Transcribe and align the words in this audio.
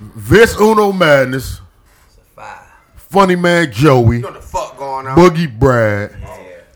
Vince 0.00 0.56
Uno 0.60 0.92
Madness. 0.92 1.60
Funny 2.96 3.36
Man 3.36 3.70
Joey, 3.72 4.16
You 4.16 4.22
know 4.22 4.32
the 4.32 4.40
fuck 4.42 4.76
going 4.76 5.06
on? 5.06 5.16
Boogie 5.16 5.58
Brad, 5.58 6.14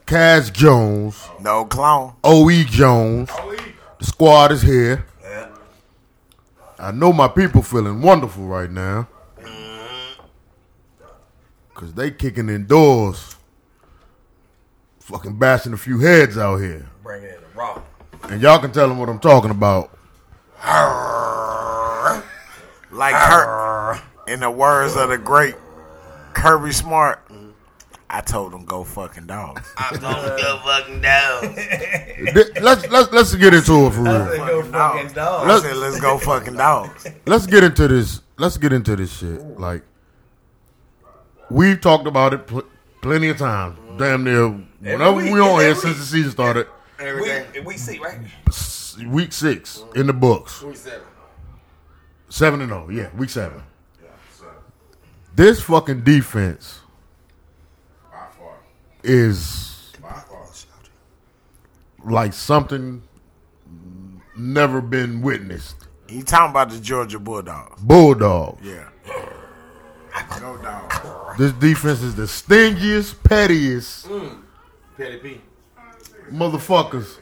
Cass 0.05 0.49
Jones, 0.49 1.27
No 1.41 1.65
clone. 1.65 2.13
OE 2.23 2.63
Jones. 2.63 3.29
The 3.99 4.05
squad 4.05 4.51
is 4.53 4.61
here. 4.61 5.05
Yeah. 5.21 5.49
I 6.79 6.91
know 6.91 7.11
my 7.13 7.27
people 7.27 7.61
feeling 7.61 8.01
wonderful 8.01 8.45
right 8.45 8.71
now. 8.71 9.07
Mm-hmm. 9.39 10.23
Cause 11.75 11.93
they 11.93 12.09
kicking 12.09 12.49
indoors. 12.49 13.35
Fucking 15.01 15.37
bashing 15.37 15.73
a 15.73 15.77
few 15.77 15.99
heads 15.99 16.37
out 16.37 16.57
here. 16.57 16.89
In 17.05 17.21
the 17.21 17.39
raw. 17.53 17.81
And 18.23 18.41
y'all 18.41 18.57
can 18.59 18.71
tell 18.71 18.87
them 18.87 18.97
what 18.97 19.09
I'm 19.09 19.19
talking 19.19 19.51
about. 19.51 19.91
Like 23.01 23.15
Kurt, 23.15 23.99
in 24.27 24.41
the 24.41 24.51
words 24.51 24.95
of 24.95 25.09
the 25.09 25.17
great 25.17 25.55
Kirby 26.35 26.71
Smart, 26.71 27.19
I 28.11 28.21
told 28.21 28.53
him 28.53 28.63
go 28.63 28.83
fucking 28.83 29.25
dogs. 29.25 29.67
I'm 29.75 29.99
gonna 29.99 30.37
go 30.39 30.61
fucking 30.63 31.01
dogs. 31.01 31.47
Let's 32.61 32.87
let's 32.91 33.11
let's 33.11 33.33
get 33.33 33.55
into 33.55 33.87
it 33.87 33.93
for 33.93 34.03
real. 34.03 34.25
Go 34.27 34.61
fucking 34.65 35.13
dog. 35.13 35.49
I 35.49 35.59
said 35.61 35.77
let's 35.77 35.99
go 35.99 36.19
fucking 36.19 36.53
dogs. 36.53 37.07
Let's 37.25 37.47
get 37.47 37.63
into 37.63 37.87
this. 37.87 38.21
Let's 38.37 38.57
get 38.57 38.71
into 38.71 38.95
this 38.95 39.17
shit. 39.17 39.59
Like 39.59 39.81
we've 41.49 41.81
talked 41.81 42.05
about 42.05 42.35
it 42.35 42.45
pl- 42.45 42.69
plenty 43.01 43.29
of 43.29 43.39
times. 43.39 43.79
Damn 43.97 44.23
near 44.23 44.49
whenever 44.49 45.15
week, 45.15 45.33
we 45.33 45.39
on 45.39 45.59
here 45.59 45.73
since 45.73 45.97
the 45.97 46.05
season 46.05 46.33
started. 46.33 46.67
Every 46.99 47.25
day. 47.25 47.47
We, 47.55 47.61
we 47.61 47.77
see, 47.77 47.97
right? 47.97 48.19
Week 49.07 49.33
six 49.33 49.83
in 49.95 50.05
the 50.05 50.13
books. 50.13 50.61
We 50.61 50.75
said 50.75 51.01
Seven 52.31 52.61
and 52.61 52.69
zero. 52.69 52.89
Yeah, 52.89 53.09
week 53.17 53.29
seven. 53.29 53.61
This 55.35 55.61
fucking 55.61 56.05
defense 56.05 56.79
is 59.03 59.91
like 62.05 62.31
something 62.31 63.03
never 64.37 64.79
been 64.79 65.21
witnessed. 65.21 65.75
You 66.07 66.23
talking 66.23 66.51
about 66.51 66.69
the 66.69 66.79
Georgia 66.79 67.19
Bulldogs? 67.19 67.81
Bulldogs. 67.81 68.65
Yeah. 68.65 68.87
No 70.39 70.55
dogs. 70.55 71.37
This 71.37 71.51
defense 71.51 72.01
is 72.01 72.15
the 72.15 72.23
stingiest, 72.23 73.21
pettiest 73.23 74.07
mm. 74.07 74.41
Petty 74.95 75.17
P. 75.17 75.41
motherfuckers 76.31 77.17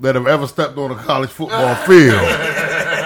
that 0.00 0.16
have 0.16 0.26
ever 0.26 0.46
stepped 0.46 0.76
on 0.76 0.90
a 0.90 0.96
college 0.96 1.30
football 1.30 1.74
field. 1.86 2.20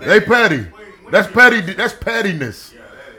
they 0.00 0.20
petty. 0.20 0.66
That's 1.10 1.30
petty. 1.32 1.60
That's 1.60 1.94
pettiness. 1.94 2.74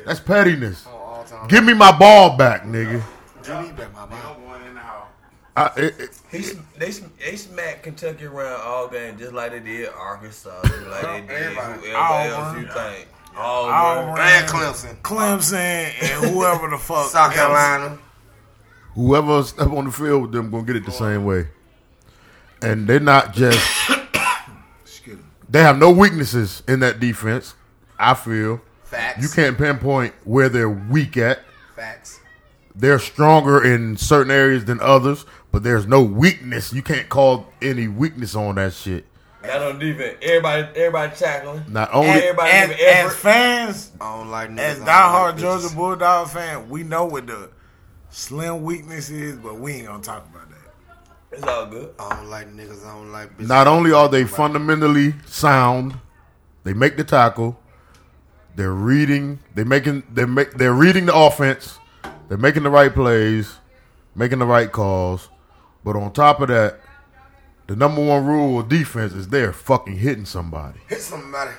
That's 0.05 0.19
pettiness. 0.19 0.85
Oh, 0.87 1.45
Give 1.47 1.63
me 1.63 1.73
my 1.73 1.97
ball 1.97 2.37
back, 2.37 2.63
nigga. 2.63 3.03
Give 3.43 3.61
me 3.61 3.71
back 3.71 3.93
my 3.93 4.05
ball. 4.05 4.35
I, 5.57 5.65
it, 5.75 5.99
it- 5.99 6.19
He, 6.31 6.41
sm- 6.43 6.59
they, 6.77 6.91
they 6.91 7.35
smacked 7.35 7.83
Kentucky 7.83 8.25
around 8.25 8.61
all 8.61 8.87
game 8.87 9.17
just 9.17 9.33
like 9.33 9.51
they 9.51 9.59
did 9.59 9.89
Arkansas, 9.89 10.61
just 10.63 10.87
like 10.87 11.01
they 11.01 11.21
did 11.21 11.29
Everybody. 11.57 11.79
whoever 11.81 11.97
else 11.97 12.33
Auburn. 12.33 12.61
you 12.61 12.67
think. 12.71 13.07
All 13.37 13.65
Auburn. 13.65 14.19
And 14.21 14.47
Clemson. 14.47 15.01
Clemson 15.01 15.91
and 16.01 16.31
whoever 16.33 16.69
the 16.69 16.77
fuck. 16.77 17.07
South 17.09 17.35
else. 17.35 17.35
Carolina. 17.35 17.97
whoever 18.95 19.43
step 19.43 19.67
on 19.71 19.85
the 19.85 19.91
field 19.91 20.21
with 20.21 20.31
them 20.31 20.49
gonna 20.49 20.63
get 20.63 20.75
it 20.77 20.85
the 20.85 20.91
same 20.91 21.25
way. 21.25 21.47
And 22.61 22.87
they're 22.87 22.99
not 23.01 23.33
just. 23.33 23.59
Excuse 25.49 25.53
me. 25.53 25.59
They 25.59 25.61
have 25.63 25.77
no 25.77 25.91
weaknesses 25.91 26.63
in 26.67 26.79
that 26.81 26.99
defense. 26.99 27.55
I 27.97 28.13
feel 28.13 28.61
Facts. 28.83 29.21
you 29.21 29.29
can't 29.29 29.57
pinpoint 29.57 30.13
where 30.23 30.49
they're 30.49 30.69
weak 30.69 31.17
at. 31.17 31.39
Facts. 31.75 32.19
they're 32.75 32.99
stronger 32.99 33.63
in 33.63 33.97
certain 33.97 34.31
areas 34.31 34.65
than 34.65 34.79
others, 34.81 35.25
but 35.51 35.63
there's 35.63 35.85
no 35.87 36.01
weakness. 36.03 36.71
You 36.73 36.81
can't 36.81 37.07
call 37.09 37.47
any 37.61 37.87
weakness 37.87 38.35
on 38.35 38.55
that 38.55 38.73
shit. 38.73 39.05
Not 39.43 39.61
on 39.61 39.79
defense. 39.79 40.17
Everybody, 40.21 40.63
everybody 40.79 41.15
tackling. 41.15 41.63
Not 41.69 41.89
only 41.93 42.09
Everybody 42.09 42.51
As, 42.51 42.71
as 42.71 43.15
fans, 43.15 43.91
I 44.01 44.17
don't 44.17 44.29
like 44.29 44.49
niggas. 44.49 44.59
as 44.59 44.77
don't 44.79 44.87
diehard 44.87 45.31
like 45.31 45.37
Georgia 45.37 45.67
bitches. 45.67 45.75
Bulldog 45.75 46.29
fan, 46.29 46.69
we 46.69 46.83
know 46.83 47.05
what 47.05 47.27
the 47.27 47.49
slim 48.09 48.63
weakness 48.63 49.09
is, 49.09 49.37
but 49.37 49.55
we 49.57 49.73
ain't 49.73 49.87
gonna 49.87 50.03
talk 50.03 50.25
about 50.29 50.33
that. 50.33 50.38
It's 51.31 51.43
all 51.43 51.67
good. 51.67 51.93
I 51.99 52.15
don't 52.15 52.29
like 52.29 52.47
niggas. 52.53 52.85
I 52.85 52.93
don't 52.93 53.11
like 53.11 53.37
bitches. 53.37 53.47
not 53.47 53.67
only 53.67 53.91
are 53.91 54.09
they 54.09 54.25
fundamentally 54.25 55.13
sound, 55.25 55.95
they 56.63 56.73
make 56.73 56.97
the 56.97 57.03
tackle. 57.03 57.59
They're 58.55 58.73
reading. 58.73 59.39
They 59.55 59.63
making. 59.63 60.03
They 60.11 60.25
make. 60.25 60.53
They're 60.53 60.73
reading 60.73 61.05
the 61.05 61.15
offense. 61.15 61.77
They're 62.27 62.37
making 62.37 62.63
the 62.63 62.69
right 62.69 62.93
plays, 62.93 63.55
making 64.15 64.39
the 64.39 64.45
right 64.45 64.71
calls. 64.71 65.29
But 65.83 65.95
on 65.95 66.11
top 66.11 66.41
of 66.41 66.49
that, 66.49 66.79
the 67.67 67.75
number 67.75 68.03
one 68.03 68.25
rule 68.25 68.59
of 68.59 68.69
defense 68.69 69.13
is 69.13 69.27
they're 69.27 69.53
fucking 69.53 69.97
hitting 69.97 70.25
somebody. 70.25 70.79
hit 70.87 71.01
somebody. 71.01 71.51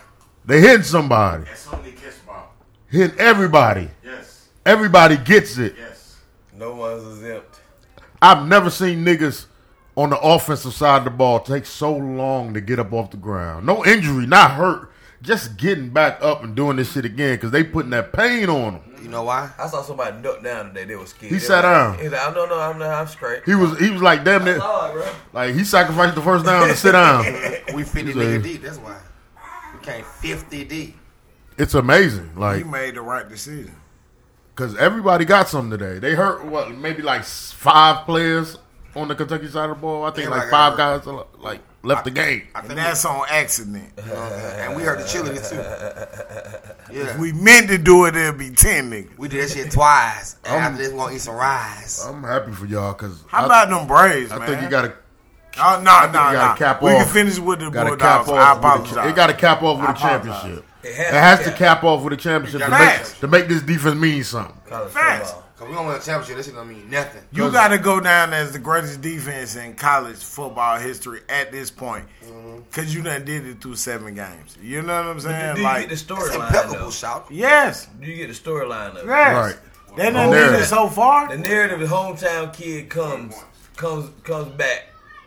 They 0.44 0.60
hitting 0.60 0.82
somebody. 0.82 1.44
That's 1.44 1.72
only 1.72 1.92
kiss 1.92 2.18
ball. 2.18 2.52
Hitting 2.88 3.18
everybody. 3.18 3.88
Yes. 4.04 4.48
Everybody 4.66 5.16
gets 5.16 5.58
it. 5.58 5.76
Yes. 5.78 6.16
No 6.56 6.74
one's 6.74 7.18
exempt. 7.18 7.60
I've 8.20 8.46
never 8.46 8.70
seen 8.70 9.04
niggas 9.04 9.46
on 9.96 10.10
the 10.10 10.18
offensive 10.20 10.72
side 10.72 10.98
of 10.98 11.04
the 11.04 11.10
ball 11.10 11.40
takes 11.40 11.68
so 11.68 11.94
long 11.94 12.54
to 12.54 12.60
get 12.60 12.78
up 12.78 12.92
off 12.92 13.10
the 13.10 13.16
ground. 13.16 13.66
No 13.66 13.84
injury, 13.84 14.26
not 14.26 14.52
hurt. 14.52 14.92
Just 15.22 15.58
getting 15.58 15.90
back 15.90 16.18
up 16.22 16.42
and 16.42 16.54
doing 16.56 16.76
this 16.76 16.92
shit 16.92 17.04
again 17.04 17.34
because 17.36 17.50
they 17.50 17.62
putting 17.62 17.90
that 17.90 18.10
pain 18.12 18.48
on 18.48 18.74
them. 18.74 18.82
You 19.02 19.08
know 19.08 19.22
why? 19.24 19.50
I 19.58 19.66
saw 19.66 19.82
somebody 19.82 20.22
duck 20.22 20.42
down 20.42 20.68
today. 20.68 20.84
They 20.84 20.96
was 20.96 21.10
scared. 21.10 21.32
He 21.32 21.38
They 21.38 21.44
sat 21.44 21.56
was 21.64 21.96
down. 21.96 21.98
He's 21.98 22.12
like, 22.12 22.20
"Oh, 22.26 22.32
no, 22.32 22.46
no, 22.46 22.58
I'm 22.60 22.78
not. 22.78 22.88
I'm 22.90 23.06
straight. 23.06 23.42
He 23.44 23.54
was 23.54 23.78
he 23.78 23.90
was 23.90 24.00
like 24.00 24.24
damn 24.24 24.44
near 24.44 24.58
Lord, 24.58 24.92
bro. 24.92 25.06
like 25.34 25.54
he 25.54 25.64
sacrificed 25.64 26.14
the 26.14 26.22
first 26.22 26.44
down 26.46 26.68
to 26.68 26.76
sit 26.76 26.92
down. 26.92 27.24
We 27.74 27.82
50 27.84 28.02
He's 28.02 28.14
nigga 28.14 28.36
a- 28.38 28.42
deep. 28.42 28.62
That's 28.62 28.78
why. 28.78 28.96
We 29.78 29.84
came 29.84 30.04
50 30.04 30.64
deep. 30.64 30.96
It's 31.58 31.74
amazing, 31.74 32.30
Like 32.36 32.58
He 32.58 32.62
like 32.64 32.72
made 32.72 32.94
the 32.94 33.02
right 33.02 33.28
decision. 33.28 33.74
because 34.54 34.74
everybody 34.78 35.26
got 35.26 35.48
something 35.48 35.76
today. 35.78 35.98
They 35.98 36.14
hurt 36.14 36.46
what 36.46 36.74
maybe 36.74 37.02
like 37.02 37.24
five 37.24 38.06
players 38.06 38.56
on 38.96 39.08
the 39.08 39.14
Kentucky 39.14 39.48
side 39.48 39.70
of 39.70 39.76
the 39.76 39.80
ball. 39.82 40.04
I 40.04 40.10
think 40.10 40.26
Everybody 40.26 40.42
like 40.42 40.50
got 40.50 40.76
five 40.76 41.04
guys 41.04 41.24
like 41.38 41.60
left 41.82 42.04
the 42.04 42.10
game. 42.10 42.42
I 42.54 42.60
And 42.60 42.70
that's 42.78 43.04
on 43.04 43.24
accident. 43.28 43.92
we, 43.96 44.02
and 44.12 44.76
we 44.76 44.82
heard 44.82 44.98
the 44.98 45.04
cheerleader 45.04 45.48
too. 45.48 46.66
Yeah. 46.92 47.04
If 47.10 47.18
we 47.18 47.30
meant 47.32 47.68
to 47.68 47.78
do 47.78 48.06
it, 48.06 48.16
it'd 48.16 48.36
be 48.36 48.50
10 48.50 48.90
niggas. 48.90 49.16
We 49.16 49.28
did 49.28 49.44
that 49.48 49.54
shit 49.54 49.70
twice. 49.70 50.34
And 50.44 50.54
I'm- 50.54 50.72
after 50.72 50.78
this, 50.82 50.90
we 50.92 50.98
gonna 50.98 51.14
eat 51.14 51.20
some 51.20 51.36
rice. 51.36 52.04
I'm 52.04 52.20
happy 52.24 52.50
for 52.50 52.66
y'all 52.66 52.94
because 52.94 53.22
How 53.28 53.46
about 53.46 53.68
them 53.70 53.86
Braves, 53.86 54.32
I 54.32 54.38
man? 54.38 54.42
Oh, 54.42 54.50
think 54.50 54.62
you 54.62 54.68
got 54.68 54.82
to 54.82 54.92
Oh, 55.62 55.80
no, 55.84 56.06
no, 56.12 56.32
no. 56.32 56.54
cap 56.56 56.82
We 56.82 56.90
off. 56.90 57.04
can 57.04 57.06
finish 57.12 57.38
with 57.38 57.60
the 57.60 57.70
Got 57.70 57.84
to 57.90 57.96
cap 57.96 58.24
Bulldogs. 58.26 58.44
off. 58.44 58.64
I 58.64 58.76
with 58.80 58.90
cha- 58.92 59.06
It 59.08 59.14
got 59.14 59.26
to 59.28 59.34
cap 59.34 59.62
off 59.62 59.78
with 59.80 59.88
I 59.88 59.92
a 59.92 59.96
championship. 59.96 60.64
It 60.82 60.88
It 60.88 60.94
has, 60.96 61.10
has 61.12 61.38
to 61.40 61.44
to 61.44 61.50
cap. 61.50 61.58
cap 61.58 61.84
off 61.84 62.02
with 62.02 62.12
a 62.12 62.16
championship 62.16 62.60
to 62.62 62.70
make, 62.70 63.04
to 63.20 63.28
make 63.28 63.46
this 63.48 63.62
defense 63.62 63.94
mean 63.96 64.24
something. 64.24 64.56
Facts. 64.88 65.32
Football. 65.60 65.66
Cause 65.66 65.68
we 65.68 65.74
don't 65.74 65.86
win 65.86 65.96
a 65.96 66.00
championship. 66.00 66.36
That 66.36 66.44
shit 66.44 66.54
don't 66.54 66.68
mean 66.68 66.90
nothing. 66.90 67.22
You 67.32 67.50
got 67.52 67.68
to 67.68 67.78
go 67.78 68.00
down 68.00 68.32
as 68.32 68.52
the 68.52 68.58
greatest 68.58 69.00
defense 69.00 69.56
in 69.56 69.74
college 69.74 70.16
football 70.16 70.78
history 70.78 71.20
at 71.28 71.52
this 71.52 71.70
point. 71.70 72.06
Mm-hmm. 72.24 72.60
Because 72.62 72.94
you 72.94 73.02
done 73.02 73.24
did 73.24 73.46
it 73.46 73.60
through 73.60 73.76
seven 73.76 74.14
games. 74.14 74.56
You 74.62 74.82
know 74.82 74.96
what 75.02 75.10
I'm 75.10 75.20
saying? 75.20 75.36
Do 75.36 75.44
saying? 75.44 75.56
you 75.58 75.62
Like, 75.64 75.88
get 75.88 75.98
the 75.98 76.14
storyline 76.14 76.34
impeccable, 76.46 76.78
though? 76.86 76.90
shout. 76.90 77.26
yes. 77.30 77.86
Do 78.00 78.06
you 78.06 78.16
get 78.16 78.28
the 78.28 78.50
storyline 78.50 78.96
of? 78.96 79.06
Yes. 79.06 79.06
Right. 79.06 79.56
They 79.96 80.04
done 80.04 80.30
Narrative. 80.30 80.52
did 80.52 80.62
it 80.62 80.66
so 80.66 80.88
far. 80.88 81.28
The 81.28 81.36
narrative, 81.38 81.80
the 81.80 81.86
hometown 81.86 82.52
kid 82.54 82.88
comes 82.88 83.34
comes 83.76 84.08
comes 84.22 84.48
back 84.52 84.84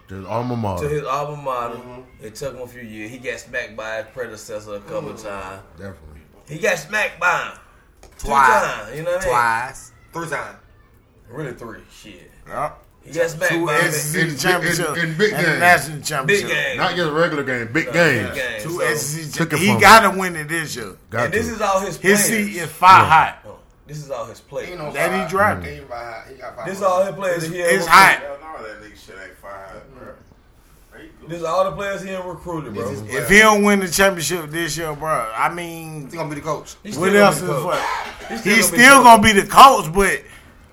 Just 0.08 0.26
alma 0.28 0.56
mater. 0.56 0.88
to 0.88 0.96
his 0.96 1.04
alma 1.04 1.36
mater. 1.36 1.76
Mm-hmm. 1.76 2.26
It 2.26 2.36
took 2.36 2.56
him 2.56 2.62
a 2.62 2.68
few 2.68 2.82
years. 2.82 3.12
He 3.12 3.18
got 3.18 3.40
smacked 3.40 3.76
by 3.76 3.98
his 3.98 4.06
predecessor 4.14 4.76
a 4.76 4.80
couple 4.80 5.10
of 5.10 5.22
times. 5.22 5.62
Definitely. 5.78 6.22
He 6.48 6.60
got 6.60 6.78
smacked 6.78 7.20
by 7.20 7.42
him 7.52 7.58
two 8.20 8.28
Twice. 8.30 8.64
times. 8.64 8.98
You 8.98 9.04
know 9.04 9.12
what 9.12 9.22
I 9.22 9.26
mean? 9.26 9.34
Twice. 9.34 9.92
Three 10.14 10.30
times. 10.30 10.58
Really 11.30 11.54
three. 11.54 11.80
Shit. 11.92 12.32
Yeah. 12.48 12.72
He 13.04 13.12
got 13.12 13.30
smacked 13.30 13.52
Two 13.52 13.66
by 13.66 13.80
him. 13.80 13.92
SEC 13.92 14.22
in- 14.22 14.30
in- 14.30 14.38
championship 14.38 14.98
in 14.98 15.18
big 15.18 15.34
and 15.34 15.42
the 15.44 15.50
games. 15.50 15.60
national 15.60 15.98
Big 15.98 16.06
championship. 16.06 16.50
game. 16.50 16.78
Not 16.78 16.96
just 16.96 17.10
a 17.10 17.12
regular 17.12 17.44
game, 17.44 17.66
big 17.74 17.86
Big 17.86 17.94
games. 17.94 18.36
game. 18.36 18.62
Two 18.64 18.80
So- 18.80 18.96
SEC 18.96 19.32
Took 19.34 19.54
it 19.54 19.60
He 19.60 19.78
got 19.80 20.10
to 20.12 20.18
win 20.18 20.36
it 20.38 20.48
this 20.48 20.76
year. 20.76 20.94
Got 21.10 21.26
and 21.26 21.34
this 21.34 21.50
is 21.50 21.60
all 21.60 21.80
his 21.80 21.98
His 21.98 21.98
players. 21.98 22.24
seat 22.26 22.56
is 22.62 22.70
fire 22.70 23.04
hot. 23.06 23.40
Oh, 23.46 23.58
This 23.88 23.98
is 23.98 24.10
all 24.12 24.26
his 24.26 24.40
play. 24.40 24.68
Ain't 24.68 24.78
no 24.80 24.92
That 24.94 25.12
he 25.12 25.18
five. 25.20 25.30
drafted. 25.30 25.74
He 25.74 25.80
ain't 25.80 25.90
five. 25.90 26.28
He 26.30 26.36
got 26.36 26.56
five. 26.56 26.66
This 26.66 26.78
is 26.78 26.84
all 26.84 27.04
his 27.06 27.16
players. 27.16 27.44
He 27.48 27.60
It's 27.60 27.86
had 27.86 28.20
hot. 28.20 28.24
Hell 28.24 28.38
no, 28.42 28.64
that 28.68 28.82
nigga 28.82 29.06
shit 29.06 29.16
ain't 29.22 29.38
fire, 29.38 29.82
bro. 30.00 30.14
There. 31.20 31.30
This 31.30 31.38
is 31.40 31.44
all 31.46 31.64
the 31.66 31.72
players 31.76 32.02
he 32.02 32.10
had 32.10 32.26
recruited, 32.26 32.74
bro. 32.74 32.92
If 32.92 33.30
he 33.30 33.40
don't 33.40 33.64
win 33.64 33.80
the 33.80 33.88
championship 33.90 34.50
this 34.50 34.78
year, 34.78 34.94
bro, 34.96 35.32
I 35.36 35.54
mean, 35.54 36.10
He 36.10 36.18
gonna 36.18 36.30
be 36.30 36.36
the 36.36 36.42
coach. 36.42 36.76
He's 36.84 36.94
still 36.94 37.02
what 37.08 37.14
gonna 37.14 37.26
else 37.26 37.40
be 37.40 37.46
is 37.46 37.52
coach. 37.52 37.64
what? 37.66 38.30
He's 38.30 38.44
He's 38.44 38.72
be 38.72 38.78
still 38.78 38.96
coach. 38.98 39.04
gonna 39.04 39.24
be 39.24 39.32
the 39.34 39.48
coach, 39.48 39.94
but 39.94 40.22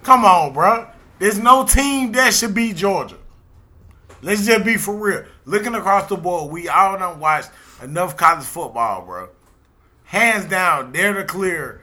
come 0.03 0.25
on, 0.25 0.53
bro. 0.53 0.89
There's 1.19 1.39
no 1.39 1.65
team 1.67 2.13
that 2.13 2.33
should 2.35 2.55
beat 2.55 2.77
Georgia. 2.77 3.17
Let's 4.23 4.45
just 4.45 4.65
be 4.65 4.77
for 4.77 4.95
real. 4.95 5.25
Looking 5.45 5.75
across 5.75 6.09
the 6.09 6.17
board, 6.17 6.51
we 6.53 6.69
all 6.69 6.99
done 6.99 7.21
watched 7.21 7.51
enough 7.83 8.17
college 8.17 8.45
football, 8.45 9.05
bro. 9.07 9.29
Hands 10.05 10.45
down, 10.47 10.93
they're 10.93 11.15
the 11.15 11.25
clear. 11.25 11.83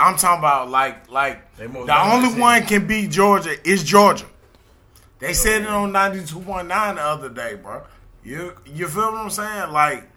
I'm 0.00 0.16
talking 0.16 0.38
about 0.40 0.70
like 0.70 1.10
like 1.10 1.54
the 1.56 1.64
only 2.00 2.38
one 2.40 2.62
can 2.64 2.86
beat 2.86 3.10
Georgia 3.10 3.54
is 3.68 3.82
Georgia. 3.84 4.26
They 5.18 5.32
said 5.32 5.62
it 5.62 5.68
on 5.68 5.92
92.9 5.92 6.68
the 6.68 7.02
other 7.02 7.28
day, 7.28 7.54
bro. 7.54 7.82
You 8.24 8.54
you 8.66 8.86
feel 8.88 9.12
what 9.12 9.22
I'm 9.22 9.30
saying? 9.30 9.72
Like, 9.72 10.08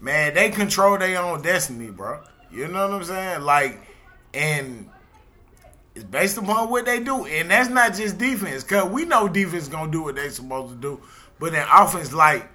man, 0.00 0.34
they 0.34 0.50
control 0.50 0.98
their 0.98 1.20
own 1.20 1.42
destiny, 1.42 1.90
bro. 1.90 2.20
You 2.50 2.68
know 2.68 2.88
what 2.88 2.96
I'm 2.96 3.04
saying? 3.04 3.42
Like, 3.42 3.80
and 4.34 4.88
it's 5.94 6.04
based 6.04 6.38
upon 6.38 6.70
what 6.70 6.84
they 6.84 7.00
do, 7.00 7.26
and 7.26 7.50
that's 7.50 7.68
not 7.68 7.94
just 7.94 8.18
defense. 8.18 8.64
Cause 8.64 8.90
we 8.90 9.04
know 9.04 9.28
defense 9.28 9.68
gonna 9.68 9.92
do 9.92 10.02
what 10.02 10.16
they're 10.16 10.30
supposed 10.30 10.74
to 10.74 10.80
do, 10.80 11.00
but 11.38 11.54
in 11.54 11.64
offense, 11.72 12.12
like 12.12 12.48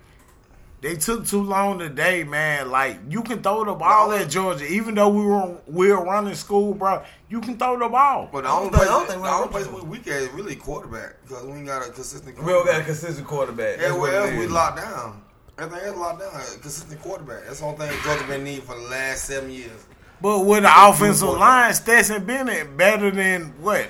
they 0.81 0.95
took 0.95 1.25
too 1.25 1.41
long 1.41 1.79
today, 1.79 2.24
man. 2.24 2.69
Like 2.69 3.00
you 3.09 3.24
can 3.24 3.41
throw 3.41 3.65
the 3.65 3.74
ball 3.74 4.12
at 4.12 4.29
Georgia, 4.29 4.65
even 4.65 4.95
though 4.95 5.09
we 5.09 5.25
were 5.25 5.57
we 5.65 5.91
were 5.91 6.03
running 6.03 6.35
school, 6.35 6.74
bro. 6.74 7.03
You 7.29 7.41
can 7.41 7.57
throw 7.57 7.79
the 7.79 7.89
ball. 7.89 8.29
But 8.31 8.44
the 8.44 8.50
only 8.50 8.69
I 8.69 8.77
place, 8.77 9.07
the 9.07 9.27
only 9.27 9.47
place 9.50 9.68
we 9.68 9.81
weak 9.81 10.07
at 10.07 10.21
is 10.21 10.29
really 10.29 10.56
quarterback 10.56 11.15
because 11.24 11.44
we 11.45 11.53
ain't 11.53 11.65
got 11.68 11.88
a 11.88 11.91
consistent. 11.91 12.38
We 12.38 12.51
don't 12.51 12.65
got 12.65 12.81
a 12.81 12.83
consistent 12.83 13.27
quarterback. 13.27 13.79
That's 13.79 13.91
what 13.94 14.13
Everywhere 14.13 14.21
else 14.21 14.31
we 14.39 14.45
is. 14.45 14.51
locked 14.51 14.77
down. 14.77 15.21
Everything 15.57 15.88
else 15.88 15.97
locked 15.97 16.19
down. 16.19 16.31
Consistent 16.62 17.01
quarterback. 17.01 17.45
That's 17.45 17.59
the 17.59 17.65
only 17.65 17.88
thing 17.88 18.00
Georgia 18.03 18.27
been 18.27 18.44
needing 18.44 18.62
for 18.62 18.75
the 18.75 18.88
last 18.88 19.25
seven 19.25 19.50
years. 19.50 19.85
But 20.21 20.41
with 20.45 20.63
the 20.63 20.71
offensive 20.73 21.30
line, 21.30 21.73
Stetson 21.73 22.23
Bennett 22.25 22.77
better 22.77 23.09
than 23.12 23.45
what? 23.62 23.88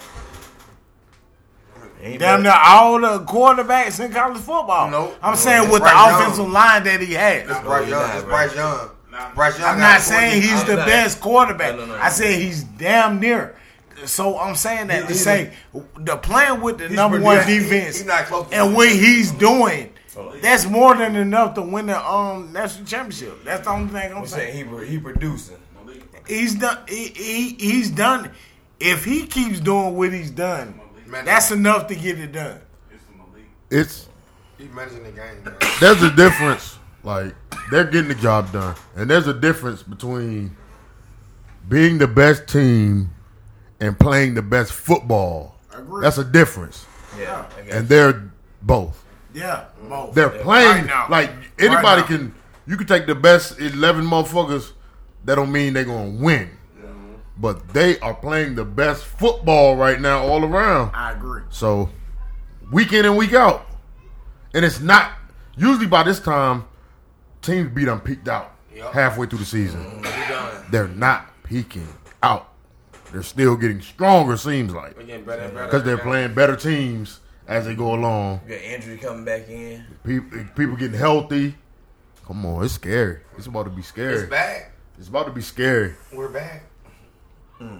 Ain't 2.01 2.19
Damn 2.19 2.43
near 2.43 2.53
all 2.55 2.99
the 3.01 3.19
quarterbacks 3.25 4.03
in 4.03 4.11
college 4.11 4.37
football. 4.37 4.89
Nope. 4.91 5.17
I'm 5.21 5.31
No, 5.31 5.35
saying 5.37 5.63
it's 5.63 5.71
with 5.73 5.81
the 5.81 5.89
Bryce 5.89 6.09
Young. 6.11 6.21
offensive 6.21 6.49
line 6.49 6.83
that 6.83 7.01
he 7.01 7.13
has. 7.13 7.49
It's 7.49 7.59
Bryce 7.61 7.81
he's 7.83 7.89
Young. 7.91 8.01
not, 8.07 8.15
It's. 8.15 8.23
Bryce 8.25 8.55
Young. 8.55 8.89
Nah. 9.11 9.33
Bryce 9.33 9.59
Young. 9.59 9.69
I'm 9.69 9.79
not 9.79 10.01
saying 10.01 10.41
he's 10.41 10.63
the 10.65 10.75
best 10.75 11.19
quarterback. 11.21 11.75
No, 11.75 11.85
no, 11.85 11.95
no. 11.95 12.01
I 12.01 12.09
said 12.09 12.39
he's 12.39 12.63
damn 12.63 13.19
near. 13.19 13.55
So 14.05 14.37
I'm 14.37 14.53
saying 14.55 14.87
that 14.87 15.03
He- 15.03 15.07
to 15.07 15.15
say 15.15 15.53
the 15.97 16.17
playing 16.17 16.61
with 16.61 16.77
the 16.77 16.87
He's 16.87 16.95
number 16.95 17.19
one 17.19 17.37
producing. 17.39 17.63
defense 17.63 17.97
He's 17.97 18.05
not 18.05 18.25
close 18.25 18.45
and 18.51 18.75
what 18.75 18.89
he's 18.89 19.31
doing, 19.31 19.89
Oh, 20.19 20.33
that's 20.41 20.65
more 20.67 20.95
than 20.95 21.15
enough 21.15 21.55
to 21.55 21.61
win 21.63 21.87
the 21.87 22.07
um 22.11 22.51
national 22.53 22.85
championship. 22.85 23.43
That's 23.43 23.63
the 23.65 23.71
only 23.71 23.89
thing 23.91 24.11
I'm 24.11 24.17
I'm 24.19 24.27
saying. 24.27 24.53
saying 24.69 24.85
he 24.85 24.91
he 24.91 24.99
producing. 24.99 25.57
He's 26.27 26.55
done. 26.55 26.77
He, 26.87 27.05
he 27.15 27.55
he's 27.59 27.89
done. 27.89 28.31
If 28.79 29.03
he 29.05 29.25
keeps 29.25 29.59
doing 29.59 29.95
what 29.95 30.11
he's 30.13 30.29
done, 30.31 30.79
Man, 31.07 31.25
that's 31.25 31.51
enough 31.51 31.87
to 31.87 31.95
get 31.95 32.19
it 32.19 32.31
done. 32.31 32.59
It's 32.91 33.03
from 33.05 33.17
the 33.31 33.37
league. 33.37 33.45
It's 33.69 34.07
He's 34.57 34.69
managing 34.71 35.03
the 35.03 35.11
game. 35.11 35.43
Man. 35.43 35.55
there's 35.79 36.01
a 36.03 36.11
difference. 36.15 36.77
Like 37.03 37.35
they're 37.71 37.85
getting 37.85 38.09
the 38.09 38.15
job 38.15 38.51
done, 38.51 38.75
and 38.95 39.09
there's 39.09 39.27
a 39.27 39.33
difference 39.33 39.83
between 39.83 40.55
being 41.69 41.97
the 41.97 42.07
best 42.07 42.47
team 42.47 43.11
and 43.79 43.97
playing 43.97 44.33
the 44.33 44.41
best 44.41 44.73
football. 44.73 45.55
Agree. 45.73 46.01
That's 46.01 46.17
a 46.17 46.23
difference, 46.23 46.85
Yeah. 47.17 47.45
And 47.69 47.87
they're 47.87 48.29
both. 48.63 49.03
Yeah, 49.33 49.65
both. 49.87 50.15
They're 50.15 50.29
playing 50.29 50.67
Right 50.77 50.85
now. 50.87 51.05
like 51.09 51.29
anybody 51.59 51.85
Right 51.85 51.99
now. 51.99 52.17
can. 52.17 52.35
You 52.65 52.75
can 52.75 52.87
take 52.87 53.05
the 53.05 53.15
best 53.15 53.59
eleven 53.59 54.03
motherfuckers. 54.05 54.71
That 55.23 55.35
don't 55.35 55.51
mean 55.51 55.73
they're 55.73 55.85
gonna 55.85 56.09
win, 56.09 56.49
but 57.39 57.69
they 57.69 57.99
are 57.99 58.13
playing 58.13 58.55
the 58.55 58.65
best 58.65 59.03
football 59.05 59.75
right 59.75 59.99
now 60.01 60.25
all 60.25 60.43
around. 60.43 60.91
I 60.95 61.11
agree. 61.11 61.43
So 61.49 61.89
week 62.71 62.93
in 62.93 63.05
and 63.05 63.17
week 63.17 63.33
out. 63.33 63.67
And 64.53 64.65
it's 64.65 64.79
not 64.79 65.11
usually 65.55 65.87
by 65.87 66.03
this 66.03 66.19
time 66.19 66.65
teams 67.41 67.71
be 67.73 67.85
done 67.85 67.99
peaked 67.99 68.27
out 68.27 68.53
Yep. 68.75 68.93
halfway 68.93 69.27
through 69.27 69.39
the 69.39 69.45
season. 69.45 69.81
Mm, 69.83 70.29
done. 70.29 70.65
They're 70.71 70.87
not 70.87 71.43
peaking 71.43 71.87
out. 72.21 72.53
They're 73.11 73.23
still 73.23 73.55
getting 73.55 73.81
stronger, 73.81 74.35
seems 74.37 74.73
like. 74.73 74.97
We're 74.97 75.19
better 75.19 75.49
better. 75.49 75.63
Because 75.65 75.83
they're 75.83 75.97
playing 75.97 76.33
better 76.33 76.55
teams 76.55 77.21
as 77.47 77.65
they 77.65 77.73
go 77.73 77.93
along. 77.95 78.41
You 78.47 78.55
got 78.55 78.63
injury 78.63 78.97
coming 78.97 79.23
back 79.25 79.47
in. 79.49 79.85
People 80.03 80.43
people 80.55 80.75
getting 80.75 80.97
healthy. 80.97 81.55
Come 82.25 82.45
on, 82.45 82.65
it's 82.65 82.73
scary. 82.73 83.19
It's 83.37 83.47
about 83.47 83.63
to 83.63 83.69
be 83.69 83.81
scary. 83.81 84.15
It's 84.15 84.29
back. 84.29 84.73
It's 84.99 85.07
about 85.07 85.27
to 85.27 85.31
be 85.31 85.41
scary. 85.41 85.95
We're 86.11 86.27
back. 86.29 86.63
Hmm. 87.59 87.77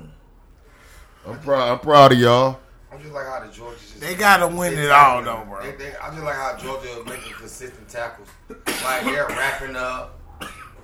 I'm 1.28 1.40
proud 1.40 1.70
I'm 1.72 1.80
proud 1.80 2.12
of 2.14 2.20
y'all. 2.20 2.60
I'm 2.92 3.02
just 3.02 3.14
like 3.14 3.28
how 3.28 3.46
the 3.46 3.52
Georgia 3.52 3.78
just 3.80 4.00
They 4.00 4.16
gotta 4.16 4.48
win 4.48 4.74
it 4.78 4.90
all, 4.90 5.22
though, 5.22 5.44
bro. 5.48 5.62
They, 5.62 5.72
they, 5.76 5.96
I 5.98 6.10
just 6.10 6.24
like 6.24 6.36
how 6.36 6.58
Georgia 6.58 7.04
making 7.06 7.34
consistent 7.34 7.88
tackles. 7.90 8.30
Like 8.50 9.04
they're 9.04 9.28
wrapping 9.28 9.76
up. 9.76 10.20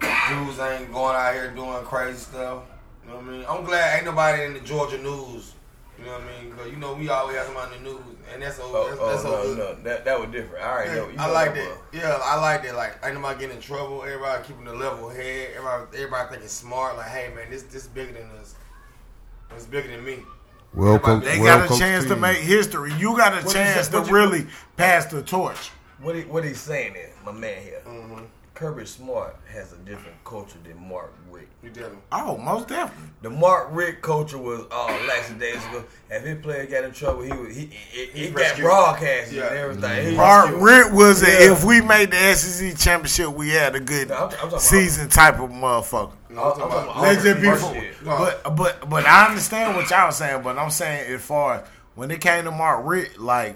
Dudes 0.01 0.59
ain't 0.59 0.91
going 0.91 1.15
out 1.15 1.33
here 1.33 1.51
doing 1.55 1.83
crazy 1.85 2.17
stuff. 2.17 2.63
You 3.03 3.09
know 3.09 3.15
what 3.17 3.25
I 3.25 3.27
mean? 3.29 3.45
I'm 3.49 3.63
glad 3.63 3.95
ain't 3.95 4.05
nobody 4.05 4.43
in 4.43 4.53
the 4.53 4.59
Georgia 4.59 4.97
news. 4.97 5.53
You 5.97 6.05
know 6.05 6.11
what 6.13 6.21
I 6.23 6.41
mean? 6.41 6.51
Because 6.51 6.71
you 6.71 6.77
know 6.77 6.93
we 6.93 7.07
always 7.07 7.37
have 7.37 7.45
somebody 7.45 7.77
in 7.77 7.83
the 7.83 7.89
news, 7.91 8.01
and 8.33 8.41
that's 8.41 8.57
so 8.57 8.63
Oh, 8.65 8.89
that's, 8.89 8.99
oh 8.99 9.09
that's 9.09 9.21
so 9.21 9.29
no, 9.31 9.43
good. 9.43 9.57
no, 9.57 9.83
that 9.89 10.03
that 10.05 10.19
was 10.19 10.29
different. 10.29 10.63
I 10.65 10.67
already 10.69 10.91
know. 10.91 11.07
You 11.09 11.15
I 11.19 11.27
like 11.31 11.53
that. 11.53 11.77
that. 11.91 11.97
Yeah, 11.97 12.19
I 12.21 12.35
like 12.41 12.63
that. 12.63 12.75
Like, 12.75 12.97
ain't 13.05 13.15
nobody 13.15 13.39
getting 13.39 13.55
in 13.55 13.61
trouble. 13.61 14.03
Everybody 14.03 14.43
keeping 14.45 14.65
the 14.65 14.73
level 14.73 15.07
head. 15.09 15.51
Everybody, 15.55 15.97
everybody 15.97 16.29
thinking 16.29 16.47
smart. 16.49 16.97
Like, 16.97 17.07
hey 17.07 17.31
man, 17.33 17.49
this 17.49 17.63
this 17.63 17.87
bigger 17.87 18.11
than 18.13 18.29
us. 18.41 18.55
It's 19.55 19.65
bigger 19.65 19.89
than 19.89 20.03
me. 20.05 20.19
Well, 20.73 20.95
Everybody- 20.95 21.25
coach, 21.25 21.33
They 21.35 21.39
well 21.39 21.67
got 21.67 21.75
a 21.75 21.79
chance 21.79 22.05
to 22.05 22.15
make 22.15 22.37
history. 22.37 22.93
You 22.93 23.15
got 23.15 23.33
a 23.33 23.45
What 23.45 23.53
chance 23.53 23.85
say- 23.87 23.91
to 23.91 23.99
what 23.99 24.07
you- 24.07 24.13
really 24.15 24.47
pass 24.77 25.05
the 25.05 25.21
torch. 25.21 25.69
What 26.01 26.15
he, 26.15 26.21
what 26.23 26.43
he's 26.43 26.59
saying 26.59 26.95
is, 26.95 27.11
my 27.25 27.31
man 27.31 27.61
here, 27.61 27.81
Mm-hmm. 27.87 28.23
Kirby 28.55 28.85
Smart 28.85 29.35
has 29.51 29.73
a 29.73 29.77
different 29.77 30.15
culture 30.23 30.59
than 30.63 30.77
Mark 30.88 31.11
Richt. 31.31 31.47
You 31.63 31.69
definitely. 31.69 31.97
Oh, 32.11 32.38
most 32.38 32.67
definitely. 32.67 33.09
The 33.23 33.31
Mark 33.31 33.69
Richt 33.71 34.03
culture 34.03 34.38
was 34.38 34.61
oh, 34.69 35.05
lax 35.07 35.31
days 35.33 35.55
ago. 35.69 35.83
If 36.11 36.23
his 36.23 36.39
player 36.44 36.67
got 36.67 36.83
in 36.83 36.91
trouble, 36.91 37.23
he 37.23 37.31
was 37.31 37.55
he 37.55 37.65
he, 37.65 38.05
he, 38.05 38.25
He 38.25 38.29
got 38.29 38.39
rescued. 38.41 38.65
broadcasted 38.65 39.38
Yeah. 39.38 39.47
and 39.47 39.57
everything. 39.57 39.89
Mm-hmm. 39.89 40.09
He 40.11 40.15
Mark 40.17 40.45
rescued- 40.51 40.61
Rick 40.63 40.94
was 40.94 41.23
a, 41.23 41.25
Yeah. 41.25 41.51
if 41.53 41.63
we 41.63 41.81
made 41.81 42.11
the 42.11 42.35
SEC 42.35 42.77
championship, 42.77 43.29
we 43.29 43.50
had 43.50 43.73
a 43.75 43.79
good 43.79 44.09
No, 44.09 44.15
I'm- 44.15 44.23
I'm 44.25 44.29
talking 44.29 44.47
about- 44.50 44.61
season 44.61 45.09
type 45.09 45.39
of 45.39 45.50
motherfucker. 45.50 46.11
No, 46.29 46.51
I'm 46.53 46.89
I'm 46.89 47.01
Let's 47.01 47.23
just 47.23 47.41
be 47.41 47.47
Mark 47.47 47.59
for, 47.59 47.73
shit. 47.73 48.03
No. 48.05 48.17
but 48.44 48.55
but 48.55 48.88
but 48.89 49.05
I 49.07 49.27
understand 49.29 49.75
what 49.75 49.89
y'all 49.89 50.11
saying, 50.11 50.44
but 50.44 50.59
I'm 50.59 50.69
saying 50.69 51.11
as 51.11 51.21
far 51.23 51.55
as 51.55 51.67
when 51.95 52.11
it 52.11 52.21
came 52.21 52.44
to 52.44 52.51
Mark 52.51 52.81
Richt, 52.85 53.17
like 53.19 53.55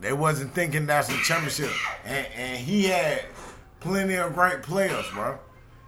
they 0.00 0.12
wasn't 0.12 0.54
thinking 0.54 0.86
that's 0.86 1.08
a 1.08 1.16
championship, 1.24 1.70
and 2.04 2.26
and 2.36 2.58
he 2.58 2.84
had 2.84 3.24
plenty 3.80 4.14
of 4.14 4.34
great 4.34 4.62
players, 4.62 5.06
bro. 5.12 5.38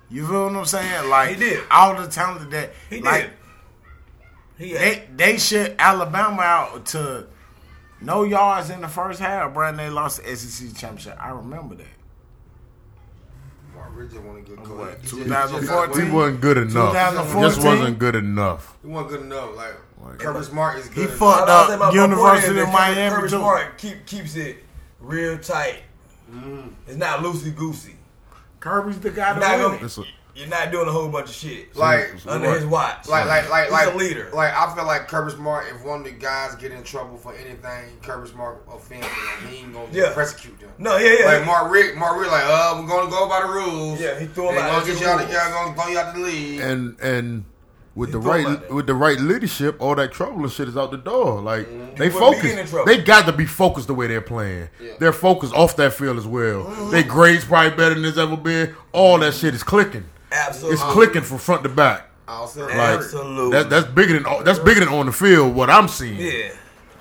You 0.08 0.26
feel 0.26 0.44
what 0.44 0.56
I'm 0.56 0.64
saying? 0.64 1.08
Like 1.08 1.30
He 1.30 1.36
did. 1.36 1.62
all 1.70 1.94
the 2.00 2.08
talent 2.08 2.50
that 2.50 2.72
He 2.88 3.00
like, 3.00 3.22
did. 3.24 3.32
He 4.58 4.70
had, 4.72 4.80
They 5.16 5.32
they 5.32 5.38
shut 5.38 5.74
Alabama 5.78 6.42
out 6.42 6.86
to 6.86 7.26
no 8.00 8.24
yards 8.24 8.70
in 8.70 8.80
the 8.80 8.88
first 8.88 9.20
half, 9.20 9.54
bro. 9.54 9.68
And 9.68 9.78
they 9.78 9.88
lost 9.90 10.22
the 10.22 10.36
SEC 10.36 10.74
championship. 10.76 11.16
I 11.20 11.30
remember 11.30 11.76
that. 11.76 11.86
Mark 13.74 14.10
just 14.10 14.20
wasn't 14.22 14.38
a 14.46 14.50
good 14.50 14.58
coach. 14.64 14.78
What, 14.78 14.94
He 14.96 15.02
just- 15.02 15.14
2014? 15.14 16.06
He 16.06 16.12
wasn't 16.12 16.40
good 16.40 16.56
enough. 16.58 16.92
2014? 16.92 17.42
Just 17.42 17.64
wasn't 17.64 17.98
good 17.98 18.16
enough. 18.16 18.76
He 18.82 18.88
wasn't 18.88 19.10
good 19.10 19.20
enough. 19.22 19.56
Like, 19.56 19.74
Like- 20.02 20.18
Kirby 20.18 20.42
Smart 20.44 20.78
is 20.78 20.88
good. 20.88 20.94
He 20.96 21.02
enough. 21.04 21.16
fucked 21.16 21.48
I- 21.48 21.62
I 21.62 21.66
say 21.68 21.72
up 21.74 21.80
my- 21.80 21.86
my 21.86 21.92
University 21.92 22.60
of 22.60 22.68
Miami 22.72 23.14
Kirby 23.16 23.28
too. 23.28 23.36
Smart 23.38 23.78
keep, 23.78 24.06
keeps 24.06 24.34
it 24.36 24.64
real 25.00 25.38
tight. 25.38 25.82
Mm-hmm. 26.30 26.68
It's 26.86 26.96
not 26.96 27.20
loosey 27.20 27.54
goosey. 27.54 27.96
Kirby's 28.60 29.00
the 29.00 29.10
guy 29.10 29.28
You're 29.32 29.34
to 29.34 29.58
not, 29.58 29.80
win 29.80 29.84
it. 29.88 30.06
You're 30.32 30.48
not 30.48 30.70
doing 30.70 30.86
a 30.88 30.92
whole 30.92 31.08
bunch 31.08 31.28
of 31.28 31.34
shit 31.34 31.74
Like, 31.76 32.14
under 32.26 32.52
his 32.52 32.64
watch. 32.64 33.08
like, 33.08 33.26
like, 33.26 33.50
like, 33.50 33.64
He's 33.64 33.72
like, 33.72 33.94
a 33.94 33.96
leader. 33.96 34.30
Like, 34.32 34.54
I 34.54 34.72
feel 34.74 34.86
like 34.86 35.08
Kirby 35.08 35.32
Smart. 35.32 35.66
If 35.74 35.84
one 35.84 35.98
of 36.00 36.04
the 36.04 36.12
guys 36.12 36.54
get 36.54 36.70
in 36.70 36.82
trouble 36.84 37.16
for 37.16 37.34
anything, 37.34 37.96
Kirby 38.02 38.28
Smart 38.28 38.64
offends 38.72 39.06
them. 39.06 39.48
He 39.50 39.56
ain't 39.58 39.72
gonna 39.72 39.88
Yeah. 39.90 40.12
prosecute 40.14 40.58
them. 40.60 40.70
no, 40.78 40.96
yeah, 40.98 41.16
yeah. 41.20 41.26
Like 41.26 41.46
Mark 41.46 41.72
Richt, 41.72 41.96
Mark 41.96 42.18
Richt, 42.20 42.30
like, 42.30 42.44
uh, 42.44 42.76
we're 42.80 42.86
gonna 42.86 43.10
go 43.10 43.28
by 43.28 43.40
the 43.42 43.48
rules. 43.52 44.00
Yeah, 44.00 44.18
he 44.20 44.26
threw 44.26 44.50
him 44.50 44.58
out 44.58 44.66
gonna 44.68 44.78
of 44.78 44.86
get 44.86 45.00
you 45.00 45.06
out. 45.08 45.18
rules. 45.20 45.32
Yeah, 45.32 45.50
gonna 45.50 45.74
throw 45.74 45.88
you 45.88 45.98
out 45.98 46.14
the 46.14 46.20
league. 46.20 46.60
and 46.60 47.00
and 47.00 47.44
with 47.94 48.10
He 48.10 48.12
the 48.12 48.18
right 48.18 48.70
with 48.70 48.86
the 48.86 48.94
right 48.94 49.18
leadership, 49.18 49.76
all 49.80 49.94
that 49.96 50.12
trouble 50.12 50.42
and 50.42 50.50
shit 50.52 50.68
is 50.68 50.76
out 50.76 50.90
the 50.90 50.96
door. 50.98 51.40
Like 51.40 51.66
they 51.96 52.08
He 52.08 52.14
wouldn't 52.14 52.14
focus. 52.14 52.42
getting 52.42 52.58
in 52.58 52.66
trouble. 52.66 52.86
They 52.86 53.02
got 53.02 53.26
to 53.26 53.32
be 53.32 53.46
focused 53.46 53.86
the 53.88 53.94
way 53.94 54.06
they're 54.06 54.20
playing. 54.20 54.68
Yeah. 54.80 54.92
They're 54.98 55.12
focused 55.12 55.54
off 55.54 55.76
that 55.76 55.92
field 55.92 56.16
as 56.18 56.26
well. 56.26 56.64
Mm-hmm. 56.64 56.90
Their 56.90 57.02
grades 57.02 57.44
probably 57.44 57.76
better 57.76 57.94
than 57.94 58.04
it's 58.04 58.18
ever 58.18 58.36
been. 58.36 58.74
All 58.92 59.18
that 59.18 59.34
shit 59.34 59.54
is 59.54 59.62
clicking. 59.62 60.04
Absolutely. 60.32 60.74
It's 60.74 60.82
clicking 60.92 61.22
from 61.22 61.38
front 61.38 61.62
to 61.64 61.68
back. 61.68 62.08
I'll 62.28 62.44
Like 62.56 62.70
Absolutely. 62.70 63.58
that, 63.58 63.70
that's 63.70 63.86
bigger 63.88 64.20
than 64.20 64.44
that's 64.44 64.60
bigger 64.60 64.80
than 64.80 64.88
on 64.94 65.06
the 65.06 65.12
field. 65.12 65.54
What 65.54 65.68
I'm 65.68 65.88
seeing. 65.88 66.16
yeah. 66.18 66.52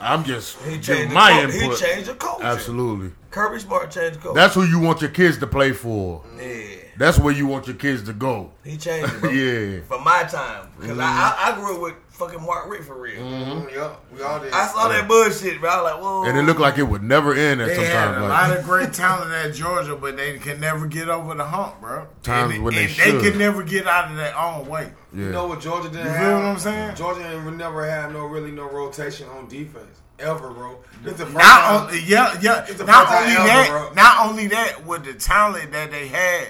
I'm 0.02 0.24
just 0.24 0.58
He 0.62 0.80
changed 0.80 1.14
my 1.14 1.42
input. 1.42 1.78
He 1.78 1.86
changed 1.86 2.10
the 2.10 2.16
culture. 2.16 2.44
Absolutely. 2.44 3.12
Kirby 3.32 3.60
Smart 3.60 3.92
changed 3.92 4.16
the 4.20 4.24
culture. 4.24 4.40
That's 4.40 4.56
who 4.56 4.64
you 4.64 4.80
want 4.80 5.02
your 5.02 5.12
kids 5.12 5.38
to 5.40 5.46
play 5.46 5.72
for. 5.74 6.24
yeah. 6.38 6.78
That's 7.00 7.18
where 7.18 7.34
you 7.34 7.48
want 7.48 7.66
your 7.66 7.78
kids 7.78 8.04
to 8.04 8.14
go. 8.14 8.52
He 8.64 8.78
changed 8.78 9.12
it, 9.14 9.22
bro. 9.22 9.30
Yeah. 9.40 9.80
For 9.88 10.00
my 10.02 10.24
time, 10.24 10.70
because 10.80 11.00
I, 11.00 11.04
I 11.06 11.52
I 11.52 11.56
grew 11.56 11.76
up 11.78 11.82
with 11.82 11.94
fucking 12.10 12.42
Mark 12.46 12.70
Richt 12.70 12.84
for 12.84 13.00
real. 13.02 13.22
Mm, 13.22 13.74
Yup, 13.74 14.06
we 14.14 14.22
all 14.22 14.40
did. 14.42 14.52
I 14.52 14.68
saw 14.68 14.90
that 14.90 15.08
bullshit, 15.08 15.62
bro. 15.62 15.70
I 15.70 15.82
was 15.82 15.92
like, 15.94 16.02
whoa. 16.02 16.26
And 16.26 16.38
it 16.38 16.42
looked 16.44 16.60
like 16.60 16.78
it 16.78 16.84
would 16.84 17.02
never 17.02 17.34
end 17.34 17.62
at 17.62 17.70
They 17.70 17.76
some 17.76 17.84
had 17.86 18.06
time. 18.12 18.22
a 18.24 18.28
Like, 18.28 18.50
lot 18.50 18.58
of 18.60 18.66
great 18.66 18.92
talent 18.94 19.32
at 19.32 19.54
Georgia, 19.56 19.96
but 19.96 20.18
they 20.18 20.38
can 20.40 20.60
never 20.60 20.88
get 20.88 21.08
over 21.10 21.34
the 21.36 21.46
hump, 21.46 21.80
bro. 21.80 22.08
Times 22.22 22.56
and, 22.56 22.64
when 22.66 22.76
they 22.76 22.84
and 22.84 22.92
should. 22.92 23.22
could 23.22 23.38
never 23.38 23.64
get 23.64 23.88
out 23.88 24.12
of 24.12 24.18
their 24.18 24.38
own 24.38 24.68
way. 24.68 24.92
yeah. 25.14 25.26
You 25.26 25.32
know 25.32 25.48
what 25.48 25.62
Georgia 25.62 25.88
didn't 25.90 26.06
You 26.06 26.12
have? 26.12 26.20
feel 26.28 26.34
what 26.36 26.46
I'm 26.46 26.60
saying? 26.60 26.96
Georgia 26.96 27.52
never 27.52 27.90
had 27.90 28.12
no 28.12 28.26
really 28.26 28.52
no 28.52 28.70
rotation 28.70 29.28
on 29.30 29.48
defense 29.48 30.02
ever, 30.20 30.50
bro. 30.52 30.78
This 31.02 31.14
the 31.14 31.24
first 31.26 31.38
Not 31.38 31.42
time- 31.62 31.82
only, 31.88 32.02
yeah, 32.02 32.38
yeah. 32.42 32.66
It's 32.68 32.74
the 32.78 32.84
Not 32.84 33.08
first 33.08 33.22
only 33.22 33.32
ever, 33.36 33.48
that, 33.48 33.68
bro. 33.70 33.94
not 33.94 34.28
only 34.30 34.48
that, 34.48 34.86
with 34.86 35.06
the 35.06 35.14
talent 35.14 35.72
that 35.72 35.92
they 35.92 36.10
had, 36.10 36.50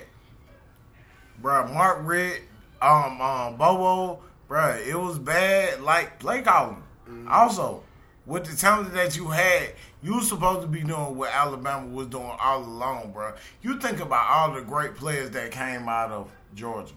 bro. 1.41 1.67
Mark 1.67 2.00
Richt, 2.01 2.43
um, 2.81 3.22
um, 3.22 3.58
Bobo, 3.58 4.19
bro. 4.48 4.77
It 4.86 4.96
was 4.96 5.19
bad, 5.19 5.81
like 5.81 6.19
play 6.19 6.41
calling. 6.41 6.84
Mm-hmm. 7.08 7.27
Also, 7.31 7.84
with 8.25 8.46
the 8.46 8.55
talent 8.55 8.93
that 8.93 9.15
you 9.15 9.27
had, 9.29 9.74
you 10.01 10.15
were 10.15 10.22
supposed 10.22 10.62
to 10.62 10.67
be 10.67 10.81
doing 10.81 11.17
what 11.17 11.31
Alabama 11.34 11.88
was 11.88 12.08
doing 12.08 12.31
all 12.39 12.63
along, 12.63 13.12
bro. 13.12 13.34
You 13.62 13.79
think 13.79 14.00
about 14.00 14.29
all 14.29 14.53
the 14.53 14.62
great 14.62 14.96
players 14.96 15.31
that 15.31 15.51
came 15.51 15.89
out 15.89 16.12
of 16.12 16.31
Georgia 16.55 16.93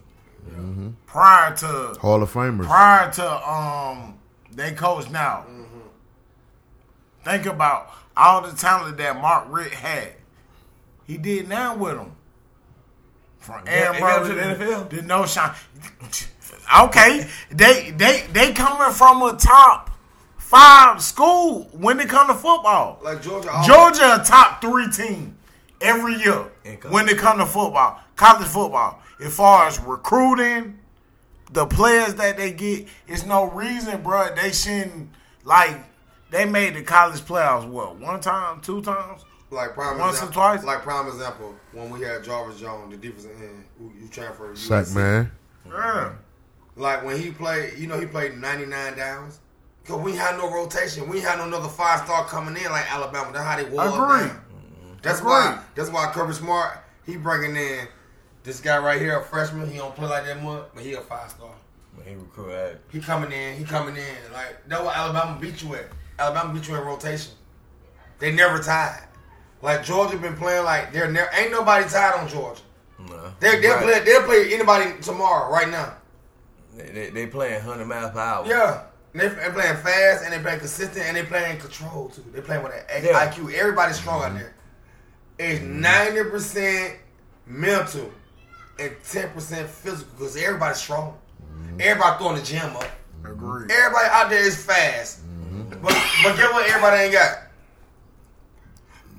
prior 1.05 1.55
to 1.55 1.97
Hall 1.99 2.21
of 2.21 2.31
Famers. 2.31 2.65
prior 2.65 3.11
to 3.11 3.49
um 3.49 4.19
they 4.51 4.71
coach 4.71 5.09
now. 5.09 5.45
Think 7.23 7.45
about 7.45 7.89
all 8.17 8.41
the 8.41 8.51
talent 8.51 8.97
that 8.97 9.19
Mark 9.21 9.45
Richt 9.49 9.73
had. 9.73 10.13
He 11.07 11.17
did 11.17 11.47
now 11.47 11.75
with 11.75 11.97
him. 11.97 12.11
From 13.43 13.61
Aaron 13.67 13.93
they 13.93 13.99
got 13.99 14.23
Brother 14.23 14.29
to 14.29 14.35
the 14.57 14.65
NFL? 14.65 14.89
to 14.89 15.01
no 15.01 15.25
shine. 15.25 15.53
Okay, 16.83 17.27
they 17.51 17.91
they 17.91 18.25
they 18.31 18.53
coming 18.53 18.93
from 18.93 19.21
a 19.21 19.35
top 19.35 19.91
five 20.37 21.01
school 21.01 21.63
when 21.73 21.99
it 21.99 22.07
come 22.07 22.27
to 22.27 22.33
football. 22.33 22.99
like 23.03 23.21
Georgia. 23.21 23.49
Georgia 23.65 24.21
a 24.21 24.23
top 24.23 24.61
three 24.61 24.89
team 24.89 25.37
every 25.81 26.15
year 26.15 26.45
when 26.89 27.09
it 27.09 27.17
come 27.17 27.37
to 27.39 27.45
football, 27.45 27.99
college 28.15 28.47
football. 28.47 29.01
As 29.19 29.35
far 29.35 29.67
as 29.67 29.79
recruiting, 29.79 30.79
the 31.51 31.65
players 31.65 32.15
that 32.15 32.37
they 32.37 32.51
get, 32.51 32.87
it's 33.07 33.25
no 33.25 33.45
reason, 33.49 34.01
bro. 34.01 34.33
They 34.35 34.51
shouldn't 34.51 35.09
like 35.43 35.77
they 36.31 36.45
made 36.45 36.75
the 36.75 36.81
college 36.83 37.19
playoffs. 37.21 37.67
What 37.67 37.97
one 37.97 38.21
time, 38.21 38.61
two 38.61 38.81
times? 38.81 39.25
Like 39.53 39.73
prime 39.73 39.97
Once 39.99 40.15
or 40.15 40.25
example, 40.25 40.33
twice? 40.33 40.63
Like 40.63 40.81
prime 40.81 41.07
example, 41.07 41.55
when 41.71 41.89
we 41.89 42.01
had 42.01 42.23
Jarvis 42.23 42.59
Jones, 42.59 42.91
the 42.91 42.97
defensive 42.97 43.31
end, 43.39 43.63
who 43.77 43.91
you 44.01 44.07
transferred. 44.09 44.55
to 44.55 44.61
Sack 44.61 44.85
USC. 44.85 44.95
man. 44.95 45.31
Yeah, 45.67 46.11
Like 46.75 47.05
when 47.05 47.19
he 47.19 47.31
played, 47.31 47.77
you 47.77 47.87
know, 47.87 47.99
he 47.99 48.05
played 48.05 48.37
99 48.37 48.97
downs. 48.97 49.39
Cause 49.85 49.99
we 50.01 50.15
had 50.15 50.37
no 50.37 50.49
rotation. 50.49 51.09
We 51.09 51.19
had 51.19 51.37
no 51.39 51.43
another 51.45 51.67
five 51.67 52.05
star 52.05 52.25
coming 52.25 52.55
in 52.55 52.71
like 52.71 52.89
Alabama. 52.91 53.31
That's 53.33 53.45
how 53.45 53.57
they 53.57 53.65
wore 53.65 53.81
us 53.81 53.93
Agreed. 53.93 54.27
down. 54.29 54.41
That's 55.01 55.19
Agreed. 55.19 55.29
why. 55.31 55.59
That's 55.75 55.89
why 55.89 56.09
Kirby 56.13 56.33
Smart 56.33 56.77
he 57.05 57.17
bringing 57.17 57.57
in 57.57 57.87
this 58.43 58.61
guy 58.61 58.77
right 58.77 58.99
here, 58.99 59.19
a 59.19 59.23
freshman. 59.23 59.69
He 59.69 59.77
don't 59.77 59.93
play 59.93 60.07
like 60.07 60.23
that 60.25 60.41
much, 60.41 60.63
but 60.73 60.83
he 60.83 60.93
a 60.93 61.01
five 61.01 61.29
star. 61.31 61.49
When 61.95 62.07
he 62.07 62.15
recruited. 62.15 62.79
He 62.93 63.01
coming 63.01 63.31
in. 63.33 63.57
He 63.57 63.65
coming 63.65 63.97
in. 63.97 64.33
Like 64.33 64.55
that's 64.67 64.81
what 64.83 64.95
Alabama 64.95 65.37
beat 65.39 65.61
you 65.61 65.75
at. 65.75 65.87
Alabama 66.17 66.53
beat 66.53 66.65
you 66.69 66.75
in 66.75 66.81
rotation. 66.81 67.33
They 68.19 68.31
never 68.31 68.59
tied. 68.63 69.03
Like 69.63 69.85
Georgia 69.85 70.17
been 70.17 70.35
playing 70.35 70.65
like 70.65 70.91
they're 70.91 71.05
ain't 71.07 71.51
nobody 71.51 71.87
tied 71.89 72.19
on 72.19 72.27
Georgia. 72.27 72.61
No. 72.99 73.31
They 73.39 73.61
they'll 73.61 73.75
Right. 73.77 73.83
play 73.83 73.99
they'll 74.03 74.23
play 74.23 74.53
anybody 74.53 74.91
tomorrow 75.01 75.49
right 75.51 75.69
now. 75.69 75.93
They, 76.75 76.89
they, 76.91 77.09
they 77.11 77.27
playing 77.27 77.65
100 77.65 77.85
miles 77.85 78.11
per 78.11 78.19
hour. 78.19 78.45
Yeah. 78.45 78.81
They 79.13 79.29
they 79.29 79.49
playing 79.51 79.77
fast 79.77 80.25
and 80.25 80.33
they 80.33 80.39
playing 80.39 80.59
consistent 80.59 81.05
and 81.05 81.15
they 81.15 81.23
playing 81.23 81.59
control 81.59 82.09
too. 82.09 82.25
They 82.33 82.41
playing 82.41 82.61
with 82.63 82.73
an 82.73 83.05
Yeah. 83.05 83.31
IQ. 83.31 83.53
Everybody's 83.53 83.95
strong 83.95 84.21
out 84.23 84.33
there. 84.33 84.53
It's 85.39 85.61
mm-hmm. 85.61 85.79
ninety 85.79 86.23
percent 86.29 86.97
mental 87.45 88.11
and 88.77 88.91
ten 89.09 89.29
percent 89.29 89.69
physical 89.69 90.11
because 90.17 90.35
everybody's 90.35 90.77
strong. 90.81 91.17
Mm-hmm. 91.41 91.77
Everybody 91.79 92.17
throwing 92.17 92.35
the 92.37 92.43
gym 92.43 92.75
up. 92.75 92.89
agreed. 93.23 93.71
Everybody 93.71 94.07
out 94.11 94.29
there 94.29 94.45
is 94.45 94.57
fast. 94.61 95.21
Mm-hmm. 95.21 95.69
But 95.81 95.95
but 96.23 96.35
get 96.35 96.51
what 96.51 96.67
everybody 96.67 97.03
ain't 97.03 97.13
got? 97.13 97.37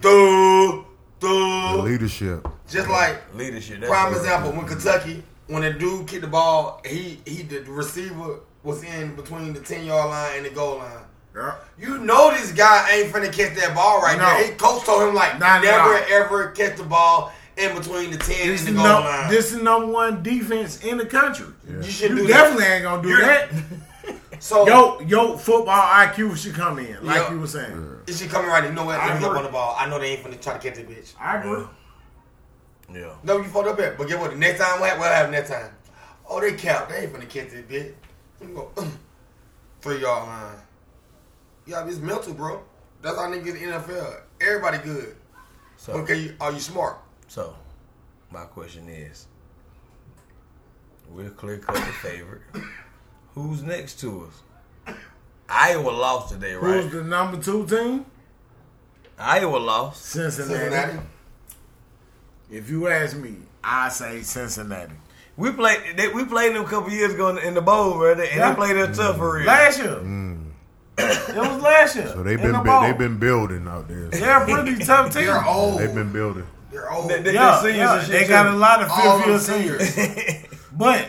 Duh, 0.05 0.83
The 1.21 1.83
leadership. 1.83 2.47
Just 2.69 2.89
like 2.91 3.23
Leadership. 3.35 3.81
That's 3.81 3.91
prime 3.91 4.13
example 4.15 4.53
when 4.53 4.67
Kentucky, 4.67 5.23
when 5.47 5.63
the 5.63 5.73
dude 5.73 6.07
kicked 6.07 6.23
the 6.23 6.29
ball, 6.29 6.83
he 6.87 7.21
he 7.27 7.43
the 7.43 7.61
receiver 7.63 8.41
was 8.63 8.83
in 8.85 9.15
between 9.17 9.53
the 9.55 9.61
ten 9.61 9.85
yard 9.87 10.11
line 10.11 10.37
and 10.39 10.47
the 10.47 10.51
goal 10.51 10.77
line. 10.79 10.93
Yeah. 11.35 11.55
You 11.79 11.99
know 11.99 12.31
this 12.33 12.53
guy 12.53 12.89
ain't 12.93 13.13
finna 13.13 13.33
catch 13.33 13.57
that 13.57 13.75
ball 13.75 14.01
right 14.03 14.17
No. 14.19 14.25
now. 14.25 14.37
His 14.37 14.51
coach 14.61 14.85
told 14.85 15.09
him 15.09 15.15
like 15.15 15.39
Not 15.41 15.63
never 15.65 15.95
all. 15.95 16.05
ever 16.11 16.49
catch 16.51 16.77
the 16.77 16.85
ball 16.85 17.33
in 17.57 17.75
between 17.77 18.11
the 18.11 18.19
ten 18.19 18.49
This 18.49 18.63
is, 18.63 18.69
and 18.69 18.77
the 18.77 18.83
goal 18.83 19.01
no, 19.03 19.09
line. 19.09 19.31
this 19.31 19.53
is 19.53 19.63
number 19.63 19.87
one 19.91 20.23
defense 20.23 20.85
in 20.85 20.99
the 20.99 21.07
country. 21.07 21.47
you 21.69 21.83
should 21.83 22.11
You 22.11 22.17
do 22.19 22.27
definitely 22.27 22.65
that. 22.65 22.75
ain't 22.75 22.85
gonna 22.85 23.03
do 23.03 23.09
You're- 23.09 23.25
that. 23.25 23.49
So 24.41 24.67
Yo, 24.67 25.01
yo, 25.01 25.37
football 25.37 25.75
IQ 25.77 26.37
should 26.37 26.55
come 26.55 26.79
in, 26.79 27.05
like 27.05 27.17
Yeah. 27.17 27.33
you 27.33 27.41
were 27.41 27.47
saying. 27.47 27.99
it 28.07 28.15
should 28.15 28.31
come 28.31 28.47
right. 28.47 28.65
You 28.65 28.73
know 28.73 28.85
what? 28.85 28.99
I 29.01 29.09
Let 29.09 29.21
me 29.21 29.25
up 29.25 29.31
agree. 29.31 29.39
on 29.39 29.45
the 29.45 29.51
ball. 29.53 29.77
I 29.79 29.89
know 29.89 29.99
they 29.99 30.13
ain't 30.13 30.25
finna 30.25 30.41
try 30.41 30.55
to 30.55 30.59
catch 30.59 30.77
that 30.77 30.89
bitch. 30.89 31.13
I 31.21 31.39
agree. 31.39 31.65
Yeah. 32.93 33.15
No, 33.23 33.39
you 33.39 33.45
fucked 33.45 33.69
up 33.69 33.79
at. 33.81 33.97
But 33.97 34.09
get 34.09 34.21
what? 34.21 34.31
The 34.31 34.37
next 34.37 34.61
time 34.61 34.81
what 34.81 34.99
what 34.99 35.11
happen 35.13 35.33
next 35.33 35.51
time? 35.51 35.71
Oh, 36.29 36.41
they 36.41 36.53
count. 36.55 36.89
They 36.89 36.97
ain't 37.05 37.13
finna 37.13 37.29
catch 37.29 37.51
that 37.51 37.69
bitch. 37.69 37.93
Let 38.41 38.49
me 38.51 38.55
go 38.57 38.71
three 39.81 40.01
yard 40.01 40.27
line. 40.29 40.57
Yeah, 41.67 41.87
it's 41.87 41.99
mental, 41.99 42.35
bro. 42.35 42.63
That's 43.03 43.17
how 43.17 43.25
niggas 43.31 43.47
in 43.63 43.71
the 43.71 43.77
NFL. 43.79 44.21
Everybody 44.41 44.79
good. 44.79 45.17
So, 45.77 45.93
Okay, 45.95 46.35
are 46.41 46.53
you 46.53 46.61
smart? 46.61 46.99
so 47.29 47.55
my 48.31 48.45
question 48.45 48.89
is 48.89 49.27
we're 51.11 51.31
clear 51.31 51.59
cut 51.59 51.75
the 51.75 51.81
favorite. 51.93 52.43
Who's 53.35 53.63
next 53.63 54.01
to 54.01 54.27
us? 54.29 54.95
Iowa 55.49 55.91
lost 55.91 56.33
today, 56.33 56.55
right? 56.55 56.83
Who's 56.83 56.93
the 56.93 57.03
number 57.03 57.41
two 57.43 57.67
team? 57.67 58.07
Iowa 59.19 59.57
lost. 59.59 60.05
Cincinnati. 60.07 60.55
Cincinnati. 60.61 60.99
If 62.51 62.71
you 62.71 62.89
ask 62.89 63.17
me, 63.17 63.37
I 63.63 63.89
say 63.89 64.23
Cincinnati. 64.23 64.95
We 65.37 65.51
played. 65.53 65.97
They, 65.97 66.09
we 66.09 66.25
played 66.25 66.55
them 66.55 66.65
a 66.65 66.69
couple 66.69 66.91
years 66.91 67.13
ago 67.15 67.29
in 67.31 67.37
the, 67.37 67.47
in 67.49 67.55
the 67.55 67.61
bowl, 67.63 67.95
brother, 67.99 68.23
and 68.23 68.37
Yeah. 68.37 68.51
they 68.51 68.55
played 68.57 68.77
us 68.77 68.97
tough 68.97 69.17
for 69.17 69.37
real. 69.37 69.47
Last 69.47 69.79
year. 69.79 69.89
Mm. 69.97 70.51
it 70.97 71.35
was 71.37 71.61
last 71.63 71.97
year. 71.97 72.07
So 72.09 72.23
they've 72.23 72.41
been 72.41 72.53
the 72.53 72.59
bu- 72.61 72.83
they've 72.87 72.99
been 72.99 73.19
building 73.19 73.67
out 73.67 73.89
there. 73.89 74.09
They're 74.09 74.43
a 74.43 74.45
pretty 74.45 74.85
tough 74.85 75.13
team. 75.13 75.27
They're 75.27 75.45
old. 75.45 75.81
They've 75.81 75.95
been 75.95 76.13
building. 76.13 76.47
They're 76.71 76.91
old. 76.91 77.11
They- 77.11 77.21
they- 77.23 77.35
Yeah, 77.35 77.61
seniors 77.61 77.77
yeah, 77.79 77.95
and 77.99 78.07
shit, 78.07 78.21
they 78.23 78.29
got 78.29 78.47
a 78.47 78.57
lot 78.57 78.81
of 78.83 78.91
All 78.91 79.19
fifth 79.19 79.27
year 79.27 79.39
seniors. 79.41 79.95
seniors. 79.95 80.45
But 80.73 81.09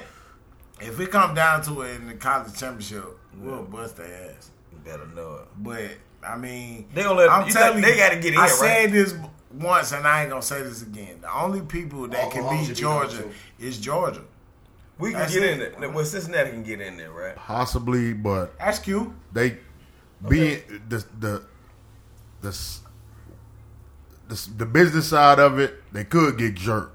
if 0.82 1.00
it 1.00 1.12
come 1.12 1.34
down 1.36 1.62
to 1.64 1.82
it 1.82 1.96
in 1.96 2.08
the 2.08 2.14
college 2.16 2.54
championship, 2.58 3.06
we'll 3.38 3.64
bust 3.64 3.98
their 3.98 4.32
ass. 4.32 4.52
You 4.72 4.78
better 4.84 5.06
know 5.08 5.36
it. 5.36 5.48
But 5.58 5.92
I 6.28 6.38
mean, 6.38 6.88
They 6.94 7.04
gonna 7.04 7.16
let- 7.20 7.30
I'm 7.30 7.48
telling 7.50 7.82
think 7.82 7.86
you, 7.88 7.92
they 7.94 7.98
gotta 8.00 8.20
get 8.20 8.34
in, 8.34 8.40
I 8.40 8.44
right? 8.44 8.50
said 8.52 8.92
this 8.92 9.14
once, 9.54 9.92
and 9.92 10.06
I 10.08 10.22
ain't 10.22 10.30
gonna 10.30 10.42
say 10.42 10.62
this 10.64 10.82
again. 10.82 11.20
The 11.22 11.34
only 11.34 11.62
people 11.62 12.08
that 12.10 12.26
Oklahoma 12.28 12.50
can 12.58 12.64
oh, 12.64 12.68
beat 12.68 12.76
Georgia 12.76 13.18
two. 13.20 13.32
is 13.60 13.78
Georgia. 13.80 14.22
We 14.98 15.12
can 15.12 15.20
That's 15.20 15.34
get 15.34 15.44
it. 15.44 15.62
in 15.74 15.80
there. 15.82 15.90
Well, 15.90 16.06
Cincinnati 16.06 16.52
can 16.52 16.64
get 16.64 16.80
in 16.82 16.96
there, 16.98 17.12
right? 17.12 17.36
Possibly, 17.36 18.14
but 18.14 18.58
That's 18.58 18.80
cute. 18.80 19.12
they 19.34 19.58
being 20.28 20.62
the 20.90 21.06
the 21.20 21.44
the 22.42 22.48
s- 22.50 22.82
the, 24.28 24.50
the 24.58 24.66
business 24.66 25.08
side 25.10 25.38
of 25.40 25.60
it, 25.60 25.84
they 25.94 26.04
could 26.06 26.38
get 26.38 26.56
jerked 26.56 26.95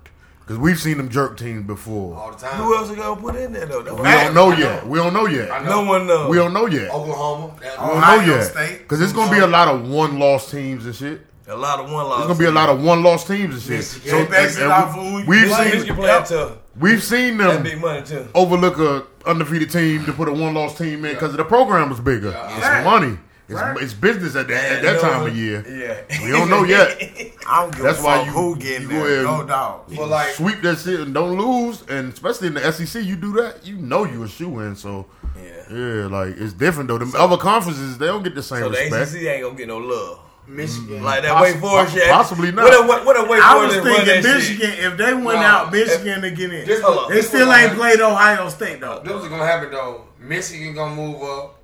because 0.50 0.60
we've 0.60 0.80
seen 0.80 0.96
them 0.96 1.08
jerk 1.08 1.36
teams 1.36 1.64
before. 1.64 2.16
all 2.16 2.32
the 2.32 2.36
time. 2.36 2.54
Who 2.60 2.74
else 2.76 2.90
are 2.90 2.96
gonna 2.96 3.20
put 3.20 3.36
in 3.36 3.52
there 3.52 3.66
though? 3.66 3.82
We 3.94 4.02
don't 4.02 4.34
know 4.34 4.50
yet. 4.50 4.84
We 4.84 4.98
don't 4.98 5.12
know 5.14 5.26
yet. 5.28 5.64
No 5.64 5.84
one 5.84 6.08
knows. 6.08 6.28
We 6.28 6.38
don't 6.38 6.52
know 6.52 6.66
yet. 6.66 6.90
Oklahoma. 6.90 7.54
We 7.60 7.66
don't 7.66 8.00
know 8.00 8.34
yet 8.36 8.78
because 8.80 9.00
it's 9.00 9.12
gonna 9.12 9.30
be 9.30 9.38
a 9.38 9.46
lot 9.46 9.68
of 9.68 9.88
one 9.88 10.18
loss 10.18 10.50
teams 10.50 10.86
and 10.86 10.94
shit. 10.96 11.20
A 11.46 11.56
lot 11.56 11.78
of 11.78 11.84
one 11.86 12.04
loss. 12.04 12.18
There's 12.18 12.26
gonna 12.28 12.38
be 12.40 12.44
a 12.46 12.50
lot 12.50 12.68
of 12.68 12.82
one 12.82 13.00
loss 13.04 13.24
teams 13.28 13.54
and 13.54 13.62
shit. 13.62 13.84
So 13.84 14.24
They 14.24 14.24
base 14.26 14.56
and- 14.56 14.58
it 14.58 14.62
and 14.64 14.72
off 14.72 14.96
we- 14.96 15.20
of 15.22 15.28
we've 15.28 15.52
seen 15.54 15.70
Michigan 15.70 16.52
we've 16.80 17.02
seen 17.04 17.36
them 17.36 17.62
big 17.62 17.80
money 17.80 18.02
too. 18.02 18.26
overlook 18.34 18.78
a 18.80 19.04
undefeated 19.28 19.70
team 19.70 20.04
to 20.06 20.12
put 20.12 20.26
a 20.28 20.32
one 20.32 20.54
loss 20.54 20.76
team 20.76 21.04
in 21.04 21.12
because 21.14 21.36
the 21.36 21.44
program 21.44 21.90
was 21.90 22.00
bigger. 22.00 22.30
It's 22.56 22.66
Right. 22.66 22.82
money. 22.84 23.18
It's, 23.50 23.60
Right. 23.60 23.82
it's 23.82 23.94
business 23.94 24.36
at 24.36 24.46
that, 24.48 24.72
at 24.76 24.82
that 24.82 24.94
no 24.94 25.00
time 25.00 25.26
of 25.26 25.36
year. 25.36 25.64
Yeah. 26.08 26.24
We 26.24 26.30
don't 26.30 26.48
know 26.48 26.62
yet. 26.64 26.96
I 27.48 27.62
don't 27.62 27.74
give 27.74 27.82
That's 27.84 27.98
a 27.98 28.02
why 28.04 28.16
fuck 28.18 28.26
you- 28.26 28.32
who 28.32 28.56
getting 28.56 28.82
you 28.82 28.88
there. 28.88 29.12
ahead 29.12 29.24
No 29.24 29.40
and- 29.40 29.48
dog. 29.48 29.80
But 29.96 30.08
like, 30.08 30.28
Sweep 30.34 30.62
that 30.62 30.78
shit 30.78 31.00
and 31.00 31.12
don't 31.12 31.36
lose, 31.36 31.82
and 31.88 32.12
especially 32.12 32.46
in 32.48 32.54
the 32.54 32.72
SEC, 32.72 33.02
you 33.04 33.16
do 33.16 33.32
that, 33.42 33.66
you 33.66 33.76
know 33.76 34.04
you 34.04 34.22
a 34.22 34.28
shoe 34.28 34.60
in. 34.60 34.76
So 34.76 35.06
Yeah. 35.36 35.42
yeah, 35.76 36.06
like 36.06 36.36
it's 36.38 36.52
different 36.52 36.88
though. 36.88 36.98
The 36.98 37.18
other 37.18 37.36
conferences 37.36 37.98
they 37.98 38.06
don't 38.06 38.22
get 38.22 38.34
the 38.36 38.42
same 38.42 38.60
So 38.62 38.68
the 38.68 38.76
respect. 38.78 39.10
ACC 39.14 39.26
ain't 39.26 39.42
gonna 39.42 39.54
get 39.56 39.68
no 39.68 39.78
love. 39.78 40.18
Michigan. 40.46 41.02
Like 41.04 41.22
that 41.22 41.32
Possi- 41.36 41.42
Wake 41.42 41.56
Forest 41.60 41.94
shit. 41.94 42.10
possibly 42.10 42.50
not. 42.50 42.64
What 42.64 42.74
if, 42.74 42.86
what, 42.88 43.06
what 43.06 43.16
if 43.16 43.28
Wake 43.28 43.40
I 43.42 43.64
was 43.64 43.72
thinking 43.74 44.04
that 44.06 44.22
shit? 44.22 44.34
Michigan. 44.34 44.70
If 44.92 44.96
they 44.96 45.12
went 45.14 45.40
No, 45.40 45.46
out, 45.46 45.72
Michigan 45.72 46.22
to 46.22 46.30
get 46.32 46.52
in. 46.52 46.66
Just 46.66 46.82
hold 46.82 46.98
on. 46.98 47.10
They 47.12 47.22
still 47.22 47.52
ain't 47.52 47.74
played 47.74 48.00
Ohio 48.00 48.48
State 48.48 48.80
though. 48.80 49.00
This 49.04 49.12
is 49.22 49.28
gonna 49.28 49.46
happen 49.46 49.70
though. 49.70 50.04
Michigan 50.18 50.74
gonna 50.74 50.94
move 50.94 51.22
up. 51.22 51.59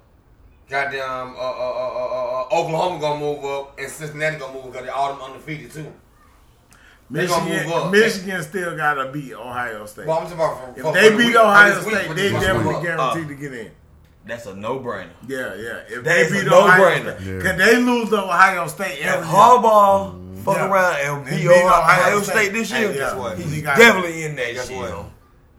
Goddamn, 0.69 1.35
uh, 1.37 1.39
uh, 1.39 1.41
uh, 1.41 2.09
uh, 2.11 2.41
uh, 2.51 2.61
Oklahoma 2.61 2.99
gonna 3.01 3.21
move 3.21 3.45
up, 3.45 3.79
and 3.79 3.89
Cincinnati 3.91 4.37
gonna 4.39 4.53
move 4.53 4.65
up 4.65 4.73
because 4.73 4.87
they 4.87 4.91
all 4.93 5.13
them 5.15 5.23
undefeated 5.23 5.71
too. 5.73 5.93
They 7.09 7.27
gonna 7.29 7.45
Michigan. 7.49 7.91
Michigan 7.93 8.43
still 8.43 8.77
gotta 8.77 9.13
beat 9.13 9.33
Ohio 9.33 9.87
State. 9.87 10.07
Well, 10.09 10.17
I'm 10.19 10.23
talking 10.25 10.39
about 10.39 10.75
for, 10.75 10.79
if 10.81 10.83
for- 10.83 10.93
they 10.93 11.11
the 11.11 11.17
beat 11.17 11.27
week- 11.29 11.37
Ohio 11.37 11.75
this 11.75 11.85
week, 11.87 11.95
State, 11.95 12.09
they 12.09 12.15
they 12.15 12.31
definitely 12.31 12.65
move 12.65 12.75
up. 12.77 12.83
guaranteed 12.83 13.29
to 13.29 13.35
get 13.37 13.53
in. 13.53 13.71
That's 14.27 14.47
a 14.47 14.57
no-brainer. 14.57 15.11
Yeah, 15.29 15.55
yeah. 15.55 15.81
If 15.89 16.03
That 16.03 16.19
is 16.19 16.33
they 16.33 16.41
a 16.41 16.43
beat 16.43 16.53
Ohio 16.53 16.83
no-brainer. 16.83 17.15
State, 17.21 17.27
Yeah. 17.33 17.43
cause 17.51 17.59
they 17.59 17.77
lose 17.77 18.09
to 18.11 18.23
Ohio 18.25 18.67
State 18.67 18.99
If 18.99 19.07
every 19.07 19.25
year. 19.25 19.37
Harbaugh 19.37 20.45
fuck 20.45 20.57
Yeah. 20.57 20.67
around 20.69 20.95
and 20.97 21.17
And 21.19 21.25
beat 21.27 21.37
beat 21.43 21.47
Ohio, 21.49 21.67
Ohio 21.69 22.01
Ohio 22.01 22.21
State. 22.23 22.33
State 22.35 22.53
this 22.55 22.71
year, 22.73 22.89
Hey, 22.93 22.99
guess 22.99 23.15
what? 23.15 23.39
he's 23.39 23.53
He 23.53 23.63
definitely 23.63 24.25
in 24.25 24.35
that 24.35 24.55
Guess 24.55 24.67
shit. 24.67 24.77
what? 24.77 25.05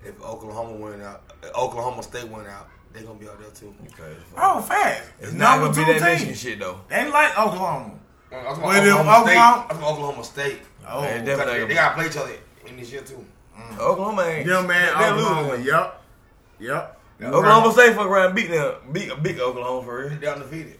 If 0.03 0.21
Oklahoma 0.21 0.73
went 0.73 1.01
out, 1.01 1.21
uh, 1.43 1.57
Oklahoma 1.61 2.03
State 2.03 2.27
went 2.27 2.47
out, 2.49 2.67
they 2.94 3.01
gonna 3.03 3.20
be 3.20 3.27
out 3.27 3.39
there 3.39 3.50
too. 3.51 3.74
Okay. 3.94 4.15
Oh, 4.38 4.62
fast. 4.62 5.03
It's 5.20 5.34
not 5.34 5.60
number 5.60 5.74
gonna 5.74 5.88
two 5.88 5.94
be 5.94 6.00
that 6.00 6.10
Michigan 6.12 6.34
team. 6.34 6.36
shit 6.36 6.60
though. 6.60 6.79
They 6.89 7.10
like 7.10 7.38
Oklahoma. 7.38 7.94
I'm 8.32 8.44
talking 8.44 8.63
about 8.63 8.75
if 8.75 8.94
Oklahoma 8.94 9.25
State. 9.25 9.38
I'm 9.38 9.63
talking 9.67 9.77
about 9.77 9.91
Oklahoma 9.94 10.24
State. 10.24 10.60
Oh, 10.89 11.01
Man, 11.01 11.25
They, 11.25 11.36
they 11.65 11.74
gotta 11.74 11.96
play 11.96 12.06
each 12.08 12.17
other 12.17 12.32
in 12.65 12.77
this 12.77 12.91
year 12.91 13.01
too. 13.01 13.25
Mm. 13.58 13.79
Oklahoma 13.79 14.22
ain't. 14.24 14.48
them 14.48 14.67
man, 14.67 14.94
they- 14.98 15.03
they 15.03 15.10
Oklahoma. 15.12 15.50
losing. 15.51 15.65
Yep, 15.65 16.01
yep. 16.60 17.00
Oklahoma 17.24 17.72
State 17.74 17.96
fuck 17.96 18.08
around 18.08 18.36
beat 18.36 18.50
them, 18.50 18.75
beat, 18.91 19.12
beat 19.24 19.39
Oklahoma 19.39 19.84
for 19.86 20.00
real. 20.01 20.10
They 20.20 20.27
undefeated. 20.27 20.79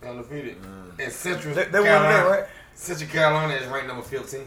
They 0.00 0.08
undefeated. 0.08 0.56
Mm. 0.62 0.98
And 1.02 1.12
Central 1.12 1.54
They, 1.54 1.64
they 1.64 1.78
won 1.80 1.88
Carolina, 1.88 2.12
that, 2.14 2.30
right? 2.30 2.44
Central 2.74 3.10
Carolina 3.10 3.54
is 3.54 3.66
ranked 3.68 3.88
number 3.88 4.02
15. 4.02 4.40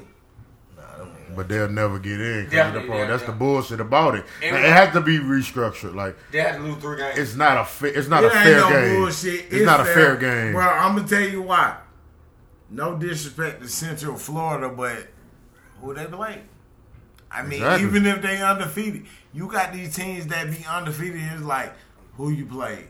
Nah, 0.75 0.82
I 0.93 0.98
don't 1.00 1.13
mean 1.13 1.22
But 1.35 1.47
they'll 1.49 1.69
never 1.69 1.99
get 1.99 2.19
in. 2.21 2.49
the 2.49 2.83
pro- 2.85 2.97
yeah, 2.97 3.07
that's 3.07 3.21
yeah. 3.21 3.27
the 3.27 3.33
bullshit 3.33 3.79
about 3.79 4.15
it. 4.15 4.25
Like, 4.41 4.53
it 4.53 4.71
has 4.71 4.93
to 4.93 5.01
be 5.01 5.17
restructured. 5.19 5.95
Like 5.95 6.15
They 6.31 6.39
had 6.41 6.55
to 6.57 6.61
lose 6.63 6.77
three 6.81 6.97
games. 6.97 7.17
it's 7.17 7.35
not 7.35 7.57
a 7.57 7.65
fa- 7.65 7.97
it's 7.97 8.07
not 8.07 8.23
It 8.23 8.27
a 8.27 8.29
fair 8.31 8.57
no 8.59 8.69
game. 8.69 8.95
bullshit. 8.99 9.45
It's, 9.53 9.65
not 9.65 9.79
a 9.79 9.85
fair 9.85 10.15
game. 10.17 10.53
Bro, 10.53 10.65
I'm 10.65 10.95
gonna 10.95 11.07
tell 11.07 11.21
you 11.21 11.41
why. 11.41 11.77
No 12.69 12.95
disrespect 12.97 13.61
to 13.61 13.67
Central 13.67 14.17
Florida, 14.17 14.69
but 14.69 15.07
who 15.81 15.93
they 15.93 16.05
play? 16.05 16.41
I 17.31 17.41
mean, 17.43 17.53
Exactly. 17.61 17.87
even 17.87 18.05
if 18.05 18.21
they 18.21 18.41
undefeated, 18.41 19.05
you 19.33 19.47
got 19.47 19.73
these 19.73 19.95
teams 19.95 20.27
that 20.27 20.49
be 20.51 20.63
undefeated. 20.69 21.21
It's 21.33 21.41
like 21.41 21.73
who 22.15 22.29
you 22.29 22.45
play. 22.45 22.85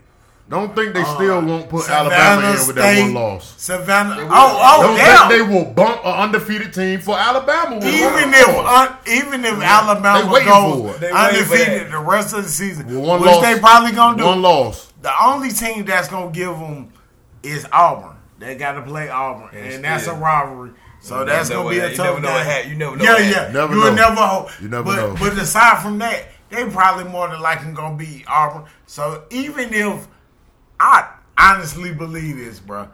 Don't 0.49 0.75
think 0.75 0.93
they 0.93 1.01
Uh, 1.01 1.15
still 1.15 1.41
won't 1.41 1.69
put 1.69 1.83
Savannah 1.85 2.09
Alabama 2.13 2.47
in 2.61 2.67
with 2.67 2.75
that 2.75 2.91
State, 2.93 3.01
one 3.03 3.13
loss. 3.13 3.53
Savannah. 3.57 4.15
Oh, 4.19 4.27
oh, 4.29 4.83
Don't 4.83 4.97
damn. 4.97 5.29
think 5.29 5.29
they 5.49 5.55
will 5.55 5.65
bump 5.73 6.05
an 6.05 6.13
undefeated 6.13 6.73
team 6.73 6.99
for 6.99 7.17
Alabama. 7.17 7.77
even 7.77 8.33
if 8.33 8.47
un, 8.49 8.89
even 9.07 9.45
if 9.45 9.59
Alabama 9.61 10.29
goes 10.29 10.43
for 10.43 10.95
it. 10.95 10.99
They 10.99 11.13
waiting 11.13 11.45
for 11.45 11.53
undefeated 11.55 11.91
the 11.91 11.99
rest 11.99 12.33
of 12.35 12.43
the 12.43 12.49
season, 12.49 12.87
With 12.87 12.97
one 12.97 13.21
which 13.21 13.31
loss, 13.31 13.41
they 13.43 13.59
probably 13.59 13.93
gonna 13.93 14.17
do. 14.17 14.25
One 14.25 14.41
loss. 14.41 14.91
The 15.01 15.11
only 15.23 15.49
team 15.51 15.85
that's 15.85 16.07
gonna 16.09 16.29
give 16.31 16.57
them 16.59 16.89
is 17.41 17.65
Auburn. 17.71 18.17
They 18.39 18.55
got 18.55 18.73
to 18.73 18.81
play 18.81 19.09
Auburn, 19.09 19.49
and, 19.55 19.73
And 19.75 19.83
that's 19.85 20.07
a 20.07 20.13
rivalry. 20.13 20.71
So 20.99 21.19
You 21.19 21.25
that's 21.25 21.49
gonna 21.49 21.69
be 21.69 21.79
a 21.79 21.89
you 21.89 21.95
tough 21.95 22.05
never 22.07 22.19
know 22.21 22.27
game. 22.27 22.35
what 22.37 22.45
hap- 22.45 22.65
you 22.67 22.75
never 22.75 22.95
know 22.97 23.03
yeah, 23.03 23.17
yeah. 23.17 23.51
Never 23.51 23.73
you 23.75 23.79
know. 23.81 23.93
never 23.93 24.15
hope. 24.21 24.49
You 24.61 24.67
never 24.69 24.83
but, 24.83 24.95
know. 24.95 25.15
But 25.19 25.33
aside 25.37 25.81
from 25.81 25.97
that, 25.99 26.25
they 26.49 26.65
probably 26.69 27.05
more 27.05 27.27
than 27.29 27.39
likely 27.41 27.71
gonna 27.71 27.95
be 27.95 28.23
Auburn. 28.27 28.63
So 28.87 29.23
even 29.29 29.73
if 29.73 30.07
I 30.79 31.09
honestly 31.37 31.93
believe 31.93 32.37
this, 32.37 32.59
bro, 32.59 32.87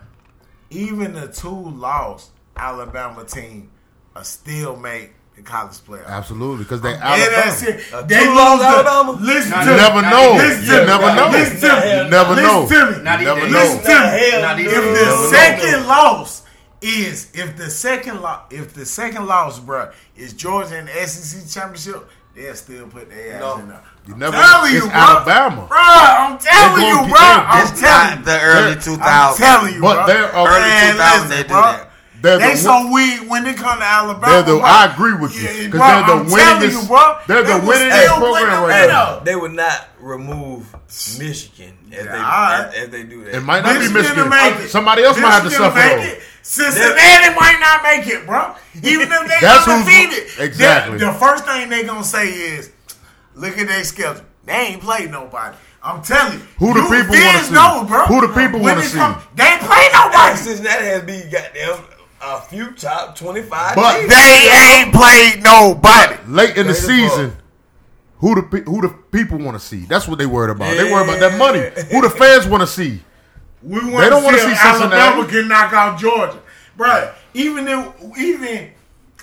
even 0.69 1.13
the 1.13 1.27
two 1.27 1.49
lost 1.71 2.31
Alabama 2.55 3.23
team 3.25 3.71
are 4.15 4.23
still 4.23 4.75
make 4.75 5.13
the 5.35 5.41
college 5.41 5.77
playoff. 5.77 6.05
Absolutely, 6.07 6.63
because 6.65 6.81
they 6.81 6.91
Yeah, 6.91 6.99
Alabama. 7.03 7.31
that's 7.35 7.63
it. 7.63 7.93
Uh, 7.93 8.01
They 8.03 8.23
two 8.23 8.35
lost 8.35 8.61
the- 8.61 8.67
Alabama? 8.67 9.11
Listen 9.13 9.51
Not 9.51 9.63
to 9.63 9.65
You 9.65 9.71
me. 9.71 9.77
never 9.81 10.01
know. 10.01 10.33
Listen 10.33 10.63
You 10.65 10.85
never 10.85 11.15
know. 11.15 11.29
Listen 11.29 11.59
to 11.61 11.67
me. 11.79 11.97
You 12.03 12.09
never 12.09 12.35
know. 12.35 12.61
Listen 12.63 12.79
to 12.79 12.97
me. 12.97 13.03
Not 13.03 13.19
You 13.19 13.25
never 13.25 13.39
even- 13.39 13.51
know. 13.53 13.59
Listen 13.59 13.83
to 13.83 13.89
me. 14.35 14.41
Not 14.41 14.57
dude. 14.57 14.65
even- 14.67 14.83
If 14.83 14.99
the 14.99 15.27
second 15.29 15.87
loss 15.87 16.41
is 16.81 17.27
if 17.33 17.57
the 17.57 17.69
second 17.69 18.21
loss 18.21 18.39
if 18.51 18.73
the 18.73 18.85
second 18.85 19.25
loss, 19.27 19.59
bro, 19.59 19.89
is 20.17 20.33
Georgia 20.33 20.77
in 20.77 20.85
the 20.85 21.01
SEC 21.01 21.45
championship, 21.47 22.09
they'll 22.39 22.55
still 22.55 22.87
put 22.87 23.09
their 23.09 23.35
ass 23.35 23.41
No. 23.41 23.57
in 23.59 23.67
there. 23.69 23.81
You 24.07 24.13
I'm 24.13 24.19
never 24.19 24.37
telling 24.37 24.75
it's 24.75 24.85
you, 24.85 24.89
bro. 24.89 24.99
Alabama. 24.99 25.65
Bro, 25.67 25.77
I'm 25.79 26.37
telling 26.39 26.87
you, 26.87 26.95
bro. 26.95 27.19
get- 27.19 27.45
I'm 27.49 27.61
It's 27.67 27.79
telling 27.79 28.09
not 28.09 28.19
you. 28.19 28.25
the 28.25 28.41
early 28.41 28.75
2000s. 28.75 28.99
I'm 29.03 29.35
telling 29.37 29.73
you, 29.75 29.81
But 29.81 29.95
bro. 29.95 30.05
they're 30.07 30.31
Early 30.31 30.59
Man, 30.59 30.95
2000s 30.95 31.29
they 31.29 31.43
do 31.43 31.49
bro. 31.49 31.61
that. 31.61 31.88
They're 32.21 32.37
They 32.39 32.51
the 32.51 32.57
so 32.57 32.91
weak 32.91 33.29
when 33.29 33.43
they 33.45 33.53
come 33.53 33.79
to 33.79 33.83
Alabama. 33.85 34.43
The- 34.43 34.57
I 34.59 34.91
agree 34.93 35.13
with 35.13 35.33
you, 35.35 35.41
Yeah, 35.43 35.69
'cause 35.69 35.79
bro, 35.79 35.79
they're 35.79 35.95
the 35.95 36.11
I'm 36.13 36.29
telling 36.29 36.69
winningest- 36.69 36.81
you, 36.81 36.87
bro. 36.87 37.17
they're 37.27 37.43
the 37.43 37.53
They 37.53 37.59
winningest 37.59 38.17
program 38.17 38.63
right 38.63 38.87
now. 38.89 39.11
there. 39.15 39.19
They 39.23 39.35
would 39.35 39.53
not 39.53 39.87
remove 40.01 40.65
Michigan 41.17 41.77
if 41.91 41.97
they 42.03 42.03
Yeah, 42.03 42.11
all 42.23 42.41
right. 42.51 42.67
if, 42.73 42.83
if 42.83 42.91
they 42.91 43.03
do 43.03 43.23
that. 43.23 43.35
It 43.35 43.41
might 43.43 43.63
not 43.63 43.73
be 43.73 43.87
Michigan 43.87 44.03
Michigan. 44.03 44.29
make 44.29 44.55
it. 44.65 44.69
Somebody 44.69 45.03
else 45.03 45.17
might 45.17 45.31
have 45.31 45.43
to 45.43 45.51
suffer 45.51 45.75
make 45.77 46.07
it. 46.07 46.21
Cincinnati 46.41 47.35
might 47.35 47.57
not 47.59 47.83
make 47.83 48.07
it, 48.07 48.25
bro. 48.25 48.53
Even 48.83 49.11
if 49.11 49.27
they 49.27 49.37
That's 49.39 49.67
undefeated. 49.67 50.27
exactly. 50.39 50.97
The, 50.97 51.05
the 51.07 51.13
first 51.13 51.45
thing 51.45 51.69
they're 51.69 51.83
gonna 51.83 52.03
say 52.03 52.27
is, 52.27 52.69
"Look 53.35 53.57
at 53.57 53.67
their 53.67 53.83
schedule. 53.83 54.23
They 54.45 54.53
ain't 54.53 54.81
played 54.81 55.11
nobody." 55.11 55.55
I'm 55.81 56.01
telling 56.01 56.33
you. 56.33 56.41
Who 56.57 56.73
the 56.73 56.79
you 56.81 57.03
people 57.03 57.15
wanna 57.15 57.43
see? 57.43 57.53
Know, 57.53 57.85
bro. 57.87 58.05
Who 58.07 58.21
the 58.27 58.33
people 58.33 58.59
wanna 58.59 58.83
see? 58.83 58.97
come- 58.97 59.21
They 59.35 59.45
ain't 59.45 59.61
played 59.61 59.79
Hey, 59.79 59.89
nobody. 59.93 60.35
Cincinnati 60.37 60.85
has 60.85 61.01
been 61.03 61.29
goddamn 61.31 61.79
a 62.21 62.41
few 62.41 62.71
top 62.71 63.15
twenty 63.15 63.41
five. 63.41 63.75
But 63.75 63.99
teams. 63.99 64.09
They 64.09 64.49
ain't 64.83 64.93
played 64.93 65.43
nobody. 65.43 66.15
Late 66.27 66.57
in 66.57 66.67
the 66.67 66.73
season, 66.73 67.35
who 68.17 68.35
the 68.35 68.43
pe- 68.43 68.63
who 68.63 68.81
the 68.81 68.89
people 68.89 69.37
want 69.39 69.59
to 69.59 69.65
see? 69.65 69.85
That's 69.85 70.07
what 70.07 70.17
they 70.19 70.25
worried 70.25 70.51
about. 70.51 70.75
They 70.75 70.91
worried 70.91 71.09
about 71.09 71.19
that 71.19 71.37
money. 71.37 71.59
Who 71.91 72.01
the 72.01 72.09
fans 72.09 72.45
want 72.47 72.61
to 72.61 72.67
see? 72.67 73.01
We 73.61 73.79
want 73.91 74.03
They 74.03 74.09
don't 74.09 74.23
wanna 74.23 74.37
see, 74.37 74.45
see 74.45 74.55
Alabama 74.57 75.21
Cincinnati. 75.23 75.31
can 75.31 75.47
knock 75.49 75.73
out 75.73 75.99
Georgia, 75.99 76.39
bro. 76.77 77.11
Even 77.33 77.67
if 77.67 78.17
even 78.17 78.71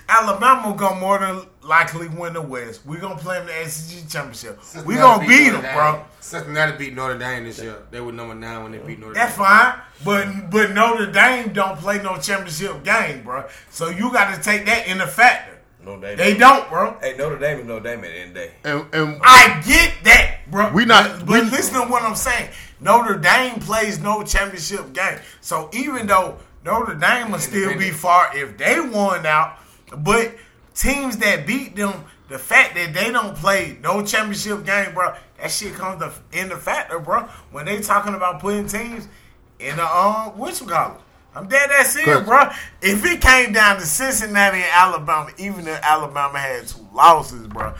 Alabama 0.08 0.74
gonna 0.76 1.00
more 1.00 1.18
than 1.18 1.40
likely 1.66 2.08
win 2.08 2.32
the 2.32 2.42
West, 2.42 2.80
We're 2.86 3.00
gonna 3.00 3.16
play 3.16 3.40
in 3.40 3.46
the 3.46 3.68
SEC 3.68 4.08
championship. 4.08 4.58
We 4.58 4.64
Cincinnati 4.64 4.98
gonna 5.00 5.20
beat 5.20 5.28
beat 5.38 5.50
them, 5.50 5.62
Dame. 5.62 5.74
bro. 5.74 6.04
Cincinnati 6.20 6.76
beat 6.78 6.94
Notre 6.94 7.18
Dame 7.18 7.44
this 7.44 7.60
year. 7.60 7.76
They 7.90 8.00
were 8.00 8.12
number 8.12 8.34
nine 8.34 8.62
when 8.62 8.72
they 8.72 8.78
beat 8.78 8.98
Notre 8.98 9.14
That's 9.14 9.36
Dame. 9.36 9.44
That's 9.44 9.62
fine, 9.64 9.80
but 10.04 10.50
but 10.50 10.70
Notre 10.72 11.10
Dame 11.10 11.52
don't 11.52 11.78
play 11.78 12.02
no 12.02 12.18
championship 12.18 12.84
game, 12.84 13.22
bro. 13.22 13.44
So 13.70 13.88
you 13.90 14.12
got 14.12 14.34
to 14.34 14.40
take 14.42 14.66
that 14.66 14.86
in 14.86 14.98
the 14.98 15.06
factor. 15.06 15.52
No, 15.84 16.00
they, 16.00 16.16
They 16.16 16.36
don't, 16.36 16.68
bro. 16.68 16.96
Hey, 17.00 17.14
Notre 17.16 17.38
Dame 17.38 17.60
is 17.60 17.66
Notre 17.66 17.84
Dame 17.84 18.04
at 18.04 18.10
the 18.10 18.18
end 18.18 18.28
of 18.30 18.34
the 18.34 18.40
day. 18.40 18.50
And, 18.64 18.86
and 18.94 19.20
I 19.22 19.62
get 19.64 19.92
that, 20.02 20.38
bro. 20.50 20.72
We 20.72 20.84
not- 20.84 21.20
But, 21.20 21.26
but 21.26 21.44
we- 21.44 21.50
listen 21.50 21.74
to 21.80 21.86
what 21.88 22.02
I'm 22.02 22.16
saying. 22.16 22.50
Notre 22.80 23.16
Dame 23.16 23.60
plays 23.60 24.00
no 24.00 24.24
championship 24.24 24.92
game. 24.92 25.20
So 25.40 25.70
even 25.72 26.08
though 26.08 26.38
Notre 26.64 26.94
Dame 26.96 27.30
will 27.30 27.38
still 27.38 27.78
be 27.78 27.90
far 27.90 28.36
if 28.36 28.58
they 28.58 28.80
won 28.80 29.24
out, 29.26 29.58
but 29.98 30.34
teams 30.76 31.16
that 31.18 31.46
beat 31.46 31.74
them, 31.74 32.04
the 32.28 32.38
fact 32.38 32.74
that 32.74 32.92
they 32.94 33.10
don't 33.10 33.34
play 33.36 33.78
no 33.82 34.04
championship 34.04 34.64
game, 34.64 34.94
bro, 34.94 35.14
that 35.40 35.50
shit 35.50 35.74
comes 35.74 36.00
to, 36.00 36.12
in 36.38 36.48
the 36.48 36.56
factor, 36.56 36.98
bro. 36.98 37.22
When 37.50 37.64
they 37.64 37.80
talking 37.80 38.14
about 38.14 38.40
putting 38.40 38.66
teams 38.66 39.08
in 39.58 39.76
the 39.76 39.84
um, 39.84 40.36
what 40.38 40.60
you 40.60 40.66
call 40.66 40.92
it? 40.96 41.00
I'm 41.34 41.48
dead 41.48 41.68
that 41.68 41.86
serious, 41.86 42.22
bro. 42.26 42.48
If 42.80 43.04
it 43.04 43.20
came 43.20 43.52
down 43.52 43.76
to 43.76 43.84
Cincinnati 43.84 44.56
and 44.58 44.70
Alabama, 44.72 45.30
even 45.38 45.66
if 45.68 45.78
Alabama 45.82 46.38
had 46.38 46.66
two 46.66 46.86
losses, 46.94 47.46
bro, 47.46 47.74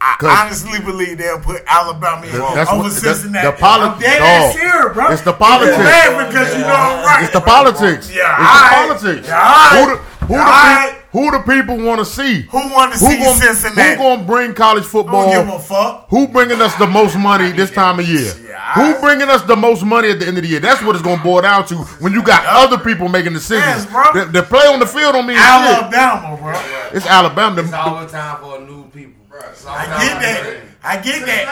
I 0.00 0.16
honestly 0.44 0.78
believe 0.80 1.18
they'll 1.18 1.40
put 1.40 1.62
Alabama 1.66 2.24
in 2.24 2.32
That's 2.32 2.70
over 2.70 2.84
what- 2.84 2.92
Cincinnati. 2.92 3.46
the 3.48 3.52
poli- 3.52 3.82
I'm 3.88 4.00
dead 4.00 4.22
ass 4.22 4.54
serious, 4.54 4.94
bro. 4.94 5.10
It's 5.12 5.22
the 5.22 5.32
politics. 5.32 5.76
Mad 5.76 6.28
because 6.28 6.54
you 6.54 6.60
know 6.60 6.68
I'm 6.68 7.04
right. 7.04 7.24
it's 7.24 7.32
the 7.32 7.40
politics. 7.40 8.14
Yeah, 8.14 8.36
it's 8.38 9.00
the 9.00 9.04
politics. 9.04 9.28
Yeah, 9.28 9.34
alright. 9.36 9.88
Who 9.90 9.96
the 9.96 10.09
who 10.26 10.34
Yeah, 10.34 10.38
the, 10.38 10.44
alright. 10.44 10.92
peop- 10.94 11.00
who 11.12 11.30
the 11.32 11.38
people 11.40 11.76
want 11.78 11.98
to 11.98 12.04
see? 12.04 12.42
Who 12.42 12.58
want 12.72 12.92
to 12.92 12.98
see 12.98 13.18
gonna, 13.18 13.32
Cincinnati? 13.40 13.90
Who 13.96 13.96
gonna 13.98 14.24
bring 14.24 14.54
college 14.54 14.84
Don't 14.84 14.90
football? 14.92 15.30
give 15.30 15.48
a 15.48 15.58
fuck. 15.58 16.06
Who 16.10 16.28
bringing 16.28 16.60
us 16.60 16.74
the 16.76 16.86
most 16.86 17.16
money 17.18 17.50
this 17.52 17.70
time 17.72 17.98
of 17.98 18.08
year? 18.08 18.32
Yeah, 18.48 18.74
Who 18.74 19.00
bringing 19.00 19.28
us 19.28 19.42
the 19.42 19.56
most 19.56 19.84
money 19.84 20.10
at 20.10 20.20
the 20.20 20.26
end 20.28 20.36
of 20.38 20.44
the 20.44 20.48
year? 20.48 20.60
That's 20.60 20.82
what 20.82 20.94
it's 20.94 21.02
gonna 21.04 21.22
boil 21.22 21.42
down 21.42 21.66
to 21.66 21.76
when 21.98 22.12
you 22.12 22.22
got 22.22 22.44
other 22.46 22.78
people 22.78 23.08
making 23.08 23.32
decisions. 23.32 23.66
Yes, 23.66 23.86
bro. 23.86 24.04
The, 24.14 24.24
the 24.30 24.42
play 24.44 24.66
on 24.68 24.78
the 24.78 24.86
field 24.86 25.14
don't 25.14 25.26
mean 25.26 25.36
shit. 25.36 25.44
Alabama, 25.46 26.36
bro. 26.40 26.52
It's 26.92 27.06
Alabama. 27.06 27.60
It's 27.62 27.70
The- 27.70 27.76
time 27.76 28.36
for 28.40 28.60
new 28.60 28.84
people. 28.90 29.14
Bro. 29.28 29.40
I 29.68 29.86
get 30.06 30.20
that. 30.20 30.56
I 30.82 30.96
get 30.98 31.26
that. 31.26 31.48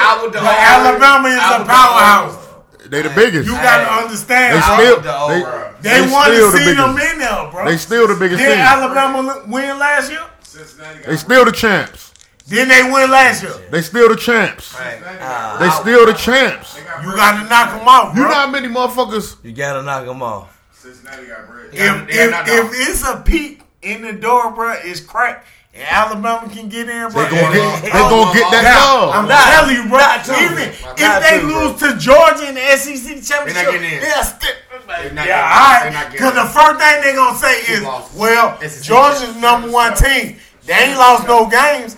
I 0.00 0.22
would 0.22 0.34
Alabama 0.34 1.28
is 1.28 1.36
a 1.36 1.40
I 1.42 1.58
would 1.58 1.66
the 1.66 1.70
powerhouse. 1.72 2.36
They 2.88 3.02
the 3.02 3.10
biggest. 3.10 3.46
You 3.46 3.54
gotta 3.54 3.84
Hey. 3.84 4.02
understand. 4.04 4.56
They 4.56 4.60
still 4.60 4.96
the 4.96 5.02
they, 5.02 5.42
over. 5.44 5.74
They, 5.80 5.90
they 6.00 6.12
want 6.12 6.32
to 6.34 6.50
the 6.50 6.58
see 6.58 6.74
them 6.74 6.90
in 6.98 7.18
there, 7.18 7.50
bro. 7.50 7.64
They 7.66 7.76
still 7.76 8.08
the 8.08 8.14
biggest 8.14 8.40
Did 8.42 8.48
team. 8.48 8.58
Alabama 8.58 9.42
win 9.46 9.78
last 9.78 10.10
year? 10.10 10.24
They 11.06 11.16
still 11.16 11.44
the 11.44 11.52
champs. 11.52 12.12
Then 12.46 12.68
they 12.68 12.82
win 12.82 13.10
last 13.10 13.42
year. 13.42 13.52
They 13.70 13.80
still 13.82 14.08
the 14.08 14.16
champs. 14.16 14.74
Hey, 14.76 15.00
They 15.60 15.70
still 15.70 16.06
the 16.06 16.12
champs. 16.12 16.76
You 16.76 17.16
got 17.16 17.42
to 17.42 17.48
knock 17.48 17.78
them 17.78 17.88
off, 17.88 18.14
You 18.14 18.20
bro. 18.22 18.28
know 18.30 18.34
how 18.36 18.50
many 18.50 18.68
motherfuckers? 18.68 19.36
you 19.42 19.52
gotta 19.52 19.82
knock 19.82 20.04
them 20.04 20.22
off. 20.22 20.50
Cincinnati 20.72 21.26
got 21.26 21.48
bread. 21.48 21.70
Yeah. 21.72 22.04
If, 22.04 22.10
if, 22.10 22.48
if 22.48 22.88
it's 22.88 23.08
a 23.08 23.22
peak 23.24 23.62
in 23.82 24.02
the 24.02 24.12
door, 24.12 24.50
bro, 24.52 24.74
it's 24.82 25.00
cracked. 25.00 25.46
And 25.76 25.82
Alabama 25.90 26.48
can 26.54 26.68
get 26.68 26.88
in, 26.88 27.10
bro. 27.10 27.24
They 27.24 27.30
gonna 27.30 27.46
and- 27.46 27.54
get, 27.54 27.74
and- 27.74 27.84
they 27.84 27.90
gonna 27.90 28.32
get 28.32 28.50
that 28.52 28.62
Now, 28.62 29.00
dog. 29.10 29.14
I'm 29.16 29.26
Not- 29.28 29.44
telling 29.44 29.74
you, 29.76 29.82
bro. 29.88 29.98
not 29.98 30.24
to. 30.24 30.32
Even 30.38 30.54
Not 30.54 31.00
if 31.00 31.28
they 31.30 31.40
to, 31.40 31.46
bro. 31.46 31.66
lose 31.66 31.80
to 31.80 31.96
Georgia 31.98 32.48
in 32.48 32.54
the 32.54 32.62
SEC 32.78 33.20
championship, 33.20 33.72
getting 33.72 33.92
in. 33.92 34.00
they'll 34.00 34.22
stick. 34.22 34.56
They're 34.86 35.10
not 35.10 35.26
Yeah, 35.26 35.34
getting- 35.34 35.50
all 35.50 35.82
they're 35.82 35.92
right. 36.02 36.12
Because 36.12 36.34
the 36.34 36.44
first 36.46 36.78
thing 36.78 37.00
they're 37.02 37.16
gonna 37.16 37.38
say 37.38 37.60
is, 37.62 37.82
well, 38.14 38.58
SEC 38.62 38.82
Georgia's 38.84 39.34
number 39.36 39.68
one 39.70 39.94
team. 39.94 40.38
They 40.66 40.74
ain't 40.74 40.98
lost 40.98 41.26
no 41.26 41.46
games. 41.46 41.96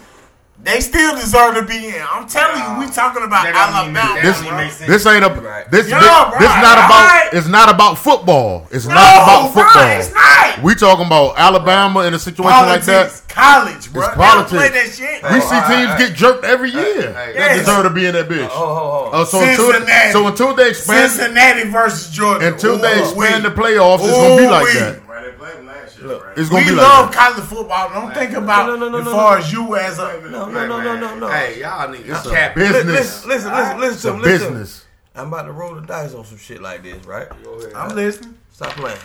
They 0.67 0.81
still 0.81 1.15
deserve 1.15 1.55
to 1.55 1.63
be 1.63 1.87
in. 1.95 2.03
I'm 2.11 2.27
telling 2.29 2.59
you, 2.61 2.85
we 2.85 2.93
talking 2.93 3.23
about 3.23 3.45
That 3.47 3.55
don't 3.55 3.87
even 3.87 3.93
make- 3.95 4.03
Alabama. 4.03 4.23
This, 4.23 4.37
don't 4.37 4.47
even 4.47 4.57
make 4.59 4.73
sense. 4.73 4.91
this 4.91 5.07
ain't 5.07 5.25
a 5.25 5.29
this 5.71 5.89
Yeah, 5.89 6.01
this, 6.01 6.09
bro, 6.11 6.39
this 6.43 6.49
not 6.59 6.77
about 6.77 6.91
alright. 7.07 7.33
it's 7.33 7.47
not 7.47 7.69
about 7.71 7.99
football. 7.99 8.67
It's 8.73 8.85
No, 8.87 8.95
not 8.95 9.23
about 9.23 9.55
bro, 9.55 9.63
football. 9.63 9.89
it's 9.99 10.13
not. 10.13 10.63
We 10.63 10.75
talking 10.75 11.07
about 11.07 11.39
Alabama 11.39 12.01
in 12.03 12.15
a 12.15 12.19
situation 12.19 12.51
Politics, 12.51 12.89
like 12.89 13.27
that. 13.29 13.29
college, 13.29 13.93
bro. 13.93 14.03
It's 14.03 14.11
They 14.11 14.17
play 14.17 14.27
politics. 14.27 14.75
that 14.75 14.89
shit. 15.07 15.23
We 15.23 15.41
see 15.41 15.55
alright, 15.55 15.71
teams 15.71 15.91
alright. 15.91 15.99
get 15.99 16.15
jerked 16.15 16.45
every 16.45 16.71
year. 16.71 17.13
hey, 17.15 17.33
They 17.33 17.39
yes. 17.39 17.59
deserve 17.61 17.85
to 17.85 17.91
be 17.91 18.07
in 18.07 18.15
that 18.15 18.29
bitch. 18.29 18.49
Oh, 18.51 18.59
oh, 18.59 19.11
oh. 19.15 19.23
Uh, 19.23 19.25
so 19.25 19.39
until 19.41 19.71
Cincinnati. 19.73 20.13
so 20.13 20.27
until 20.27 20.55
they 20.55 20.69
expand 20.71 21.13
Cincinnati 21.13 21.65
versus 21.71 22.11
Georgia. 22.11 22.49
until 22.49 22.77
they 22.79 22.99
Ooh, 22.99 23.03
expand 23.07 23.45
wee. 23.45 23.51
the 23.51 23.55
playoffs, 23.55 24.03
it's 24.03 24.13
gonna 24.19 24.37
be 24.37 24.49
like 24.49 24.67
Ooh, 24.67 24.81
that. 24.81 25.07
Right, 25.07 25.25
they 25.25 25.31
played 25.33 25.57
them 25.59 25.67
last 25.67 25.96
year, 25.96 25.96
Look. 26.07 26.25
right? 26.25 26.39
It's 26.39 26.49
gonna 26.49 26.65
We 26.65 26.71
be 26.71 26.77
love 26.77 27.07
like 27.07 27.15
college 27.15 27.45
football. 27.45 27.89
Don't 27.91 28.15
think 28.15 28.33
about 28.33 28.67
No, 28.67 28.77
no, 28.77 28.89
no, 28.89 28.99
as 28.99 29.05
far 29.07 29.39
no. 29.39 29.45
as 29.45 29.53
you 29.53 29.77
as 29.77 29.99
a. 29.99 30.21
No, 30.31 30.49
no, 30.51 30.67
no, 30.67 30.83
no, 30.83 30.97
no, 31.01 31.19
no. 31.19 31.29
Hey, 31.29 31.61
y'all 31.61 31.89
niggas 31.89 32.17
It's 32.19 32.27
a 32.27 32.31
cap. 32.31 32.55
business. 32.55 33.25
Listen, 33.27 33.29
listen, 33.29 33.53
listen, 33.53 33.81
listen 33.81 34.01
to 34.01 34.09
a 34.11 34.15
him. 34.17 34.23
Listen 34.23 34.39
to 34.41 34.47
him. 34.47 34.53
business. 34.55 34.85
I'm 35.15 35.29
about 35.29 35.43
to 35.43 35.53
roll 35.53 35.75
the 35.75 35.81
dice 35.83 36.13
on 36.15 36.25
some 36.25 36.39
shit 36.39 36.61
like 36.61 36.83
this, 36.83 37.05
right? 37.07 37.29
Ahead, 37.31 37.73
I'm 37.75 37.95
listening. 37.97 38.39
Stop 38.53 38.73
playing. 38.73 38.99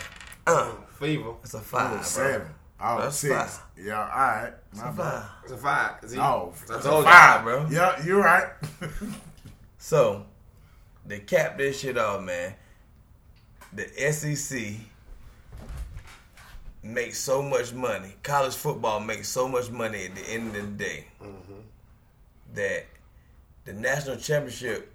Uh, 0.46 0.70
Fever. 0.98 1.30
it's 1.42 1.54
a 1.54 1.60
five, 1.60 1.90
bro. 1.92 2.02
Seven. 2.02 2.48
Oh, 2.80 3.00
That's 3.00 3.16
six. 3.16 3.32
five. 3.34 3.60
Yeah, 3.78 4.00
all 4.00 4.06
right. 4.08 4.52
It's 4.72 4.80
My 4.80 4.88
a 4.88 4.92
bad. 4.92 4.96
five. 4.96 5.24
It's 5.44 5.52
a 5.52 5.56
five. 5.56 5.92
See? 6.06 6.18
Oh, 6.18 6.52
I 6.70 6.74
It's 6.74 6.84
told 6.84 7.04
a 7.04 7.06
you. 7.08 7.12
five, 7.12 7.42
bro. 7.44 7.66
yeah, 7.70 8.04
you're 8.04 8.20
right. 8.22 8.46
So, 9.78 10.26
they 11.06 11.18
cap 11.20 11.58
this 11.58 11.80
shit 11.80 11.98
off, 11.98 12.22
man. 12.22 12.54
The 13.72 13.88
SEC 14.12 14.74
makes 16.82 17.18
so 17.18 17.42
much 17.42 17.72
money. 17.72 18.14
College 18.22 18.54
football 18.54 19.00
makes 19.00 19.28
so 19.28 19.48
much 19.48 19.70
money 19.70 20.06
at 20.06 20.14
the 20.14 20.28
end 20.28 20.48
of 20.48 20.78
the 20.78 20.84
day 20.84 21.06
mm-hmm. 21.22 21.60
that 22.54 22.86
the 23.64 23.72
national 23.72 24.16
championship 24.16 24.92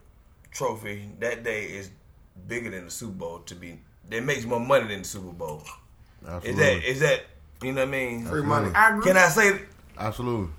trophy 0.52 1.10
that 1.20 1.44
day 1.44 1.66
is 1.66 1.92
bigger 2.48 2.70
than 2.70 2.86
the 2.86 2.92
Super 2.92 3.14
Bowl. 3.14 3.40
To 3.40 3.56
be, 3.56 3.80
it 4.10 4.24
makes 4.24 4.46
more 4.46 4.60
money 4.60 4.88
than 4.88 5.00
the 5.00 5.08
Super 5.08 5.32
Bowl. 5.32 5.64
Is 6.44 6.58
that 6.58 6.84
is 6.84 7.00
that 7.00 7.24
you 7.62 7.72
know 7.74 7.82
what 7.82 7.88
I 7.88 7.92
mean? 7.92 8.26
Free 8.26 8.42
money. 8.42 8.72
I 8.74 8.90
agree. 8.90 9.04
Can 9.04 9.18
I 9.18 9.30
say 9.30 9.62
Absolutely. 9.98 10.50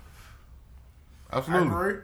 I 1.31 1.37
Absolutely. 1.37 1.67
agree. 1.67 2.01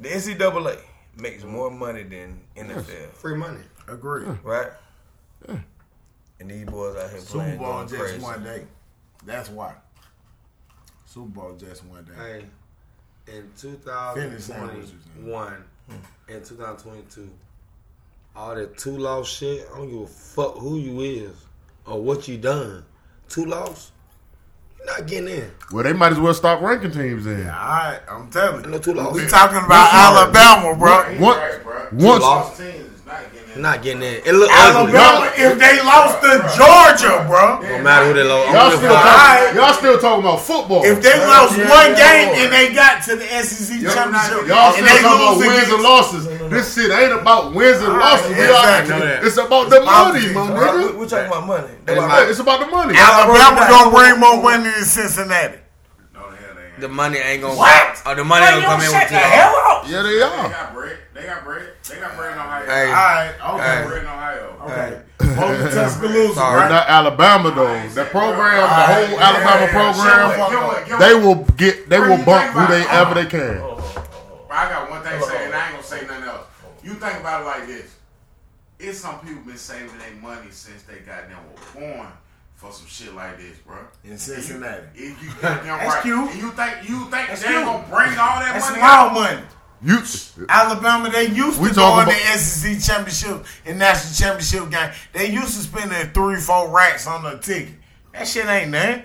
the 0.00 0.08
NCAA 0.08 0.78
makes 1.16 1.42
mm-hmm. 1.42 1.52
more 1.52 1.70
money 1.70 2.04
than 2.04 2.40
NFL, 2.56 3.12
Free 3.12 3.36
money. 3.36 3.60
Agree. 3.86 4.24
right? 4.42 4.70
And 6.40 6.50
these 6.50 6.64
boys 6.64 6.96
out 6.96 7.10
here 7.10 7.20
Super 7.20 7.56
Bowl 7.56 7.72
going 7.74 7.88
just 7.88 8.00
crazy. 8.00 8.22
one 8.22 8.42
day. 8.42 8.64
That's 9.26 9.50
why. 9.50 9.74
Super 11.04 11.28
Bowl 11.28 11.54
just 11.58 11.84
one 11.84 12.04
day. 12.04 12.12
Hey, 12.16 12.44
in 13.32 13.48
Finish 13.54 14.44
saying 14.44 14.62
what 14.62 14.76
you 14.76 14.82
2021 14.82 15.64
hmm. 15.88 15.94
and 16.32 16.44
2022, 16.44 17.30
all 18.34 18.54
that 18.54 18.78
two 18.78 18.96
loss 18.96 19.28
shit, 19.28 19.68
I 19.72 19.76
don't 19.78 19.90
give 19.90 20.00
a 20.00 20.06
fuck 20.06 20.56
who 20.56 20.78
you 20.78 21.00
is 21.00 21.36
or 21.86 22.00
what 22.00 22.26
you 22.26 22.38
done. 22.38 22.84
Two 23.28 23.44
loss, 23.44 23.92
you're 24.78 24.86
not 24.86 25.06
getting 25.06 25.28
in. 25.28 25.50
Well, 25.72 25.84
they 25.84 25.92
might 25.92 26.12
as 26.12 26.18
well 26.18 26.34
stop 26.34 26.62
ranking 26.62 26.90
teams 26.90 27.24
then. 27.24 27.40
Yeah, 27.40 27.60
all 27.60 27.68
right. 27.68 28.00
I'm 28.08 28.30
telling 28.30 28.64
you. 28.64 28.70
No 28.70 28.78
two 28.78 28.94
loss. 28.94 29.14
We 29.14 29.26
talking 29.26 29.58
about 29.58 29.92
Alabama, 29.92 30.76
bro. 30.78 31.02
He's 31.10 31.20
What- 31.20 31.36
right, 31.36 31.62
bro. 31.62 31.88
once- 31.92 32.22
Lost 32.22 32.56
teams 32.56 32.74
is 32.74 32.89
not 33.56 33.82
getting 33.82 34.02
in. 34.02 34.14
Not 34.14 34.22
getting 34.22 34.22
in. 34.22 34.22
It 34.24 34.32
look 34.38 34.50
ugly. 34.52 34.94
Alabama, 34.94 35.32
if 35.34 35.58
they 35.58 35.82
lost 35.82 36.22
to 36.22 36.30
Georgia, 36.54 37.24
bro. 37.26 37.58
No 37.60 37.82
matter 37.82 38.06
who 38.06 38.14
they 38.14 38.22
lost. 38.22 38.48
I 38.48 38.52
Y'all 38.54 38.70
still, 38.76 38.92
talking, 38.94 39.56
y'all 39.56 39.74
still 39.74 39.98
talking 39.98 40.22
about 40.24 40.40
football. 40.40 40.84
If 40.84 41.02
they 41.02 41.16
lost 41.26 41.58
yeah, 41.58 41.66
one 41.68 41.90
yeah, 41.92 41.98
game 41.98 42.28
yeah. 42.30 42.42
and 42.46 42.52
they 42.52 42.66
got 42.74 43.02
to 43.10 43.16
the 43.16 43.26
SEC 43.42 43.80
Y'all 43.80 43.94
championship, 43.94 44.46
Y'all 44.46 44.70
and 44.70 44.74
still 44.74 44.86
they 44.86 45.02
talking 45.02 45.18
about 45.18 45.38
wins 45.38 45.50
against- 45.50 45.72
and 45.74 45.82
losses. 45.82 46.22
This 46.50 46.74
shit 46.74 46.90
ain't 46.90 47.12
about 47.12 47.54
wins 47.54 47.80
and 47.82 47.94
losses. 47.98 48.28
We 48.30 48.42
exactly. 48.44 48.92
are- 48.92 48.96
I 48.96 48.98
know 49.00 49.06
that. 49.06 49.24
It's 49.24 49.38
about 49.38 49.64
the 49.70 49.80
money, 49.80 49.86
politics, 49.86 50.34
my. 50.34 50.50
We're, 50.50 50.66
nigga. 50.66 50.96
we're 50.98 51.08
talking 51.08 51.26
about 51.26 51.46
money. 51.46 51.72
They 51.86 51.92
About- 51.94 52.08
might- 52.08 52.28
It's 52.30 52.38
about 52.40 52.60
the 52.60 52.66
money. 52.66 52.94
Alabama 52.96 53.66
gonna 53.68 53.90
bring 53.90 54.20
more 54.20 54.42
money 54.42 54.70
than 54.70 54.84
Cincinnati. 54.84 55.58
No, 56.14 56.30
the 56.30 56.36
hell 56.36 56.54
ain't. 56.58 56.80
The 56.80 56.88
money 56.88 57.18
ain't 57.18 57.42
gonna. 57.42 57.54
What? 57.56 58.02
Oh, 58.06 58.14
the 58.14 58.24
money 58.24 58.46
ain't 58.46 58.62
gonna 58.62 58.78
come 58.78 58.80
in 58.82 58.90
with 58.94 59.08
two 59.08 59.14
loss. 59.82 59.90
Yeah, 59.90 60.02
they 60.02 60.22
are. 60.22 60.42
They 60.48 60.54
got 60.54 60.74
bread. 60.74 60.98
They 61.14 61.22
got 61.26 61.44
bread. 61.44 61.68
They 61.88 61.96
got 62.00 62.16
bread 62.16 62.32
in 62.32 62.38
Ohio. 62.38 62.66
Hey. 62.66 62.86
All 62.86 62.92
right, 62.92 63.32
They 63.32 63.38
got 63.38 63.54
okay, 63.54 63.88
bread 63.88 64.02
in 64.02 64.08
Ohio. 64.08 64.56
okay. 64.62 65.02
Both 65.18 65.74
Tuscaloosa, 65.74 66.34
Sorry. 66.34 66.56
But 66.56 66.62
right? 66.62 66.68
not 66.70 66.88
Alabama 66.88 67.50
though. 67.54 67.88
The 67.88 68.04
program, 68.06 68.56
the 68.62 68.68
whole 68.68 69.10
yeah, 69.10 69.28
Alabama 69.28 69.60
yeah, 69.66 69.72
program, 69.72 70.30
sure. 70.30 70.50
Get 70.50 70.66
what- 70.66 70.86
get 70.88 70.98
they 70.98 71.14
will 71.14 71.44
get, 71.56 71.88
they 71.88 72.00
will 72.00 72.24
bump 72.24 72.52
who 72.52 72.66
they 72.72 72.86
ever 72.88 73.14
they 73.14 73.26
can. 73.26 73.58
But 73.60 74.56
I 74.56 74.68
got 74.68 74.90
one 74.90 75.02
thing 75.02 75.18
to 75.20 75.26
say, 75.26 75.44
and 75.46 75.54
I 75.54 75.64
ain't 75.66 75.72
gonna 75.76 75.82
say 75.84 76.06
nothing 76.06 76.24
else. 76.24 76.46
You 76.82 76.94
think 76.94 77.20
about 77.20 77.42
it 77.42 77.44
like 77.44 77.66
this: 77.66 77.94
it's 78.78 78.98
some 78.98 79.20
people 79.20 79.42
been 79.44 79.56
saving 79.56 79.96
their 79.98 80.12
money 80.22 80.50
since 80.50 80.82
they 80.82 80.98
goddamn 81.00 81.38
were 81.48 81.80
born 81.80 82.08
for 82.56 82.72
some 82.72 82.86
shit 82.86 83.14
like 83.14 83.36
this, 83.38 83.56
bro. 83.58 83.76
In 84.04 84.18
Cincinnati. 84.18 84.82
If 84.94 85.22
you 85.22 85.30
goddamn 85.40 85.78
That's 85.78 85.94
right, 85.94 86.02
cute. 86.02 86.30
and 86.30 86.40
you 86.42 86.50
think 86.52 86.88
you 86.88 86.98
think 87.10 87.28
That's 87.28 87.42
they 87.42 87.48
cute. 87.48 87.64
gonna 87.64 87.86
bring 87.88 88.10
all 88.18 88.40
that 88.40 88.50
That's 88.54 88.68
money? 88.70 88.78
small 88.80 88.90
out? 89.08 89.12
money. 89.14 89.42
You, 89.82 89.98
Alabama, 90.48 91.08
they 91.10 91.28
used 91.28 91.58
We 91.60 91.70
to 91.70 91.74
go 91.74 91.80
talking 91.82 92.12
in 92.12 92.18
the 92.18 92.38
SEC 92.38 92.80
championship 92.82 93.46
and 93.64 93.78
national 93.78 94.12
championship 94.14 94.70
game. 94.70 94.90
They 95.14 95.30
used 95.30 95.54
to 95.56 95.62
spend 95.62 95.90
their 95.90 96.04
three, 96.06 96.36
four 96.36 96.68
racks 96.68 97.06
on 97.06 97.24
a 97.24 97.38
ticket. 97.38 97.74
That 98.12 98.28
shit 98.28 98.46
ain't 98.46 98.70
nothing. 98.72 99.04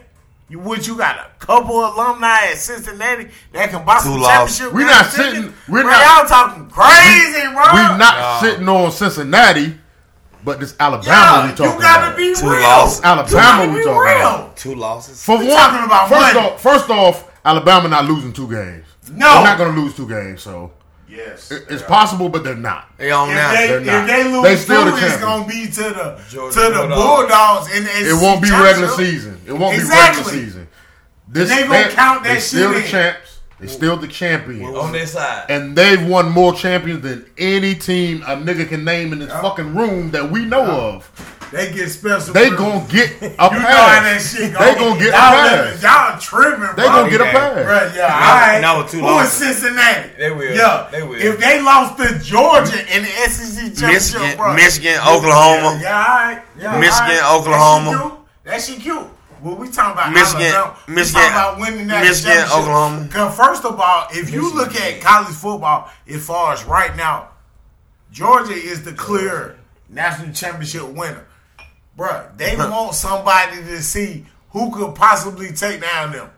You 0.49 0.59
would 0.59 0.85
you 0.85 0.95
got 0.97 1.17
a 1.17 1.29
couple 1.43 1.79
alumni 1.79 2.49
at 2.51 2.57
Cincinnati 2.57 3.29
that 3.53 3.69
can 3.71 3.83
buy 3.85 3.97
some 3.99 4.13
Two 4.15 4.19
loss. 4.21 4.57
championship. 4.59 4.73
We 4.73 4.83
game 4.83 4.91
not 4.91 5.05
tickets? 5.11 5.15
sitting- 5.15 5.53
we're 5.69 5.81
Bro, 5.83 5.91
not- 5.91 6.17
Y'all 6.19 6.27
talking 6.27 6.69
crazy, 6.69 7.41
bro. 7.53 7.63
We're 7.73 7.97
not 7.97 8.41
sitting 8.41 8.69
on 8.69 8.91
Cincinnati, 8.91 9.79
but 10.43 10.59
this 10.59 10.75
Alabama 10.79 11.37
Yo, 11.37 11.43
we 11.45 11.49
you 11.49 11.55
talking 11.55 11.81
gotta 11.81 12.05
about. 12.07 12.17
be 12.17 12.35
Two 12.35 12.49
real. 12.49 12.61
loss. 12.61 13.01
Alabama 13.03 13.73
we 13.73 13.83
talking 13.83 13.99
real. 13.99 14.17
about. 14.17 14.57
Two 14.57 14.75
losses. 14.75 15.23
For 15.23 15.39
We 15.39 15.47
one, 15.47 15.57
talking 15.57 15.85
about 15.85 16.09
first 16.09 16.35
money. 16.35 16.47
off, 16.49 16.61
first 16.61 16.89
off, 16.91 17.23
Alabama 17.43 17.87
not 17.89 18.05
losing 18.05 18.31
two 18.33 18.47
games. 18.49 18.85
No. 19.11 19.33
they're 19.35 19.43
not 19.43 19.57
gonna 19.57 19.79
lose 19.79 19.95
two 19.95 20.07
games. 20.07 20.41
So 20.41 20.71
Yes, 21.07 21.51
it- 21.51 21.65
it's 21.69 21.81
Yeah. 21.83 21.87
possible, 21.87 22.29
but 22.29 22.43
they're 22.43 22.55
not. 22.55 22.89
They 22.97 23.11
on 23.11 23.29
If 23.29 23.35
now. 23.35 23.51
they, 23.51 23.67
They're 23.67 23.79
if 23.79 23.85
not. 23.85 24.07
they 24.07 24.23
lose 24.23 24.43
They 24.43 24.55
still 24.57 24.83
two, 24.85 24.91
the 24.91 25.05
it's 25.05 25.17
gonna 25.17 25.45
be 25.47 25.67
to 25.67 25.81
the 25.83 26.19
Georgia 26.29 26.55
to 26.55 26.61
the 26.65 26.71
Bulldogs. 26.87 26.95
Bulldogs 26.95 27.71
in 27.75 27.83
the 27.83 27.89
SEC 27.91 28.07
It 28.07 28.13
won't 28.21 28.41
be 28.41 28.51
regular 28.51 28.87
season. 28.89 29.39
It 29.45 29.53
won't 29.53 29.75
Exactly. 29.75 30.23
be 30.23 30.29
regular 30.29 30.45
season. 30.45 30.67
This 31.27 31.49
They 31.49 31.63
gonna 31.63 31.89
count 31.89 32.23
that 32.23 32.29
they 32.29 32.35
shit 32.35 32.43
still 32.43 32.73
the 32.73 32.81
champs. 32.81 33.19
They 33.59 33.67
still 33.67 33.95
the 33.97 34.07
champions. 34.07 34.75
on 34.77 34.91
their 34.91 35.07
side. 35.07 35.43
And 35.47 35.75
they've 35.77 36.03
won 36.05 36.29
more 36.29 36.53
champions 36.53 37.03
than 37.03 37.25
any 37.37 37.73
team 37.75 38.21
a 38.27 38.35
nigga 38.35 38.67
can 38.67 38.83
name 38.83 39.13
in 39.13 39.19
this 39.19 39.31
fucking 39.31 39.75
room 39.75 40.11
that 40.11 40.29
we 40.31 40.43
know 40.43 40.63
of. 40.65 41.09
They 41.51 41.71
get 41.71 41.89
special. 41.89 42.33
They 42.33 42.49
privilege. 42.49 42.59
gonna 42.59 42.87
get 42.91 43.09
a 43.39 43.49
pass. 43.49 43.51
You 43.53 43.59
know 43.59 43.67
how 43.67 44.01
that 44.03 44.21
shit 44.21 44.53
go. 44.53 44.59
They 44.59 44.75
gonna 44.75 44.99
get 44.99 45.07
a 45.07 45.11
y'all, 45.11 45.31
pass. 45.75 45.83
Y'all 45.83 46.19
tripping, 46.19 46.59
bro. 46.59 46.73
They 46.75 46.83
gonna 46.83 47.09
get 47.09 47.21
a 47.21 47.25
Yeah. 47.25 47.31
pass. 47.31 47.65
Bruh, 47.65 47.95
yeah, 47.95 48.07
Now- 48.07 48.15
all 48.15 48.35
right. 48.35 48.59
now 48.61 48.77
with 48.81 48.91
two 48.91 48.99
Who 48.99 49.05
losses. 49.05 49.41
is 49.41 49.57
Cincinnati? 49.61 50.09
They 50.17 50.31
will. 50.31 50.55
Yeah, 50.55 50.87
They 50.91 51.03
will. 51.03 51.15
If 51.21 51.39
they 51.39 51.61
lost 51.61 51.97
to 51.99 52.19
Georgia 52.19 52.79
in 52.95 53.03
the 53.03 53.09
SEC 53.29 53.73
championship, 53.75 53.87
Michigan, 54.21 54.37
bro. 54.37 54.53
Michigan, 54.53 54.99
Oklahoma. 55.07 55.79
Yeah, 55.81 55.97
all 55.97 56.03
right. 56.05 56.41
Yeah, 56.59 56.79
Michigan, 56.79 57.19
all 57.23 57.39
right. 57.39 57.47
Oklahoma. 57.47 57.91
That 57.91 57.95
shit 57.95 58.09
cute. 58.11 58.45
That 58.45 58.61
shit 58.61 58.79
cute. 58.81 59.07
Well, 59.41 59.55
we 59.57 59.69
talking 59.69 59.91
about 59.93 60.11
Michigan- 60.11 60.41
Alabama. 60.55 60.77
We 60.87 60.93
Michigan- 60.95 61.21
talking 61.21 61.35
about 61.37 61.59
winning 61.59 61.87
that 61.87 62.03
Michigan. 62.03 62.43
Oklahoma. 62.45 63.07
Cause 63.11 63.37
first 63.37 63.65
of 63.65 63.79
all, 63.79 64.07
if 64.11 64.31
you 64.31 64.51
look 64.53 64.75
at 64.75 65.01
college 65.01 65.35
football, 65.35 65.89
as 66.09 66.25
far 66.25 66.53
as 66.53 66.63
right 66.63 66.95
now, 66.95 67.27
Georgia 68.11 68.53
is 68.53 68.83
the 68.83 68.93
clear 68.93 69.57
national 69.89 70.31
championship 70.33 70.83
winner. 70.87 71.25
Bruh, 71.97 72.35
they 72.37 72.55
want 72.57 72.93
somebody 72.95 73.57
to 73.57 73.81
see 73.81 74.25
who 74.51 74.71
could 74.71 74.95
possibly 74.95 75.51
take 75.51 75.81
down 75.81 76.11
them. 76.11 76.29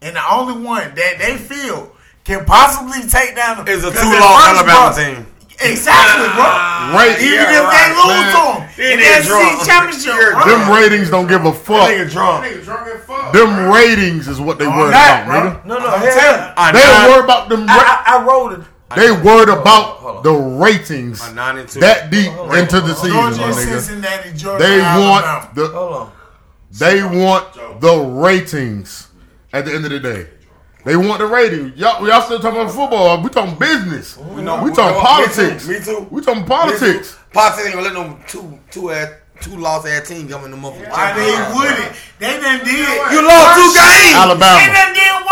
And 0.00 0.16
the 0.16 0.32
only 0.32 0.64
one 0.64 0.94
that 0.94 1.18
they 1.18 1.36
feel 1.36 1.92
can 2.24 2.44
possibly 2.44 3.08
take 3.08 3.36
down 3.36 3.58
them 3.58 3.68
Is 3.68 3.84
a 3.84 3.90
two-loss 3.90 4.00
at 4.00 4.64
first, 4.64 4.68
Alabama 4.68 4.90
bruh, 4.90 4.96
team. 5.16 5.26
Exactly, 5.64 6.26
bro. 6.34 6.42
Ah, 6.42 6.90
right. 6.94 7.14
Even 7.20 7.34
Yeah, 7.38 7.60
if 7.60 7.64
right, 7.68 7.86
they 7.86 7.94
lose 7.94 8.18
man. 8.18 8.32
to 8.34 8.42
them 8.42 8.90
in 8.90 8.98
nigga 8.98 9.22
the 9.22 9.26
drunk. 9.28 9.60
SEC 9.60 9.68
championship, 9.68 10.32
bro. 10.32 10.44
Them 10.48 10.62
ratings 10.74 11.10
don't 11.10 11.28
give 11.28 11.44
a 11.44 11.52
fuck. 11.52 11.86
Nigga 11.90 12.10
drunk. 12.10 12.44
Nigga 12.46 12.64
drunk 12.64 12.86
as 12.88 13.04
fuck. 13.04 13.32
Them 13.32 13.70
ratings 13.70 14.26
is 14.28 14.40
what 14.40 14.58
they 14.58 14.66
On 14.66 14.76
worried 14.76 14.94
that, 14.94 15.22
about, 15.28 15.42
bro. 15.42 15.50
nigga. 15.52 15.66
no, 15.66 15.78
no, 15.78 15.86
I'm 15.86 16.00
hell, 16.02 16.54
telling 16.56 16.74
They 16.74 16.80
don't 16.82 17.10
worry 17.14 17.24
about 17.24 17.48
them. 17.48 17.60
Ra- 17.66 17.74
I, 17.78 18.02
I, 18.06 18.16
I 18.16 18.24
rolled 18.26 18.52
it. 18.54 18.60
They 18.96 19.10
worried 19.10 19.48
hold 19.48 19.60
about 19.60 20.02
on. 20.02 20.22
the 20.22 20.32
ratings 20.32 21.26
A 21.26 21.32
nine 21.34 21.58
and 21.58 21.68
two. 21.68 21.80
that 21.80 22.10
deep 22.10 22.28
into 22.32 22.80
the 22.80 22.94
season, 22.94 24.00
my 24.00 24.08
nigga. 24.08 24.36
Georgia, 24.36 24.64
They 24.64 24.78
want 24.80 25.54
the 25.54 26.10
they 26.72 27.02
want 27.02 27.80
the 27.80 27.96
ratings 27.98 29.08
at 29.52 29.64
the 29.66 29.74
end 29.74 29.84
of 29.84 29.90
the 29.90 30.00
day. 30.00 30.26
They 30.84 30.96
want 30.96 31.18
the 31.20 31.26
ratings. 31.26 31.76
Y'all, 31.78 32.06
y'all 32.08 32.22
still 32.22 32.40
talking 32.40 32.60
about 32.60 32.72
football. 32.74 33.22
We 33.22 33.28
talking 33.28 33.56
business. 33.58 34.16
We, 34.16 34.42
know- 34.42 34.56
talking 34.56 34.64
we 34.64 34.70
know- 34.70 35.00
politics. 35.00 35.68
me 35.68 35.78
too, 35.78 35.80
me 35.80 35.84
too. 36.00 36.06
We 36.10 36.20
talking 36.22 36.44
politics. 36.44 37.16
Politics 37.32 37.66
ain't 37.66 37.74
gonna 37.76 37.86
let 37.86 37.94
them 37.94 38.18
two 38.26 38.58
two 38.70 38.90
ass 38.90 39.10
two 39.40 39.56
lost 39.56 39.86
ass 39.86 40.08
team 40.08 40.28
come 40.28 40.44
in 40.44 40.50
the 40.50 40.56
motherfucker. 40.56 40.90
Why 40.90 41.12
they 41.14 41.54
wouldn't? 41.54 41.92
They 42.18 42.40
done 42.40 42.64
did. 42.64 42.88
You 43.12 43.26
lost 43.26 43.54
two 43.54 43.62
worse 43.62 43.74
shit. 43.74 43.82
games. 43.82 44.12
They 44.12 44.18
Alabama. 44.18 44.58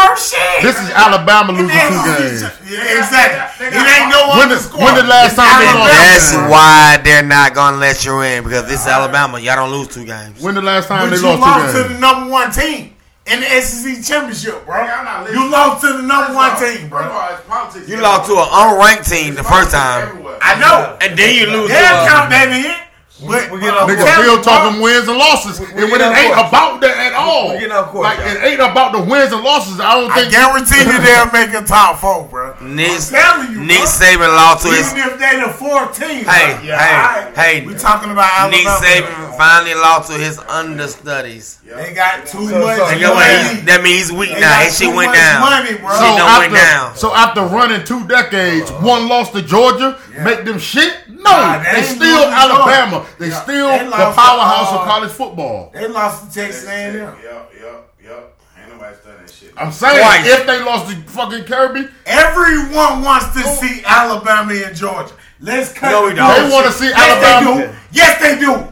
Done 0.01 0.09
did 0.09 0.11
worse 0.11 0.31
shit. 0.31 0.63
This 0.63 0.77
is 0.81 0.91
Alabama 0.91 1.53
losing 1.53 1.69
two 1.69 2.03
games. 2.05 2.43
Yeah, 2.69 2.99
exactly. 2.99 3.67
It 3.67 3.75
ain't 3.75 4.11
no 4.11 4.39
When 4.39 4.49
the- 4.49 4.57
when 4.77 4.95
the 4.95 5.03
last 5.05 5.37
time 5.37 5.61
they 5.61 5.73
lost? 5.73 5.93
That's 5.93 6.33
why 6.51 7.01
they're 7.05 7.23
not 7.23 7.55
gonna 7.55 7.77
let 7.77 8.05
you 8.05 8.21
in 8.23 8.45
because 8.45 8.65
this 8.67 8.81
is 8.83 8.87
Alabama. 8.87 9.39
Y'all 9.39 9.57
don't 9.57 9.71
lose 9.71 9.89
two 9.89 10.05
games. 10.05 10.41
When 10.41 10.55
the 10.55 10.63
last 10.63 10.89
time 10.89 11.09
But 11.11 11.17
they 11.17 11.23
you 11.23 11.29
lost 11.37 11.41
lost 11.41 11.75
two 11.77 11.83
to 11.83 11.89
the 11.95 11.99
number 11.99 12.31
one 12.31 12.51
team 12.51 12.95
in 13.27 13.41
the 13.41 13.47
SEC 13.47 14.03
championship, 14.03 14.65
bro. 14.67 14.75
I'm 14.77 15.05
not 15.05 15.23
listening. 15.25 15.43
You 15.43 15.51
lost 15.51 15.81
to 15.83 15.93
the 15.93 16.03
number 16.03 16.35
one 16.35 16.57
team, 16.59 16.89
bro. 16.89 17.09
all, 17.11 17.29
it's 17.35 17.43
politics 17.47 17.89
You 17.89 18.01
lost 18.01 18.29
to 18.31 18.35
an 18.39 18.49
unranked 18.49 19.09
team 19.09 19.35
the 19.35 19.45
first 19.45 19.71
time, 19.71 20.09
Everywhere. 20.09 20.39
I 20.43 20.59
know. 20.59 20.97
and 21.01 21.17
then 21.19 21.35
you 21.35 21.47
lose 21.47 21.69
to 21.69 21.75
They'll 21.75 22.07
count 22.09 22.31
that 22.31 22.49
in. 22.49 22.75
But 23.21 23.51
we 23.53 23.61
get 23.61 23.75
uh, 23.75 23.85
off 23.85 23.89
Nigga 23.91 24.01
telling 24.05 24.25
still 24.25 24.41
talking 24.43 24.81
bro, 24.81 24.85
wins 24.85 25.09
and 25.09 25.19
losses, 25.19 25.61
and 25.61 25.93
when 25.93 26.01
it 26.01 26.09
ain't 26.09 26.33
course. 26.35 26.49
about 26.49 26.81
that 26.81 26.97
at 26.97 27.13
all. 27.13 27.53
We 27.53 27.61
get 27.61 27.71
off 27.71 27.91
course, 27.93 28.05
Like 28.05 28.19
y'all. 28.19 28.33
it 28.33 28.39
ain't 28.49 28.61
about 28.65 28.93
the 28.97 29.03
wins 29.05 29.33
and 29.33 29.43
losses. 29.45 29.79
I 29.81 29.95
don't 30.01 30.11
I 30.11 30.25
think. 30.25 30.33
guarantee 30.33 30.81
you 30.89 30.97
they'll 31.05 31.31
make 31.37 31.53
a 31.53 31.61
top 31.67 31.99
four, 32.01 32.25
bro. 32.29 32.57
Nick, 32.65 32.91
I'm 32.91 33.01
telling 33.13 33.53
you, 33.53 33.61
Nick 33.61 33.85
bro. 33.85 33.99
Saban 34.01 34.31
lost 34.33 34.65
to 34.65 34.73
his. 34.73 34.89
Even 34.93 35.05
if 35.11 35.15
they 35.21 35.35
the 35.41 35.53
fourth 35.53 35.93
team. 35.99 36.25
Hey. 36.25 36.57
Yeah, 36.65 36.81
hey, 36.81 36.95
alright. 36.97 37.37
hey. 37.37 37.55
We 37.67 37.75
talking 37.75 38.11
about 38.11 38.51
Nick 38.51 38.65
Alabama. 38.65 38.87
Saban 38.87 39.37
finally 39.37 39.75
lost 39.75 40.11
to 40.11 40.17
his 40.17 40.39
understudies. 40.85 41.59
They 41.65 41.93
got 41.95 42.27
too 42.27 42.49
So- 42.49 42.59
much 42.59 42.77
so- 42.79 42.87
And 42.87 43.01
You 43.01 43.07
get 43.07 43.15
what? 43.15 43.29
money. 43.29 43.55
He's, 43.57 43.65
that 43.67 43.81
means 43.83 44.09
he's 44.09 44.13
weak 44.13 44.31
They 44.31 44.41
now. 44.41 44.49
got 44.59 44.65
His 44.65 44.79
shit 44.79 44.95
went 44.95 45.15
down. 45.15 45.41
money, 45.41 45.75
bro. 45.79 45.91
Shit 45.91 45.99
So 46.01 46.17
done 46.17 46.39
went 46.41 46.55
down. 46.55 46.97
so 46.97 47.15
after 47.15 47.43
running 47.43 47.85
two 47.85 48.07
decades, 48.09 48.71
uh-huh. 48.71 48.87
one 48.87 49.09
loss 49.09 49.31
to 49.33 49.43
Georgia, 49.43 49.99
make 50.25 50.45
them 50.45 50.59
shit? 50.59 50.95
No, 51.09 51.31
Nah, 51.31 51.59
they 51.63 51.81
they 51.81 51.83
still 51.83 52.25
Alabama. 52.25 53.05
They 53.19 53.31
still 53.31 53.69
They 53.69 53.85
the 53.85 53.91
lost 53.91 54.17
to, 54.17 54.21
powerhouse 54.23 54.73
uh, 54.73 54.79
of 54.81 54.87
college 54.87 55.11
football. 55.11 55.71
They 55.73 55.87
lost 55.89 56.33
to 56.33 56.41
Texas 56.41 56.67
A&M. 56.67 56.95
Yep, 56.95 57.19
yep, 57.23 57.95
yep. 58.03 58.37
Ain't 58.61 58.73
nobody 58.73 58.97
studying 58.97 59.23
that 59.27 59.31
shit. 59.31 59.53
I'm 59.57 59.73
saying 59.73 59.99
Twice. 59.99 60.27
if 60.27 60.47
they 60.47 60.63
lost 60.65 60.91
to 60.91 60.97
fucking 61.11 61.45
Kirby, 61.45 61.89
Everyone 62.07 63.03
wants 63.03 63.33
to 63.35 63.41
see 63.57 63.83
Alabama 63.85 64.53
and 64.55 64.77
Georgia. 64.77 65.13
Let's 65.41 65.73
cut 65.73 65.91
No, 65.91 66.07
we 66.09 66.15
don't. 66.15 66.29
they 66.35 66.51
want 66.53 66.67
to 66.67 66.73
see 66.73 66.89
Yes, 66.89 66.99
Alabama. 67.01 67.61
they 67.61 67.67
do. 67.67 67.73
Yes, 67.93 68.21
they 68.21 68.39
do. 68.39 68.67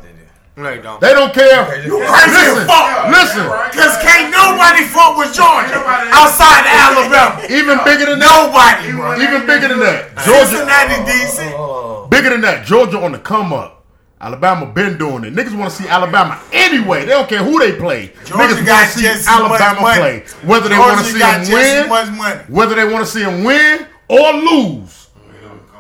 No, 0.61 0.71
you 0.73 0.83
don't. 0.83 1.01
They 1.01 1.15
don't 1.15 1.33
care. 1.33 1.63
You 1.87 2.03
crazy 2.03 2.35
Listen, 2.35 2.59
as 2.59 2.67
fuck. 2.67 3.07
listen. 3.15 3.47
Cause 3.79 3.95
can't 4.03 4.33
nobody 4.35 4.83
fuck 4.91 5.17
with 5.17 5.33
Georgia 5.33 5.79
outside 6.11 6.67
of 6.67 6.75
Alabama. 6.83 7.43
Even 7.49 7.79
bigger 7.87 8.07
than 8.11 8.19
that. 8.19 8.27
Nobody, 8.27 8.91
bro. 8.91 9.15
Even 9.23 9.47
bigger 9.47 9.69
than 9.69 9.79
that. 9.79 10.17
Georgia, 10.27 10.59
Cincinnati 10.59 10.99
decent. 11.07 12.11
bigger 12.11 12.31
than 12.31 12.41
that. 12.41 12.67
Georgia 12.67 12.99
on 12.99 13.13
the 13.13 13.19
come 13.21 13.53
up. 13.53 13.78
Alabama 14.21 14.67
been 14.67 14.99
doing 14.99 15.25
it. 15.25 15.35
Niggas 15.35 15.57
want 15.57 15.71
to 15.71 15.77
see 15.83 15.89
Alabama 15.89 16.41
anyway. 16.53 17.01
They 17.01 17.13
don't 17.13 17.29
care 17.29 17.43
who 17.43 17.59
they 17.61 17.77
play. 17.77 18.13
Georgia 18.25 18.55
Niggas 18.55 18.67
got 18.67 18.81
want 18.81 18.93
to 18.93 18.99
see 18.99 19.05
just 19.05 19.29
as 19.29 19.41
much 19.49 19.61
Alabama 19.61 19.95
play. 19.97 20.25
Whether 20.45 20.69
they 20.69 20.79
want 20.79 20.99
to 20.99 21.05
see 21.05 21.19
got 21.19 21.47
them 21.47 22.19
win, 22.19 22.39
whether 22.55 22.75
they 22.75 22.85
want 22.85 23.07
to 23.07 23.11
see 23.11 23.23
them 23.23 23.45
win 23.45 23.87
or 24.09 24.33
lose. 24.33 25.09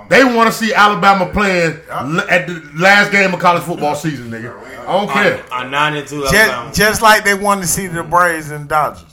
They 0.08 0.24
want 0.24 0.50
to 0.50 0.52
see 0.52 0.72
Alabama 0.72 1.26
playing 1.26 1.78
at 2.30 2.46
the 2.46 2.70
last 2.76 3.12
game 3.12 3.34
of 3.34 3.40
college 3.40 3.64
football 3.64 3.94
season, 3.94 4.30
nigga. 4.30 4.56
I 4.86 4.92
don't 4.92 5.10
care. 5.10 5.44
A 5.52 5.68
nine 5.68 5.96
and 5.96 6.08
two 6.08 6.26
Just, 6.30 6.78
just 6.78 7.02
like 7.02 7.24
they 7.24 7.34
wanted 7.34 7.62
to 7.62 7.66
see 7.66 7.88
the 7.88 8.02
Braves 8.02 8.50
and 8.50 8.66
Dodgers. 8.68 9.04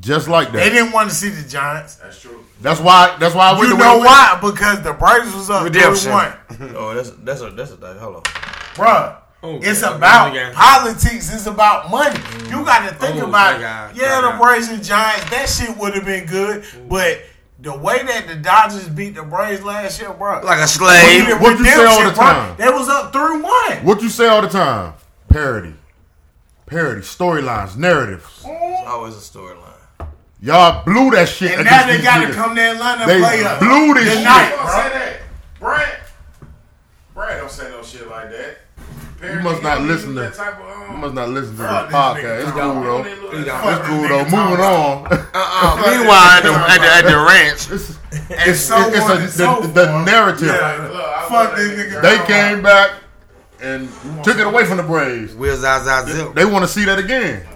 Just 0.00 0.28
like 0.28 0.48
that. 0.52 0.58
They 0.58 0.70
didn't 0.70 0.92
want 0.92 1.10
to 1.10 1.14
see 1.14 1.28
the 1.28 1.46
Giants. 1.48 1.96
That's 1.96 2.20
true. 2.20 2.42
That's 2.62 2.80
why. 2.80 3.16
That's 3.20 3.34
why 3.34 3.50
I 3.50 3.58
went 3.58 3.68
You 3.70 3.76
know 3.76 3.84
I 3.84 3.94
went. 3.94 4.04
why? 4.06 4.38
Because 4.40 4.82
the 4.82 4.92
Braves 4.94 5.34
was 5.34 5.50
up 5.50 5.64
Redemption. 5.64 6.10
3-1. 6.10 6.74
Oh, 6.76 6.94
that's 6.94 7.10
that's 7.10 7.40
a 7.42 7.50
that's 7.50 7.70
a 7.72 7.76
thing. 7.76 7.96
Hold 7.98 8.16
on. 8.16 8.22
Bruh. 8.22 9.16
It's 9.42 9.80
about 9.82 10.34
politics. 10.54 11.32
It's 11.32 11.46
about 11.46 11.90
money. 11.90 12.14
You 12.50 12.56
mm. 12.58 12.64
got 12.66 12.88
to 12.88 12.94
think 12.94 13.22
Oh, 13.22 13.28
about 13.28 13.60
God. 13.60 13.90
it. 13.90 13.96
Yeah, 14.00 14.20
My 14.20 14.32
the 14.32 14.36
God. 14.38 14.42
Braves 14.42 14.68
and 14.68 14.84
Giants, 14.84 15.30
that 15.30 15.48
shit 15.48 15.76
would 15.78 15.94
have 15.94 16.04
been 16.04 16.26
good. 16.26 16.64
But 16.88 17.22
the 17.58 17.76
way 17.76 18.02
that 18.02 18.26
the 18.26 18.36
Dodgers 18.36 18.88
beat 18.88 19.14
the 19.14 19.22
Braves 19.22 19.62
last 19.62 19.98
year, 20.00 20.12
bro. 20.12 20.40
Like 20.42 20.58
a 20.60 20.68
slave. 20.68 21.20
needed 21.24 21.40
What 21.40 21.58
you 21.58 21.64
say 21.64 21.84
all 21.86 21.98
the 22.00 22.10
redemption, 22.10 22.22
bruh. 22.24 22.32
time? 22.34 22.56
They 22.58 22.68
was 22.68 22.88
up 22.88 23.12
3 23.12 23.40
1. 23.40 23.84
What 23.84 24.02
you 24.02 24.08
say 24.10 24.28
all 24.28 24.42
the 24.42 24.48
time? 24.48 24.92
Parody, 25.28 25.74
parody, 26.66 27.00
storylines, 27.02 27.76
narratives. 27.76 28.42
It's 28.44 28.86
always 28.88 29.14
a 29.14 29.20
storyline. 29.20 29.69
Y'all 30.42 30.84
blew 30.84 31.10
that 31.10 31.28
shit. 31.28 31.52
And 31.52 31.64
now 31.64 31.86
they 31.86 32.00
got 32.00 32.20
to 32.22 32.28
niggas. 32.28 32.34
come 32.34 32.56
to 32.56 32.62
Atlanta 32.62 33.06
They 33.06 33.16
and 33.16 33.24
play 33.24 33.44
up. 33.44 33.58
blew 33.60 33.94
this 33.94 34.04
shit. 34.08 34.18
Tonight, 34.18 34.50
Don't 34.50 34.64
bro. 34.64 34.72
say 34.74 34.88
that. 34.88 35.20
Brad. 35.58 35.98
Brad 37.14 37.38
don't 37.40 37.50
say 37.50 37.68
no 37.70 37.82
shit 37.82 38.08
like 38.08 38.30
that. 38.30 38.56
You 39.22 39.40
must 39.40 39.62
not 39.62 39.82
listen 39.82 40.14
to. 40.14 40.20
that 40.22 40.32
type 40.34 40.58
of, 40.58 40.66
You 40.88 40.94
um, 40.94 41.00
must 41.02 41.12
not 41.14 41.28
listen 41.28 41.50
to 41.56 41.56
the 41.62 41.68
podcast. 41.68 42.40
It's 42.42 42.50
Tom. 42.52 42.82
cool 42.82 43.02
though. 43.02 43.04
It's 43.36 43.44
don't- 43.46 43.82
cool 43.84 44.08
though. 44.08 44.24
Moving 44.24 44.64
on. 44.64 45.06
Uh, 45.34 45.82
meanwhile, 45.86 46.16
at 46.16 46.42
the, 46.42 46.52
at 46.52 46.78
the, 46.78 46.88
at 46.88 47.02
the 47.02 47.18
ranch, 47.28 47.70
It's 47.70 47.98
it's, 48.48 48.60
so 48.60 48.88
it's 48.88 49.00
on 49.00 49.10
a, 49.18 49.20
and 49.20 49.30
so 49.30 49.60
the, 49.60 49.68
the 49.68 50.04
narrative. 50.04 50.46
Yeah. 50.48 50.88
Look, 50.90 51.28
Fuck 51.28 51.56
this 51.56 51.70
nigga. 51.92 52.00
They 52.00 52.26
came 52.32 52.62
back 52.62 52.92
and 53.60 53.90
took 54.24 54.38
it 54.38 54.46
away 54.46 54.64
from 54.64 54.78
the 54.78 54.82
Braves. 54.84 55.34
wheels 55.34 55.62
out, 55.64 55.86
out, 55.86 56.08
zip. 56.08 56.32
They 56.34 56.46
want 56.46 56.64
to 56.64 56.68
see 56.68 56.86
that 56.86 56.98
again. 56.98 57.46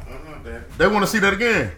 They 0.77 0.87
want 0.87 1.03
to 1.03 1.11
see 1.11 1.19
that 1.21 1.33
again. 1.33 1.73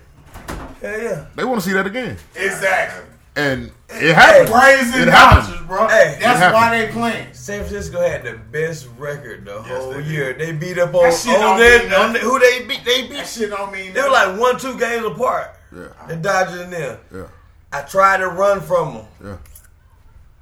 Yeah, 0.83 0.97
yeah. 0.97 1.27
They 1.35 1.45
want 1.45 1.61
to 1.63 1.67
see 1.69 1.73
that 1.75 1.87
again. 1.87 2.17
Exactly. 2.35 3.05
And 3.37 3.71
it 3.91 4.15
happened. 4.15 4.49
Braves 4.51 4.95
and 4.95 5.03
It 5.03 5.09
happened. 5.09 5.67
Bro. 5.69 5.89
Hey, 5.89 6.17
That's 6.21 6.55
why 6.55 6.79
they 6.79 6.91
playing. 6.93 7.27
San 7.35 7.61
Francisco 7.61 8.01
had 8.01 8.23
the 8.25 8.39
best 8.51 8.89
record 8.99 9.45
the 9.45 9.61
whole 9.63 9.91
they 9.93 9.99
did. 9.99 10.07
year. 10.07 10.33
They 10.33 10.53
beat 10.53 10.79
up 10.79 10.95
on, 10.95 11.03
That 11.05 11.15
shit 11.15 11.35
on, 11.35 11.41
don't 11.41 11.59
that- 11.61 11.99
on 12.01 12.13
nothing. 12.15 12.23
who 12.29 12.39
they 12.41 12.65
beat. 12.67 12.85
They 12.85 13.03
That 13.03 13.11
beat. 13.11 13.27
shit 13.27 13.51
don't 13.51 13.73
mean 13.73 13.93
They 13.93 14.01
were 14.03 14.09
like 14.09 14.39
one, 14.39 14.59
two 14.59 14.79
games 14.79 15.05
apart. 15.05 15.51
Yeah. 15.75 15.89
The 16.09 16.17
Dodgers 16.17 16.61
and 16.63 16.73
them. 16.73 16.99
Yeah. 17.15 17.23
I 17.73 17.83
tried 17.83 18.19
to 18.19 18.29
run 18.29 18.61
from 18.63 18.95
them, 18.95 19.07
Yeah. 19.23 19.37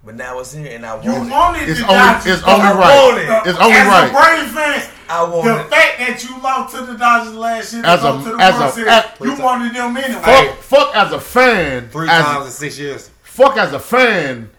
but 0.05 0.15
now 0.15 0.39
it's 0.39 0.53
here 0.53 0.71
and 0.73 0.87
I 0.87 1.03
You 1.03 1.13
want 1.13 1.27
it. 1.27 1.31
wanted 1.33 1.69
It's 1.69 1.81
the 1.81 1.87
only 1.87 1.97
Dodgers. 1.99 2.39
it's 2.39 2.47
only 2.47 2.61
I 2.67 2.73
right. 2.75 2.95
want 3.05 3.19
it. 3.19 3.51
It's 3.51 3.59
only 3.59 3.73
As 3.77 3.87
right. 3.89 4.09
a 4.09 4.13
Braves 4.13 4.53
fan, 4.55 4.91
I 5.09 5.23
want 5.25 5.45
the 5.45 5.61
it. 5.61 5.69
fact 5.71 5.99
that 5.99 6.25
you 6.25 6.41
lost 6.43 6.75
to 6.77 6.83
the 6.85 6.95
Dodgers 6.99 7.35
last 7.35 7.73
year 7.73 7.83
to 7.83 7.89
As 7.89 8.05
a- 8.05 8.13
to 8.13 8.37
the 8.37 8.43
as 8.43 8.55
World 8.55 8.71
a- 8.71 8.73
Series, 8.73 8.93
as- 8.93 9.05
you 9.21 9.43
wanted 9.43 9.75
them 9.75 9.97
anyway. 9.97 10.21
Fuck, 10.23 10.57
fuck 10.59 10.97
as 10.97 11.13
a 11.13 11.21
fan. 11.21 11.89
Three 11.91 12.09
as, 12.09 12.25
times 12.25 12.47
in 12.47 12.53
six 12.53 12.79
years. 12.79 13.11
Fuck 13.23 13.57
as 13.57 13.73
a 13.73 13.79
fan. 13.81 14.51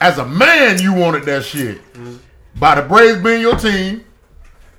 As 0.00 0.18
a 0.18 0.24
man, 0.24 0.80
you 0.80 0.92
wanted 0.94 1.24
that 1.24 1.44
shit. 1.44 1.78
Mm-hmm. 1.94 2.16
By 2.56 2.76
the 2.76 2.82
Braves 2.82 3.18
being 3.22 3.40
your 3.40 3.56
team, 3.56 4.04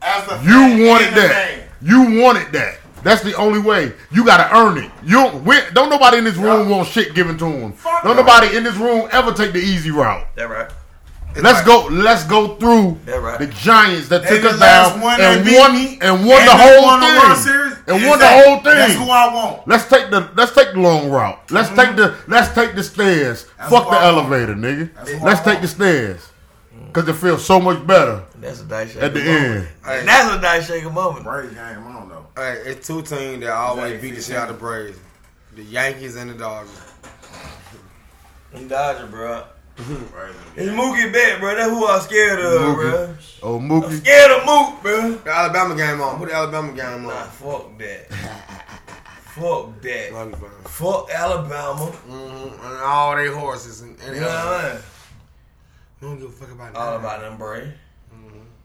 As 0.02 0.24
a 0.28 0.38
fan 0.40 0.46
you 0.80 0.88
wanted 0.88 1.14
that. 1.16 1.32
fan. 1.32 1.64
You 1.82 2.22
wanted 2.22 2.52
that. 2.54 2.78
That's 3.04 3.22
the 3.22 3.34
only 3.36 3.60
way. 3.60 3.94
You 4.12 4.26
gotta 4.26 4.54
earn 4.56 4.78
it. 4.78 4.92
You 5.04 5.12
don't, 5.16 5.46
we, 5.46 5.56
don't 5.74 5.90
nobody 5.90 6.18
in 6.18 6.26
this 6.26 6.36
room 6.36 6.70
want 6.70 6.88
shit 6.90 7.14
given 7.16 7.38
to 7.38 7.46
them. 7.46 7.72
Fuck 7.74 8.04
Don't 8.04 8.16
no. 8.18 8.24
nobody 8.24 8.56
in 8.58 8.64
this 8.64 8.76
room 8.76 9.08
ever 9.12 9.32
take 9.34 9.54
the 9.54 9.60
easy 9.60 9.90
route. 9.92 10.26
That 10.36 10.50
right. 10.50 10.70
Let's 11.36 11.62
go. 11.66 11.88
Let's 11.92 12.24
go 12.26 12.56
through 12.56 12.98
That 13.06 13.22
right. 13.22 13.40
the 13.40 13.48
Giants 13.48 14.10
that 14.10 14.24
They 14.24 14.30
took 14.42 14.54
us 14.54 14.60
last 14.60 14.94
down 14.94 15.02
one 15.02 15.22
and 15.22 15.40
that 15.40 15.46
beat 15.46 15.58
won 15.58 15.74
me, 15.74 15.98
and 16.02 16.26
won 16.28 16.44
the 16.46 16.52
whole 16.52 16.82
won 16.84 17.00
the 17.00 17.06
World 17.06 17.38
thing. 17.38 17.44
Series. 17.46 17.74
And 17.88 18.08
won 18.08 18.20
the 18.20 18.28
whole 18.28 18.56
thing. 18.58 18.64
That's 18.76 18.94
who 18.96 19.10
I 19.10 19.34
want. 19.34 19.68
Let's 19.68 19.88
take 19.88 20.10
the 20.10 20.30
let's 20.36 20.54
take 20.54 20.74
the 20.74 20.80
long 20.80 21.10
route. 21.10 21.40
Let's 21.52 21.70
take 21.70 21.96
the 21.96 22.16
let's 22.28 22.54
take 22.54 22.76
the 22.76 22.84
stairs. 22.84 23.46
That's 23.58 23.70
Fuck 23.72 23.86
the 23.90 23.96
I 23.96 24.12
want. 24.12 24.26
elevator, 24.32 24.56
nigga. 24.56 24.94
That's 24.96 25.22
Let's 25.22 25.42
I 25.42 25.44
take 25.44 25.46
want. 25.46 25.62
the 25.62 25.68
stairs. 25.68 26.30
Cause 26.94 27.08
it 27.08 27.14
feels 27.14 27.46
so 27.46 27.60
much 27.60 27.86
better 27.86 28.24
That's 28.40 28.62
a 28.62 28.66
dice 28.66 28.94
shaker 28.94 29.06
at 29.06 29.14
the 29.14 29.20
moment. 29.20 29.38
end. 29.46 29.68
Hey, 29.86 30.06
That's 30.06 30.34
a 30.36 30.42
dice 30.42 30.68
shaker 30.68 30.90
moment. 30.90 31.24
Braves 31.24 31.54
game, 31.54 31.62
I 31.62 31.94
don't 31.94 32.10
know. 32.10 32.26
hey, 32.36 32.62
it's 32.66 32.88
two 32.88 33.04
teams 33.04 33.42
that 33.42 33.52
always 33.52 34.02
beat 34.02 34.16
the 34.16 34.22
shit 34.22 34.36
out 34.36 34.50
of 34.50 34.56
the 34.56 34.60
Braves. 34.60 34.98
The 35.56 35.64
Yankees 35.64 36.16
and 36.16 36.32
the 36.32 36.34
Dodgers. 36.34 36.72
He 38.54 38.66
Dodger, 38.66 39.06
bro. 39.06 39.44
Right. 39.80 40.34
It's 40.58 40.70
Mookie 40.72 41.12
Betts, 41.14 41.40
bro. 41.40 41.56
That's 41.56 41.70
who 41.70 41.88
I'm 41.88 42.02
scared 42.02 42.40
of, 42.40 42.62
Mookie. 42.62 42.76
bro. 42.76 43.16
Oh 43.44 43.56
I'm 43.58 43.70
Mookie. 43.70 43.98
scared 43.98 44.32
of 44.32 44.46
Mook, 44.46 44.82
bro. 44.84 45.12
The 45.24 45.30
Alabama 45.32 45.76
game 45.76 46.02
on. 46.02 46.18
Put 46.18 46.30
the 46.30 46.36
Alabama 46.36 46.74
game 46.74 46.86
on. 46.86 47.04
Nah, 47.04 47.22
on. 47.22 47.30
fuck 47.30 47.78
that. 47.80 48.12
fuck 49.24 49.82
that. 49.82 50.14
Love 50.14 50.30
you, 50.32 50.36
fam. 50.36 50.50
Fuck 50.66 51.10
Alabama. 51.12 51.92
Mm-hmm. 52.10 52.66
And 52.66 52.78
all 52.82 53.16
they 53.16 53.28
horses 53.28 53.82
and, 53.82 53.98
and 54.02 54.16
You 54.16 54.22
know 54.22 54.28
what 54.28 54.36
I 54.66 54.74
mean? 54.74 54.82
We 56.02 56.08
don't 56.08 56.20
give 56.20 56.30
a 56.30 56.32
fuck 56.34 56.52
about 56.52 56.74
that. 56.74 56.80
All 56.80 56.96
about 56.98 57.22
them 57.22 57.38
Bray. 57.38 57.74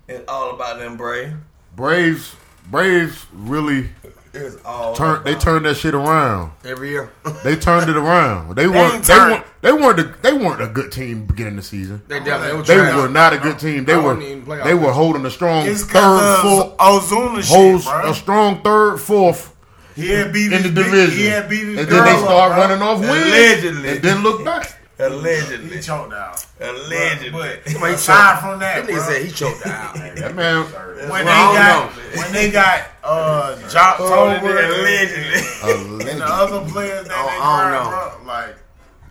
It's 0.08 0.24
all 0.28 0.50
about 0.54 0.78
them 0.78 0.96
Bray. 0.96 1.32
Braves 1.76 2.34
Braves 2.70 3.26
really 3.32 3.88
It's 4.36 4.56
all 4.64 4.94
Turn 4.96 5.22
they 5.22 5.34
turned 5.36 5.64
that 5.66 5.76
shit 5.76 5.94
around. 5.94 6.52
Every 6.64 6.90
year. 6.90 7.10
They 7.44 7.54
turned 7.56 7.88
it 7.88 7.96
around. 7.96 8.54
They, 8.56 8.66
weren't. 8.66 9.04
They 9.04 9.14
weren't. 9.14 9.44
They 9.62 9.72
weren't. 9.72 9.98
A, 10.00 10.14
they 10.22 10.32
weren't 10.32 10.60
a 10.62 10.66
good 10.68 10.90
team 10.92 11.24
beginning 11.26 11.56
the 11.56 11.62
season. 11.62 12.02
they 12.08 12.18
definitely 12.20 12.62
They 12.62 12.74
trash. 12.76 12.96
were 12.96 13.08
not 13.08 13.32
a 13.32 13.38
good 13.38 13.58
team. 13.58 13.84
They 13.84 13.96
were. 13.96 14.02
wouldn't 14.14 14.22
even 14.26 14.42
play 14.44 14.62
They 14.64 14.74
were 14.74 14.92
holding 14.92 15.24
a 15.24 15.30
strong 15.30 15.66
third, 15.66 16.40
fourth, 16.42 16.76
Ozuna 16.78 17.46
holds 17.48 17.84
bro. 17.84 18.10
a 18.10 18.14
strong 18.14 18.62
third, 18.62 18.98
fourth 18.98 19.54
He 19.94 20.10
had 20.10 20.32
beat 20.32 20.52
in 20.52 20.62
the 20.64 20.70
division, 20.70 21.16
He 21.18 21.26
had 21.26 21.48
beat 21.48 21.62
and 21.62 21.78
then 21.78 21.86
they 22.04 22.18
start 22.20 22.50
running 22.58 22.82
off 22.82 23.00
wins, 23.00 23.12
Allegedly. 23.12 23.88
and 23.90 24.02
then 24.02 24.22
look 24.22 24.44
back. 24.44 24.78
Allegedly. 24.98 25.76
He 25.76 25.82
choked 25.82 26.12
out. 26.12 26.46
Allegedly. 26.60 27.30
But 27.30 27.68
Somebody 27.68 27.94
aside 27.94 28.30
choked. 28.34 28.40
from 28.42 28.58
that, 28.60 28.86
That 28.86 28.90
nigga 28.90 28.94
bro, 28.94 29.12
said 29.12 29.24
he 29.24 29.30
choked 29.32 29.66
out. 29.66 29.94
That 30.16 30.34
man, 30.36 30.64
when 30.64 31.08
Well, 31.10 31.24
they 31.24 31.30
I 31.30 31.52
don't 31.52 31.54
got 31.54 32.16
when 32.16 32.32
they 32.32 32.50
got 32.50 32.80
uh 33.02 33.56
Joctober 33.68 34.40
allegedly. 34.40 36.10
and 36.12 36.20
the 36.20 36.24
other 36.26 36.70
players 36.70 37.08
that 37.08 37.08
they 37.08 37.38
I 37.42 37.72
don't 37.72 37.92
grabbed, 37.92 38.24
bro, 38.24 38.26
like 38.32 38.56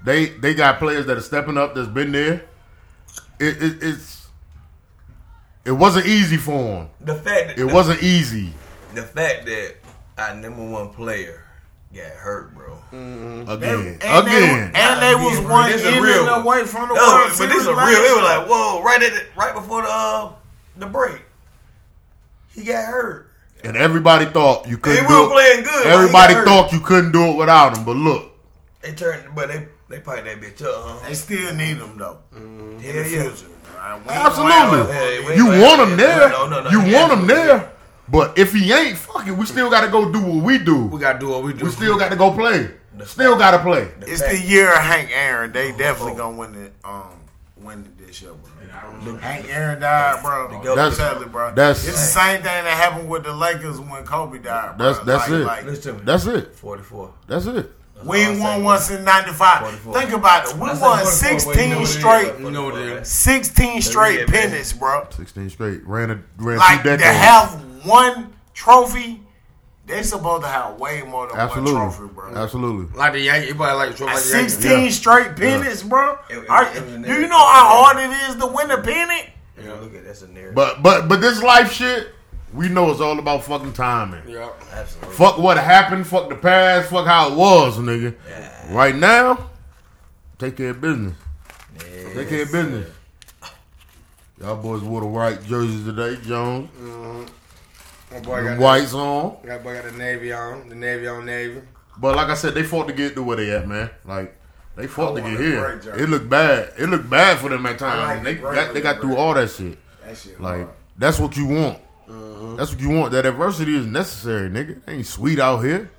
they 0.06 0.26
they 0.40 0.54
got 0.54 0.80
players 0.80 1.06
that 1.08 1.18
are 1.18 1.22
stepping 1.22 1.58
up. 1.58 1.76
That's 1.76 1.88
been 1.90 2.12
there. 2.14 2.46
It, 3.40 3.62
it 3.62 3.78
it's 3.84 4.28
it 5.66 5.72
wasn't 5.72 6.06
easy 6.06 6.38
for 6.38 6.52
him. 6.82 6.90
The 7.02 7.16
fact 7.16 7.48
that 7.48 7.60
It 7.60 7.66
wasn't 7.66 8.02
easy. 8.04 8.54
the 8.94 9.04
fact 9.04 9.46
that 9.46 9.76
our 10.18 10.36
number 10.36 10.64
one 10.64 10.90
player 10.94 11.44
got 11.94 12.12
hurt, 12.12 12.54
bro. 12.56 12.74
Again, 12.92 13.98
and 14.02 14.28
again. 14.28 14.72
they, 14.74 14.80
and 14.80 15.02
they 15.02 15.16
was 15.16 15.40
one 15.50 15.70
This 15.72 15.84
a 15.84 15.90
inning 15.90 16.02
real 16.04 16.26
one. 16.26 16.42
away 16.42 16.64
from 16.66 16.90
the 16.90 16.96
No, 16.96 17.02
World 17.02 17.32
but 17.38 17.50
this 17.50 17.62
is 17.62 17.68
real. 17.68 17.76
last 17.76 17.92
It 17.98 18.16
was 18.16 18.24
like, 18.24 18.48
whoa, 18.50 18.84
right 18.84 19.02
at 19.04 19.14
the, 19.14 19.26
right 19.36 19.54
before 19.54 19.82
the 19.82 19.88
uh, 19.90 20.32
the 20.78 20.86
break, 20.88 21.22
he 22.56 22.64
got 22.64 22.86
hurt. 22.86 23.30
and 23.64 23.76
everybody 23.78 24.26
thought 24.26 24.68
you 24.68 24.78
couldn't 24.78 25.04
They 25.08 25.14
were 25.14 25.22
do 25.22 25.26
it. 25.30 25.32
playing 25.34 25.64
good. 25.64 25.88
Everybody 25.88 26.12
but 26.12 26.28
he 26.30 26.34
got 26.34 26.40
hurt. 26.40 26.48
thought 26.48 26.74
you 26.74 26.80
couldn't 26.82 27.12
do 27.12 27.24
it 27.32 27.36
without 27.38 27.78
him. 27.78 27.84
But 27.86 27.96
look, 27.96 28.32
they 28.82 28.94
turned, 28.94 29.34
but 29.36 29.48
they 29.50 29.68
they 29.90 30.00
piped 30.00 30.26
that 30.26 30.40
bitch 30.42 30.62
up. 30.64 30.74
Huh? 31.02 31.08
They 31.08 31.14
still 31.16 31.54
need 31.56 31.74
them 31.80 31.98
though. 31.98 32.20
Hell 32.32 32.42
In 32.42 32.78
the 32.80 32.84
yeah. 32.86 33.04
future. 33.04 33.48
Right? 33.78 33.96
We 34.06 34.14
ain't 34.14 34.26
absolutely, 34.26 34.94
Hey, 34.94 35.36
you 35.36 35.46
want 35.48 35.78
gonna 35.80 35.92
him 35.92 35.98
there. 35.98 36.30
no, 36.30 36.48
no, 36.48 36.64
no, 36.64 36.70
you 36.70 36.80
want 36.80 37.12
him 37.14 37.20
absolutely- 37.20 37.28
there. 37.36 37.73
But 38.14 38.38
if 38.38 38.54
he 38.54 38.72
ain't, 38.72 38.96
fuck 38.98 39.28
it. 39.28 39.32
We 39.32 39.46
still 39.48 39.70
got 39.72 39.82
to 39.82 39.88
go 39.92 40.10
do 40.12 40.22
what 40.22 40.44
we 40.44 40.60
do. 40.60 40.86
We 40.86 41.00
gotta 41.00 41.18
do 41.20 41.30
what 41.30 41.44
we 41.44 41.52
do. 41.54 41.66
We 41.66 41.72
still 41.72 41.98
got 41.98 42.12
to 42.12 42.16
go 42.16 42.32
play. 42.32 42.70
Still 43.06 43.36
got 43.38 43.52
to 43.52 43.60
play. 43.60 43.90
It's 44.02 44.22
the 44.22 44.40
year 44.40 44.72
of 44.72 44.78
Hank 44.78 45.10
Aaron. 45.12 45.52
They 45.52 45.72
definitely 45.72 46.14
gonna 46.16 46.38
win 46.38 46.54
it. 46.56 46.74
Um, 46.86 47.10
win 47.58 47.80
it 47.80 47.98
this 48.08 48.22
year, 48.22 48.32
bro. 48.34 49.16
Hank 49.18 49.48
Aaron 49.50 49.82
died, 49.82 50.22
bro. 50.24 50.62
That's- 50.76 50.98
Tell 50.98 51.22
it, 51.22 51.32
bro. 51.32 51.54
that's- 51.56 51.88
it's 51.88 51.98
the 52.00 52.06
same 52.06 52.38
thing 52.38 52.64
that 52.64 52.66
happened 52.68 53.10
with 53.10 53.24
the 53.24 53.34
Lakers 53.34 53.80
when 53.80 54.04
Kobe 54.06 54.38
died. 54.38 54.78
Bro. 54.78 54.94
That's 54.94 55.06
that's 55.06 55.30
Like- 55.30 55.40
it. 55.40 55.46
like, 55.46 55.66
Listen 55.66 55.94
to 55.94 56.00
me. 56.00 56.06
That's 56.06 56.26
it. 56.28 56.56
Forty 56.56 56.84
four. 56.84 57.10
That's 57.28 57.46
it. 57.48 57.72
we 58.06 58.20
ain't 58.20 58.40
won 58.40 58.64
once 58.64 58.92
in 58.92 59.04
'95. 59.04 59.80
Think 59.94 60.12
about 60.14 60.50
it. 60.50 60.56
We 60.58 60.68
That's 60.68 60.80
won 60.82 60.92
like 60.92 61.06
44, 61.06 61.54
but 61.54 61.62
you 61.64 61.70
know 61.70 61.76
16 61.76 61.80
what 61.80 61.88
straight, 61.88 62.40
You 62.40 62.52
know 62.52 62.66
what 62.66 63.08
16 63.08 63.82
straight 63.82 64.28
pennants, 64.28 64.74
bro. 64.74 65.08
Sixteen 65.16 65.50
straight. 65.50 65.86
Ran 65.88 66.12
a 66.12 66.20
ran 66.38 66.58
Like 66.60 66.84
two 66.84 66.90
to 66.92 66.98
decades. 66.98 67.18
have 67.18 67.60
one 67.86 68.34
trophy, 68.54 69.22
they 69.86 70.02
supposed 70.04 70.44
to 70.44 70.48
have 70.50 70.80
way 70.80 71.02
more 71.04 71.28
than 71.28 71.38
Absolutely. 71.38 71.74
one 71.74 71.92
trophy, 71.92 72.14
bro. 72.14 72.36
Absolutely. 72.36 72.98
Like 72.98 73.14
the 73.14 73.20
Yankees, 73.20 73.50
everybody 73.52 73.76
like 73.76 73.92
the 73.92 73.98
trophy. 73.98 74.14
Like 74.14 74.24
the 74.24 74.30
Yankees. 74.30 74.54
16 74.54 74.84
Yeah. 74.84 74.90
straight 74.90 75.36
pennants, 75.36 75.84
bro. 75.84 76.18
It- 76.30 76.38
it- 76.38 76.50
Are- 76.50 76.64
it 76.66 76.84
was 76.84 76.94
do 77.06 77.14
you 77.22 77.28
know 77.28 77.38
how 77.38 77.84
hard 77.84 77.98
it 77.98 78.30
is 78.30 78.36
to 78.38 78.48
win 78.48 78.72
a 78.72 78.78
pennant? 78.82 79.30
Yeah, 79.62 79.74
look 79.82 79.94
at 79.96 80.06
that's 80.06 80.22
a 80.22 80.28
narrative. 80.28 80.56
But 80.56 80.82
but 80.82 81.08
but 81.08 81.22
this 81.22 81.42
life 81.44 81.72
shit, 81.72 82.14
we 82.54 82.70
know 82.70 82.92
it's 82.92 83.02
all 83.02 83.20
about 83.20 83.44
fucking 83.44 83.74
timing. 83.74 84.24
Yeah. 84.28 84.50
Absolutely. 84.74 85.16
Fuck 85.16 85.38
what 85.38 85.58
happened, 85.58 86.08
fuck 86.08 86.30
the 86.30 86.36
past, 86.36 86.90
fuck 86.90 87.06
how 87.06 87.30
it 87.32 87.36
was, 87.36 87.78
nigga. 87.78 88.16
Yeah. 88.30 88.74
Right 88.76 88.96
now, 88.96 89.50
take 90.40 90.56
care 90.58 90.70
of 90.70 90.82
business. 90.82 91.16
Take 92.16 92.30
care 92.30 92.44
of 92.44 92.52
business. 92.52 92.90
Y'all 94.40 94.56
boys 94.56 94.82
wore 94.82 95.02
the 95.02 95.08
white 95.08 95.44
jerseys 95.46 95.84
today, 95.86 96.18
Jones. 96.26 96.70
Mm-hmm. 96.80 97.24
My 98.14 98.20
boy 98.20 98.44
got 98.44 98.60
whites 98.60 98.94
on. 98.94 99.38
The, 99.42 99.48
got 99.48 99.64
boy 99.64 99.74
got 99.76 99.86
the 99.86 99.92
Navy 99.98 100.32
on. 100.34 100.70
The 100.70 100.76
Navy 100.76 101.08
on 101.08 101.26
Navy. 101.26 101.62
But 101.98 102.16
like 102.16 102.28
I 102.28 102.34
said, 102.36 102.54
they 102.54 102.64
fought 102.64 102.88
to 102.88 102.94
get 102.94 103.16
to 103.16 103.24
where 103.24 103.38
they 103.38 103.52
at, 103.52 103.68
man. 103.68 103.90
Like 104.06 104.36
they 104.76 104.88
fought 104.88 105.16
to 105.16 105.22
get 105.22 105.40
here. 105.40 105.82
It 105.98 106.10
looked 106.10 106.30
bad. 106.30 106.74
It 106.78 106.88
looked 106.88 107.10
bad 107.10 107.38
for 107.40 107.50
them 107.50 107.66
at 107.66 107.80
times. 107.80 108.00
like 108.08 108.18
And 108.18 108.26
they 108.26 108.36
got 108.36 108.74
they 108.74 108.82
got 108.82 109.02
through 109.02 109.16
all 109.16 109.34
that 109.34 109.50
shit. 109.50 109.78
That 110.06 110.18
shit. 110.18 110.40
Like 110.40 110.64
hard. 110.64 110.70
that's 110.98 111.20
what 111.20 111.36
you 111.38 111.48
want. 111.48 111.80
Mm-hmm. 112.10 112.56
That's 112.58 112.72
what 112.72 112.82
you 112.82 112.90
want. 112.90 113.12
That 113.14 113.26
adversity 113.26 113.76
is 113.76 113.86
necessary, 113.86 114.50
nigga. 114.50 114.78
It 114.78 114.84
ain't 114.88 115.06
sweet 115.08 115.40
out 115.40 115.60
here. 115.64 115.90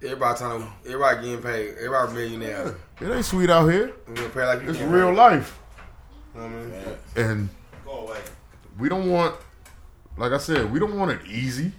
Everybody 0.00 0.38
trying 0.38 0.60
to, 0.60 0.68
everybody 0.86 1.26
getting 1.26 1.42
paid. 1.42 1.74
Everybody 1.76 2.12
millionaire. 2.12 2.76
It 3.00 3.10
ain't 3.10 3.24
sweet 3.24 3.50
out 3.50 3.66
here. 3.66 3.92
You 4.08 4.14
getting 4.14 4.40
like 4.40 4.62
you 4.62 4.70
It's 4.70 4.78
real 4.80 5.08
paid. 5.08 5.16
life. 5.16 5.58
You 6.34 6.40
know 6.40 6.46
what 6.46 6.54
I 6.54 6.60
mean? 6.60 7.30
And 7.30 7.48
Go 7.84 7.90
away. 8.06 8.18
we 8.78 8.88
don't 8.88 9.10
want, 9.10 9.34
like 10.18 10.32
I 10.32 10.38
said, 10.38 10.70
we 10.72 10.78
don't 10.78 10.98
want 10.98 11.10
it 11.10 11.20
easy. 11.26 11.72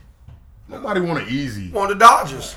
Nobody 0.67 1.01
want 1.01 1.23
it 1.23 1.29
easy. 1.29 1.71
Want 1.71 1.89
the 1.89 1.95
Dodgers? 1.95 2.55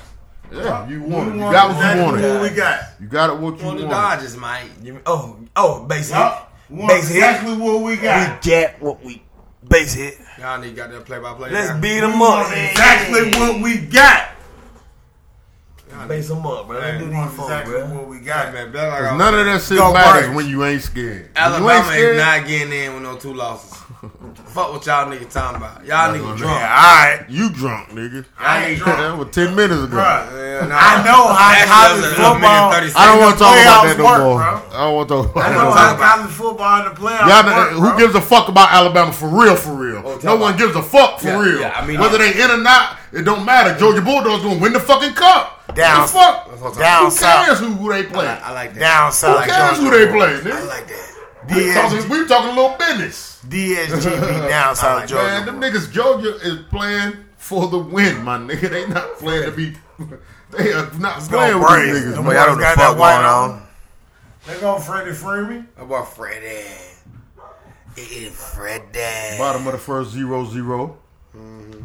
Yeah, 0.51 0.87
you 0.87 1.01
want 1.01 1.29
it. 1.29 1.33
You 1.35 1.39
got 1.39 1.69
what 1.69 1.75
you 1.75 1.81
exactly 1.81 2.03
wanted. 2.03 2.33
What 2.33 2.41
we 2.41 2.49
got. 2.55 2.79
You 2.99 3.07
got 3.07 3.29
it 3.31 3.39
what 3.39 3.59
you 3.59 3.65
Want 3.65 3.79
the. 3.79 3.87
Dodgers, 3.87 4.37
mate. 4.37 5.01
Oh, 5.05 5.37
oh, 5.55 5.83
base 5.85 6.09
hit. 6.09 6.17
Yup. 6.19 6.53
Base 6.69 7.07
hit. 7.07 7.17
exactly 7.17 7.57
what 7.57 7.81
we 7.83 7.95
got. 7.97 8.43
We 8.45 8.51
got 8.51 8.81
what 8.81 9.03
we 9.03 9.23
base 9.67 9.93
hit. 9.93 10.17
Y'all 10.39 10.59
need 10.59 10.75
got 10.75 10.91
that 10.91 11.05
play 11.05 11.19
by 11.19 11.33
play. 11.33 11.49
Let's 11.51 11.79
beat 11.79 12.01
them 12.01 12.19
want 12.19 12.47
up. 12.47 12.57
exactly 12.57 13.31
what 13.39 13.61
we 13.61 13.77
got. 13.79 14.29
Base 16.07 16.27
them 16.27 16.45
up, 16.45 16.67
bro. 16.67 16.79
Let's 16.79 16.97
do 16.99 17.05
these 17.05 17.13
want 17.15 17.31
folks, 17.33 17.49
exactly 17.51 17.73
bro. 17.73 17.87
what 17.95 18.07
we 18.07 18.19
got. 18.19 18.53
man. 18.53 18.71
Better 18.71 18.89
like 18.89 18.99
'Cause 18.99 19.07
I- 19.11 19.17
None 19.17 19.33
of 19.39 19.45
that 19.45 19.61
shit 19.61 19.77
Go 19.77 19.93
matters 19.93 20.21
Braves. 20.23 20.35
when 20.35 20.47
you 20.49 20.65
ain't 20.65 20.81
scared. 20.81 21.05
When 21.05 21.17
you 21.21 21.25
ain't 21.29 21.37
Alabama 21.37 21.79
is 21.79 21.85
scared, 21.87 22.17
not 22.17 22.47
getting 22.47 22.73
in 22.73 22.93
with 22.95 23.03
no 23.03 23.15
two 23.15 23.33
losses. 23.33 23.77
Fuck 24.53 24.73
what 24.73 24.85
y'all 24.85 25.07
niggas 25.07 25.31
talking 25.31 25.57
about. 25.57 25.85
Y'all 25.85 26.11
niggas 26.13 26.21
gonna 26.23 26.37
drunk. 26.37 26.59
Yeah, 26.59 26.75
all 26.75 26.95
right. 26.99 27.25
you 27.29 27.49
drunk, 27.51 27.89
nigga. 27.89 28.25
I 28.37 28.65
ain't 28.65 28.79
drunk. 28.79 28.99
That 28.99 29.17
was 29.17 29.29
ten 29.33 29.55
minutes 29.55 29.83
ago. 29.83 29.95
Bruh. 29.95 30.27
Yeah, 30.27 30.67
nah. 30.67 30.75
I 30.75 30.93
know 31.07 31.31
how 31.31 31.55
Actually, 31.55 31.71
college 31.71 31.71
that 31.71 31.95
was 31.95 32.03
a 32.03 32.11
minute 32.11 32.91
football. 32.91 32.99
I 32.99 33.05
don't 33.07 33.19
want 33.23 33.33
to 33.33 33.39
talk 33.39 33.55
about 33.63 33.83
that 33.87 33.97
no 33.97 34.03
work, 34.03 34.19
more. 34.19 34.39
bro. 34.43 34.51
I 34.75 34.79
don't 34.83 34.95
want 34.95 35.07
to 35.07 35.13
talk 35.15 35.25
about 35.31 35.39
I 35.39 35.49
that 35.49 35.55
know 35.55 35.63
no 35.63 35.71
how 35.71 35.87
more. 35.95 36.03
college 36.03 36.31
football 36.35 36.75
in 36.75 36.83
the 36.83 36.95
playoffs 36.99 37.29
Y'all, 37.31 37.43
know- 37.47 37.55
work, 37.55 37.71
who 37.71 37.79
bro. 37.79 37.97
gives 37.97 38.15
a 38.15 38.21
fuck 38.21 38.47
about 38.49 38.69
Alabama 38.75 39.11
for 39.13 39.29
real? 39.31 39.55
For 39.55 39.71
real, 39.73 40.01
oh, 40.03 40.19
no 40.23 40.35
one 40.35 40.57
gives 40.57 40.75
a 40.75 40.83
fuck 40.83 41.19
for 41.23 41.27
Yeah, 41.27 41.39
real. 41.39 41.59
yeah, 41.63 41.71
I 41.79 41.85
mean- 41.87 41.99
Whether 41.99 42.17
they 42.19 42.35
in 42.43 42.51
or 42.51 42.57
not, 42.59 42.97
it 43.13 43.23
don't 43.23 43.45
matter. 43.45 43.71
Georgia 43.79 44.01
Bulldogs 44.01 44.43
gonna 44.43 44.59
win 44.59 44.73
the 44.73 44.79
fucking 44.83 45.13
cup. 45.13 45.63
Down- 45.75 46.01
the 46.03 46.07
fuck? 46.11 46.51
what 46.61 46.75
I'm 46.75 46.79
down 46.79 47.03
Who 47.05 47.11
south. 47.11 47.45
cares 47.47 47.59
who, 47.59 47.71
who 47.71 47.87
they 47.91 48.03
play? 48.03 48.27
I 48.27 48.51
like 48.51 48.73
that. 48.75 48.79
Down 48.79 49.05
who 49.07 49.15
south. 49.15 49.45
cares 49.47 49.77
who 49.79 49.89
they 49.89 50.07
play? 50.11 50.35
I 50.51 50.63
like 50.67 50.87
that. 50.91 51.09
We 51.55 51.73
talking, 51.73 52.09
we 52.09 52.27
talking 52.27 52.51
a 52.51 52.53
little 52.55 52.75
business. 52.77 53.32
DSGB 53.43 54.49
down 54.49 54.75
south 54.75 55.07
Georgia. 55.07 55.23
Man, 55.23 55.45
them 55.45 55.61
niggas 55.61 55.91
Georgia 55.91 56.35
is 56.37 56.59
playing 56.69 57.13
for 57.37 57.67
the 57.67 57.77
win, 57.79 58.23
my 58.23 58.37
nigga. 58.37 58.69
They 58.69 58.87
not 58.87 59.13
playing 59.17 59.43
to 59.45 59.51
be. 59.51 59.73
They 60.51 60.71
are 60.73 60.91
not 60.99 61.19
playing 61.21 61.59
with 61.59 61.67
Braves. 61.67 61.93
these 61.93 62.13
niggas. 62.13 62.15
Them 62.15 62.25
man. 62.25 62.35
Y'all 62.35 62.45
know 62.47 62.47
boys 62.47 62.57
the 62.57 62.61
got 62.61 62.75
fuck 62.75 62.97
that 62.97 62.97
going 62.97 63.25
on. 63.25 63.49
on. 63.51 63.67
They 64.45 64.59
go 64.59 64.77
Freddie 64.79 65.13
Freeman. 65.13 65.67
How 65.77 65.83
about 65.83 66.13
Freddie? 66.15 66.65
It 67.95 68.11
is 68.11 68.33
Freddie. 68.53 69.37
Bottom 69.37 69.67
of 69.67 69.73
the 69.73 69.79
first 69.79 70.11
zero 70.11 70.45
zero. 70.45 70.97
Mm-hmm. 71.35 71.83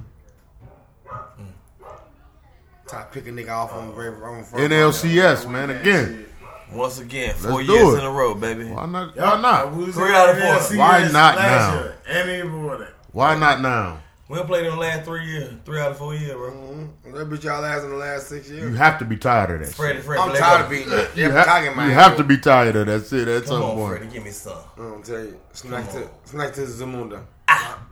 Try 2.89 3.03
to 3.03 3.09
pick 3.13 3.27
a 3.27 3.31
nigga 3.31 3.51
off 3.51 3.73
on 3.75 3.93
Brave 3.93 4.15
on. 4.15 4.43
NLCS, 4.45 5.49
man. 5.51 5.71
Again, 5.71 6.25
Once 6.73 6.99
again, 7.01 7.35
4 7.35 7.51
Let's 7.53 7.69
years 7.69 7.95
in 7.95 8.05
a 8.05 8.11
row, 8.11 8.35
baby. 8.35 8.65
why 8.67 8.87
not? 8.87 9.17
Why 9.17 9.41
not? 9.41 9.75
We 9.75 9.91
Three 9.91 10.15
out 10.15 10.29
of 10.31 10.39
four. 10.69 10.77
Why 10.79 11.03
not 11.11 11.37
last 11.37 11.75
now? 11.75 11.81
year, 11.81 11.97
And 12.09 12.31
even 12.31 12.65
with 12.67 12.81
it. 12.83 12.95
Why 13.13 13.39
not 13.39 13.61
now? 13.63 14.01
We 14.29 14.37
done 14.37 14.47
played 14.47 14.67
in 14.67 14.73
the 14.73 14.79
last 14.79 15.07
three 15.07 15.25
years, 15.25 15.55
three 15.65 15.81
out 15.81 15.93
of 15.93 15.97
four 15.97 16.15
years, 16.15 16.35
bro. 16.35 16.51
Mm-hmm. 16.51 17.17
They 17.17 17.25
beat 17.25 17.45
y'all 17.45 17.65
ass 17.65 17.83
in 17.83 17.89
the 17.89 17.97
last 17.97 18.29
six 18.29 18.51
years. 18.51 18.71
You 18.71 18.77
have 18.77 18.99
to 18.99 19.07
be 19.07 19.17
tired 19.17 19.63
of 19.63 19.67
that. 19.67 19.75
Freddie, 19.75 20.01
Freddie, 20.01 20.21
I'm 20.21 20.37
tired 20.37 20.59
go. 20.59 20.65
of 20.65 20.71
beating 20.71 20.91
that. 20.91 21.17
You, 21.17 21.29
They're 21.31 21.43
ha- 21.45 21.73
my 21.75 21.87
you 21.87 21.93
ass. 21.93 22.09
have 22.09 22.17
to 22.19 22.25
be 22.25 22.37
tired 22.37 22.77
of 22.77 22.87
that 22.89 23.07
shit 23.07 23.27
at 23.27 23.45
Come 23.45 23.47
some 23.53 23.63
on, 23.63 23.77
point. 23.77 23.97
Freddie, 24.01 24.13
give 24.13 24.25
me 24.25 24.31
some. 24.31 24.59
I'm 24.77 24.91
gonna 24.91 25.03
tell 25.05 25.21
you. 25.21 25.41
Snack 25.55 25.91
to 25.93 26.09
snack 26.25 26.53
to 26.53 26.61
Zamunda. 26.61 27.25
Ah. 27.49 27.83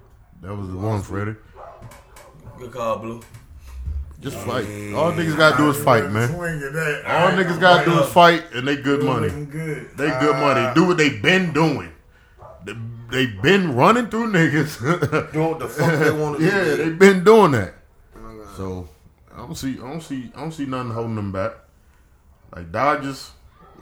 That 0.42 0.54
was 0.54 0.68
the 0.68 0.76
one, 0.76 1.00
Freddie. 1.00 1.36
Good 2.58 2.70
call, 2.70 2.98
Blue. 2.98 3.22
Just 4.20 4.36
fight. 4.38 4.64
All 4.94 5.12
niggas 5.12 5.36
gotta 5.36 5.56
do 5.56 5.68
is 5.70 5.82
fight, 5.82 6.10
man. 6.10 6.28
Swing 6.28 6.62
at 6.62 6.72
that. 6.72 7.02
All 7.06 7.30
niggas 7.30 7.60
gotta 7.60 7.84
do 7.84 8.00
is 8.02 8.08
fight, 8.12 8.44
and 8.54 8.66
they 8.66 8.76
good 8.76 9.02
money. 9.04 9.28
Good. 9.28 9.90
They 9.96 10.08
good 10.08 10.36
money. 10.36 10.74
Do 10.74 10.84
what 10.86 10.96
they 10.96 11.10
been 11.18 11.52
doing. 11.52 11.92
They, 12.64 12.74
they 13.10 13.26
been 13.26 13.74
running 13.76 14.08
through 14.08 14.32
niggas. 14.32 14.80
Doing 15.32 15.48
what 15.50 15.58
the 15.60 15.68
fuck 15.68 15.98
they 16.00 16.10
want 16.10 16.38
to 16.38 16.44
yeah, 16.44 16.64
do. 16.64 16.76
they 16.76 16.88
been 16.90 17.22
doing 17.22 17.52
that. 17.52 17.74
So 18.56 18.88
I 19.32 19.38
don't 19.38 19.54
see, 19.54 19.74
I 19.74 19.82
don't 19.88 20.00
see, 20.00 20.32
I 20.34 20.40
don't 20.40 20.50
see 20.52 20.64
nothing 20.66 20.90
holding 20.90 21.14
them 21.14 21.30
back. 21.30 21.52
Like 22.54 22.72
Dodgers, 22.72 23.30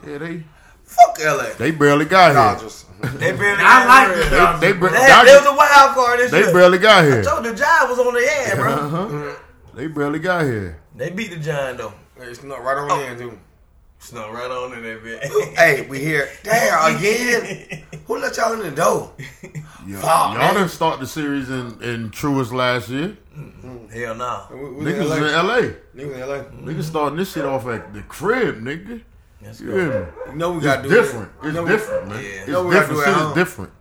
yeah, 0.05 0.17
they 0.19 0.43
Fuck 0.83 1.17
LA. 1.19 1.53
they 1.57 1.71
barely 1.71 2.05
got 2.05 2.25
here. 2.31 2.35
Dodgers. 2.35 2.85
They 3.17 3.31
barely 3.31 3.63
I 3.63 3.85
like 3.87 4.15
the 4.15 4.23
They, 4.29 4.29
Dodgers. 4.37 4.61
they, 4.61 4.73
bar- 4.73 4.89
They, 4.91 4.97
had- 4.97 5.25
they 5.25 5.35
was 5.37 5.45
a 5.47 5.55
wild 5.55 5.95
card 5.95 6.19
this 6.19 6.31
they 6.31 6.39
year. 6.41 6.53
barely 6.53 6.77
got 6.77 7.03
here. 7.05 7.21
I 7.21 7.23
Told 7.23 7.45
the 7.45 7.55
job 7.55 7.89
was 7.89 7.97
on 7.99 8.13
their 8.13 8.29
head, 8.29 8.57
bro. 8.57 8.71
Uh-huh. 8.73 9.35
They 9.75 9.87
barely 9.87 10.19
got 10.19 10.43
here. 10.45 10.79
They 10.95 11.09
beat 11.09 11.31
the 11.31 11.37
Giant 11.37 11.77
though. 11.79 11.93
Hey, 12.17 12.33
snuck 12.33 12.63
right 12.63 12.77
on 12.77 12.89
oh. 12.91 13.03
in, 13.03 13.17
too. 13.17 13.37
Snuck 13.99 14.31
right 14.31 14.49
on 14.49 14.73
in 14.77 14.83
that 14.83 15.03
bit. 15.03 15.23
Hey, 15.57 15.85
we 15.87 15.99
here. 15.99 16.29
Damn, 16.43 16.95
again? 16.95 17.83
Who 18.07 18.17
let 18.19 18.37
y'all 18.37 18.53
in 18.53 18.59
the 18.59 18.71
door? 18.71 19.11
Yeah. 19.85 19.99
Fuck, 19.99 20.33
Y'all 20.33 20.37
man. 20.37 20.53
didn't 20.55 20.69
start 20.69 20.99
the 20.99 21.07
series 21.07 21.49
in, 21.49 21.81
in 21.83 22.09
Truist 22.11 22.51
last 22.53 22.89
year. 22.89 23.17
Mm-hmm. 23.37 23.87
Hell 23.89 24.15
nah. 24.15 24.47
We, 24.51 24.69
we 24.69 24.85
Niggas 24.85 25.01
in 25.01 25.09
was 25.09 25.09
LA. 25.09 25.27
in 25.27 25.47
LA. 25.47 25.55
Niggas 25.95 26.13
in 26.15 26.19
LA. 26.21 26.71
Niggas 26.73 26.83
starting 26.83 27.17
this 27.17 27.33
shit 27.33 27.45
off 27.45 27.67
at 27.67 27.93
the 27.93 28.01
crib, 28.03 28.61
nigga. 28.61 29.01
Let's 29.41 29.59
You 29.59 29.67
go. 29.67 29.75
hear 29.77 30.05
me? 30.05 30.31
You 30.31 30.37
know 30.37 30.51
we 30.53 30.61
gotta 30.61 30.83
do 30.83 30.89
different. 30.89 31.31
It. 31.43 31.47
It's 31.47 31.55
know 31.55 31.63
we- 31.63 31.69
different, 31.69 32.07
man. 32.07 32.23
Yeah. 32.23 32.29
It's 32.29 32.47
You 32.47 32.53
know 32.53 32.71
different. 32.71 33.03
Shit 33.03 33.17
is 33.17 33.33
different. 33.33 33.71